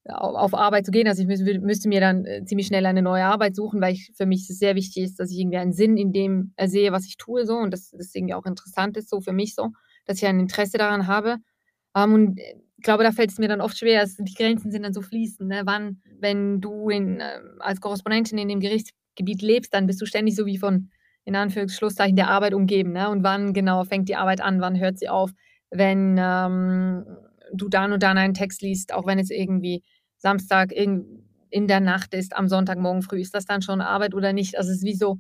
auf 0.09 0.53
Arbeit 0.53 0.85
zu 0.85 0.91
gehen. 0.91 1.07
Also 1.07 1.21
ich 1.21 1.27
müsste, 1.27 1.89
mir 1.89 1.99
dann 1.99 2.25
äh, 2.25 2.45
ziemlich 2.45 2.67
schnell 2.67 2.85
eine 2.85 3.01
neue 3.01 3.25
Arbeit 3.25 3.55
suchen, 3.55 3.81
weil 3.81 3.93
ich, 3.93 4.11
für 4.15 4.25
mich 4.25 4.47
sehr 4.47 4.75
wichtig 4.75 5.03
ist, 5.03 5.19
dass 5.19 5.31
ich 5.31 5.39
irgendwie 5.39 5.57
einen 5.57 5.73
Sinn 5.73 5.97
in 5.97 6.11
dem 6.11 6.53
sehe, 6.65 6.91
was 6.91 7.05
ich 7.05 7.17
tue, 7.17 7.45
so 7.45 7.55
und 7.55 7.71
dass 7.71 7.91
das 7.91 8.13
irgendwie 8.15 8.33
auch 8.33 8.45
interessant 8.45 8.97
ist, 8.97 9.09
so 9.09 9.21
für 9.21 9.33
mich 9.33 9.55
so, 9.55 9.69
dass 10.05 10.17
ich 10.17 10.25
ein 10.25 10.39
Interesse 10.39 10.77
daran 10.77 11.07
habe. 11.07 11.37
Um, 11.93 12.03
ähm, 12.03 12.13
und 12.13 12.39
äh, 12.39 12.55
ich 12.77 12.83
glaube, 12.83 13.03
da 13.03 13.11
fällt 13.11 13.31
es 13.31 13.39
mir 13.39 13.47
dann 13.47 13.61
oft 13.61 13.77
schwer, 13.77 14.01
also 14.01 14.23
die 14.23 14.35
Grenzen 14.35 14.71
sind 14.71 14.83
dann 14.83 14.93
so 14.93 15.01
fließend. 15.01 15.49
Ne? 15.49 15.61
Wann, 15.65 16.01
wenn 16.19 16.61
du 16.61 16.89
in, 16.89 17.19
äh, 17.19 17.39
als 17.59 17.81
Korrespondentin 17.81 18.37
in 18.37 18.47
dem 18.47 18.59
Gerichtsgebiet 18.59 19.41
lebst, 19.41 19.73
dann 19.73 19.87
bist 19.87 19.99
du 19.99 20.05
ständig 20.05 20.35
so 20.35 20.45
wie 20.45 20.59
von, 20.59 20.89
in 21.25 21.35
Anführungsschlusszeichen, 21.35 22.15
der 22.15 22.29
Arbeit 22.29 22.53
umgeben. 22.53 22.91
Ne? 22.93 23.09
Und 23.09 23.23
wann 23.23 23.53
genau 23.53 23.83
fängt 23.83 24.09
die 24.09 24.15
Arbeit 24.15 24.41
an, 24.41 24.61
wann 24.61 24.79
hört 24.79 24.99
sie 24.99 25.09
auf? 25.09 25.31
Wenn 25.71 26.17
ähm, 26.19 27.05
du 27.51 27.67
dann 27.67 27.93
und 27.93 28.03
dann 28.03 28.17
einen 28.17 28.35
Text 28.35 28.61
liest, 28.61 28.93
auch 28.93 29.07
wenn 29.07 29.17
es 29.17 29.31
irgendwie 29.31 29.83
Samstag 30.17 30.71
in, 30.71 31.23
in 31.49 31.67
der 31.67 31.79
Nacht 31.79 32.13
ist, 32.13 32.35
am 32.35 32.47
Sonntagmorgen 32.47 33.01
früh, 33.01 33.21
ist 33.21 33.35
das 33.35 33.45
dann 33.45 33.61
schon 33.61 33.81
Arbeit 33.81 34.13
oder 34.13 34.33
nicht? 34.33 34.57
Also 34.57 34.71
es 34.71 34.77
ist 34.77 34.85
wie 34.85 34.95
so, 34.95 35.19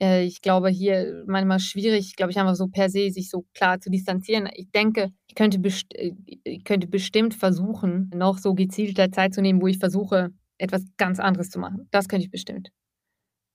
äh, 0.00 0.24
ich 0.24 0.40
glaube, 0.40 0.70
hier 0.70 1.24
manchmal 1.26 1.60
schwierig, 1.60 2.16
glaube 2.16 2.32
ich, 2.32 2.38
einfach 2.38 2.54
so 2.54 2.68
per 2.68 2.88
se 2.90 3.10
sich 3.10 3.30
so 3.30 3.44
klar 3.54 3.80
zu 3.80 3.90
distanzieren. 3.90 4.48
Ich 4.54 4.70
denke, 4.70 5.12
ich 5.28 5.34
könnte, 5.34 5.58
best 5.58 5.86
äh, 5.94 6.12
ich 6.26 6.64
könnte 6.64 6.86
bestimmt 6.86 7.34
versuchen, 7.34 8.10
noch 8.14 8.38
so 8.38 8.54
gezielter 8.54 9.12
Zeit 9.12 9.34
zu 9.34 9.42
nehmen, 9.42 9.60
wo 9.60 9.66
ich 9.66 9.78
versuche, 9.78 10.30
etwas 10.58 10.84
ganz 10.96 11.20
anderes 11.20 11.50
zu 11.50 11.58
machen. 11.58 11.88
Das 11.90 12.08
könnte 12.08 12.24
ich 12.24 12.30
bestimmt. 12.30 12.70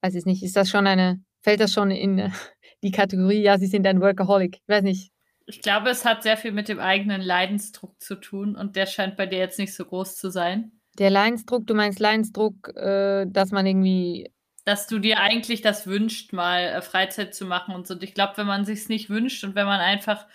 Weiß 0.02 0.16
ich 0.16 0.26
nicht, 0.26 0.44
ist 0.44 0.56
das 0.56 0.70
schon 0.70 0.88
eine, 0.88 1.24
fällt 1.42 1.60
das 1.60 1.74
schon 1.74 1.92
in 1.92 2.32
die 2.84 2.92
Kategorie, 2.92 3.42
ja, 3.42 3.58
Sie 3.58 3.68
sind 3.68 3.88
ein 3.88 4.02
Workaholic? 4.02 4.58
Ich 4.58 4.68
weiß 4.68 4.84
nicht. 4.84 5.12
Ich 5.48 5.62
glaube, 5.62 5.90
es 5.90 6.06
hat 6.06 6.24
sehr 6.24 6.38
viel 6.38 6.52
mit 6.52 6.68
dem 6.70 6.80
eigenen 6.80 7.22
Leidensdruck 7.22 8.02
zu 8.02 8.16
tun 8.16 8.56
und 8.56 8.76
der 8.76 8.88
scheint 8.88 9.16
bei 9.16 9.26
dir 9.26 9.40
jetzt 9.40 9.60
nicht 9.60 9.76
so 9.76 9.86
groß 9.86 10.16
zu 10.16 10.32
sein. 10.32 10.72
Der 10.98 11.10
Leidensdruck, 11.10 11.68
du 11.68 11.76
meinst 11.76 12.00
Leidensdruck, 12.00 12.76
äh, 12.76 13.26
dass 13.28 13.52
man 13.52 13.66
irgendwie 13.66 14.32
dass 14.66 14.88
du 14.88 14.98
dir 14.98 15.20
eigentlich 15.20 15.62
das 15.62 15.86
wünscht, 15.86 16.34
mal 16.34 16.64
äh, 16.64 16.82
Freizeit 16.82 17.36
zu 17.36 17.46
machen 17.46 17.74
und 17.74 17.88
so. 17.88 17.94
Und 17.94 18.04
ich 18.04 18.16
glaube, 18.16 18.34
wenn 18.38 18.48
man 18.48 18.66
sich 18.66 18.90
nicht 18.90 19.10
wünscht 19.10 19.44
und 19.44 19.56
wenn 19.56 19.68
man 19.68 19.80
einfach 19.80 20.26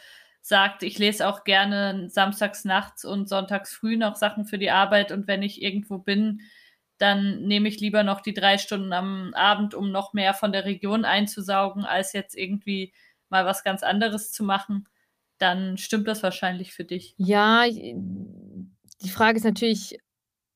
sagt, 0.40 0.82
ich 0.84 0.98
lese 0.98 1.28
auch 1.28 1.44
gerne 1.44 2.08
samstags 2.08 2.64
nachts 2.64 3.04
und 3.04 3.28
sonntags 3.28 3.74
früh 3.74 3.96
noch 3.96 4.14
Sachen 4.14 4.46
für 4.46 4.56
die 4.56 4.70
Arbeit 4.70 5.12
und 5.12 5.26
wenn 5.26 5.42
ich 5.42 5.60
irgendwo 5.60 5.98
bin, 5.98 6.42
dann 6.98 7.42
nehme 7.42 7.68
ich 7.68 7.80
lieber 7.80 8.04
noch 8.04 8.20
die 8.20 8.32
drei 8.32 8.56
Stunden 8.56 8.92
am 8.92 9.34
Abend, 9.34 9.74
um 9.74 9.90
noch 9.90 10.12
mehr 10.12 10.32
von 10.32 10.52
der 10.52 10.64
Region 10.64 11.04
einzusaugen, 11.04 11.84
als 11.84 12.12
jetzt 12.12 12.36
irgendwie 12.36 12.94
mal 13.30 13.44
was 13.44 13.64
ganz 13.64 13.82
anderes 13.82 14.32
zu 14.32 14.44
machen, 14.44 14.86
dann 15.40 15.76
stimmt 15.78 16.06
das 16.06 16.22
wahrscheinlich 16.22 16.72
für 16.72 16.84
dich. 16.84 17.14
Ja, 17.16 17.64
die 17.66 19.08
Frage 19.08 19.38
ist 19.38 19.44
natürlich, 19.44 19.98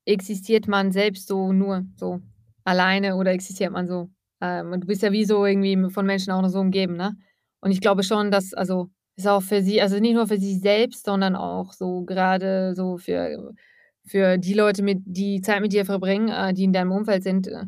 existiert 0.05 0.69
man 0.69 0.93
selbst 0.93 1.27
so 1.27 1.53
nur 1.53 1.85
so? 1.97 2.21
alleine 2.65 3.17
oder 3.17 3.33
existiert 3.33 3.73
man 3.73 3.87
so? 3.87 4.11
Ähm, 4.41 4.73
und 4.73 4.83
du 4.83 4.87
bist 4.87 5.03
ja 5.03 5.13
wie 5.13 5.25
so 5.25 5.45
irgendwie 5.47 5.91
von 5.91 6.07
Menschen 6.07 6.33
auch 6.33 6.43
noch 6.43 6.49
so 6.49 6.61
umgeben, 6.61 6.97
ne? 6.97 7.17
Und 7.61 7.71
ich 7.71 7.81
glaube 7.81 8.03
schon, 8.03 8.31
dass, 8.31 8.53
also, 8.53 8.91
ist 9.17 9.29
auch 9.29 9.43
für 9.43 9.63
sie, 9.63 9.81
also 9.81 9.99
nicht 10.01 10.15
nur 10.15 10.27
für 10.27 10.39
sie 10.39 10.59
selbst, 10.59 11.07
sondern 11.07 11.37
auch 11.37 11.73
so 11.73 12.03
gerade 12.03 12.75
so 12.75 12.99
für, 12.99 13.55
für 14.05 14.39
die 14.39 14.55
Leute, 14.55 14.83
mit, 14.83 14.99
die 15.05 15.41
Zeit 15.41 15.61
mit 15.61 15.73
dir 15.73 15.85
verbringen, 15.87 16.29
äh, 16.29 16.53
die 16.53 16.65
in 16.65 16.73
deinem 16.73 16.93
Umfeld 16.93 17.23
sind, 17.23 17.47
äh, 17.47 17.65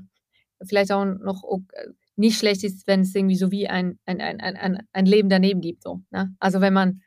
vielleicht 0.67 0.93
auch 0.93 1.05
noch 1.05 1.45
äh, 1.73 1.89
nicht 2.17 2.39
schlecht 2.39 2.65
ist, 2.65 2.87
wenn 2.87 3.03
es 3.03 3.15
irgendwie 3.15 3.37
so 3.37 3.51
wie 3.53 3.69
ein, 3.69 3.99
ein, 4.07 4.21
ein, 4.21 4.41
ein, 4.41 4.83
ein 4.93 5.07
Leben 5.07 5.29
daneben 5.29 5.61
gibt. 5.61 5.83
So, 5.83 6.03
ne? 6.11 6.35
Also 6.41 6.61
wenn 6.61 6.73
man, 6.73 7.03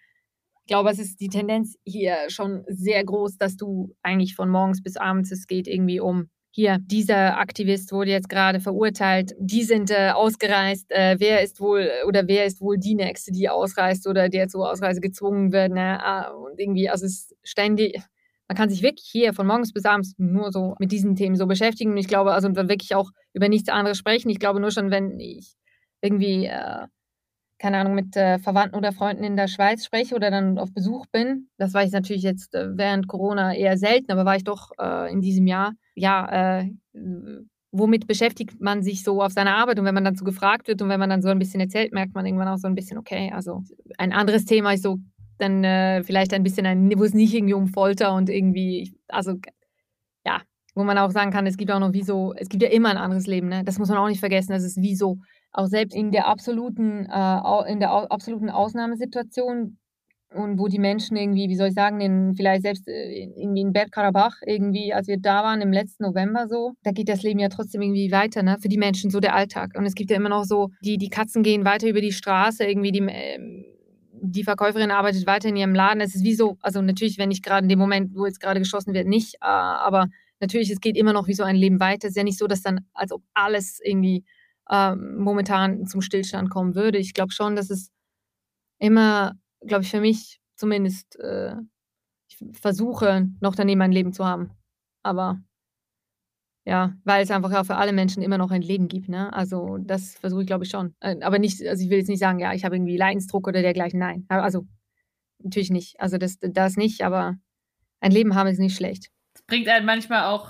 glaube, 0.69 0.89
es 0.91 0.99
ist 0.99 1.19
die 1.19 1.27
Tendenz 1.27 1.75
hier 1.83 2.15
schon 2.29 2.63
sehr 2.67 3.03
groß, 3.03 3.37
dass 3.37 3.57
du 3.57 3.93
eigentlich 4.03 4.35
von 4.35 4.49
morgens 4.49 4.81
bis 4.81 4.95
abends, 4.95 5.31
es 5.31 5.47
geht 5.47 5.67
irgendwie 5.67 5.99
um 5.99 6.29
hier, 6.51 6.77
dieser 6.79 7.37
Aktivist 7.37 7.91
wurde 7.91 8.11
jetzt 8.11 8.29
gerade 8.29 8.59
verurteilt, 8.59 9.35
die 9.39 9.63
sind 9.63 9.91
äh, 9.91 10.11
ausgereist, 10.11 10.91
äh, 10.91 11.15
wer 11.19 11.43
ist 11.43 11.59
wohl 11.59 11.89
oder 12.07 12.27
wer 12.27 12.45
ist 12.45 12.61
wohl 12.61 12.77
die 12.77 12.95
Nächste, 12.95 13.31
die 13.31 13.49
ausreist 13.49 14.07
oder 14.07 14.29
der 14.29 14.47
zur 14.47 14.69
Ausreise 14.69 15.01
gezwungen 15.01 15.51
wird. 15.51 15.71
Ne? 15.71 16.03
Ah, 16.03 16.29
und 16.29 16.59
irgendwie, 16.59 16.89
also 16.89 17.05
es 17.05 17.31
ist 17.31 17.35
ständig, 17.43 18.01
man 18.47 18.57
kann 18.57 18.69
sich 18.69 18.81
wirklich 18.81 19.07
hier 19.07 19.33
von 19.33 19.45
morgens 19.45 19.73
bis 19.73 19.85
abends 19.85 20.13
nur 20.17 20.51
so 20.51 20.75
mit 20.79 20.91
diesen 20.91 21.15
Themen 21.15 21.35
so 21.35 21.45
beschäftigen. 21.45 21.91
Und 21.91 21.97
ich 21.97 22.07
glaube, 22.07 22.33
also 22.33 22.53
wirklich 22.55 22.95
auch 22.95 23.11
über 23.33 23.47
nichts 23.47 23.69
anderes 23.69 23.97
sprechen. 23.97 24.29
Ich 24.29 24.39
glaube 24.39 24.59
nur 24.59 24.71
schon, 24.71 24.89
wenn 24.89 25.19
ich 25.19 25.53
irgendwie 26.01 26.45
äh, 26.45 26.87
keine 27.59 27.77
Ahnung, 27.77 27.93
mit 27.93 28.15
äh, 28.15 28.39
Verwandten 28.39 28.77
oder 28.77 28.93
Freunden 28.93 29.23
in 29.23 29.35
der 29.35 29.47
Schweiz 29.47 29.85
spreche 29.85 30.15
oder 30.15 30.31
dann 30.31 30.57
auf 30.57 30.73
Besuch 30.73 31.05
bin. 31.11 31.49
Das 31.57 31.73
war 31.73 31.83
ich 31.83 31.91
natürlich 31.91 32.23
jetzt 32.23 32.55
äh, 32.55 32.77
während 32.77 33.07
Corona 33.07 33.53
eher 33.53 33.77
selten, 33.77 34.11
aber 34.11 34.25
war 34.25 34.37
ich 34.37 34.45
doch 34.45 34.71
äh, 34.79 35.11
in 35.11 35.21
diesem 35.21 35.45
Jahr. 35.45 35.73
Ja, 35.95 36.59
äh, 36.59 36.69
womit 37.71 38.07
beschäftigt 38.07 38.59
man 38.59 38.81
sich 38.81 39.03
so 39.03 39.21
auf 39.21 39.33
seiner 39.33 39.55
Arbeit? 39.55 39.77
Und 39.77 39.85
wenn 39.85 39.93
man 39.93 40.05
dann 40.05 40.15
so 40.15 40.25
gefragt 40.25 40.67
wird 40.67 40.81
und 40.81 40.89
wenn 40.89 40.99
man 40.99 41.09
dann 41.09 41.21
so 41.21 41.29
ein 41.29 41.39
bisschen 41.39 41.59
erzählt, 41.59 41.93
merkt 41.93 42.15
man 42.15 42.25
irgendwann 42.25 42.47
auch 42.47 42.57
so 42.57 42.67
ein 42.67 42.75
bisschen, 42.75 42.97
okay, 42.97 43.31
also 43.33 43.63
ein 43.97 44.13
anderes 44.13 44.45
Thema 44.45 44.73
ist 44.73 44.83
so 44.83 44.97
dann 45.37 45.63
äh, 45.63 46.03
vielleicht 46.03 46.33
ein 46.33 46.43
bisschen 46.43 46.65
ein, 46.65 46.91
wo 46.97 47.03
es 47.03 47.13
nicht 47.13 47.33
irgendwie 47.33 47.53
um 47.53 47.67
Folter 47.67 48.13
und 48.13 48.29
irgendwie, 48.29 48.93
also 49.07 49.35
ja, 50.25 50.41
wo 50.75 50.83
man 50.83 50.97
auch 50.97 51.11
sagen 51.11 51.31
kann, 51.31 51.47
es 51.47 51.57
gibt 51.57 51.71
auch 51.71 51.79
noch 51.79 51.93
wie 51.93 52.03
so, 52.03 52.33
es 52.35 52.49
gibt 52.49 52.63
ja 52.63 52.69
immer 52.69 52.89
ein 52.89 52.97
anderes 52.97 53.27
Leben, 53.27 53.47
ne? 53.47 53.63
Das 53.63 53.79
muss 53.79 53.89
man 53.89 53.97
auch 53.97 54.07
nicht 54.07 54.19
vergessen, 54.19 54.51
das 54.51 54.63
ist 54.63 54.81
wie 54.81 54.95
so 54.95 55.17
auch 55.51 55.67
selbst 55.67 55.95
in 55.95 56.11
der 56.11 56.27
absoluten, 56.27 57.05
äh, 57.05 57.71
in 57.71 57.79
der 57.79 57.91
absoluten 58.11 58.49
Ausnahmesituation 58.49 59.77
und 60.31 60.59
wo 60.59 60.67
die 60.67 60.79
Menschen 60.79 61.17
irgendwie, 61.17 61.49
wie 61.49 61.55
soll 61.55 61.69
ich 61.69 61.73
sagen, 61.73 62.01
in, 62.01 62.35
vielleicht 62.35 62.61
selbst 62.61 62.87
äh, 62.87 63.23
irgendwie 63.35 63.61
in 63.61 63.73
Bergkarabach 63.73 64.35
irgendwie, 64.45 64.93
als 64.93 65.07
wir 65.07 65.17
da 65.19 65.43
waren 65.43 65.61
im 65.61 65.73
letzten 65.73 66.03
November 66.03 66.47
so, 66.47 66.73
da 66.83 66.91
geht 66.91 67.09
das 67.09 67.23
Leben 67.23 67.39
ja 67.39 67.49
trotzdem 67.49 67.81
irgendwie 67.81 68.11
weiter, 68.11 68.43
ne? 68.43 68.57
Für 68.61 68.69
die 68.69 68.77
Menschen 68.77 69.09
so 69.09 69.19
der 69.19 69.33
Alltag. 69.33 69.71
Und 69.75 69.85
es 69.85 69.95
gibt 69.95 70.11
ja 70.11 70.17
immer 70.17 70.29
noch 70.29 70.43
so, 70.43 70.69
die, 70.83 70.97
die 70.97 71.09
Katzen 71.09 71.41
gehen 71.41 71.65
weiter 71.65 71.87
über 71.87 72.01
die 72.01 72.11
Straße, 72.11 72.63
irgendwie 72.63 72.91
die, 72.91 73.01
äh, 73.01 73.39
die 74.21 74.43
Verkäuferin 74.43 74.91
arbeitet 74.91 75.25
weiter 75.25 75.49
in 75.49 75.55
ihrem 75.55 75.73
Laden. 75.73 76.01
Es 76.01 76.13
ist 76.13 76.23
wie 76.23 76.35
so, 76.35 76.57
also 76.61 76.81
natürlich, 76.81 77.17
wenn 77.17 77.29
nicht 77.29 77.43
gerade 77.43 77.63
in 77.63 77.69
dem 77.69 77.79
Moment, 77.79 78.11
wo 78.15 78.25
jetzt 78.25 78.39
gerade 78.39 78.59
geschossen 78.59 78.93
wird, 78.93 79.07
nicht, 79.07 79.35
äh, 79.35 79.47
aber 79.47 80.09
natürlich, 80.39 80.69
es 80.69 80.79
geht 80.79 80.95
immer 80.95 81.13
noch 81.13 81.27
wie 81.27 81.33
so 81.33 81.43
ein 81.43 81.55
Leben 81.55 81.79
weiter. 81.79 82.07
Es 82.07 82.11
ist 82.11 82.17
ja 82.17 82.23
nicht 82.23 82.37
so, 82.37 82.45
dass 82.45 82.61
dann, 82.61 82.81
als 82.93 83.11
ob 83.11 83.23
alles 83.33 83.79
irgendwie 83.83 84.23
äh, 84.69 84.95
momentan 84.95 85.85
zum 85.87 86.01
Stillstand 86.01 86.49
kommen 86.49 86.75
würde. 86.75 86.97
Ich 86.97 87.13
glaube 87.13 87.31
schon, 87.31 87.55
dass 87.55 87.69
es 87.69 87.91
immer, 88.79 89.33
glaube 89.61 89.83
ich, 89.83 89.91
für 89.91 89.99
mich 89.99 90.39
zumindest, 90.55 91.19
äh, 91.19 91.55
ich 92.29 92.37
versuche, 92.53 93.27
noch 93.41 93.55
daneben 93.55 93.81
ein 93.81 93.91
Leben 93.91 94.13
zu 94.13 94.25
haben. 94.25 94.51
Aber 95.03 95.41
ja, 96.65 96.93
weil 97.03 97.23
es 97.23 97.31
einfach 97.31 97.51
ja 97.51 97.63
für 97.63 97.77
alle 97.77 97.93
Menschen 97.93 98.21
immer 98.21 98.37
noch 98.37 98.51
ein 98.51 98.61
Leben 98.61 98.87
gibt. 98.87 99.09
Ne? 99.09 99.33
Also 99.33 99.77
das 99.79 100.15
versuche 100.15 100.41
ich, 100.41 100.47
glaube 100.47 100.65
ich, 100.65 100.69
schon. 100.69 100.95
Äh, 100.99 101.15
aber 101.21 101.39
nicht, 101.39 101.65
also 101.65 101.83
ich 101.83 101.89
will 101.89 101.97
jetzt 101.97 102.09
nicht 102.09 102.19
sagen, 102.19 102.39
ja, 102.39 102.53
ich 102.53 102.63
habe 102.63 102.75
irgendwie 102.75 102.97
Leidensdruck 102.97 103.47
oder 103.47 103.61
dergleichen. 103.61 103.99
Nein. 103.99 104.25
Also 104.27 104.67
natürlich 105.39 105.71
nicht. 105.71 105.99
Also 105.99 106.17
das, 106.17 106.37
das 106.39 106.75
nicht, 106.75 107.01
aber 107.01 107.37
ein 108.01 108.11
Leben 108.11 108.35
haben 108.35 108.47
ist 108.47 108.59
nicht 108.59 108.75
schlecht. 108.75 109.09
Es 109.33 109.41
bringt 109.43 109.67
einen 109.67 109.85
manchmal 109.85 110.25
auch 110.25 110.49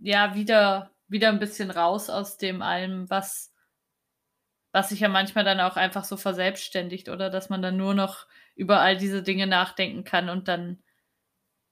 ja 0.00 0.34
wieder, 0.34 0.90
wieder 1.08 1.30
ein 1.30 1.40
bisschen 1.40 1.70
raus 1.70 2.10
aus 2.10 2.36
dem 2.36 2.62
allem, 2.62 3.08
was 3.10 3.52
was 4.76 4.90
sich 4.90 5.00
ja 5.00 5.08
manchmal 5.08 5.42
dann 5.42 5.58
auch 5.60 5.76
einfach 5.76 6.04
so 6.04 6.18
verselbstständigt 6.18 7.08
oder 7.08 7.30
dass 7.30 7.48
man 7.48 7.62
dann 7.62 7.78
nur 7.78 7.94
noch 7.94 8.26
über 8.54 8.80
all 8.82 8.98
diese 8.98 9.22
Dinge 9.22 9.46
nachdenken 9.46 10.04
kann 10.04 10.28
und 10.28 10.48
dann 10.48 10.80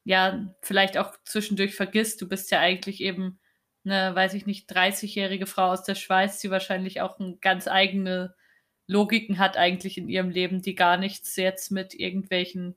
ja 0.05 0.55
vielleicht 0.63 0.97
auch 0.97 1.13
zwischendurch 1.27 1.75
vergisst, 1.75 2.23
du 2.23 2.27
bist 2.27 2.51
ja 2.51 2.61
eigentlich 2.61 3.03
eben 3.03 3.39
eine, 3.85 4.15
weiß 4.15 4.33
ich 4.33 4.47
nicht, 4.47 4.71
30-jährige 4.75 5.45
Frau 5.45 5.67
aus 5.67 5.83
der 5.83 5.97
Schweiz, 5.97 6.39
die 6.39 6.51
wahrscheinlich 6.51 7.03
auch 7.03 7.21
eine 7.21 7.37
ganz 7.37 7.69
eigene 7.69 8.35
Logiken 8.87 9.39
hat 9.39 9.59
eigentlich 9.59 9.99
in 9.99 10.09
ihrem 10.09 10.31
Leben, 10.31 10.63
die 10.63 10.75
gar 10.75 10.97
nichts 10.97 11.37
jetzt 11.37 11.71
mit 11.71 11.93
irgendwelchen 11.93 12.75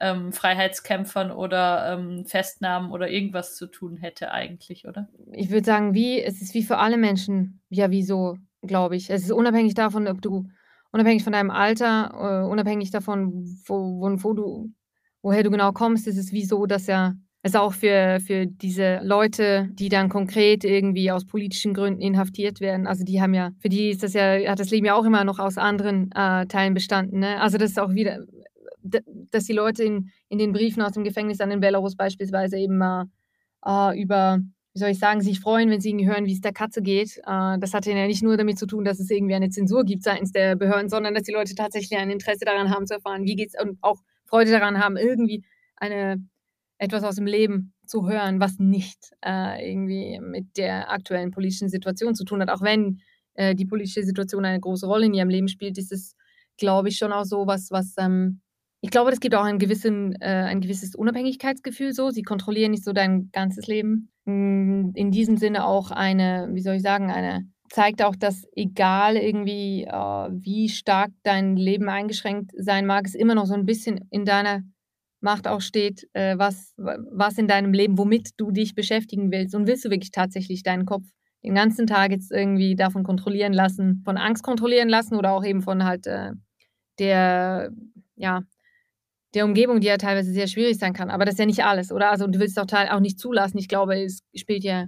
ähm, 0.00 0.32
Freiheitskämpfern 0.32 1.30
oder 1.30 1.92
ähm, 1.92 2.26
Festnahmen 2.26 2.90
oder 2.90 3.08
irgendwas 3.08 3.54
zu 3.54 3.68
tun 3.68 3.96
hätte 3.96 4.32
eigentlich, 4.32 4.88
oder? 4.88 5.08
Ich 5.30 5.50
würde 5.50 5.64
sagen, 5.64 5.94
wie, 5.94 6.20
es 6.20 6.42
ist 6.42 6.52
wie 6.52 6.64
für 6.64 6.78
alle 6.78 6.96
Menschen, 6.96 7.62
ja, 7.68 7.92
wie 7.92 8.02
so 8.02 8.38
glaube 8.62 8.96
ich. 8.96 9.10
Es 9.10 9.22
ist 9.22 9.32
unabhängig 9.32 9.74
davon, 9.74 10.06
ob 10.08 10.22
du, 10.22 10.48
unabhängig 10.90 11.24
von 11.24 11.32
deinem 11.32 11.50
Alter, 11.50 12.42
äh, 12.44 12.48
unabhängig 12.48 12.90
davon, 12.90 13.44
wo, 13.66 14.00
wo, 14.00 14.22
wo, 14.22 14.32
du, 14.32 14.72
woher 15.22 15.42
du 15.42 15.50
genau 15.50 15.72
kommst, 15.72 16.06
ist 16.06 16.18
es 16.18 16.32
wie 16.32 16.44
so, 16.44 16.66
dass 16.66 16.86
ja 16.86 17.14
es 17.42 17.56
auch 17.56 17.72
für, 17.72 18.20
für 18.20 18.46
diese 18.46 19.00
Leute, 19.02 19.68
die 19.72 19.88
dann 19.88 20.08
konkret 20.08 20.62
irgendwie 20.64 21.10
aus 21.10 21.26
politischen 21.26 21.74
Gründen 21.74 22.00
inhaftiert 22.00 22.60
werden, 22.60 22.86
also 22.86 23.04
die 23.04 23.20
haben 23.20 23.34
ja, 23.34 23.50
für 23.58 23.68
die 23.68 23.90
ist 23.90 24.04
das 24.04 24.12
ja, 24.12 24.48
hat 24.48 24.60
das 24.60 24.70
Leben 24.70 24.86
ja 24.86 24.94
auch 24.94 25.04
immer 25.04 25.24
noch 25.24 25.40
aus 25.40 25.58
anderen 25.58 26.12
äh, 26.12 26.46
Teilen 26.46 26.74
bestanden. 26.74 27.18
Ne? 27.18 27.40
Also 27.40 27.58
das 27.58 27.72
ist 27.72 27.80
auch 27.80 27.92
wieder, 27.94 28.24
dass 28.84 29.44
die 29.44 29.52
Leute 29.52 29.82
in, 29.82 30.10
in 30.28 30.38
den 30.38 30.52
Briefen 30.52 30.82
aus 30.82 30.92
dem 30.92 31.02
Gefängnis 31.02 31.40
an 31.40 31.50
den 31.50 31.60
Belarus 31.60 31.96
beispielsweise 31.96 32.58
eben 32.58 32.78
mal 32.78 33.06
äh, 33.66 34.00
über 34.00 34.38
wie 34.74 34.78
soll 34.78 34.88
ich 34.90 34.98
sagen, 34.98 35.20
sich 35.20 35.40
freuen, 35.40 35.70
wenn 35.70 35.80
sie 35.80 35.90
irgendwie 35.90 36.08
hören, 36.08 36.24
wie 36.24 36.32
es 36.32 36.40
der 36.40 36.52
Katze 36.52 36.82
geht. 36.82 37.18
Äh, 37.18 37.58
das 37.58 37.74
hat 37.74 37.86
ja 37.86 38.06
nicht 38.06 38.22
nur 38.22 38.36
damit 38.36 38.58
zu 38.58 38.66
tun, 38.66 38.84
dass 38.84 39.00
es 39.00 39.10
irgendwie 39.10 39.34
eine 39.34 39.50
Zensur 39.50 39.84
gibt 39.84 40.02
seitens 40.02 40.32
der 40.32 40.56
Behörden, 40.56 40.88
sondern 40.88 41.14
dass 41.14 41.24
die 41.24 41.32
Leute 41.32 41.54
tatsächlich 41.54 41.98
ein 41.98 42.10
Interesse 42.10 42.44
daran 42.44 42.70
haben 42.70 42.86
zu 42.86 42.94
erfahren, 42.94 43.24
wie 43.24 43.36
geht's 43.36 43.54
und 43.60 43.78
auch 43.82 43.98
Freude 44.26 44.50
daran 44.50 44.78
haben, 44.78 44.96
irgendwie 44.96 45.44
eine 45.76 46.24
etwas 46.78 47.04
aus 47.04 47.14
dem 47.16 47.26
Leben 47.26 47.74
zu 47.86 48.08
hören, 48.08 48.40
was 48.40 48.58
nicht 48.58 49.12
äh, 49.24 49.70
irgendwie 49.70 50.18
mit 50.20 50.56
der 50.56 50.90
aktuellen 50.90 51.30
politischen 51.30 51.68
Situation 51.68 52.14
zu 52.14 52.24
tun 52.24 52.40
hat. 52.40 52.50
Auch 52.50 52.62
wenn 52.62 53.00
äh, 53.34 53.54
die 53.54 53.66
politische 53.66 54.02
Situation 54.02 54.44
eine 54.44 54.58
große 54.58 54.86
Rolle 54.86 55.06
in 55.06 55.14
ihrem 55.14 55.28
Leben 55.28 55.48
spielt, 55.48 55.78
ist 55.78 55.92
es, 55.92 56.16
glaube 56.56 56.88
ich, 56.88 56.96
schon 56.96 57.12
auch 57.12 57.24
so 57.24 57.46
was, 57.46 57.70
was 57.70 57.94
ähm, 57.98 58.41
ich 58.82 58.90
glaube, 58.90 59.10
das 59.10 59.20
gibt 59.20 59.36
auch 59.36 59.44
einen 59.44 59.60
gewissen, 59.60 60.12
äh, 60.20 60.26
ein 60.26 60.60
gewisses 60.60 60.96
Unabhängigkeitsgefühl 60.96 61.92
so. 61.92 62.10
Sie 62.10 62.22
kontrollieren 62.22 62.72
nicht 62.72 62.84
so 62.84 62.92
dein 62.92 63.30
ganzes 63.30 63.68
Leben. 63.68 64.10
Hm, 64.26 64.90
in 64.94 65.12
diesem 65.12 65.36
Sinne 65.36 65.64
auch 65.64 65.92
eine, 65.92 66.48
wie 66.52 66.60
soll 66.60 66.74
ich 66.74 66.82
sagen, 66.82 67.10
eine 67.10 67.46
zeigt 67.70 68.02
auch, 68.02 68.16
dass 68.16 68.44
egal 68.54 69.16
irgendwie, 69.16 69.84
äh, 69.84 69.92
wie 69.92 70.68
stark 70.68 71.10
dein 71.22 71.56
Leben 71.56 71.88
eingeschränkt 71.88 72.50
sein 72.56 72.84
mag, 72.84 73.06
es 73.06 73.14
immer 73.14 73.34
noch 73.34 73.46
so 73.46 73.54
ein 73.54 73.64
bisschen 73.64 74.00
in 74.10 74.24
deiner 74.24 74.62
Macht 75.20 75.46
auch 75.46 75.60
steht, 75.60 76.08
äh, 76.12 76.36
was, 76.36 76.74
was 76.76 77.38
in 77.38 77.46
deinem 77.46 77.72
Leben, 77.72 77.96
womit 77.96 78.30
du 78.36 78.50
dich 78.50 78.74
beschäftigen 78.74 79.30
willst. 79.30 79.54
Und 79.54 79.68
willst 79.68 79.84
du 79.84 79.90
wirklich 79.90 80.10
tatsächlich 80.10 80.64
deinen 80.64 80.86
Kopf 80.86 81.04
den 81.44 81.54
ganzen 81.54 81.86
Tag 81.86 82.10
jetzt 82.10 82.32
irgendwie 82.32 82.74
davon 82.74 83.04
kontrollieren 83.04 83.52
lassen, 83.52 84.02
von 84.04 84.16
Angst 84.16 84.42
kontrollieren 84.42 84.88
lassen 84.88 85.16
oder 85.16 85.32
auch 85.32 85.44
eben 85.44 85.62
von 85.62 85.84
halt 85.84 86.08
äh, 86.08 86.32
der, 86.98 87.70
ja, 88.16 88.42
der 89.34 89.44
Umgebung, 89.44 89.80
die 89.80 89.86
ja 89.86 89.96
teilweise 89.96 90.32
sehr 90.32 90.46
schwierig 90.46 90.78
sein 90.78 90.92
kann. 90.92 91.10
Aber 91.10 91.24
das 91.24 91.34
ist 91.34 91.38
ja 91.38 91.46
nicht 91.46 91.64
alles, 91.64 91.90
oder? 91.90 92.10
Also 92.10 92.26
du 92.26 92.38
willst 92.38 92.56
es 92.56 92.62
auch, 92.62 92.90
auch 92.90 93.00
nicht 93.00 93.18
zulassen. 93.18 93.58
Ich 93.58 93.68
glaube, 93.68 94.02
es 94.02 94.22
spielt 94.34 94.64
ja 94.64 94.86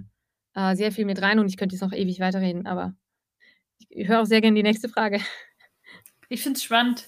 äh, 0.53 0.75
sehr 0.75 0.91
viel 0.91 1.05
mit 1.05 1.21
rein 1.21 1.39
und 1.39 1.47
ich 1.47 1.57
könnte 1.57 1.75
jetzt 1.75 1.81
noch 1.81 1.93
ewig 1.93 2.19
weiterreden, 2.19 2.65
aber 2.67 2.93
ich 3.89 4.07
höre 4.07 4.21
auch 4.21 4.25
sehr 4.25 4.41
gerne 4.41 4.55
die 4.55 4.63
nächste 4.63 4.89
Frage. 4.89 5.19
Ich 6.29 6.41
finde 6.41 6.57
es 6.57 6.63
spannend. 6.63 7.07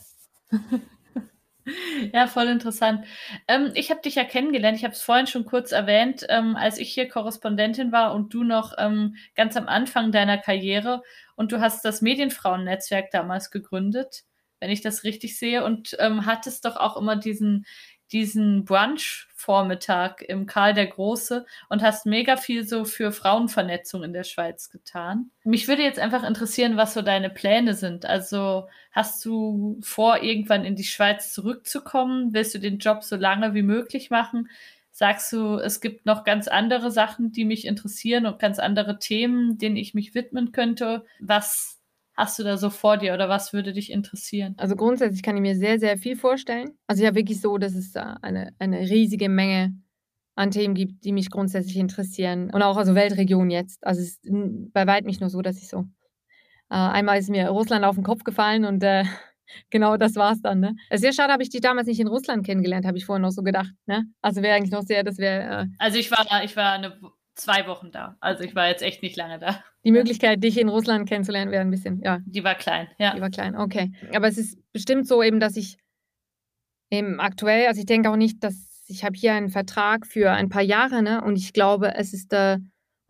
ja, 2.13 2.27
voll 2.27 2.47
interessant. 2.47 3.05
Ähm, 3.47 3.71
ich 3.73 3.89
habe 3.89 4.01
dich 4.01 4.15
ja 4.15 4.23
kennengelernt, 4.23 4.77
ich 4.77 4.83
habe 4.83 4.93
es 4.93 5.01
vorhin 5.01 5.27
schon 5.27 5.45
kurz 5.45 5.71
erwähnt, 5.71 6.25
ähm, 6.29 6.55
als 6.55 6.77
ich 6.77 6.93
hier 6.93 7.07
Korrespondentin 7.07 7.91
war 7.91 8.13
und 8.13 8.33
du 8.33 8.43
noch 8.43 8.73
ähm, 8.77 9.15
ganz 9.35 9.57
am 9.57 9.67
Anfang 9.67 10.11
deiner 10.11 10.37
Karriere 10.37 11.01
und 11.35 11.51
du 11.51 11.59
hast 11.59 11.83
das 11.83 12.01
Medienfrauennetzwerk 12.01 13.11
damals 13.11 13.51
gegründet 13.51 14.23
wenn 14.59 14.71
ich 14.71 14.81
das 14.81 15.03
richtig 15.03 15.37
sehe, 15.37 15.63
und 15.63 15.95
ähm, 15.99 16.25
hattest 16.25 16.65
doch 16.65 16.75
auch 16.75 16.97
immer 16.97 17.15
diesen, 17.15 17.65
diesen 18.11 18.63
Brunch-Vormittag 18.63 20.21
im 20.21 20.45
Karl 20.45 20.73
der 20.73 20.87
Große 20.87 21.45
und 21.69 21.81
hast 21.81 22.05
mega 22.05 22.37
viel 22.37 22.65
so 22.65 22.85
für 22.85 23.11
Frauenvernetzung 23.11 24.03
in 24.03 24.13
der 24.13 24.23
Schweiz 24.23 24.69
getan. 24.69 25.31
Mich 25.43 25.67
würde 25.67 25.83
jetzt 25.83 25.99
einfach 25.99 26.23
interessieren, 26.23 26.77
was 26.77 26.93
so 26.93 27.01
deine 27.01 27.29
Pläne 27.29 27.73
sind. 27.73 28.05
Also 28.05 28.67
hast 28.91 29.23
du 29.25 29.79
vor, 29.83 30.23
irgendwann 30.23 30.63
in 30.63 30.75
die 30.75 30.85
Schweiz 30.85 31.33
zurückzukommen? 31.33 32.33
Willst 32.33 32.55
du 32.55 32.59
den 32.59 32.79
Job 32.79 33.03
so 33.03 33.15
lange 33.15 33.53
wie 33.53 33.63
möglich 33.63 34.09
machen? 34.09 34.49
Sagst 34.91 35.31
du, 35.31 35.57
es 35.57 35.79
gibt 35.79 36.07
noch 36.07 36.23
ganz 36.23 36.47
andere 36.47 36.89
Sachen, 36.89 37.31
die 37.31 37.45
mich 37.45 37.67
interessieren 37.67 38.25
und 38.25 38.39
ganz 38.39 38.57
andere 38.57 38.97
Themen, 38.97 39.59
denen 39.59 39.75
ich 39.75 39.93
mich 39.93 40.15
widmen 40.15 40.51
könnte? 40.51 41.05
Was 41.19 41.76
hast 42.17 42.39
du 42.39 42.43
da 42.43 42.57
so 42.57 42.69
vor 42.69 42.97
dir 42.97 43.13
oder 43.13 43.29
was 43.29 43.53
würde 43.53 43.71
dich 43.71 43.91
interessieren? 43.91 44.55
Also 44.57 44.75
grundsätzlich 44.75 45.21
kann 45.21 45.37
ich 45.37 45.41
mir 45.41 45.55
sehr, 45.55 45.79
sehr 45.79 45.97
viel 45.97 46.15
vorstellen. 46.15 46.71
Also 46.87 47.03
ja, 47.03 47.13
wirklich 47.13 47.39
so, 47.39 47.57
dass 47.57 47.75
es 47.75 47.91
da 47.91 48.17
eine, 48.21 48.53
eine 48.59 48.79
riesige 48.79 49.29
Menge 49.29 49.73
an 50.35 50.51
Themen 50.51 50.73
gibt, 50.73 51.03
die 51.05 51.13
mich 51.13 51.29
grundsätzlich 51.29 51.77
interessieren. 51.77 52.49
Und 52.51 52.63
auch 52.63 52.77
also 52.77 52.95
Weltregion 52.95 53.49
jetzt. 53.49 53.85
Also 53.85 54.01
es 54.01 54.19
ist 54.21 54.73
bei 54.73 54.87
weitem 54.87 55.07
nicht 55.07 55.21
nur 55.21 55.29
so, 55.29 55.41
dass 55.41 55.57
ich 55.57 55.69
so. 55.69 55.85
Äh, 56.69 56.75
einmal 56.75 57.19
ist 57.19 57.29
mir 57.29 57.47
Russland 57.49 57.85
auf 57.85 57.95
den 57.95 58.03
Kopf 58.03 58.23
gefallen 58.23 58.65
und 58.65 58.83
äh, 58.83 59.05
genau 59.69 59.95
das 59.97 60.15
war 60.15 60.31
es 60.31 60.41
dann. 60.41 60.59
Ne? 60.59 60.75
Sehr 60.91 61.13
schade, 61.13 61.31
habe 61.31 61.43
ich 61.43 61.49
dich 61.49 61.61
damals 61.61 61.87
nicht 61.87 61.99
in 61.99 62.07
Russland 62.07 62.45
kennengelernt, 62.45 62.85
habe 62.85 62.97
ich 62.97 63.05
vorhin 63.05 63.21
noch 63.21 63.31
so 63.31 63.43
gedacht. 63.43 63.71
Ne? 63.85 64.05
Also 64.21 64.41
wäre 64.41 64.55
eigentlich 64.55 64.71
noch 64.71 64.83
sehr, 64.83 65.03
das 65.03 65.17
wäre. 65.19 65.63
Äh, 65.63 65.65
also 65.77 65.97
ich 65.99 66.11
war, 66.11 66.43
ich 66.43 66.55
war 66.55 66.73
eine 66.73 66.99
zwei 67.37 67.67
Wochen 67.67 67.91
da. 67.91 68.17
Also 68.19 68.43
ich 68.43 68.55
war 68.55 68.67
jetzt 68.67 68.81
echt 68.81 69.01
nicht 69.01 69.15
lange 69.15 69.39
da. 69.39 69.63
Die 69.83 69.91
Möglichkeit, 69.91 70.43
dich 70.43 70.57
in 70.57 70.69
Russland 70.69 71.07
kennenzulernen, 71.07 71.51
wäre 71.51 71.61
ein 71.61 71.71
bisschen, 71.71 72.01
ja. 72.01 72.19
Die 72.25 72.43
war 72.43 72.55
klein, 72.55 72.87
ja. 72.97 73.15
Die 73.15 73.21
war 73.21 73.29
klein, 73.29 73.55
okay. 73.55 73.91
Aber 74.13 74.27
es 74.27 74.37
ist 74.37 74.57
bestimmt 74.73 75.07
so 75.07 75.23
eben, 75.23 75.39
dass 75.39 75.55
ich 75.55 75.77
eben 76.89 77.19
aktuell, 77.19 77.67
also 77.67 77.79
ich 77.79 77.85
denke 77.85 78.09
auch 78.09 78.15
nicht, 78.15 78.43
dass 78.43 78.67
ich 78.87 79.03
habe 79.03 79.17
hier 79.17 79.33
einen 79.33 79.49
Vertrag 79.49 80.07
für 80.07 80.31
ein 80.31 80.49
paar 80.49 80.61
Jahre, 80.61 81.03
ne? 81.03 81.21
Und 81.21 81.37
ich 81.37 81.53
glaube, 81.53 81.95
es 81.95 82.13
ist, 82.13 82.31
äh, 82.33 82.57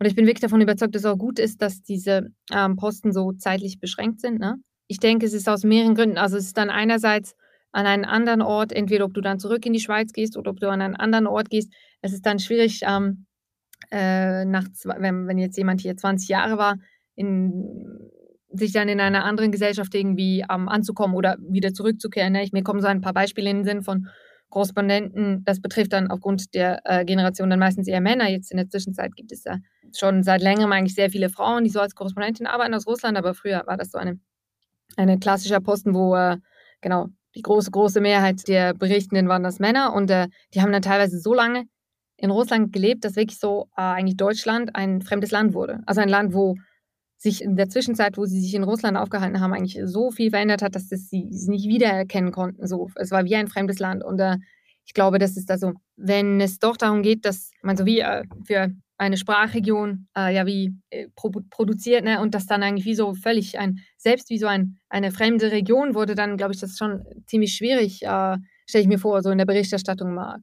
und 0.00 0.06
ich 0.06 0.14
bin 0.14 0.26
wirklich 0.26 0.40
davon 0.40 0.60
überzeugt, 0.60 0.94
dass 0.94 1.02
es 1.02 1.10
auch 1.10 1.18
gut 1.18 1.38
ist, 1.38 1.62
dass 1.62 1.82
diese 1.82 2.28
ähm, 2.52 2.76
Posten 2.76 3.12
so 3.12 3.32
zeitlich 3.32 3.80
beschränkt 3.80 4.20
sind, 4.20 4.40
ne? 4.40 4.56
Ich 4.88 4.98
denke, 4.98 5.26
es 5.26 5.34
ist 5.34 5.48
aus 5.48 5.64
mehreren 5.64 5.94
Gründen. 5.94 6.18
Also 6.18 6.36
es 6.36 6.46
ist 6.46 6.56
dann 6.56 6.70
einerseits 6.70 7.34
an 7.72 7.86
einen 7.86 8.04
anderen 8.04 8.42
Ort, 8.42 8.72
entweder 8.72 9.04
ob 9.04 9.14
du 9.14 9.20
dann 9.20 9.38
zurück 9.38 9.66
in 9.66 9.72
die 9.72 9.80
Schweiz 9.80 10.12
gehst 10.12 10.36
oder 10.36 10.50
ob 10.50 10.60
du 10.60 10.68
an 10.68 10.80
einen 10.80 10.96
anderen 10.96 11.26
Ort 11.26 11.50
gehst. 11.50 11.72
Es 12.00 12.12
ist 12.12 12.24
dann 12.24 12.38
schwierig, 12.38 12.80
ähm, 12.82 13.26
äh, 13.90 14.44
nach, 14.44 14.64
wenn, 14.84 15.26
wenn 15.26 15.38
jetzt 15.38 15.56
jemand 15.56 15.80
hier 15.80 15.96
20 15.96 16.28
Jahre 16.28 16.58
war, 16.58 16.76
in, 17.14 18.10
sich 18.50 18.72
dann 18.72 18.88
in 18.88 19.00
einer 19.00 19.24
anderen 19.24 19.52
Gesellschaft 19.52 19.94
irgendwie 19.94 20.44
ähm, 20.50 20.68
anzukommen 20.68 21.16
oder 21.16 21.36
wieder 21.40 21.72
zurückzukehren. 21.72 22.32
Ne? 22.32 22.42
Ich, 22.42 22.52
mir 22.52 22.62
kommen 22.62 22.80
so 22.80 22.86
ein 22.86 23.00
paar 23.00 23.12
Beispiele 23.12 23.50
in 23.50 23.58
den 23.58 23.64
Sinn 23.64 23.82
von 23.82 24.08
Korrespondenten. 24.50 25.44
Das 25.44 25.60
betrifft 25.60 25.92
dann 25.92 26.10
aufgrund 26.10 26.54
der 26.54 26.80
äh, 26.84 27.04
Generation 27.04 27.50
dann 27.50 27.58
meistens 27.58 27.88
eher 27.88 28.00
Männer. 28.00 28.28
Jetzt 28.28 28.50
in 28.50 28.56
der 28.56 28.68
Zwischenzeit 28.68 29.14
gibt 29.14 29.32
es 29.32 29.44
ja 29.44 29.58
schon 29.96 30.22
seit 30.22 30.42
längerem 30.42 30.72
eigentlich 30.72 30.94
sehr 30.94 31.10
viele 31.10 31.28
Frauen, 31.28 31.64
die 31.64 31.70
so 31.70 31.80
als 31.80 31.94
Korrespondentin 31.94 32.46
arbeiten 32.46 32.74
aus 32.74 32.86
Russland, 32.86 33.16
aber 33.16 33.34
früher 33.34 33.62
war 33.66 33.76
das 33.76 33.90
so 33.90 33.98
eine, 33.98 34.18
eine 34.96 35.18
klassischer 35.18 35.60
Posten, 35.60 35.94
wo 35.94 36.14
äh, 36.14 36.38
genau 36.80 37.08
die 37.34 37.42
große, 37.42 37.70
große 37.70 38.00
Mehrheit 38.00 38.48
der 38.48 38.74
Berichtenden 38.74 39.28
waren 39.28 39.42
das 39.42 39.58
Männer 39.58 39.92
und 39.94 40.10
äh, 40.10 40.28
die 40.54 40.62
haben 40.62 40.72
dann 40.72 40.82
teilweise 40.82 41.18
so 41.20 41.34
lange 41.34 41.64
in 42.18 42.30
Russland 42.30 42.72
gelebt, 42.72 43.04
dass 43.04 43.16
wirklich 43.16 43.38
so 43.38 43.68
äh, 43.76 43.80
eigentlich 43.80 44.16
Deutschland 44.16 44.74
ein 44.74 45.00
fremdes 45.02 45.30
Land 45.30 45.54
wurde. 45.54 45.80
Also 45.86 46.00
ein 46.00 46.08
Land, 46.08 46.34
wo 46.34 46.56
sich 47.16 47.42
in 47.42 47.56
der 47.56 47.68
Zwischenzeit, 47.68 48.16
wo 48.18 48.26
sie 48.26 48.40
sich 48.40 48.54
in 48.54 48.64
Russland 48.64 48.96
aufgehalten 48.96 49.40
haben, 49.40 49.52
eigentlich 49.52 49.80
so 49.84 50.10
viel 50.10 50.30
verändert 50.30 50.62
hat, 50.62 50.74
dass 50.74 50.88
das 50.88 51.08
sie 51.08 51.28
es 51.30 51.46
nicht 51.46 51.68
wiedererkennen 51.68 52.32
konnten. 52.32 52.66
So, 52.66 52.90
es 52.96 53.10
war 53.10 53.24
wie 53.24 53.36
ein 53.36 53.48
fremdes 53.48 53.78
Land. 53.78 54.04
Und 54.04 54.20
äh, 54.20 54.36
ich 54.84 54.94
glaube, 54.94 55.18
das 55.18 55.36
ist 55.36 55.50
also, 55.50 55.72
wenn 55.96 56.40
es 56.40 56.58
doch 56.58 56.76
darum 56.76 57.02
geht, 57.02 57.24
dass 57.24 57.50
man 57.62 57.76
so 57.76 57.86
wie 57.86 58.00
äh, 58.00 58.24
für 58.44 58.72
eine 58.98 59.16
Sprachregion 59.16 60.08
äh, 60.16 60.34
ja 60.34 60.44
wie 60.44 60.74
äh, 60.90 61.08
pro 61.14 61.30
produziert 61.50 62.04
ne, 62.04 62.20
und 62.20 62.34
das 62.34 62.46
dann 62.46 62.64
eigentlich 62.64 62.84
wie 62.84 62.96
so 62.96 63.14
völlig 63.14 63.58
ein, 63.58 63.78
selbst 63.96 64.28
wie 64.28 64.38
so 64.38 64.48
ein, 64.48 64.78
eine 64.88 65.12
fremde 65.12 65.52
Region 65.52 65.94
wurde, 65.94 66.16
dann 66.16 66.36
glaube 66.36 66.52
ich, 66.52 66.60
das 66.60 66.76
schon 66.76 67.04
ziemlich 67.26 67.54
schwierig, 67.54 68.02
äh, 68.02 68.36
stelle 68.66 68.82
ich 68.82 68.88
mir 68.88 68.98
vor, 68.98 69.22
so 69.22 69.30
in 69.30 69.38
der 69.38 69.46
Berichterstattung 69.46 70.14
mal 70.14 70.40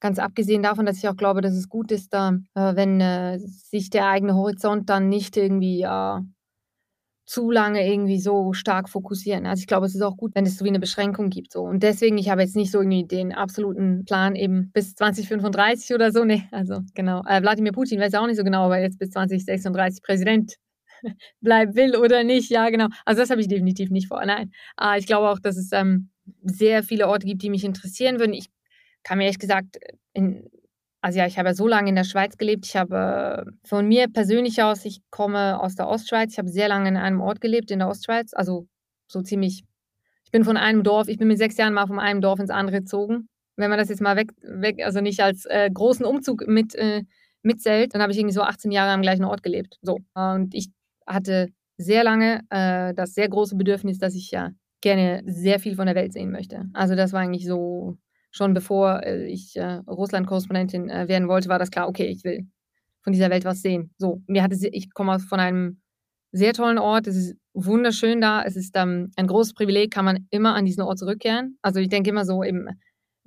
Ganz 0.00 0.18
abgesehen 0.18 0.62
davon, 0.62 0.86
dass 0.86 0.98
ich 0.98 1.08
auch 1.08 1.16
glaube, 1.16 1.40
dass 1.40 1.54
es 1.54 1.68
gut 1.68 1.90
ist, 1.90 2.14
da, 2.14 2.30
äh, 2.54 2.76
wenn 2.76 3.00
äh, 3.00 3.38
sich 3.38 3.90
der 3.90 4.06
eigene 4.08 4.34
Horizont 4.34 4.88
dann 4.88 5.08
nicht 5.08 5.36
irgendwie 5.36 5.82
äh, 5.82 6.20
zu 7.28 7.50
lange 7.50 7.86
irgendwie 7.86 8.18
so 8.18 8.54
stark 8.54 8.88
fokussieren. 8.88 9.44
Also 9.44 9.60
ich 9.60 9.66
glaube, 9.66 9.84
es 9.84 9.94
ist 9.94 10.00
auch 10.00 10.16
gut, 10.16 10.34
wenn 10.34 10.46
es 10.46 10.56
so 10.56 10.64
wie 10.64 10.70
eine 10.70 10.80
Beschränkung 10.80 11.28
gibt. 11.28 11.52
So. 11.52 11.60
Und 11.60 11.82
deswegen, 11.82 12.16
ich 12.16 12.30
habe 12.30 12.40
jetzt 12.40 12.56
nicht 12.56 12.70
so 12.70 12.80
irgendwie 12.80 13.06
den 13.06 13.34
absoluten 13.34 14.06
Plan 14.06 14.34
eben 14.34 14.70
bis 14.72 14.94
2035 14.94 15.94
oder 15.94 16.10
so. 16.10 16.24
Nee, 16.24 16.44
also 16.52 16.80
genau. 16.94 17.22
Äh, 17.26 17.42
Wladimir 17.42 17.72
Putin 17.72 18.00
weiß 18.00 18.14
auch 18.14 18.26
nicht 18.26 18.38
so 18.38 18.44
genau, 18.44 18.66
ob 18.66 18.72
er 18.72 18.80
jetzt 18.80 18.98
bis 18.98 19.10
2036 19.10 20.02
Präsident 20.02 20.54
bleiben 21.42 21.74
will 21.74 21.96
oder 21.96 22.24
nicht. 22.24 22.50
Ja, 22.50 22.70
genau. 22.70 22.86
Also 23.04 23.20
das 23.20 23.28
habe 23.28 23.42
ich 23.42 23.48
definitiv 23.48 23.90
nicht 23.90 24.08
vor. 24.08 24.24
Nein. 24.24 24.50
Äh, 24.80 24.98
ich 24.98 25.06
glaube 25.06 25.28
auch, 25.28 25.38
dass 25.38 25.58
es 25.58 25.68
ähm, 25.72 26.08
sehr 26.42 26.82
viele 26.82 27.08
Orte 27.08 27.26
gibt, 27.26 27.42
die 27.42 27.50
mich 27.50 27.64
interessieren 27.64 28.18
würden. 28.20 28.32
Ich 28.32 28.48
kann 29.02 29.18
mir 29.18 29.24
ehrlich 29.24 29.38
gesagt, 29.38 29.78
in, 30.12 30.50
also 31.00 31.18
ja, 31.18 31.26
ich 31.26 31.38
habe 31.38 31.48
ja 31.50 31.54
so 31.54 31.68
lange 31.68 31.88
in 31.88 31.94
der 31.94 32.04
Schweiz 32.04 32.36
gelebt. 32.36 32.66
Ich 32.66 32.76
habe 32.76 33.44
von 33.64 33.86
mir 33.86 34.08
persönlich 34.08 34.62
aus, 34.62 34.84
ich 34.84 35.00
komme 35.10 35.60
aus 35.60 35.74
der 35.74 35.88
Ostschweiz. 35.88 36.32
Ich 36.32 36.38
habe 36.38 36.48
sehr 36.48 36.68
lange 36.68 36.88
in 36.88 36.96
einem 36.96 37.20
Ort 37.20 37.40
gelebt, 37.40 37.70
in 37.70 37.78
der 37.78 37.88
Ostschweiz. 37.88 38.34
Also 38.34 38.66
so 39.06 39.22
ziemlich, 39.22 39.64
ich 40.24 40.30
bin 40.30 40.44
von 40.44 40.56
einem 40.56 40.82
Dorf, 40.82 41.08
ich 41.08 41.18
bin 41.18 41.28
mit 41.28 41.38
sechs 41.38 41.56
Jahren 41.56 41.74
mal 41.74 41.86
von 41.86 42.00
einem 42.00 42.20
Dorf 42.20 42.40
ins 42.40 42.50
andere 42.50 42.80
gezogen. 42.80 43.28
Wenn 43.56 43.70
man 43.70 43.78
das 43.78 43.88
jetzt 43.88 44.00
mal 44.00 44.16
weg, 44.16 44.30
weg 44.42 44.84
also 44.84 45.00
nicht 45.00 45.20
als 45.20 45.44
äh, 45.46 45.70
großen 45.72 46.04
Umzug 46.04 46.46
mit, 46.46 46.74
äh, 46.74 47.02
mitzählt, 47.42 47.94
dann 47.94 48.02
habe 48.02 48.12
ich 48.12 48.18
irgendwie 48.18 48.34
so 48.34 48.42
18 48.42 48.70
Jahre 48.70 48.92
am 48.92 49.02
gleichen 49.02 49.24
Ort 49.24 49.42
gelebt. 49.42 49.78
So. 49.82 49.98
Und 50.14 50.54
ich 50.54 50.68
hatte 51.06 51.48
sehr 51.76 52.04
lange 52.04 52.42
äh, 52.50 52.92
das 52.94 53.14
sehr 53.14 53.28
große 53.28 53.56
Bedürfnis, 53.56 53.98
dass 53.98 54.14
ich 54.14 54.30
ja 54.30 54.50
gerne 54.80 55.22
sehr 55.26 55.58
viel 55.58 55.76
von 55.76 55.86
der 55.86 55.94
Welt 55.94 56.12
sehen 56.12 56.30
möchte. 56.30 56.66
Also 56.72 56.94
das 56.94 57.12
war 57.12 57.20
eigentlich 57.20 57.46
so 57.46 57.96
schon 58.30 58.54
bevor 58.54 59.02
äh, 59.02 59.26
ich 59.26 59.56
äh, 59.56 59.80
Russland-Korrespondentin 59.86 60.90
äh, 60.90 61.08
werden 61.08 61.28
wollte, 61.28 61.48
war 61.48 61.58
das 61.58 61.70
klar, 61.70 61.88
okay, 61.88 62.06
ich 62.06 62.24
will 62.24 62.46
von 63.02 63.12
dieser 63.12 63.30
Welt 63.30 63.44
was 63.44 63.62
sehen. 63.62 63.94
So, 63.98 64.22
mir 64.26 64.42
hatte 64.42 64.56
ich 64.70 64.92
komme 64.92 65.18
von 65.18 65.40
einem 65.40 65.80
sehr 66.32 66.52
tollen 66.52 66.78
Ort, 66.78 67.06
es 67.06 67.16
ist 67.16 67.36
wunderschön 67.54 68.20
da, 68.20 68.42
es 68.42 68.56
ist 68.56 68.76
ähm, 68.76 69.10
ein 69.16 69.26
großes 69.26 69.54
Privileg, 69.54 69.90
kann 69.90 70.04
man 70.04 70.26
immer 70.30 70.54
an 70.54 70.66
diesen 70.66 70.82
Ort 70.82 70.98
zurückkehren. 70.98 71.58
Also 71.62 71.80
ich 71.80 71.88
denke 71.88 72.10
immer 72.10 72.24
so, 72.24 72.44
eben 72.44 72.68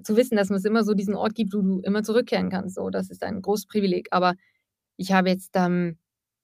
zu 0.03 0.15
wissen, 0.15 0.35
dass 0.35 0.49
es 0.49 0.65
immer 0.65 0.83
so 0.83 0.93
diesen 0.93 1.15
Ort 1.15 1.35
gibt, 1.35 1.53
wo 1.53 1.61
du 1.61 1.79
immer 1.81 2.03
zurückkehren 2.03 2.49
kannst. 2.49 2.75
So, 2.75 2.89
das 2.89 3.09
ist 3.09 3.23
ein 3.23 3.41
großes 3.41 3.67
Privileg. 3.67 4.07
Aber 4.11 4.35
ich 4.97 5.11
habe 5.11 5.29
jetzt, 5.29 5.51
ähm, 5.55 5.97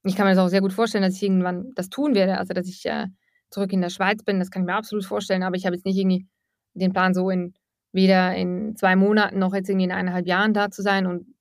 ich 0.03 0.15
kann 0.15 0.25
mir 0.25 0.35
das 0.35 0.43
auch 0.43 0.49
sehr 0.49 0.61
gut 0.61 0.73
vorstellen, 0.73 1.03
dass 1.03 1.15
ich 1.15 1.23
irgendwann 1.23 1.71
das 1.75 1.89
tun 1.89 2.15
werde, 2.15 2.37
also 2.37 2.53
dass 2.53 2.67
ich 2.67 2.85
äh, 2.85 3.07
zurück 3.49 3.71
in 3.73 3.81
der 3.81 3.89
Schweiz 3.89 4.23
bin, 4.23 4.39
das 4.39 4.51
kann 4.51 4.63
ich 4.63 4.67
mir 4.67 4.75
absolut 4.75 5.05
vorstellen, 5.05 5.43
aber 5.43 5.55
ich 5.55 5.65
habe 5.65 5.75
jetzt 5.75 5.85
nicht 5.85 5.97
irgendwie 5.97 6.27
den 6.73 6.93
Plan 6.93 7.13
so 7.13 7.29
in 7.29 7.53
weder 7.91 8.35
in 8.35 8.75
zwei 8.75 8.95
Monaten 8.95 9.39
noch 9.39 9.53
jetzt 9.53 9.69
irgendwie 9.69 9.85
in 9.85 9.91
eineinhalb 9.91 10.27
Jahren 10.27 10.53
da 10.53 10.69
zu 10.71 10.81
sein 10.81 11.05
und 11.07 11.33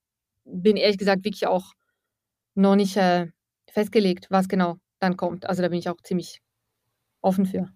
bin 0.44 0.76
ehrlich 0.76 0.98
gesagt 0.98 1.24
wirklich 1.24 1.46
auch 1.46 1.74
noch 2.54 2.76
nicht 2.76 2.96
äh, 2.96 3.26
festgelegt, 3.68 4.28
was 4.30 4.48
genau 4.48 4.78
dann 4.98 5.16
kommt. 5.16 5.46
Also 5.46 5.62
da 5.62 5.68
bin 5.68 5.78
ich 5.78 5.88
auch 5.88 6.00
ziemlich 6.02 6.40
offen 7.20 7.46
für. 7.46 7.68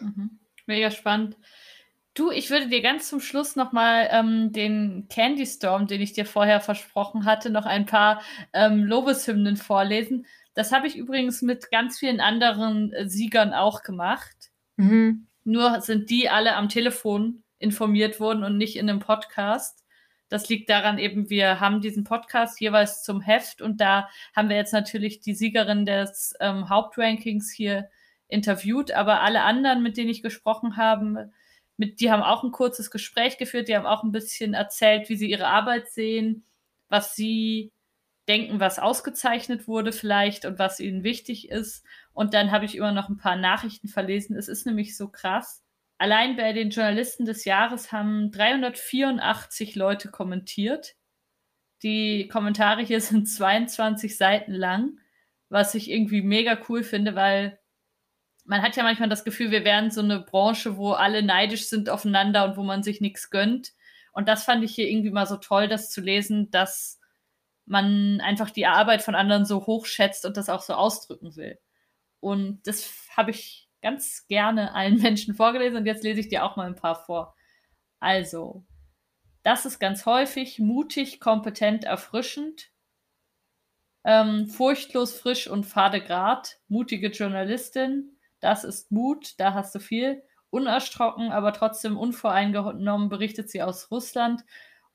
Mhm. 0.00 0.38
Mega 0.66 0.90
spannend. 0.90 1.36
Du, 2.14 2.30
ich 2.30 2.50
würde 2.50 2.68
dir 2.68 2.82
ganz 2.82 3.08
zum 3.08 3.20
Schluss 3.20 3.56
nochmal 3.56 4.08
ähm, 4.10 4.52
den 4.52 5.06
Candy 5.08 5.46
Storm, 5.46 5.86
den 5.86 6.00
ich 6.00 6.12
dir 6.12 6.26
vorher 6.26 6.60
versprochen 6.60 7.24
hatte, 7.24 7.50
noch 7.50 7.66
ein 7.66 7.86
paar 7.86 8.20
ähm, 8.52 8.84
Lobeshymnen 8.84 9.56
vorlesen. 9.56 10.26
Das 10.54 10.72
habe 10.72 10.86
ich 10.86 10.96
übrigens 10.96 11.40
mit 11.42 11.70
ganz 11.70 11.98
vielen 11.98 12.20
anderen 12.20 12.92
äh, 12.92 13.08
Siegern 13.08 13.52
auch 13.52 13.82
gemacht. 13.82 14.50
Mhm. 14.76 15.26
Nur 15.44 15.80
sind 15.80 16.10
die 16.10 16.28
alle 16.28 16.56
am 16.56 16.68
Telefon 16.68 17.42
informiert 17.60 18.18
wurden 18.18 18.42
und 18.42 18.58
nicht 18.58 18.76
in 18.76 18.90
einem 18.90 18.98
Podcast. 18.98 19.84
Das 20.28 20.48
liegt 20.48 20.70
daran 20.70 20.98
eben, 20.98 21.30
wir 21.30 21.60
haben 21.60 21.80
diesen 21.80 22.04
Podcast 22.04 22.60
jeweils 22.60 23.02
zum 23.02 23.20
Heft 23.20 23.62
und 23.62 23.80
da 23.80 24.08
haben 24.34 24.48
wir 24.48 24.56
jetzt 24.56 24.72
natürlich 24.72 25.20
die 25.20 25.34
Siegerin 25.34 25.86
des 25.86 26.34
ähm, 26.40 26.68
Hauptrankings 26.68 27.52
hier 27.52 27.88
interviewt, 28.28 28.92
aber 28.92 29.22
alle 29.22 29.42
anderen, 29.42 29.82
mit 29.82 29.96
denen 29.96 30.10
ich 30.10 30.22
gesprochen 30.22 30.76
habe, 30.76 31.30
mit, 31.76 32.00
die 32.00 32.10
haben 32.10 32.22
auch 32.22 32.44
ein 32.44 32.52
kurzes 32.52 32.90
Gespräch 32.90 33.38
geführt, 33.38 33.68
die 33.68 33.76
haben 33.76 33.86
auch 33.86 34.04
ein 34.04 34.12
bisschen 34.12 34.54
erzählt, 34.54 35.08
wie 35.08 35.16
sie 35.16 35.30
ihre 35.30 35.46
Arbeit 35.46 35.88
sehen, 35.88 36.44
was 36.88 37.16
sie 37.16 37.72
denken, 38.28 38.60
was 38.60 38.78
ausgezeichnet 38.78 39.66
wurde 39.66 39.90
vielleicht 39.92 40.44
und 40.44 40.58
was 40.58 40.78
ihnen 40.78 41.02
wichtig 41.02 41.48
ist. 41.48 41.84
Und 42.12 42.34
dann 42.34 42.52
habe 42.52 42.64
ich 42.64 42.76
immer 42.76 42.92
noch 42.92 43.08
ein 43.08 43.16
paar 43.16 43.36
Nachrichten 43.36 43.88
verlesen. 43.88 44.36
Es 44.36 44.46
ist 44.46 44.66
nämlich 44.66 44.96
so 44.96 45.08
krass. 45.08 45.64
Allein 46.00 46.34
bei 46.34 46.54
den 46.54 46.70
Journalisten 46.70 47.26
des 47.26 47.44
Jahres 47.44 47.92
haben 47.92 48.30
384 48.32 49.74
Leute 49.74 50.10
kommentiert. 50.10 50.94
Die 51.82 52.26
Kommentare 52.26 52.80
hier 52.80 53.00
sind 53.02 53.26
22 53.26 54.16
Seiten 54.16 54.52
lang, 54.52 54.98
was 55.50 55.74
ich 55.74 55.90
irgendwie 55.90 56.22
mega 56.22 56.58
cool 56.70 56.84
finde, 56.84 57.16
weil 57.16 57.58
man 58.46 58.62
hat 58.62 58.76
ja 58.76 58.82
manchmal 58.82 59.10
das 59.10 59.24
Gefühl, 59.24 59.50
wir 59.50 59.62
wären 59.64 59.90
so 59.90 60.00
eine 60.00 60.20
Branche, 60.20 60.78
wo 60.78 60.92
alle 60.92 61.22
neidisch 61.22 61.68
sind 61.68 61.90
aufeinander 61.90 62.46
und 62.46 62.56
wo 62.56 62.62
man 62.62 62.82
sich 62.82 63.02
nichts 63.02 63.28
gönnt. 63.28 63.74
Und 64.12 64.26
das 64.26 64.44
fand 64.44 64.64
ich 64.64 64.74
hier 64.74 64.88
irgendwie 64.88 65.10
mal 65.10 65.26
so 65.26 65.36
toll, 65.36 65.68
das 65.68 65.90
zu 65.90 66.00
lesen, 66.00 66.50
dass 66.50 66.98
man 67.66 68.22
einfach 68.22 68.48
die 68.48 68.64
Arbeit 68.64 69.02
von 69.02 69.14
anderen 69.14 69.44
so 69.44 69.66
hoch 69.66 69.84
schätzt 69.84 70.24
und 70.24 70.38
das 70.38 70.48
auch 70.48 70.62
so 70.62 70.72
ausdrücken 70.72 71.36
will. 71.36 71.58
Und 72.20 72.66
das 72.66 72.90
habe 73.18 73.32
ich 73.32 73.69
ganz 73.82 74.26
gerne 74.26 74.74
allen 74.74 74.98
Menschen 75.02 75.34
vorgelesen 75.34 75.78
und 75.78 75.86
jetzt 75.86 76.04
lese 76.04 76.20
ich 76.20 76.28
dir 76.28 76.44
auch 76.44 76.56
mal 76.56 76.66
ein 76.66 76.76
paar 76.76 76.96
vor. 77.04 77.34
Also, 78.00 78.64
das 79.42 79.66
ist 79.66 79.78
ganz 79.78 80.06
häufig 80.06 80.58
mutig, 80.58 81.20
kompetent, 81.20 81.84
erfrischend, 81.84 82.70
ähm, 84.04 84.48
furchtlos, 84.48 85.18
frisch 85.18 85.48
und 85.48 85.64
fade 85.64 86.00
Grad, 86.00 86.58
mutige 86.68 87.08
Journalistin, 87.08 88.16
das 88.40 88.64
ist 88.64 88.90
Mut, 88.90 89.38
da 89.38 89.54
hast 89.54 89.74
du 89.74 89.78
viel, 89.78 90.22
unerschrocken, 90.50 91.30
aber 91.30 91.52
trotzdem 91.52 91.96
unvoreingenommen 91.96 93.08
berichtet 93.08 93.50
sie 93.50 93.62
aus 93.62 93.90
Russland 93.90 94.42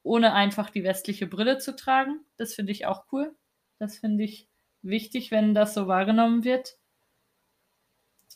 ohne 0.05 0.33
einfach 0.33 0.69
die 0.69 0.83
westliche 0.83 1.25
Brille 1.25 1.57
zu 1.57 1.75
tragen. 1.75 2.19
Das 2.38 2.53
finde 2.53 2.71
ich 2.71 2.86
auch 2.86 3.05
cool. 3.11 3.36
Das 3.79 3.97
finde 3.97 4.23
ich 4.23 4.47
wichtig, 4.83 5.31
wenn 5.31 5.55
das 5.55 5.73
so 5.73 5.88
wahrgenommen 5.88 6.43
wird. 6.43 6.77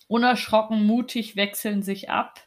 Unerschrocken, 0.10 0.86
mutig 0.86 1.38
wechseln 1.38 1.84
sich 1.84 2.10
ab. 2.10 2.46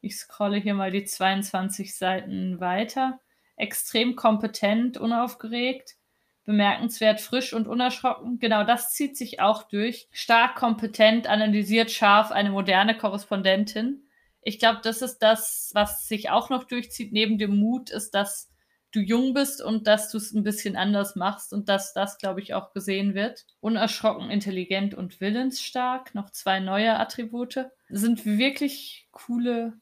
Ich 0.00 0.16
scrolle 0.16 0.58
hier 0.58 0.74
mal 0.74 0.92
die 0.92 1.04
22 1.04 1.96
Seiten 1.96 2.60
weiter. 2.60 3.18
Extrem 3.56 4.14
kompetent, 4.14 4.96
unaufgeregt, 4.96 5.96
bemerkenswert 6.44 7.20
frisch 7.20 7.52
und 7.52 7.66
unerschrocken. 7.66 8.38
Genau 8.38 8.62
das 8.62 8.92
zieht 8.92 9.16
sich 9.16 9.40
auch 9.40 9.64
durch. 9.64 10.08
Stark 10.12 10.54
kompetent, 10.54 11.26
analysiert 11.26 11.90
scharf, 11.90 12.30
eine 12.30 12.50
moderne 12.50 12.96
Korrespondentin 12.96 14.04
ich 14.42 14.58
glaube, 14.58 14.80
das 14.82 15.02
ist 15.02 15.18
das, 15.18 15.70
was 15.72 16.08
sich 16.08 16.30
auch 16.30 16.50
noch 16.50 16.64
durchzieht, 16.64 17.12
neben 17.12 17.38
dem 17.38 17.56
Mut, 17.56 17.90
ist, 17.90 18.10
dass 18.10 18.51
du 18.92 19.00
jung 19.00 19.34
bist 19.34 19.62
und 19.62 19.86
dass 19.86 20.10
du 20.10 20.18
es 20.18 20.32
ein 20.32 20.44
bisschen 20.44 20.76
anders 20.76 21.16
machst 21.16 21.52
und 21.52 21.68
dass 21.68 21.94
das, 21.94 22.18
glaube 22.18 22.40
ich, 22.40 22.54
auch 22.54 22.72
gesehen 22.72 23.14
wird. 23.14 23.46
Unerschrocken, 23.60 24.30
intelligent 24.30 24.94
und 24.94 25.20
willensstark, 25.20 26.14
noch 26.14 26.30
zwei 26.30 26.60
neue 26.60 26.98
Attribute. 26.98 27.66
Sind 27.88 28.24
wirklich 28.26 29.08
coole 29.10 29.74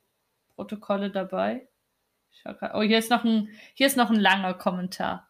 Protokolle 0.55 1.11
dabei. 1.11 1.69
Oh, 2.73 2.83
hier 2.83 2.99
ist 2.99 3.11
noch 3.11 3.25
ein, 3.25 3.51
hier 3.75 3.87
ist 3.87 3.97
noch 3.97 4.11
ein 4.11 4.19
langer 4.19 4.55
Kommentar. 4.55 5.27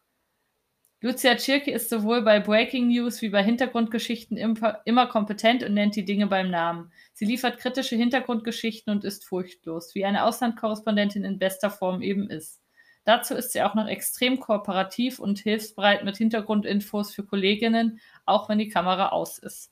Lucia 1.03 1.35
Tschirke 1.35 1.71
ist 1.71 1.89
sowohl 1.89 2.21
bei 2.21 2.39
Breaking 2.39 2.87
News 2.89 3.23
wie 3.23 3.29
bei 3.29 3.43
Hintergrundgeschichten 3.43 4.37
immer 4.37 5.07
kompetent 5.07 5.63
und 5.63 5.73
nennt 5.73 5.95
die 5.95 6.05
Dinge 6.05 6.27
beim 6.27 6.51
Namen. 6.51 6.93
Sie 7.13 7.25
liefert 7.25 7.57
kritische 7.57 7.95
Hintergrundgeschichten 7.95 8.93
und 8.93 9.03
ist 9.03 9.25
furchtlos, 9.25 9.95
wie 9.95 10.05
eine 10.05 10.23
Auslandkorrespondentin 10.23 11.23
in 11.23 11.39
bester 11.39 11.71
Form 11.71 12.03
eben 12.03 12.29
ist. 12.29 12.61
Dazu 13.03 13.33
ist 13.33 13.51
sie 13.51 13.63
auch 13.63 13.73
noch 13.73 13.87
extrem 13.87 14.39
kooperativ 14.39 15.19
und 15.19 15.39
hilfsbereit 15.39 16.03
mit 16.03 16.17
Hintergrundinfos 16.17 17.13
für 17.13 17.23
Kolleginnen, 17.23 17.99
auch 18.25 18.47
wenn 18.47 18.59
die 18.59 18.69
Kamera 18.69 19.09
aus 19.09 19.39
ist. 19.39 19.71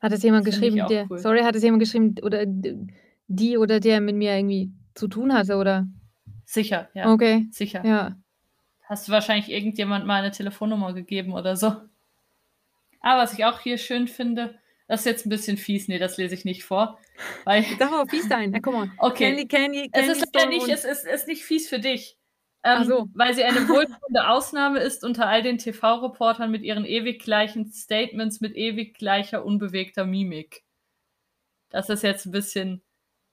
Hat 0.00 0.12
es 0.12 0.22
jemand 0.22 0.44
geschrieben, 0.44 0.86
der, 0.88 1.06
cool. 1.10 1.18
sorry, 1.18 1.40
hat 1.40 1.56
es 1.56 1.62
jemand 1.62 1.82
geschrieben, 1.82 2.14
oder 2.22 2.44
die 2.46 3.58
oder 3.58 3.80
der 3.80 4.00
mit 4.00 4.16
mir 4.16 4.34
irgendwie 4.34 4.72
zu 4.94 5.08
tun 5.08 5.32
hatte, 5.32 5.56
oder? 5.56 5.86
Sicher, 6.44 6.88
ja. 6.94 7.12
Okay. 7.12 7.46
Sicher. 7.50 7.84
Ja. 7.84 8.16
Hast 8.84 9.08
du 9.08 9.12
wahrscheinlich 9.12 9.50
irgendjemand 9.50 10.06
mal 10.06 10.16
eine 10.16 10.32
Telefonnummer 10.32 10.92
gegeben 10.92 11.32
oder 11.32 11.56
so. 11.56 11.76
Aber 13.00 13.22
was 13.22 13.34
ich 13.34 13.44
auch 13.44 13.60
hier 13.60 13.78
schön 13.78 14.08
finde, 14.08 14.58
das 14.88 15.00
ist 15.00 15.06
jetzt 15.06 15.26
ein 15.26 15.30
bisschen 15.30 15.56
fies. 15.56 15.86
Nee, 15.86 15.98
das 15.98 16.16
lese 16.16 16.34
ich 16.34 16.44
nicht 16.44 16.64
vor. 16.64 16.98
Weil 17.44 17.64
Darf 17.78 17.92
auch 17.92 18.08
fies 18.10 18.28
sein. 18.28 18.50
Na, 18.50 18.58
komm 18.60 18.74
mal. 18.74 18.90
Okay. 18.98 19.28
Candy, 19.28 19.46
Candy, 19.46 19.90
Candy 19.90 20.10
es 20.10 20.18
ist 20.18 20.34
leider 20.34 20.48
nicht, 20.48 20.68
es 20.68 20.84
ist, 20.84 21.06
ist 21.06 21.28
nicht 21.28 21.44
fies 21.44 21.68
für 21.68 21.78
dich. 21.78 22.18
Ähm, 22.62 22.84
so. 22.84 23.08
Weil 23.14 23.34
sie 23.34 23.44
eine 23.44 23.68
wohltuende 23.68 24.28
Ausnahme 24.28 24.80
ist 24.80 25.04
unter 25.04 25.26
all 25.26 25.42
den 25.42 25.58
TV-Reportern 25.58 26.50
mit 26.50 26.62
ihren 26.62 26.84
ewig 26.84 27.22
gleichen 27.22 27.72
Statements, 27.72 28.40
mit 28.40 28.54
ewig 28.56 28.98
gleicher 28.98 29.44
unbewegter 29.44 30.04
Mimik. 30.04 30.62
Das 31.70 31.88
ist 31.88 32.02
jetzt 32.02 32.26
ein 32.26 32.32
bisschen 32.32 32.82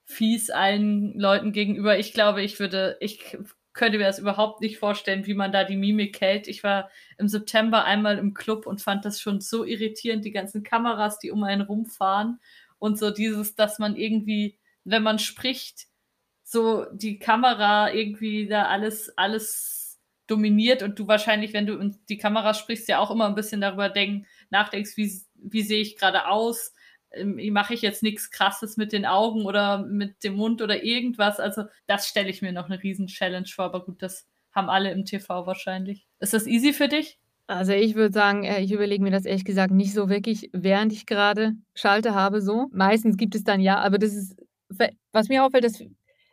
fies 0.05 0.49
allen 0.49 1.19
Leuten 1.19 1.51
gegenüber. 1.51 1.99
Ich 1.99 2.13
glaube, 2.13 2.41
ich 2.41 2.59
würde, 2.59 2.97
ich 3.01 3.37
könnte 3.73 3.97
mir 3.97 4.05
das 4.05 4.19
überhaupt 4.19 4.61
nicht 4.61 4.79
vorstellen, 4.79 5.25
wie 5.25 5.33
man 5.33 5.51
da 5.51 5.63
die 5.63 5.75
Mimik 5.75 6.21
hält. 6.21 6.47
Ich 6.47 6.63
war 6.63 6.89
im 7.17 7.27
September 7.27 7.83
einmal 7.83 8.17
im 8.17 8.33
Club 8.33 8.65
und 8.65 8.81
fand 8.81 9.05
das 9.05 9.19
schon 9.19 9.41
so 9.41 9.65
irritierend, 9.65 10.23
die 10.23 10.31
ganzen 10.31 10.63
Kameras, 10.63 11.19
die 11.19 11.31
um 11.31 11.43
einen 11.43 11.61
rumfahren 11.61 12.39
und 12.79 12.97
so 12.97 13.11
dieses, 13.11 13.55
dass 13.55 13.79
man 13.79 13.95
irgendwie, 13.95 14.57
wenn 14.83 15.03
man 15.03 15.19
spricht, 15.19 15.87
so 16.49 16.85
die 16.93 17.19
Kamera 17.19 17.93
irgendwie 17.93 18.47
da 18.47 18.67
alles, 18.67 19.11
alles 19.17 19.99
dominiert 20.27 20.81
und 20.81 20.97
du 20.97 21.05
wahrscheinlich, 21.05 21.51
wenn 21.51 21.65
du 21.65 21.91
die 22.07 22.17
Kamera 22.17 22.53
sprichst, 22.53 22.87
ja 22.87 22.99
auch 22.99 23.11
immer 23.11 23.27
ein 23.27 23.35
bisschen 23.35 23.59
darüber 23.59 23.89
denken, 23.89 24.25
nachdenkst, 24.49 24.95
wie, 24.95 25.11
wie 25.35 25.61
sehe 25.61 25.81
ich 25.81 25.97
gerade 25.97 26.27
aus, 26.27 26.73
ähm, 27.11 27.37
mache 27.51 27.73
ich 27.73 27.81
jetzt 27.81 28.01
nichts 28.01 28.31
Krasses 28.31 28.77
mit 28.77 28.93
den 28.93 29.05
Augen 29.05 29.45
oder 29.45 29.79
mit 29.79 30.23
dem 30.23 30.35
Mund 30.35 30.61
oder 30.61 30.85
irgendwas. 30.85 31.41
Also 31.41 31.65
das 31.85 32.07
stelle 32.07 32.29
ich 32.29 32.41
mir 32.41 32.53
noch 32.53 32.69
eine 32.69 32.81
riesen 32.81 33.07
Challenge 33.07 33.47
vor, 33.47 33.65
aber 33.65 33.83
gut, 33.83 34.01
das 34.01 34.25
haben 34.53 34.69
alle 34.69 34.91
im 34.91 35.03
TV 35.03 35.45
wahrscheinlich. 35.45 36.07
Ist 36.21 36.33
das 36.33 36.47
easy 36.47 36.71
für 36.71 36.87
dich? 36.87 37.19
Also 37.47 37.73
ich 37.73 37.95
würde 37.95 38.13
sagen, 38.13 38.45
äh, 38.45 38.61
ich 38.61 38.71
überlege 38.71 39.03
mir 39.03 39.11
das 39.11 39.25
ehrlich 39.25 39.45
gesagt 39.45 39.73
nicht 39.73 39.93
so 39.93 40.07
wirklich, 40.07 40.49
während 40.53 40.93
ich 40.93 41.05
gerade 41.05 41.55
Schalte 41.75 42.15
habe 42.15 42.39
so. 42.39 42.67
Meistens 42.71 43.17
gibt 43.17 43.35
es 43.35 43.43
dann 43.43 43.59
ja, 43.59 43.79
aber 43.79 43.97
das 43.97 44.13
ist, 44.13 44.37
was 45.11 45.27
mir 45.27 45.43
auffällt, 45.43 45.65
das 45.65 45.83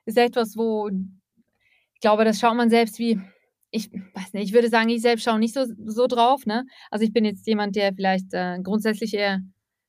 ist 0.06 0.18
etwas, 0.18 0.56
wo 0.56 0.88
ich 0.88 2.00
glaube, 2.00 2.24
das 2.24 2.38
schaut 2.38 2.56
man 2.56 2.70
selbst 2.70 2.98
wie, 2.98 3.20
ich 3.70 3.90
weiß 3.92 4.34
nicht, 4.34 4.44
ich 4.44 4.52
würde 4.52 4.68
sagen, 4.68 4.88
ich 4.88 5.02
selbst 5.02 5.24
schaue 5.24 5.38
nicht 5.38 5.54
so, 5.54 5.64
so 5.84 6.06
drauf. 6.06 6.46
Ne? 6.46 6.64
Also 6.90 7.04
ich 7.04 7.12
bin 7.12 7.24
jetzt 7.24 7.46
jemand, 7.46 7.76
der 7.76 7.92
vielleicht 7.94 8.32
äh, 8.32 8.58
grundsätzlich 8.62 9.14
eher 9.14 9.40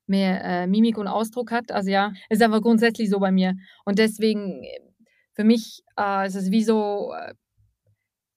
mehr 0.06 0.42
äh, 0.44 0.66
Mimik 0.66 0.98
und 0.98 1.08
Ausdruck 1.08 1.50
hat. 1.52 1.70
Also 1.70 1.90
ja, 1.90 2.12
ist 2.30 2.42
einfach 2.42 2.62
grundsätzlich 2.62 3.10
so 3.10 3.18
bei 3.18 3.32
mir. 3.32 3.54
Und 3.84 3.98
deswegen, 3.98 4.62
für 5.34 5.44
mich 5.44 5.82
äh, 5.98 6.26
ist 6.26 6.36
es 6.36 6.50
wie 6.50 6.64
so, 6.64 7.12
äh, 7.12 7.34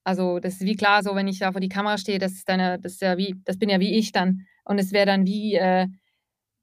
also 0.03 0.39
das 0.39 0.55
ist 0.55 0.65
wie 0.65 0.75
klar, 0.75 1.03
so 1.03 1.15
wenn 1.15 1.27
ich 1.27 1.39
da 1.39 1.51
vor 1.51 1.61
die 1.61 1.69
Kamera 1.69 1.97
stehe, 1.97 2.19
das 2.19 2.33
ist 2.33 2.49
dann, 2.49 2.81
das 2.81 2.93
ist 2.93 3.01
ja 3.01 3.17
wie, 3.17 3.35
das 3.45 3.57
bin 3.57 3.69
ja 3.69 3.79
wie 3.79 3.97
ich 3.97 4.11
dann. 4.11 4.45
Und 4.65 4.79
es 4.79 4.91
wäre 4.91 5.05
dann 5.05 5.25
wie, 5.25 5.55
äh, 5.55 5.87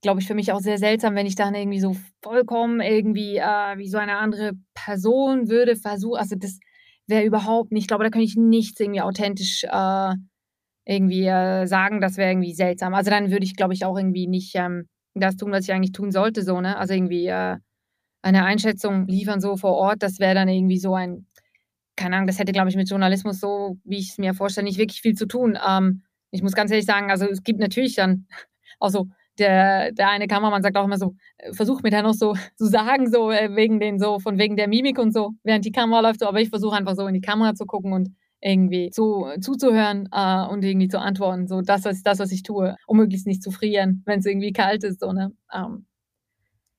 glaube 0.03 0.21
ich, 0.21 0.27
für 0.27 0.35
mich 0.35 0.53
auch 0.53 0.61
sehr 0.61 0.79
seltsam, 0.79 1.15
wenn 1.15 1.27
ich 1.27 1.35
dann 1.35 1.55
irgendwie 1.55 1.81
so 1.81 1.97
vollkommen 2.23 2.81
irgendwie 2.81 3.37
äh, 3.37 3.79
wie 3.79 3.89
so 3.89 3.99
eine 3.99 4.19
andere 4.19 4.53
Person 4.75 5.49
würde 5.49 5.77
versuchen. 5.77 6.19
Also 6.19 6.37
das 6.37 6.59
wäre 7.07 7.25
überhaupt 7.25 7.73
nicht, 7.73 7.85
ich 7.85 7.89
glaube, 7.89 8.05
da 8.05 8.11
könnte 8.11 8.27
ich 8.27 8.37
nichts 8.37 8.81
irgendwie 8.81 9.01
authentisch 9.01 9.65
äh, 9.65 10.15
irgendwie 10.85 11.27
äh, 11.27 11.67
sagen, 11.67 12.01
das 12.01 12.17
wäre 12.17 12.31
irgendwie 12.31 12.55
seltsam. 12.55 12.95
Also 12.95 13.11
dann 13.11 13.31
würde 13.31 13.45
ich, 13.45 13.57
glaube 13.57 13.75
ich, 13.75 13.85
auch 13.85 13.97
irgendwie 13.97 14.27
nicht 14.29 14.55
ähm, 14.55 14.89
das 15.15 15.37
tun, 15.37 15.51
was 15.51 15.65
ich 15.65 15.73
eigentlich 15.73 15.93
tun 15.93 16.13
sollte, 16.13 16.43
so, 16.43 16.61
ne? 16.61 16.77
Also 16.77 16.95
irgendwie 16.95 17.27
äh, 17.27 17.57
eine 18.23 18.45
Einschätzung 18.45 19.07
liefern 19.07 19.41
so 19.41 19.57
vor 19.57 19.75
Ort, 19.75 20.03
das 20.03 20.19
wäre 20.19 20.35
dann 20.35 20.49
irgendwie 20.49 20.79
so 20.79 20.95
ein, 20.95 21.27
keine 21.97 22.17
Ahnung, 22.17 22.27
das 22.27 22.39
hätte, 22.39 22.53
glaube 22.53 22.69
ich, 22.69 22.77
mit 22.77 22.91
Journalismus 22.91 23.41
so, 23.41 23.79
wie 23.85 23.99
ich 23.99 24.11
es 24.11 24.19
mir 24.19 24.35
vorstelle, 24.35 24.67
nicht 24.67 24.79
wirklich 24.79 25.01
viel 25.01 25.15
zu 25.15 25.27
tun. 25.27 25.59
Ähm, 25.67 26.03
ich 26.31 26.43
muss 26.43 26.55
ganz 26.55 26.71
ehrlich 26.71 26.87
sagen, 26.87 27.11
also 27.11 27.27
es 27.27 27.43
gibt 27.43 27.61
natürlich 27.61 27.95
dann 27.97 28.27
auch 28.81 28.91
so, 28.91 29.09
der, 29.39 29.93
der 29.93 30.09
eine 30.11 30.26
Kameramann 30.26 30.62
sagt 30.62 30.76
auch 30.76 30.84
immer 30.84 30.99
so, 30.99 31.14
äh, 31.39 31.53
versuch 31.53 31.82
mir 31.82 31.91
da 31.91 32.03
noch 32.03 32.14
so 32.14 32.34
zu 32.57 32.66
sagen, 32.66 33.11
so 33.11 33.30
äh, 33.30 33.55
wegen 33.55 33.80
den 33.80 33.99
so, 33.99 34.18
von 34.18 34.39
wegen 34.39 34.57
der 34.57 34.68
Mimik 34.68 34.99
und 34.99 35.12
so, 35.12 35.32
während 35.43 35.64
die 35.64 35.72
Kamera 35.72 36.01
läuft, 36.01 36.20
so, 36.20 36.26
aber 36.26 36.41
ich 36.41 36.51
versuche 36.51 36.76
einfach 36.76 36.97
so 36.97 37.07
in 37.07 37.14
die 37.14 37.20
Kamera 37.20 37.55
zu 37.55 37.66
gucken 37.66 37.93
und 37.93 38.11
irgendwie 38.41 38.91
zu, 38.91 39.26
zuzuhören 39.41 40.09
äh, 40.12 40.47
und 40.47 40.64
irgendwie 40.64 40.89
zu 40.89 41.01
antworten. 41.01 41.49
So, 41.49 41.62
das 41.62 41.87
ist 41.87 42.07
das, 42.07 42.18
was 42.18 42.32
ich 42.32 42.43
tue, 42.43 42.76
um 42.87 42.99
möglichst 42.99 43.26
nicht 43.26 43.43
zu 43.43 43.51
frieren, 43.51 44.03
wenn 44.07 44.20
es 44.20 44.26
irgendwie 44.26 44.53
kalt 44.53 44.84
ist. 44.84 45.01
So, 45.01 45.12
ne? 45.12 45.32
Ähm, 45.53 45.87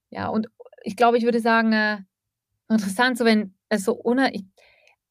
ja, 0.09 0.29
und 0.29 0.47
ich 0.83 0.95
glaube, 0.95 1.17
ich 1.17 1.23
würde 1.23 1.39
sagen, 1.39 1.73
äh, 1.73 1.97
interessant, 2.69 3.17
so 3.17 3.25
wenn 3.25 3.53
es 3.69 3.83
so 3.83 3.99
ohne, 4.01 4.33
ich, 4.33 4.45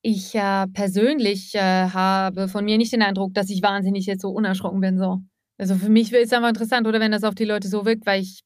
ich 0.02 0.34
äh, 0.34 0.66
persönlich 0.68 1.54
äh, 1.54 1.90
habe 1.90 2.48
von 2.48 2.64
mir 2.64 2.78
nicht 2.78 2.92
den 2.92 3.02
Eindruck, 3.02 3.34
dass 3.34 3.50
ich 3.50 3.62
wahnsinnig 3.62 4.06
jetzt 4.06 4.22
so 4.22 4.30
unerschrocken 4.30 4.80
bin. 4.80 4.98
So. 4.98 5.20
Also 5.58 5.74
für 5.76 5.88
mich 5.88 6.12
ist 6.12 6.26
es 6.26 6.32
einfach 6.32 6.50
interessant, 6.50 6.86
oder 6.86 7.00
wenn 7.00 7.12
das 7.12 7.24
auf 7.24 7.34
die 7.34 7.44
Leute 7.44 7.68
so 7.68 7.84
wirkt, 7.84 8.06
weil 8.06 8.22
ich 8.22 8.42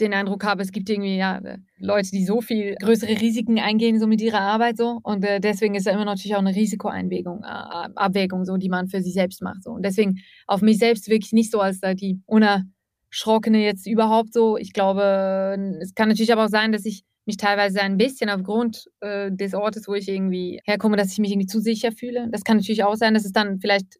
den 0.00 0.14
Eindruck 0.14 0.44
habe, 0.44 0.62
es 0.62 0.70
gibt 0.70 0.88
irgendwie 0.88 1.16
ja 1.16 1.40
Leute, 1.78 2.10
die 2.12 2.24
so 2.24 2.40
viel 2.40 2.76
größere 2.76 3.20
Risiken 3.20 3.58
eingehen, 3.58 3.98
so 3.98 4.06
mit 4.06 4.20
ihrer 4.20 4.40
Arbeit 4.40 4.76
so. 4.76 5.00
Und 5.02 5.24
äh, 5.24 5.40
deswegen 5.40 5.74
ist 5.74 5.86
da 5.86 5.90
immer 5.90 6.04
natürlich 6.04 6.36
auch 6.36 6.40
eine 6.40 6.54
Risikoeinwägung, 6.54 7.42
äh, 7.42 7.88
Abwägung, 7.96 8.44
so, 8.44 8.56
die 8.56 8.68
man 8.68 8.86
für 8.86 9.02
sich 9.02 9.14
selbst 9.14 9.42
macht. 9.42 9.64
So. 9.64 9.70
Und 9.70 9.84
deswegen 9.84 10.20
auf 10.46 10.62
mich 10.62 10.78
selbst 10.78 11.08
wirklich 11.08 11.32
nicht 11.32 11.50
so 11.50 11.60
als 11.60 11.80
da 11.80 11.94
die 11.94 12.20
Unerschrockene 12.26 13.58
jetzt 13.64 13.88
überhaupt 13.88 14.32
so. 14.32 14.56
Ich 14.56 14.72
glaube, 14.72 15.56
es 15.80 15.94
kann 15.94 16.08
natürlich 16.08 16.32
aber 16.32 16.44
auch 16.44 16.50
sein, 16.50 16.70
dass 16.70 16.84
ich 16.84 17.02
mich 17.26 17.36
teilweise 17.36 17.82
ein 17.82 17.98
bisschen 17.98 18.30
aufgrund 18.30 18.86
äh, 19.00 19.30
des 19.32 19.52
Ortes, 19.52 19.88
wo 19.88 19.94
ich 19.94 20.08
irgendwie 20.08 20.60
herkomme, 20.64 20.96
dass 20.96 21.12
ich 21.12 21.18
mich 21.18 21.32
irgendwie 21.32 21.46
zu 21.46 21.60
sicher 21.60 21.90
fühle. 21.90 22.28
Das 22.30 22.44
kann 22.44 22.56
natürlich 22.56 22.84
auch 22.84 22.94
sein, 22.94 23.14
dass 23.14 23.24
es 23.24 23.32
dann 23.32 23.58
vielleicht 23.58 23.98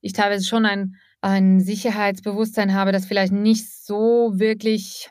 ich 0.00 0.12
teilweise 0.12 0.44
schon 0.44 0.66
ein, 0.66 0.96
ein 1.26 1.60
Sicherheitsbewusstsein 1.60 2.74
habe, 2.74 2.92
das 2.92 3.06
vielleicht 3.06 3.32
nicht 3.32 3.68
so 3.70 4.32
wirklich 4.34 5.10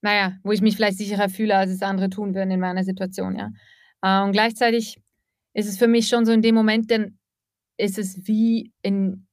naja, 0.00 0.36
wo 0.42 0.52
ich 0.52 0.60
mich 0.60 0.76
vielleicht 0.76 0.98
sicherer 0.98 1.28
fühle, 1.28 1.56
als 1.56 1.70
es 1.70 1.82
andere 1.82 2.10
tun 2.10 2.34
würden 2.34 2.50
in 2.50 2.60
meiner 2.60 2.84
Situation, 2.84 3.36
ja. 3.36 3.50
Äh, 4.02 4.24
und 4.24 4.32
gleichzeitig 4.32 4.98
ist 5.54 5.68
es 5.68 5.78
für 5.78 5.88
mich 5.88 6.08
schon 6.08 6.24
so 6.24 6.32
in 6.32 6.42
dem 6.42 6.54
Moment, 6.54 6.90
denn 6.90 7.18
ist 7.76 7.98
es 7.98 8.26
wie 8.26 8.72
in, 8.82 9.26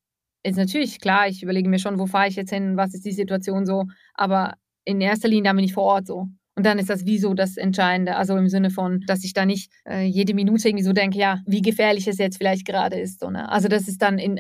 ist 0.44 0.58
natürlich 0.58 1.00
klar, 1.00 1.28
ich 1.28 1.44
überlege 1.44 1.70
mir 1.70 1.80
schon, 1.80 2.00
wo 2.00 2.06
fahre 2.06 2.30
ich 2.30 2.36
jetzt 2.36 2.52
hin, 2.52 2.78
was 2.78 2.94
ist 2.94 3.06
die 3.06 3.12
Situation 3.12 3.66
so, 3.66 3.86
aber 4.14 4.56
in 4.86 5.02
erster 5.02 5.28
Linie 5.28 5.52
da 5.52 5.54
bin 5.54 5.66
ich 5.66 5.74
vor 5.74 5.84
Ort 5.84 6.08
so. 6.08 6.28
Und 6.58 6.66
dann 6.66 6.80
ist 6.80 6.90
das 6.90 7.06
wie 7.06 7.18
so 7.18 7.34
das 7.34 7.58
Entscheidende, 7.58 8.16
also 8.16 8.38
im 8.38 8.48
Sinne 8.48 8.70
von, 8.70 9.02
dass 9.08 9.26
ich 9.26 9.34
da 9.34 9.46
nicht 9.46 9.72
äh, 9.86 10.04
jede 10.06 10.34
Minute 10.34 10.70
irgendwie 10.70 10.86
so 10.86 10.94
denke, 10.94 11.18
ja, 11.18 11.42
wie 11.46 11.62
gefährlich 11.62 12.08
es 12.08 12.18
jetzt 12.18 12.38
vielleicht 12.38 12.66
gerade 12.66 12.98
ist. 12.98 13.20
So, 13.20 13.30
ne? 13.30 13.50
Also 13.50 13.68
das 13.68 13.90
ist 13.90 14.02
dann 14.02 14.18
in, 14.20 14.40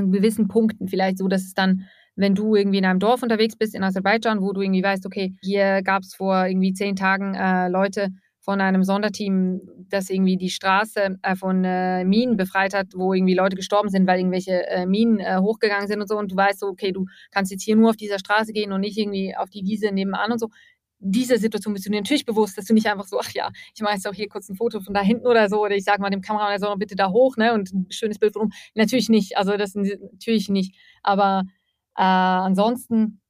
an, 0.00 0.12
gewissen 0.12 0.48
Punkten 0.48 0.88
vielleicht 0.88 1.18
so, 1.18 1.28
dass 1.28 1.42
es 1.42 1.54
dann 1.54 1.86
wenn 2.16 2.34
du 2.34 2.54
irgendwie 2.54 2.78
in 2.78 2.84
einem 2.84 3.00
Dorf 3.00 3.22
unterwegs 3.22 3.56
bist 3.56 3.74
in 3.74 3.82
Aserbaidschan, 3.82 4.42
wo 4.42 4.52
du 4.52 4.60
irgendwie 4.60 4.82
weißt, 4.82 5.06
okay, 5.06 5.34
hier 5.40 5.80
gab 5.82 6.02
es 6.02 6.14
vor 6.14 6.44
irgendwie 6.46 6.74
zehn 6.74 6.94
Tagen 6.94 7.34
äh, 7.34 7.68
Leute 7.68 8.08
von 8.40 8.60
einem 8.60 8.84
Sonderteam, 8.84 9.60
das 9.90 10.10
irgendwie 10.10 10.36
die 10.36 10.50
Straße 10.50 11.18
äh, 11.22 11.36
von 11.36 11.62
äh, 11.64 12.04
Minen 12.04 12.36
befreit 12.36 12.74
hat, 12.74 12.88
wo 12.94 13.12
irgendwie 13.12 13.34
Leute 13.34 13.56
gestorben 13.56 13.90
sind, 13.90 14.06
weil 14.06 14.18
irgendwelche 14.18 14.66
äh, 14.66 14.86
Minen 14.86 15.20
äh, 15.20 15.38
hochgegangen 15.38 15.88
sind 15.88 16.00
und 16.00 16.08
so. 16.08 16.16
Und 16.16 16.32
du 16.32 16.36
weißt 16.36 16.60
so, 16.60 16.68
okay, 16.68 16.92
du 16.92 17.04
kannst 17.30 17.52
jetzt 17.52 17.62
hier 17.62 17.76
nur 17.76 17.90
auf 17.90 17.96
dieser 17.96 18.18
Straße 18.18 18.52
gehen 18.52 18.72
und 18.72 18.80
nicht 18.80 18.98
irgendwie 18.98 19.34
auf 19.36 19.50
die 19.50 19.64
Wiese 19.64 19.92
nebenan 19.92 20.32
und 20.32 20.38
so 20.38 20.48
Diese 21.02 21.38
Situation 21.38 21.72
bist 21.74 21.86
du 21.86 21.90
dir 21.90 22.00
natürlich 22.00 22.26
bewusst, 22.26 22.58
dass 22.58 22.66
du 22.66 22.74
nicht 22.74 22.86
einfach 22.86 23.06
so, 23.06 23.18
ach 23.18 23.30
ja, 23.32 23.50
ich 23.74 23.80
mache 23.80 23.94
jetzt 23.94 24.06
auch 24.06 24.12
hier 24.12 24.28
kurz 24.28 24.48
ein 24.50 24.56
Foto 24.56 24.80
von 24.80 24.92
da 24.92 25.00
hinten 25.00 25.26
oder 25.26 25.48
so, 25.48 25.62
oder 25.64 25.74
ich 25.74 25.84
sage 25.84 26.02
mal 26.02 26.10
dem 26.10 26.20
Kameramann, 26.20 26.52
er 26.52 26.58
soll 26.58 26.76
bitte 26.76 26.94
da 26.94 27.10
hoch, 27.10 27.36
ne, 27.36 27.54
und 27.54 27.72
ein 27.72 27.86
schönes 27.90 28.18
Bild 28.18 28.34
von 28.34 28.42
oben. 28.42 28.52
Natürlich 28.74 29.08
nicht, 29.08 29.36
also 29.38 29.56
das 29.56 29.74
natürlich 29.74 30.50
nicht, 30.50 30.76
aber 31.02 31.44
äh, 31.96 32.02
ansonsten 32.02 33.20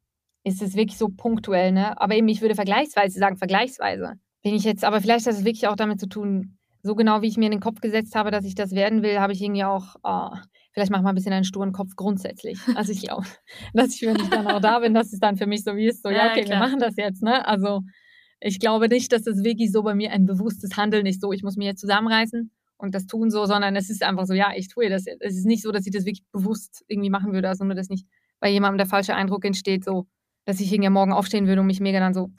ist 0.44 0.62
es 0.62 0.74
wirklich 0.74 0.98
so 0.98 1.08
punktuell, 1.08 1.72
ne? 1.72 2.00
Aber 2.00 2.14
eben, 2.14 2.28
ich 2.28 2.40
würde 2.40 2.54
vergleichsweise 2.54 3.18
sagen, 3.18 3.36
vergleichsweise. 3.36 4.14
Bin 4.42 4.54
ich 4.54 4.64
jetzt, 4.64 4.84
aber 4.84 5.00
vielleicht 5.00 5.26
hat 5.26 5.34
es 5.34 5.44
wirklich 5.44 5.68
auch 5.68 5.76
damit 5.76 6.00
zu 6.00 6.08
tun, 6.08 6.56
so 6.82 6.94
genau 6.94 7.20
wie 7.22 7.28
ich 7.28 7.36
mir 7.36 7.46
in 7.46 7.52
den 7.52 7.60
Kopf 7.60 7.80
gesetzt 7.80 8.14
habe, 8.14 8.30
dass 8.30 8.44
ich 8.44 8.54
das 8.54 8.72
werden 8.72 9.02
will, 9.02 9.20
habe 9.20 9.32
ich 9.34 9.42
irgendwie 9.42 9.64
auch, 9.64 9.96
oh, 10.02 10.30
vielleicht 10.72 10.90
mache 10.90 11.00
ich 11.00 11.04
mal 11.04 11.10
ein 11.10 11.14
bisschen 11.14 11.32
einen 11.32 11.44
sturen 11.44 11.72
Kopf 11.72 11.96
grundsätzlich. 11.96 12.58
Also 12.74 12.92
ich 12.92 13.02
glaube, 13.02 13.26
dass 13.74 13.94
ich, 13.94 14.02
wenn 14.02 14.16
ich 14.16 14.28
dann 14.28 14.46
auch 14.46 14.60
da 14.60 14.78
bin, 14.80 14.94
dass 14.94 15.12
es 15.12 15.20
dann 15.20 15.36
für 15.36 15.46
mich 15.46 15.64
so 15.64 15.76
wie 15.76 15.88
ist, 15.88 16.02
so, 16.02 16.10
ja, 16.10 16.30
okay, 16.30 16.42
ja, 16.42 16.50
wir 16.50 16.58
machen 16.58 16.78
das 16.78 16.96
jetzt, 16.96 17.22
ne? 17.22 17.46
Also 17.46 17.82
ich 18.40 18.58
glaube 18.58 18.88
nicht, 18.88 19.12
dass 19.12 19.26
es 19.26 19.44
wirklich 19.44 19.70
so 19.70 19.82
bei 19.82 19.94
mir 19.94 20.12
ein 20.12 20.26
bewusstes 20.26 20.76
Handeln 20.76 21.06
ist, 21.06 21.20
so, 21.20 21.32
ich 21.32 21.42
muss 21.42 21.56
mich 21.56 21.66
jetzt 21.66 21.80
zusammenreißen 21.80 22.50
und 22.78 22.94
das 22.94 23.06
tun 23.06 23.30
so, 23.30 23.44
sondern 23.44 23.76
es 23.76 23.90
ist 23.90 24.02
einfach 24.02 24.26
so, 24.26 24.34
ja, 24.34 24.52
ich 24.56 24.68
tue 24.68 24.88
das. 24.88 25.04
Es 25.06 25.36
ist 25.36 25.46
nicht 25.46 25.62
so, 25.62 25.72
dass 25.72 25.86
ich 25.86 25.92
das 25.92 26.06
wirklich 26.06 26.24
bewusst 26.32 26.84
irgendwie 26.88 27.10
machen 27.10 27.32
würde, 27.32 27.48
also 27.48 27.64
nur 27.64 27.74
das 27.74 27.88
nicht 27.88 28.06
bei 28.40 28.48
jemandem 28.48 28.78
der 28.78 28.86
falsche 28.86 29.14
Eindruck 29.14 29.44
entsteht, 29.44 29.84
so, 29.84 30.06
dass 30.46 30.60
ich 30.60 30.72
irgendwie 30.72 30.90
morgen 30.90 31.12
aufstehen 31.12 31.46
würde 31.46 31.60
und 31.60 31.66
mich 31.66 31.80
mega 31.80 32.00
dann 32.00 32.14
so, 32.14 32.30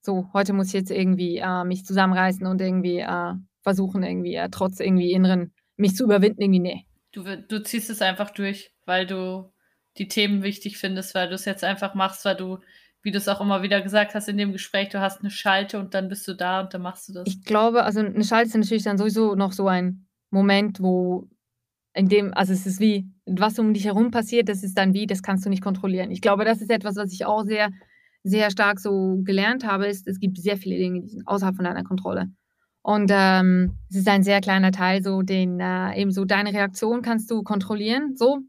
so, 0.00 0.30
heute 0.32 0.52
muss 0.52 0.68
ich 0.68 0.72
jetzt 0.72 0.90
irgendwie 0.90 1.36
äh, 1.36 1.64
mich 1.64 1.84
zusammenreißen 1.84 2.46
und 2.46 2.60
irgendwie 2.60 2.98
äh, 2.98 3.34
versuchen, 3.62 4.02
irgendwie 4.02 4.34
äh, 4.34 4.48
trotz 4.50 4.80
irgendwie 4.80 5.12
inneren, 5.12 5.52
mich 5.76 5.94
zu 5.94 6.04
überwinden, 6.04 6.40
irgendwie, 6.40 6.60
nee. 6.60 6.86
Du, 7.12 7.22
du 7.36 7.62
ziehst 7.62 7.90
es 7.90 8.02
einfach 8.02 8.30
durch, 8.30 8.74
weil 8.86 9.06
du 9.06 9.52
die 9.98 10.08
Themen 10.08 10.42
wichtig 10.42 10.78
findest, 10.78 11.14
weil 11.14 11.28
du 11.28 11.34
es 11.34 11.44
jetzt 11.44 11.64
einfach 11.64 11.94
machst, 11.94 12.24
weil 12.24 12.36
du, 12.36 12.58
wie 13.02 13.10
du 13.10 13.18
es 13.18 13.28
auch 13.28 13.40
immer 13.40 13.62
wieder 13.62 13.82
gesagt 13.82 14.14
hast 14.14 14.28
in 14.28 14.38
dem 14.38 14.52
Gespräch, 14.52 14.88
du 14.88 15.00
hast 15.00 15.20
eine 15.20 15.30
Schalte 15.30 15.78
und 15.78 15.94
dann 15.94 16.08
bist 16.08 16.26
du 16.26 16.34
da 16.34 16.62
und 16.62 16.72
dann 16.72 16.82
machst 16.82 17.08
du 17.08 17.12
das. 17.12 17.24
Ich 17.26 17.44
glaube, 17.44 17.84
also 17.84 18.00
eine 18.00 18.24
Schalte 18.24 18.48
ist 18.48 18.56
natürlich 18.56 18.84
dann 18.84 18.98
sowieso 18.98 19.34
noch 19.34 19.52
so 19.52 19.68
ein 19.68 20.06
Moment, 20.30 20.80
wo 20.80 21.28
in 21.94 22.08
dem, 22.08 22.32
also 22.32 22.54
es 22.54 22.66
ist 22.66 22.80
wie, 22.80 23.06
was 23.26 23.58
um 23.58 23.74
dich 23.74 23.84
herum 23.84 24.10
passiert, 24.10 24.48
das 24.48 24.62
ist 24.62 24.78
dann 24.78 24.94
wie, 24.94 25.06
das 25.06 25.22
kannst 25.22 25.44
du 25.44 25.50
nicht 25.50 25.62
kontrollieren. 25.62 26.10
Ich 26.10 26.22
glaube, 26.22 26.44
das 26.44 26.62
ist 26.62 26.70
etwas, 26.70 26.96
was 26.96 27.12
ich 27.12 27.26
auch 27.26 27.44
sehr, 27.44 27.70
sehr 28.24 28.50
stark 28.50 28.80
so 28.80 29.20
gelernt 29.22 29.66
habe, 29.66 29.86
ist, 29.86 30.08
es 30.08 30.18
gibt 30.18 30.38
sehr 30.38 30.56
viele 30.56 30.76
Dinge, 30.78 31.02
die 31.02 31.08
sind 31.08 31.28
außerhalb 31.28 31.54
von 31.54 31.64
deiner 31.64 31.84
Kontrolle. 31.84 32.30
Und 32.82 33.10
ähm, 33.14 33.78
es 33.90 33.96
ist 33.96 34.08
ein 34.08 34.24
sehr 34.24 34.40
kleiner 34.40 34.72
Teil, 34.72 35.02
so 35.02 35.22
den 35.22 35.60
äh, 35.60 35.94
eben 36.00 36.10
so 36.10 36.24
deine 36.24 36.52
Reaktion 36.52 37.02
kannst 37.02 37.30
du 37.30 37.42
kontrollieren. 37.42 38.16
So, 38.16 38.40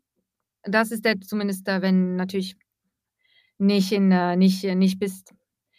das 0.63 0.91
ist 0.91 1.05
der 1.05 1.21
zumindest, 1.21 1.67
äh, 1.67 1.81
wenn 1.81 2.15
natürlich 2.15 2.55
nicht 3.59 3.91
in 3.91 4.11
äh, 4.11 4.35
nicht 4.35 4.63
nicht 4.63 4.99
bist, 4.99 5.33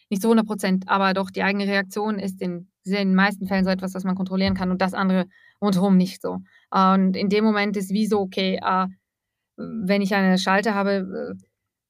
nicht 0.08 0.22
zu 0.22 0.28
100 0.28 0.46
Prozent, 0.46 0.84
aber 0.88 1.14
doch 1.14 1.30
die 1.30 1.42
eigene 1.42 1.66
Reaktion 1.66 2.18
ist 2.20 2.40
in, 2.40 2.68
in 2.84 2.92
den 2.92 3.14
meisten 3.14 3.46
Fällen 3.48 3.64
so 3.64 3.70
etwas, 3.70 3.94
was 3.94 4.04
man 4.04 4.14
kontrollieren 4.14 4.54
kann 4.54 4.70
und 4.70 4.80
das 4.80 4.94
andere 4.94 5.26
rundherum 5.60 5.96
nicht 5.96 6.22
so. 6.22 6.38
Und 6.70 7.16
in 7.16 7.28
dem 7.28 7.44
Moment 7.44 7.76
ist 7.76 7.90
wie 7.90 8.06
so, 8.06 8.20
okay, 8.20 8.60
äh, 8.62 8.86
wenn 9.56 10.02
ich 10.02 10.14
eine 10.14 10.38
Schalte 10.38 10.74
habe, 10.74 11.36
äh, 11.36 11.44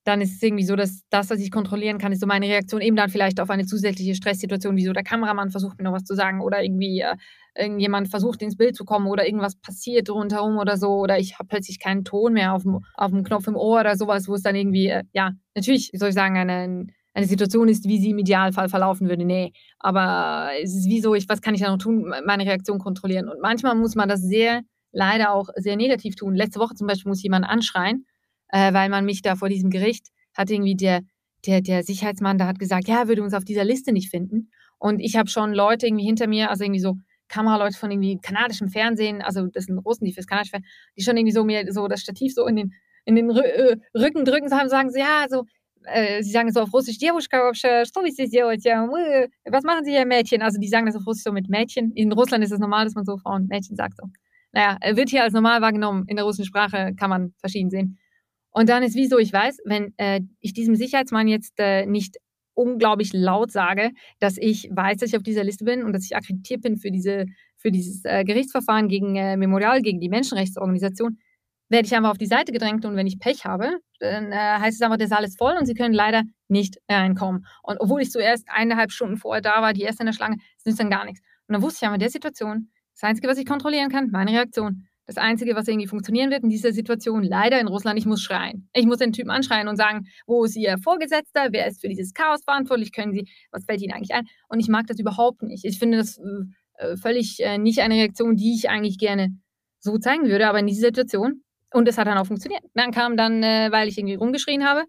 dann 0.05 0.21
ist 0.21 0.35
es 0.35 0.43
irgendwie 0.43 0.65
so, 0.65 0.77
dass 0.77 1.03
das, 1.11 1.31
was 1.31 1.41
ich 1.41 1.51
kontrollieren 1.51 1.99
kann, 1.99 2.13
ist 2.13 2.21
so 2.21 2.27
meine 2.27 2.47
Reaktion 2.47 2.83
eben 2.83 2.97
dann 2.97 3.09
vielleicht 3.09 3.41
auf 3.41 3.51
eine 3.51 3.65
zusätzliche 3.65 4.15
Stresssituation, 4.15 4.77
wie 4.77 4.85
so 4.85 4.93
der 4.93 5.03
Kameramann 5.03 5.51
versucht 5.51 5.79
mir 5.79 5.85
noch 5.85 5.93
was 5.93 6.05
zu 6.05 6.15
sagen 6.15 6.41
oder 6.41 6.63
irgendwie 6.63 7.01
äh, 7.01 7.17
irgendjemand 7.57 8.09
versucht 8.09 8.43
ins 8.43 8.57
Bild 8.57 8.77
zu 8.77 8.85
kommen 8.85 9.07
oder 9.07 9.27
irgendwas 9.27 9.57
passiert 9.57 10.11
rundherum 10.11 10.59
oder 10.59 10.77
so 10.77 10.99
oder 10.99 11.19
ich 11.19 11.39
habe 11.39 11.49
plötzlich 11.49 11.79
keinen 11.79 12.05
Ton 12.05 12.35
mehr 12.35 12.53
auf 12.53 12.63
dem, 12.63 12.81
auf 12.95 13.11
dem 13.11 13.25
Knopf 13.25 13.47
im 13.47 13.57
Ohr 13.57 13.81
oder 13.81 13.97
sowas, 13.97 14.29
wo 14.29 14.35
es 14.35 14.43
dann 14.43 14.55
irgendwie, 14.55 14.89
äh, 14.89 15.05
ja, 15.13 15.33
natürlich, 15.55 15.91
wie 15.93 15.99
soll 15.99 16.11
ich 16.11 16.15
sagen, 16.15 16.37
eine, 16.37 16.87
eine 17.15 17.27
Situation 17.27 17.69
ist, 17.69 17.89
wie 17.89 17.99
sie 17.99 18.11
im 18.11 18.19
Idealfall 18.19 18.69
verlaufen 18.69 19.09
würde. 19.09 19.25
Nee, 19.25 19.53
aber 19.79 20.51
es 20.63 20.75
ist 20.75 20.89
wie 20.89 21.01
so, 21.01 21.15
ich, 21.15 21.29
was 21.29 21.41
kann 21.41 21.55
ich 21.55 21.61
da 21.61 21.71
noch 21.71 21.79
tun? 21.79 22.13
Meine 22.27 22.45
Reaktion 22.45 22.79
kontrollieren. 22.79 23.29
Und 23.29 23.41
manchmal 23.41 23.75
muss 23.77 23.95
man 23.95 24.09
das 24.09 24.21
sehr, 24.21 24.63
leider 24.93 25.33
auch 25.33 25.49
sehr 25.57 25.77
negativ 25.77 26.17
tun. 26.17 26.35
Letzte 26.35 26.61
Woche 26.61 26.75
zum 26.75 26.87
Beispiel 26.87 27.09
muss 27.09 27.23
jemand 27.23 27.47
anschreien, 27.47 28.05
äh, 28.50 28.74
weil 28.74 28.90
man 28.90 29.06
mich 29.06 29.22
da 29.22 29.36
vor 29.36 29.50
diesem 29.50 29.70
Gericht 29.70 30.08
hat 30.34 30.50
irgendwie 30.50 30.76
der, 30.76 31.02
der, 31.46 31.62
der 31.62 31.84
Sicherheitsmann 31.84 32.38
da 32.38 32.48
hat 32.48 32.60
gesagt, 32.60 32.88
ja, 32.88 33.02
er 33.02 33.08
würde 33.08 33.24
uns 33.24 33.34
auf 33.34 33.46
dieser 33.46 33.64
Liste 33.64 33.92
nicht 33.92 34.10
finden. 34.10 34.52
Und 34.78 35.00
ich 35.00 35.16
habe 35.16 35.30
schon 35.30 35.54
Leute 35.54 35.88
irgendwie 35.88 36.06
hinter 36.06 36.28
mir, 36.28 36.50
also 36.50 36.64
irgendwie 36.64 36.80
so 36.80 36.96
Kameraleute 37.28 37.78
von 37.78 37.92
irgendwie 37.92 38.18
kanadischem 38.22 38.70
Fernsehen, 38.70 39.22
also 39.22 39.48
das 39.48 39.66
sind 39.66 39.78
Russen, 39.80 40.06
die 40.06 40.14
fürs 40.14 40.28
kanadische 40.28 40.52
Fernsehen, 40.52 40.72
die 40.98 41.04
schon 41.04 41.18
irgendwie 41.18 41.34
so 41.34 41.44
mir 41.44 41.72
so 41.72 41.88
das 41.88 42.02
Stativ 42.02 42.34
so 42.34 42.48
in 42.48 42.56
den, 42.56 42.74
in 43.06 43.16
den 43.16 43.30
äh, 43.30 43.78
Rücken 43.96 44.26
drücken, 44.26 44.50
sagen, 44.50 44.70
sagen 44.70 44.90
sie, 44.90 45.00
ja, 45.00 45.26
so, 45.30 45.46
äh, 45.86 46.24
sie 46.24 46.32
sagen 46.32 46.52
so 46.52 46.62
auf 46.62 46.74
Russisch, 46.74 46.98
Девушка 46.98 47.44
вообще, 47.44 47.86
что 47.86 48.02
вы 48.02 48.12
здесь 48.12 48.30
делаете? 48.30 48.76
Мы, 48.88 49.30
was 49.46 49.64
machen 49.64 49.86
Sie 49.86 49.92
hier, 49.92 50.06
Mädchen? 50.06 50.42
Also 50.42 50.60
die 50.60 50.68
sagen 50.68 50.86
das 50.86 50.96
auf 50.96 51.06
Russisch 51.06 51.24
so 51.24 51.32
mit 51.32 51.50
Mädchen. 51.50 51.92
In 51.94 52.12
Russland 52.12 52.44
ist 52.44 52.52
es 52.52 52.60
normal, 52.60 52.86
dass 52.86 52.96
man 52.96 53.06
so 53.06 53.18
Frauen 53.18 53.48
Mädchen 53.48 53.76
sagt. 53.76 53.98
So. 53.98 54.08
Naja, 54.52 54.78
wird 54.96 55.10
hier 55.10 55.24
als 55.24 55.34
normal 55.34 55.62
wahrgenommen. 55.62 56.06
In 56.08 56.16
der 56.16 56.26
russischen 56.26 56.46
Sprache 56.46 56.94
kann 56.98 57.10
man 57.10 57.34
verschieden 57.40 57.70
sehen. 57.70 57.98
Und 58.55 58.69
dann 58.69 58.85
ist 58.85 58.95
wie 58.95 59.09
so, 59.09 59.19
ich 59.19 59.33
weiß, 59.33 59.59
wenn 59.65 59.93
äh, 59.97 60.21
ich 60.41 60.55
diesem 60.55 60.77
Sicherheitsmann 60.77 61.27
jetzt 61.27 61.55
äh, 61.59 61.87
nicht 61.87 62.19
unglaublich 62.55 63.13
laut 63.13 63.51
sage, 63.51 63.91
dass 64.21 64.39
ich 64.39 64.71
weiß, 64.71 64.99
dass 64.99 65.11
ich 65.11 65.17
auf 65.17 65.25
dieser 65.25 65.43
Liste 65.43 65.65
bin 65.65 65.83
und 65.83 65.93
dass 65.93 66.05
ich 66.05 66.17
akkreditiert 66.17 66.63
bin 66.63 66.77
für, 66.77 66.93
diese, 66.93 67.27
für 67.57 67.73
dieses 67.73 68.05
äh, 68.05 68.23
Gerichtsverfahren 68.25 68.89
gegen 68.89 69.17
äh, 69.17 69.37
Memorial, 69.37 69.83
gegen 69.83 69.99
die 69.99 70.09
Menschenrechtsorganisation, 70.09 71.19
werde 71.69 71.87
ich 71.87 71.97
einfach 71.97 72.11
auf 72.11 72.19
die 72.19 72.27
Seite 72.27 72.53
gedrängt 72.53 72.85
und 72.85 72.95
wenn 72.95 73.09
ich 73.09 73.19
Pech 73.19 73.45
habe, 73.45 73.79
dann 73.99 74.31
äh, 74.31 74.37
heißt 74.37 74.77
es 74.77 74.83
einfach, 74.83 74.99
der 74.99 75.09
Saal 75.09 75.25
ist 75.25 75.37
voll 75.37 75.57
und 75.59 75.67
sie 75.67 75.75
können 75.75 75.95
leider 75.95 76.23
nicht 76.47 76.79
reinkommen. 76.89 77.47
Und 77.65 77.81
obwohl 77.81 78.03
ich 78.03 78.13
zuerst 78.13 78.45
eineinhalb 78.49 78.93
Stunden 78.93 79.17
vorher 79.17 79.43
da 79.43 79.63
war, 79.63 79.73
die 79.73 79.83
erste 79.83 80.03
in 80.03 80.07
der 80.07 80.13
Schlange, 80.13 80.37
das 80.37 80.67
nützt 80.67 80.79
dann 80.79 80.91
gar 80.91 81.05
nichts. 81.05 81.21
Und 81.49 81.55
dann 81.55 81.63
wusste 81.63 81.79
ich 81.83 81.87
aber 81.87 81.97
in 81.97 82.01
der 82.01 82.11
Situation, 82.11 82.71
das 82.93 83.03
Einzige, 83.03 83.27
was 83.27 83.39
ich 83.39 83.47
kontrollieren 83.47 83.91
kann, 83.91 84.11
meine 84.13 84.31
Reaktion. 84.31 84.87
Das 85.07 85.17
Einzige, 85.17 85.55
was 85.55 85.69
irgendwie 85.69 85.87
funktionieren 85.87 86.31
wird 86.31 86.43
in 86.43 86.49
dieser 86.49 86.73
Situation, 86.73 87.23
leider 87.23 87.61
in 87.61 87.69
Russland, 87.69 87.99
ich 87.99 88.07
muss 88.07 88.23
schreien. 88.23 88.69
Ich 88.73 88.87
muss 88.87 88.99
den 88.99 89.13
Typen 89.13 89.31
anschreien 89.31 89.69
und 89.69 89.77
sagen, 89.77 90.07
wo 90.27 90.45
ist 90.45 90.57
Ihr 90.57 90.79
Vorgesetzter? 90.79 91.49
Wer 91.51 91.67
ist 91.67 91.81
für 91.81 91.89
dieses 91.89 92.15
Chaos 92.15 92.43
verantwortlich? 92.45 92.93
Können 92.93 93.13
Sie, 93.13 93.29
was 93.51 93.65
fällt 93.65 93.83
Ihnen 93.83 93.93
eigentlich 93.93 94.15
ein? 94.15 94.27
Und 94.49 94.61
ich 94.61 94.69
mag 94.69 94.87
das 94.87 94.99
überhaupt 94.99 95.43
nicht. 95.43 95.65
Ich 95.65 95.79
finde 95.79 95.99
das 95.99 96.19
äh, 96.79 96.97
völlig 96.97 97.41
äh, 97.41 97.59
nicht 97.59 97.81
eine 97.81 97.95
Reaktion, 97.95 98.37
die 98.37 98.55
ich 98.55 98.71
eigentlich 98.71 98.99
gerne 98.99 99.29
so 99.79 99.99
zeigen 99.99 100.27
würde. 100.29 100.49
Aber 100.49 100.59
in 100.59 100.67
dieser 100.67 100.87
Situation 100.87 101.45
und 101.75 101.89
es 101.89 101.99
hat 101.99 102.07
dann 102.07 102.19
auch 102.19 102.27
funktioniert. 102.27 102.63
Dann 102.75 102.93
kam 102.93 103.17
dann, 103.17 103.43
äh, 103.43 103.69
weil 103.71 103.89
ich 103.89 103.99
irgendwie 103.99 104.15
rumgeschrien 104.15 104.65
habe, 104.65 104.85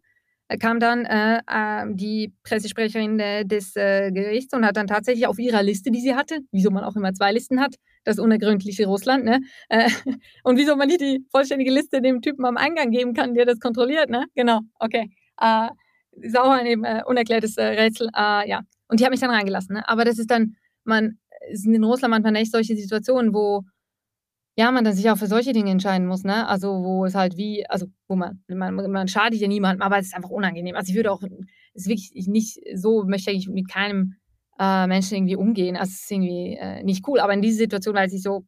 äh, 0.47 0.57
kam 0.57 0.79
dann 0.79 1.05
äh, 1.05 1.39
äh, 1.47 1.85
die 1.89 2.31
Pressesprecherin 2.43 3.19
äh, 3.19 3.43
des 3.43 3.75
äh, 3.75 4.11
Gerichts 4.11 4.53
und 4.53 4.65
hat 4.65 4.77
dann 4.77 4.87
tatsächlich 4.87 5.25
auf 5.25 5.39
ihrer 5.39 5.63
Liste, 5.63 5.89
die 5.89 5.99
sie 5.99 6.15
hatte, 6.15 6.39
wieso 6.51 6.69
man 6.69 6.83
auch 6.83 6.95
immer 6.95 7.11
zwei 7.13 7.31
Listen 7.31 7.59
hat, 7.59 7.75
das 8.05 8.19
unergründliche 8.19 8.85
Russland, 8.85 9.25
ne? 9.25 9.41
Äh, 9.69 9.89
und 10.43 10.57
wieso 10.57 10.75
man 10.75 10.87
nicht 10.87 11.01
die 11.01 11.25
vollständige 11.31 11.71
Liste 11.71 12.01
dem 12.01 12.21
Typen 12.21 12.45
am 12.45 12.57
Eingang 12.57 12.91
geben 12.91 13.13
kann, 13.13 13.33
der 13.33 13.45
das 13.45 13.59
kontrolliert, 13.59 14.09
ne? 14.09 14.25
Genau, 14.35 14.61
okay. 14.79 15.11
Äh, 15.41 15.69
ist 16.21 16.37
auch 16.37 16.49
ein 16.49 16.83
äh, 16.85 17.03
unerklärtes 17.05 17.57
äh, 17.57 17.65
Rätsel, 17.65 18.07
äh, 18.15 18.49
ja. 18.49 18.61
Und 18.87 18.99
die 18.99 19.05
haben 19.05 19.11
mich 19.11 19.19
dann 19.19 19.31
reingelassen, 19.31 19.75
ne? 19.75 19.89
Aber 19.89 20.05
das 20.05 20.19
ist 20.19 20.31
dann, 20.31 20.55
man, 20.85 21.17
sind 21.51 21.73
in 21.73 21.83
Russland 21.83 22.11
manchmal 22.11 22.35
echt 22.37 22.51
solche 22.51 22.75
Situationen, 22.75 23.33
wo 23.33 23.63
ja, 24.57 24.71
man 24.71 24.85
dann 24.85 24.93
sich 24.93 25.09
auch 25.09 25.17
für 25.17 25.27
solche 25.27 25.51
Dinge 25.51 25.71
entscheiden 25.71 26.07
muss, 26.07 26.23
ne? 26.23 26.47
Also, 26.47 26.83
wo 26.83 27.05
es 27.05 27.15
halt 27.15 27.35
wie, 27.35 27.67
also, 27.67 27.87
wo 28.07 28.15
man, 28.15 28.41
man, 28.47 28.73
man 28.73 29.07
schadet 29.09 29.39
ja 29.41 29.47
niemandem, 29.49 29.81
aber 29.81 29.97
es 29.97 30.07
ist 30.07 30.15
einfach 30.15 30.29
unangenehm. 30.29 30.75
Also, 30.75 30.91
ich 30.91 30.95
würde 30.95 31.11
auch, 31.11 31.21
es 31.73 31.83
ist 31.83 31.87
wirklich 31.89 32.27
nicht 32.27 32.59
so, 32.73 33.03
möchte 33.03 33.31
ich 33.31 33.49
mit 33.49 33.69
keinem 33.69 34.15
äh, 34.59 34.87
Menschen 34.87 35.15
irgendwie 35.15 35.35
umgehen. 35.35 35.75
Also, 35.75 35.91
es 35.91 36.03
ist 36.03 36.11
irgendwie 36.11 36.55
äh, 36.55 36.83
nicht 36.83 37.07
cool. 37.07 37.19
Aber 37.19 37.33
in 37.33 37.41
dieser 37.41 37.57
Situation 37.57 37.95
weiß 37.95 38.13
ich 38.13 38.21
so, 38.21 38.45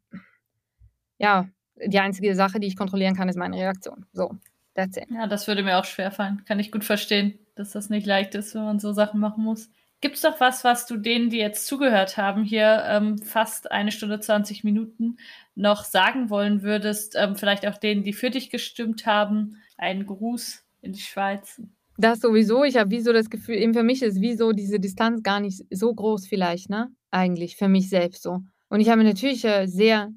ja, 1.17 1.47
die 1.85 1.99
einzige 1.99 2.35
Sache, 2.35 2.59
die 2.59 2.67
ich 2.67 2.75
kontrollieren 2.75 3.15
kann, 3.15 3.29
ist 3.29 3.37
meine 3.37 3.57
Reaktion. 3.57 4.05
So, 4.13 4.35
that's 4.75 4.97
it. 4.97 5.05
Ja, 5.09 5.27
das 5.27 5.47
würde 5.47 5.63
mir 5.63 5.77
auch 5.77 5.85
schwerfallen. 5.85 6.43
Kann 6.45 6.59
ich 6.59 6.71
gut 6.71 6.83
verstehen, 6.83 7.39
dass 7.55 7.71
das 7.71 7.89
nicht 7.89 8.07
leicht 8.07 8.35
ist, 8.35 8.55
wenn 8.55 8.63
man 8.63 8.79
so 8.79 8.93
Sachen 8.93 9.19
machen 9.19 9.43
muss. 9.43 9.69
Gibt 9.99 10.15
es 10.15 10.21
doch 10.21 10.39
was, 10.39 10.63
was 10.63 10.85
du 10.85 10.97
denen, 10.97 11.31
die 11.31 11.37
jetzt 11.37 11.65
zugehört 11.65 12.17
haben, 12.17 12.43
hier 12.43 12.83
ähm, 12.85 13.17
fast 13.17 13.71
eine 13.71 13.91
Stunde 13.91 14.19
20 14.19 14.63
Minuten 14.63 15.17
noch 15.55 15.83
sagen 15.83 16.29
wollen 16.29 16.61
würdest? 16.61 17.15
Ähm, 17.17 17.35
vielleicht 17.35 17.65
auch 17.65 17.77
denen, 17.77 18.03
die 18.03 18.13
für 18.13 18.29
dich 18.29 18.51
gestimmt 18.51 19.07
haben. 19.07 19.57
Einen 19.75 20.05
Gruß 20.05 20.63
in 20.81 20.93
die 20.93 20.99
Schweiz. 20.99 21.61
Das 21.97 22.19
sowieso. 22.19 22.63
Ich 22.63 22.77
habe 22.77 22.91
wie 22.91 23.01
so 23.01 23.11
das 23.11 23.29
Gefühl, 23.29 23.55
eben 23.55 23.73
für 23.73 23.83
mich 23.83 24.03
ist 24.03 24.21
wie 24.21 24.37
diese 24.55 24.79
Distanz 24.79 25.23
gar 25.23 25.39
nicht 25.39 25.63
so 25.71 25.93
groß 25.93 26.27
vielleicht, 26.27 26.69
ne? 26.69 26.89
Eigentlich 27.09 27.57
für 27.57 27.67
mich 27.67 27.89
selbst 27.89 28.21
so. 28.21 28.39
Und 28.69 28.81
ich 28.81 28.89
habe 28.89 29.03
natürlich 29.03 29.43
äh, 29.45 29.65
sehr, 29.65 30.09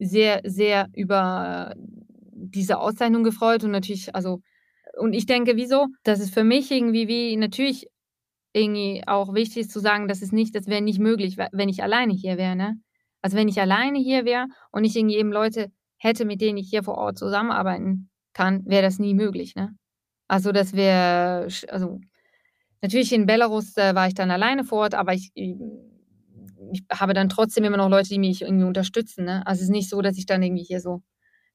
sehr, 0.00 0.40
sehr 0.44 0.88
über 0.94 1.74
diese 1.78 2.78
Auszeichnung 2.78 3.22
gefreut 3.22 3.62
und 3.64 3.70
natürlich, 3.70 4.14
also, 4.14 4.40
und 4.98 5.12
ich 5.12 5.26
denke, 5.26 5.56
wieso, 5.56 5.86
dass 6.02 6.20
es 6.20 6.30
für 6.30 6.44
mich 6.44 6.70
irgendwie 6.70 7.06
wie 7.06 7.36
natürlich 7.36 7.86
irgendwie 8.52 9.02
auch 9.06 9.34
wichtig 9.34 9.58
ist 9.58 9.70
zu 9.70 9.80
sagen, 9.80 10.08
dass 10.08 10.22
es 10.22 10.32
nicht, 10.32 10.54
das 10.54 10.66
wäre 10.66 10.80
nicht 10.80 10.98
möglich, 10.98 11.36
wenn 11.36 11.68
ich 11.68 11.82
alleine 11.82 12.14
hier 12.14 12.38
wäre. 12.38 12.56
Ne? 12.56 12.80
Also 13.20 13.36
wenn 13.36 13.48
ich 13.48 13.60
alleine 13.60 13.98
hier 13.98 14.24
wäre 14.24 14.46
und 14.72 14.84
ich 14.84 14.96
irgendwie 14.96 15.16
eben 15.16 15.30
Leute 15.30 15.70
hätte, 15.98 16.24
mit 16.24 16.40
denen 16.40 16.56
ich 16.56 16.70
hier 16.70 16.82
vor 16.82 16.96
Ort 16.96 17.18
zusammenarbeiten 17.18 18.08
kann, 18.32 18.64
wäre 18.64 18.82
das 18.82 18.98
nie 18.98 19.14
möglich. 19.14 19.54
Ne? 19.54 19.76
Also 20.28 20.52
das 20.52 20.72
wäre, 20.72 21.48
also 21.68 22.00
natürlich 22.82 23.12
in 23.12 23.26
Belarus 23.26 23.76
äh, 23.76 23.94
war 23.94 24.08
ich 24.08 24.14
dann 24.14 24.30
alleine 24.30 24.64
vor 24.64 24.80
Ort, 24.80 24.94
aber 24.94 25.14
ich, 25.14 25.30
ich 25.34 25.54
habe 26.92 27.14
dann 27.14 27.28
trotzdem 27.28 27.64
immer 27.64 27.76
noch 27.76 27.88
Leute, 27.88 28.08
die 28.08 28.18
mich 28.18 28.42
irgendwie 28.42 28.64
unterstützen. 28.64 29.24
Ne? 29.24 29.46
Also 29.46 29.60
es 29.60 29.64
ist 29.64 29.70
nicht 29.70 29.88
so, 29.88 30.02
dass 30.02 30.18
ich 30.18 30.26
dann 30.26 30.42
irgendwie 30.42 30.64
hier 30.64 30.80
so, 30.80 31.02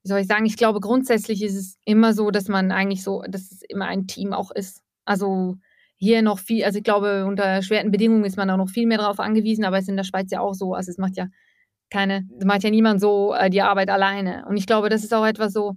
wie 0.04 0.10
soll 0.10 0.20
ich 0.20 0.28
sagen, 0.28 0.46
ich 0.46 0.58
glaube 0.58 0.80
grundsätzlich 0.80 1.44
ist 1.44 1.56
es 1.56 1.78
immer 1.86 2.14
so, 2.14 2.32
dass 2.32 2.48
man 2.48 2.72
eigentlich 2.72 3.04
so, 3.04 3.24
dass 3.28 3.52
es 3.52 3.62
immer 3.64 3.86
ein 3.86 4.08
Team 4.08 4.34
auch 4.34 4.52
ist. 4.52 4.84
Also 5.06 5.58
hier 5.98 6.22
noch 6.22 6.40
viel, 6.40 6.64
also 6.64 6.80
ich 6.80 6.84
glaube, 6.84 7.26
unter 7.26 7.44
erschwerten 7.44 7.92
Bedingungen 7.92 8.26
ist 8.26 8.38
man 8.38 8.50
auch 8.50 8.58
noch 8.58 8.70
viel 8.70 8.88
mehr 8.88 8.98
darauf 8.98 9.20
angewiesen, 9.20 9.66
aber 9.66 9.78
es 9.78 9.84
ist 9.84 9.90
in 9.90 9.98
der 9.98 10.04
Schweiz 10.04 10.32
ja 10.32 10.40
auch 10.40 10.54
so. 10.54 10.74
Also 10.74 10.90
es 10.90 10.98
macht 10.98 11.18
ja 11.18 11.28
keine, 11.92 12.28
macht 12.44 12.64
ja 12.64 12.72
niemand 12.72 13.02
so 13.02 13.34
äh, 13.34 13.50
die 13.50 13.62
Arbeit 13.62 13.90
alleine. 13.90 14.46
Und 14.48 14.58
ich 14.58 14.66
glaube, 14.66 14.90
das 14.90 15.04
ist 15.04 15.14
auch 15.14 15.26
etwas 15.26 15.54
so, 15.54 15.76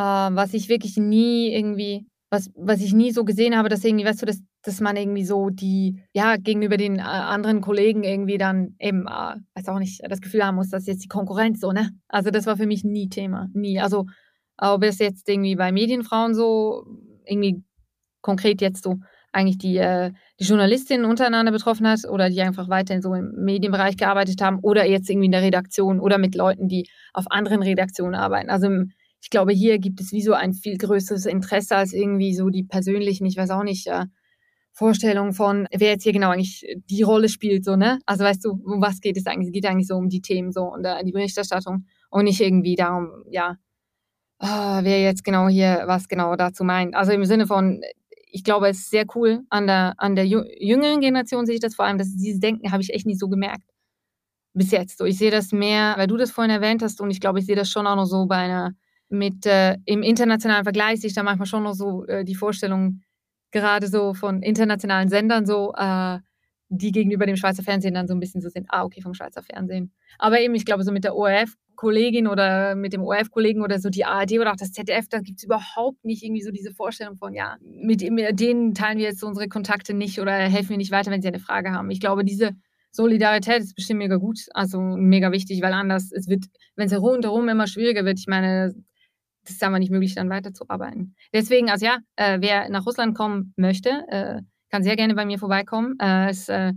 äh, 0.00 0.34
was 0.34 0.54
ich 0.54 0.68
wirklich 0.68 0.96
nie 0.96 1.54
irgendwie, 1.54 2.06
was, 2.30 2.50
was 2.56 2.80
ich 2.80 2.94
nie 2.94 3.10
so 3.10 3.24
gesehen 3.24 3.56
habe, 3.56 3.68
dass 3.68 3.84
irgendwie, 3.84 4.06
weißt 4.06 4.22
du, 4.22 4.26
dass, 4.26 4.40
dass 4.62 4.80
man 4.80 4.96
irgendwie 4.96 5.24
so 5.24 5.50
die, 5.50 6.02
ja, 6.14 6.36
gegenüber 6.36 6.76
den 6.78 6.98
äh, 6.98 7.02
anderen 7.02 7.60
Kollegen 7.60 8.02
irgendwie 8.02 8.38
dann 8.38 8.76
eben, 8.78 9.06
äh, 9.06 9.36
weiß 9.54 9.68
auch 9.68 9.78
nicht, 9.78 10.00
das 10.08 10.20
Gefühl 10.20 10.44
haben 10.44 10.54
muss, 10.54 10.70
dass 10.70 10.86
jetzt 10.86 11.04
die 11.04 11.08
Konkurrenz 11.08 11.60
so, 11.60 11.72
ne? 11.72 11.90
Also 12.08 12.30
das 12.30 12.46
war 12.46 12.56
für 12.56 12.66
mich 12.66 12.82
nie 12.82 13.08
Thema, 13.08 13.48
nie. 13.52 13.78
Also 13.78 14.06
ob 14.56 14.82
es 14.84 14.98
jetzt 14.98 15.28
irgendwie 15.28 15.56
bei 15.56 15.70
Medienfrauen 15.72 16.34
so 16.34 16.84
irgendwie 17.26 17.62
konkret 18.22 18.60
jetzt 18.60 18.82
so 18.82 18.96
eigentlich 19.32 19.58
die, 19.58 19.76
äh, 19.76 20.12
die 20.40 20.44
Journalistinnen 20.44 21.06
untereinander 21.06 21.52
betroffen 21.52 21.86
hat 21.86 22.04
oder 22.08 22.30
die 22.30 22.40
einfach 22.42 22.68
weiterhin 22.68 23.02
so 23.02 23.14
im 23.14 23.32
Medienbereich 23.36 23.96
gearbeitet 23.96 24.40
haben 24.42 24.58
oder 24.60 24.86
jetzt 24.86 25.08
irgendwie 25.08 25.26
in 25.26 25.32
der 25.32 25.42
Redaktion 25.42 26.00
oder 26.00 26.18
mit 26.18 26.34
Leuten, 26.34 26.68
die 26.68 26.88
auf 27.12 27.30
anderen 27.30 27.62
Redaktionen 27.62 28.14
arbeiten. 28.14 28.50
Also 28.50 28.68
ich 29.20 29.30
glaube, 29.30 29.52
hier 29.52 29.78
gibt 29.78 30.00
es 30.00 30.12
wie 30.12 30.22
so 30.22 30.32
ein 30.32 30.52
viel 30.52 30.78
größeres 30.78 31.26
Interesse 31.26 31.76
als 31.76 31.92
irgendwie 31.92 32.34
so 32.34 32.48
die 32.48 32.64
persönlichen, 32.64 33.26
ich 33.26 33.36
weiß 33.36 33.50
auch 33.50 33.62
nicht, 33.62 33.86
äh, 33.86 34.06
Vorstellungen 34.72 35.32
von, 35.32 35.66
wer 35.72 35.90
jetzt 35.90 36.04
hier 36.04 36.12
genau 36.12 36.30
eigentlich 36.30 36.64
die 36.88 37.02
Rolle 37.02 37.28
spielt, 37.28 37.64
so, 37.64 37.76
ne? 37.76 37.98
Also 38.06 38.24
weißt 38.24 38.44
du, 38.44 38.52
um 38.52 38.80
was 38.80 39.00
geht 39.00 39.16
es 39.16 39.26
eigentlich? 39.26 39.48
Es 39.48 39.52
geht 39.52 39.66
eigentlich 39.66 39.88
so 39.88 39.96
um 39.96 40.08
die 40.08 40.22
Themen 40.22 40.52
so 40.52 40.62
und 40.62 40.84
äh, 40.84 41.04
die 41.04 41.12
Berichterstattung 41.12 41.86
und 42.08 42.24
nicht 42.24 42.40
irgendwie 42.40 42.76
darum, 42.76 43.24
ja, 43.30 43.56
äh, 44.40 44.46
wer 44.46 45.02
jetzt 45.02 45.24
genau 45.24 45.48
hier 45.48 45.82
was 45.86 46.08
genau 46.08 46.34
dazu 46.36 46.64
meint. 46.64 46.94
Also 46.94 47.12
im 47.12 47.24
Sinne 47.24 47.46
von, 47.46 47.82
ich 48.32 48.44
glaube, 48.44 48.68
es 48.68 48.78
ist 48.78 48.90
sehr 48.90 49.04
cool 49.14 49.40
an 49.50 49.66
der, 49.66 49.94
an 49.98 50.14
der 50.16 50.26
jüngeren 50.26 51.00
Generation 51.00 51.46
sehe 51.46 51.56
ich 51.56 51.60
das 51.60 51.74
vor 51.74 51.84
allem, 51.84 51.98
dass 51.98 52.14
dieses 52.16 52.40
Denken 52.40 52.72
habe 52.72 52.82
ich 52.82 52.94
echt 52.94 53.06
nicht 53.06 53.20
so 53.20 53.28
gemerkt. 53.28 53.64
Bis 54.54 54.70
jetzt. 54.70 54.98
So, 54.98 55.04
ich 55.04 55.18
sehe 55.18 55.30
das 55.30 55.52
mehr, 55.52 55.94
weil 55.96 56.06
du 56.06 56.16
das 56.16 56.30
vorhin 56.30 56.50
erwähnt 56.50 56.82
hast 56.82 57.00
und 57.00 57.10
ich 57.10 57.20
glaube, 57.20 57.38
ich 57.40 57.46
sehe 57.46 57.56
das 57.56 57.68
schon 57.70 57.86
auch 57.86 57.96
noch 57.96 58.06
so 58.06 58.26
bei 58.26 58.36
einer, 58.36 58.72
mit 59.10 59.44
äh, 59.46 59.76
im 59.84 60.02
internationalen 60.02 60.64
Vergleich 60.64 61.00
sehe 61.00 61.08
ich 61.08 61.14
da 61.14 61.22
manchmal 61.22 61.46
schon 61.46 61.64
noch 61.64 61.74
so 61.74 62.06
äh, 62.06 62.24
die 62.24 62.34
Vorstellung, 62.34 63.02
gerade 63.50 63.88
so 63.88 64.14
von 64.14 64.42
internationalen 64.42 65.08
Sendern 65.08 65.44
so, 65.44 65.74
äh, 65.76 66.18
die 66.68 66.92
gegenüber 66.92 67.26
dem 67.26 67.36
Schweizer 67.36 67.62
Fernsehen 67.62 67.94
dann 67.94 68.06
so 68.06 68.14
ein 68.14 68.20
bisschen 68.20 68.40
so 68.40 68.48
sind, 68.48 68.66
ah, 68.70 68.84
okay, 68.84 69.02
vom 69.02 69.12
Schweizer 69.12 69.42
Fernsehen. 69.42 69.92
Aber 70.18 70.40
eben, 70.40 70.54
ich 70.54 70.64
glaube, 70.64 70.84
so 70.84 70.92
mit 70.92 71.04
der 71.04 71.16
ORF 71.16 71.56
Kollegin 71.80 72.26
oder 72.26 72.74
mit 72.74 72.92
dem 72.92 73.02
ORF-Kollegen 73.02 73.62
oder 73.62 73.78
so 73.78 73.88
die 73.88 74.04
ARD 74.04 74.32
oder 74.32 74.52
auch 74.52 74.56
das 74.56 74.70
ZDF, 74.70 75.08
da 75.08 75.20
gibt 75.20 75.38
es 75.38 75.44
überhaupt 75.44 76.04
nicht 76.04 76.22
irgendwie 76.22 76.42
so 76.42 76.50
diese 76.50 76.74
Vorstellung 76.74 77.16
von, 77.16 77.32
ja, 77.32 77.56
mit, 77.62 78.02
denen 78.02 78.74
teilen 78.74 78.98
wir 78.98 79.06
jetzt 79.06 79.24
unsere 79.24 79.48
Kontakte 79.48 79.94
nicht 79.94 80.20
oder 80.20 80.32
helfen 80.32 80.68
wir 80.68 80.76
nicht 80.76 80.90
weiter, 80.90 81.10
wenn 81.10 81.22
sie 81.22 81.28
eine 81.28 81.38
Frage 81.38 81.72
haben. 81.72 81.90
Ich 81.90 81.98
glaube, 81.98 82.22
diese 82.22 82.50
Solidarität 82.92 83.62
ist 83.62 83.74
bestimmt 83.74 84.00
mega 84.00 84.16
gut, 84.16 84.40
also 84.52 84.78
mega 84.78 85.32
wichtig, 85.32 85.62
weil 85.62 85.72
anders, 85.72 86.12
es 86.12 86.28
wird, 86.28 86.44
wenn 86.76 86.88
es 86.88 87.00
rundherum 87.00 87.48
immer 87.48 87.66
schwieriger 87.66 88.04
wird, 88.04 88.18
ich 88.18 88.26
meine, 88.26 88.74
das 89.50 89.56
ist 89.56 89.64
einfach 89.64 89.78
nicht 89.78 89.90
möglich, 89.90 90.14
dann 90.14 90.30
weiterzuarbeiten. 90.30 91.14
Deswegen, 91.32 91.70
also 91.70 91.86
ja, 91.86 91.98
äh, 92.16 92.38
wer 92.40 92.68
nach 92.68 92.86
Russland 92.86 93.16
kommen 93.16 93.52
möchte, 93.56 93.90
äh, 94.08 94.40
kann 94.70 94.82
sehr 94.82 94.96
gerne 94.96 95.14
bei 95.14 95.24
mir 95.24 95.38
vorbeikommen. 95.38 95.96
Äh, 96.00 96.30
es, 96.30 96.48
äh, 96.48 96.72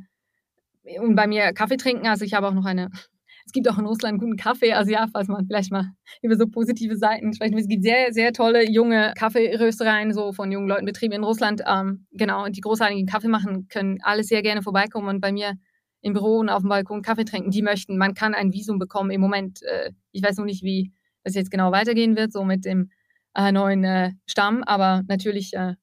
und 0.99 1.15
bei 1.15 1.27
mir 1.27 1.53
Kaffee 1.53 1.77
trinken. 1.77 2.07
Also 2.07 2.25
ich 2.25 2.33
habe 2.33 2.47
auch 2.47 2.53
noch 2.53 2.65
eine 2.65 2.89
es 3.45 3.51
gibt 3.51 3.69
auch 3.69 3.77
in 3.77 3.85
Russland 3.85 4.19
guten 4.19 4.37
Kaffee. 4.37 4.73
Also 4.73 4.91
ja, 4.91 5.07
falls 5.11 5.27
man 5.27 5.45
vielleicht 5.45 5.71
mal 5.71 5.91
über 6.21 6.35
so 6.35 6.47
positive 6.47 6.97
Seiten 6.97 7.33
sprechen 7.33 7.53
will. 7.53 7.61
Es 7.61 7.67
gibt 7.67 7.83
sehr, 7.83 8.11
sehr 8.11 8.33
tolle 8.33 8.69
junge 8.69 9.13
Kaffeeröstereien, 9.17 10.13
so 10.13 10.33
von 10.33 10.51
jungen 10.51 10.67
Leuten 10.67 10.85
betrieben 10.85 11.13
in 11.13 11.23
Russland. 11.23 11.61
Ähm, 11.67 12.07
genau, 12.11 12.47
die 12.47 12.61
großartigen 12.61 13.05
Kaffee 13.05 13.27
machen, 13.27 13.67
können 13.67 13.99
alle 14.01 14.23
sehr 14.23 14.41
gerne 14.41 14.61
vorbeikommen 14.61 15.07
und 15.07 15.21
bei 15.21 15.31
mir 15.31 15.53
im 16.01 16.13
Büro 16.13 16.39
und 16.39 16.49
auf 16.49 16.61
dem 16.61 16.69
Balkon 16.69 17.01
Kaffee 17.01 17.25
trinken. 17.25 17.51
Die 17.51 17.61
möchten, 17.61 17.97
man 17.97 18.13
kann 18.13 18.33
ein 18.33 18.51
Visum 18.51 18.79
bekommen. 18.79 19.11
Im 19.11 19.21
Moment, 19.21 19.61
äh, 19.63 19.91
ich 20.11 20.23
weiß 20.23 20.37
noch 20.37 20.45
nicht, 20.45 20.63
wie 20.63 20.91
es 21.23 21.35
jetzt 21.35 21.51
genau 21.51 21.71
weitergehen 21.71 22.15
wird, 22.15 22.33
so 22.33 22.43
mit 22.43 22.65
dem 22.65 22.91
äh, 23.35 23.51
neuen 23.51 23.83
äh, 23.83 24.11
Stamm, 24.25 24.63
aber 24.63 25.03
natürlich 25.07 25.53
äh, 25.53 25.75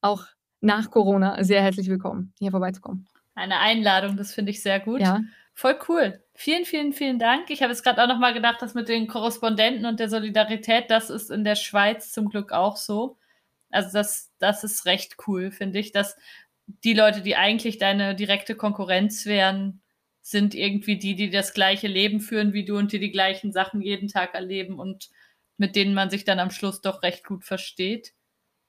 auch 0.00 0.24
nach 0.60 0.90
Corona 0.90 1.42
sehr 1.42 1.62
herzlich 1.62 1.88
willkommen, 1.88 2.32
hier 2.38 2.50
vorbeizukommen. 2.50 3.06
Eine 3.34 3.58
Einladung, 3.58 4.16
das 4.16 4.34
finde 4.34 4.50
ich 4.50 4.62
sehr 4.62 4.80
gut. 4.80 5.00
Ja. 5.00 5.20
Voll 5.54 5.78
cool. 5.88 6.22
Vielen, 6.34 6.64
vielen, 6.64 6.92
vielen 6.92 7.18
Dank. 7.18 7.50
Ich 7.50 7.62
habe 7.62 7.72
jetzt 7.72 7.82
gerade 7.82 8.02
auch 8.02 8.08
nochmal 8.08 8.32
gedacht, 8.32 8.62
dass 8.62 8.74
mit 8.74 8.88
den 8.88 9.08
Korrespondenten 9.08 9.84
und 9.84 10.00
der 10.00 10.08
Solidarität, 10.08 10.90
das 10.90 11.10
ist 11.10 11.30
in 11.30 11.44
der 11.44 11.54
Schweiz 11.54 12.12
zum 12.12 12.28
Glück 12.28 12.52
auch 12.52 12.76
so. 12.76 13.18
Also 13.70 13.90
das, 13.92 14.32
das 14.38 14.64
ist 14.64 14.86
recht 14.86 15.16
cool, 15.26 15.50
finde 15.50 15.78
ich, 15.78 15.92
dass 15.92 16.16
die 16.84 16.94
Leute, 16.94 17.20
die 17.20 17.36
eigentlich 17.36 17.78
deine 17.78 18.14
direkte 18.14 18.54
Konkurrenz 18.54 19.26
wären, 19.26 19.79
sind 20.21 20.55
irgendwie 20.55 20.97
die, 20.97 21.15
die 21.15 21.29
das 21.29 21.53
gleiche 21.53 21.87
Leben 21.87 22.19
führen 22.19 22.53
wie 22.53 22.65
du 22.65 22.77
und 22.77 22.91
die 22.91 22.99
die 22.99 23.11
gleichen 23.11 23.51
Sachen 23.51 23.81
jeden 23.81 24.07
Tag 24.07 24.33
erleben 24.33 24.79
und 24.79 25.09
mit 25.57 25.75
denen 25.75 25.93
man 25.93 26.09
sich 26.09 26.25
dann 26.25 26.39
am 26.39 26.51
Schluss 26.51 26.81
doch 26.81 27.03
recht 27.03 27.23
gut 27.25 27.43
versteht. 27.43 28.13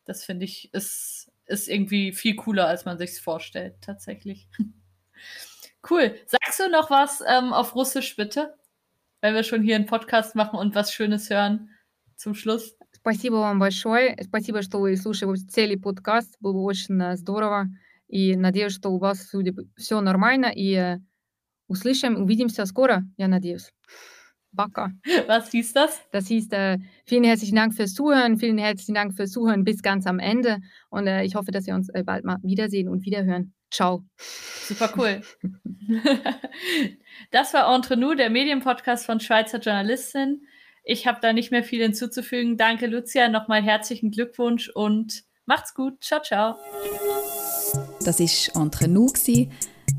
Das 0.04 0.24
finde 0.24 0.44
ich 0.44 0.72
ist, 0.74 1.32
ist 1.46 1.68
irgendwie 1.68 2.12
viel 2.12 2.36
cooler, 2.36 2.66
als 2.68 2.84
man 2.84 2.98
sich 2.98 3.20
vorstellt, 3.20 3.76
tatsächlich. 3.80 4.48
Cool. 5.88 6.16
Sagst 6.26 6.58
du 6.58 6.68
noch 6.68 6.90
was 6.90 7.22
ähm, 7.26 7.52
auf 7.52 7.76
Russisch, 7.76 8.16
bitte? 8.16 8.54
Wenn 9.20 9.34
wir 9.34 9.44
schon 9.44 9.62
hier 9.62 9.76
einen 9.76 9.86
Podcast 9.86 10.34
machen 10.34 10.58
und 10.58 10.74
was 10.74 10.92
Schönes 10.92 11.30
hören 11.30 11.70
zum 12.16 12.34
Schluss. 12.34 12.76
Спасибо 12.92 13.36
вам 13.36 13.60
большое. 13.60 14.16
Спасибо, 14.24 14.62
что 14.62 14.80
вы 14.80 14.96
слушали 14.96 15.36
целый 15.48 15.78
подкаст. 15.78 16.36
Было 16.40 16.58
очень 16.58 17.00
э, 17.00 17.16
здорово. 17.16 17.68
И 18.08 18.34
надеюсь, 18.34 18.74
что 18.74 18.90
у 18.90 18.98
вас 18.98 19.32
все 19.76 20.00
нормально. 20.00 20.46
И 20.46 20.74
э, 20.74 20.98
Услышим, 21.71 22.21
увидимся 22.21 22.65
скоро, 22.65 23.03
я 23.15 23.29
надеюсь. 23.29 23.71
Baka. 24.51 24.91
Was 25.27 25.51
hieß 25.51 25.71
das? 25.71 26.01
Das 26.11 26.27
hieß, 26.27 26.51
äh, 26.51 26.79
vielen 27.05 27.23
herzlichen 27.23 27.55
Dank 27.55 27.73
fürs 27.73 27.93
Zuhören, 27.93 28.37
vielen 28.37 28.57
herzlichen 28.57 28.93
Dank 28.93 29.15
fürs 29.15 29.31
Zuhören 29.31 29.63
bis 29.63 29.81
ganz 29.81 30.05
am 30.05 30.19
Ende. 30.19 30.57
Und 30.89 31.07
äh, 31.07 31.23
ich 31.23 31.35
hoffe, 31.35 31.51
dass 31.51 31.67
wir 31.67 31.75
uns 31.75 31.87
äh, 31.87 32.03
bald 32.03 32.25
mal 32.25 32.39
wiedersehen 32.43 32.89
und 32.89 33.05
wiederhören. 33.05 33.53
Ciao. 33.71 34.03
Super 34.17 34.91
cool. 34.97 35.21
das 37.31 37.53
war 37.53 37.73
Entre 37.73 37.95
nous, 37.95 38.17
der 38.17 38.29
Medienpodcast 38.29 39.05
von 39.05 39.21
Schweizer 39.21 39.59
Journalistin. 39.59 40.41
Ich 40.83 41.07
habe 41.07 41.19
da 41.21 41.31
nicht 41.31 41.51
mehr 41.51 41.63
viel 41.63 41.81
hinzuzufügen. 41.81 42.57
Danke, 42.57 42.87
Lucia. 42.87 43.29
Nochmal 43.29 43.61
herzlichen 43.61 44.11
Glückwunsch 44.11 44.67
und 44.67 45.23
macht's 45.45 45.73
gut. 45.73 46.03
Ciao, 46.03 46.21
ciao. 46.21 46.55
Das 48.03 48.19
ist 48.19 48.53
Entre 48.57 48.89
nous. 48.89 49.13
Gewesen 49.13 49.49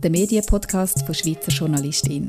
der 0.02 0.10
Medienpodcast 0.10 1.06
von 1.06 1.14
Schweizer 1.14 1.52
Journalistin. 1.52 2.28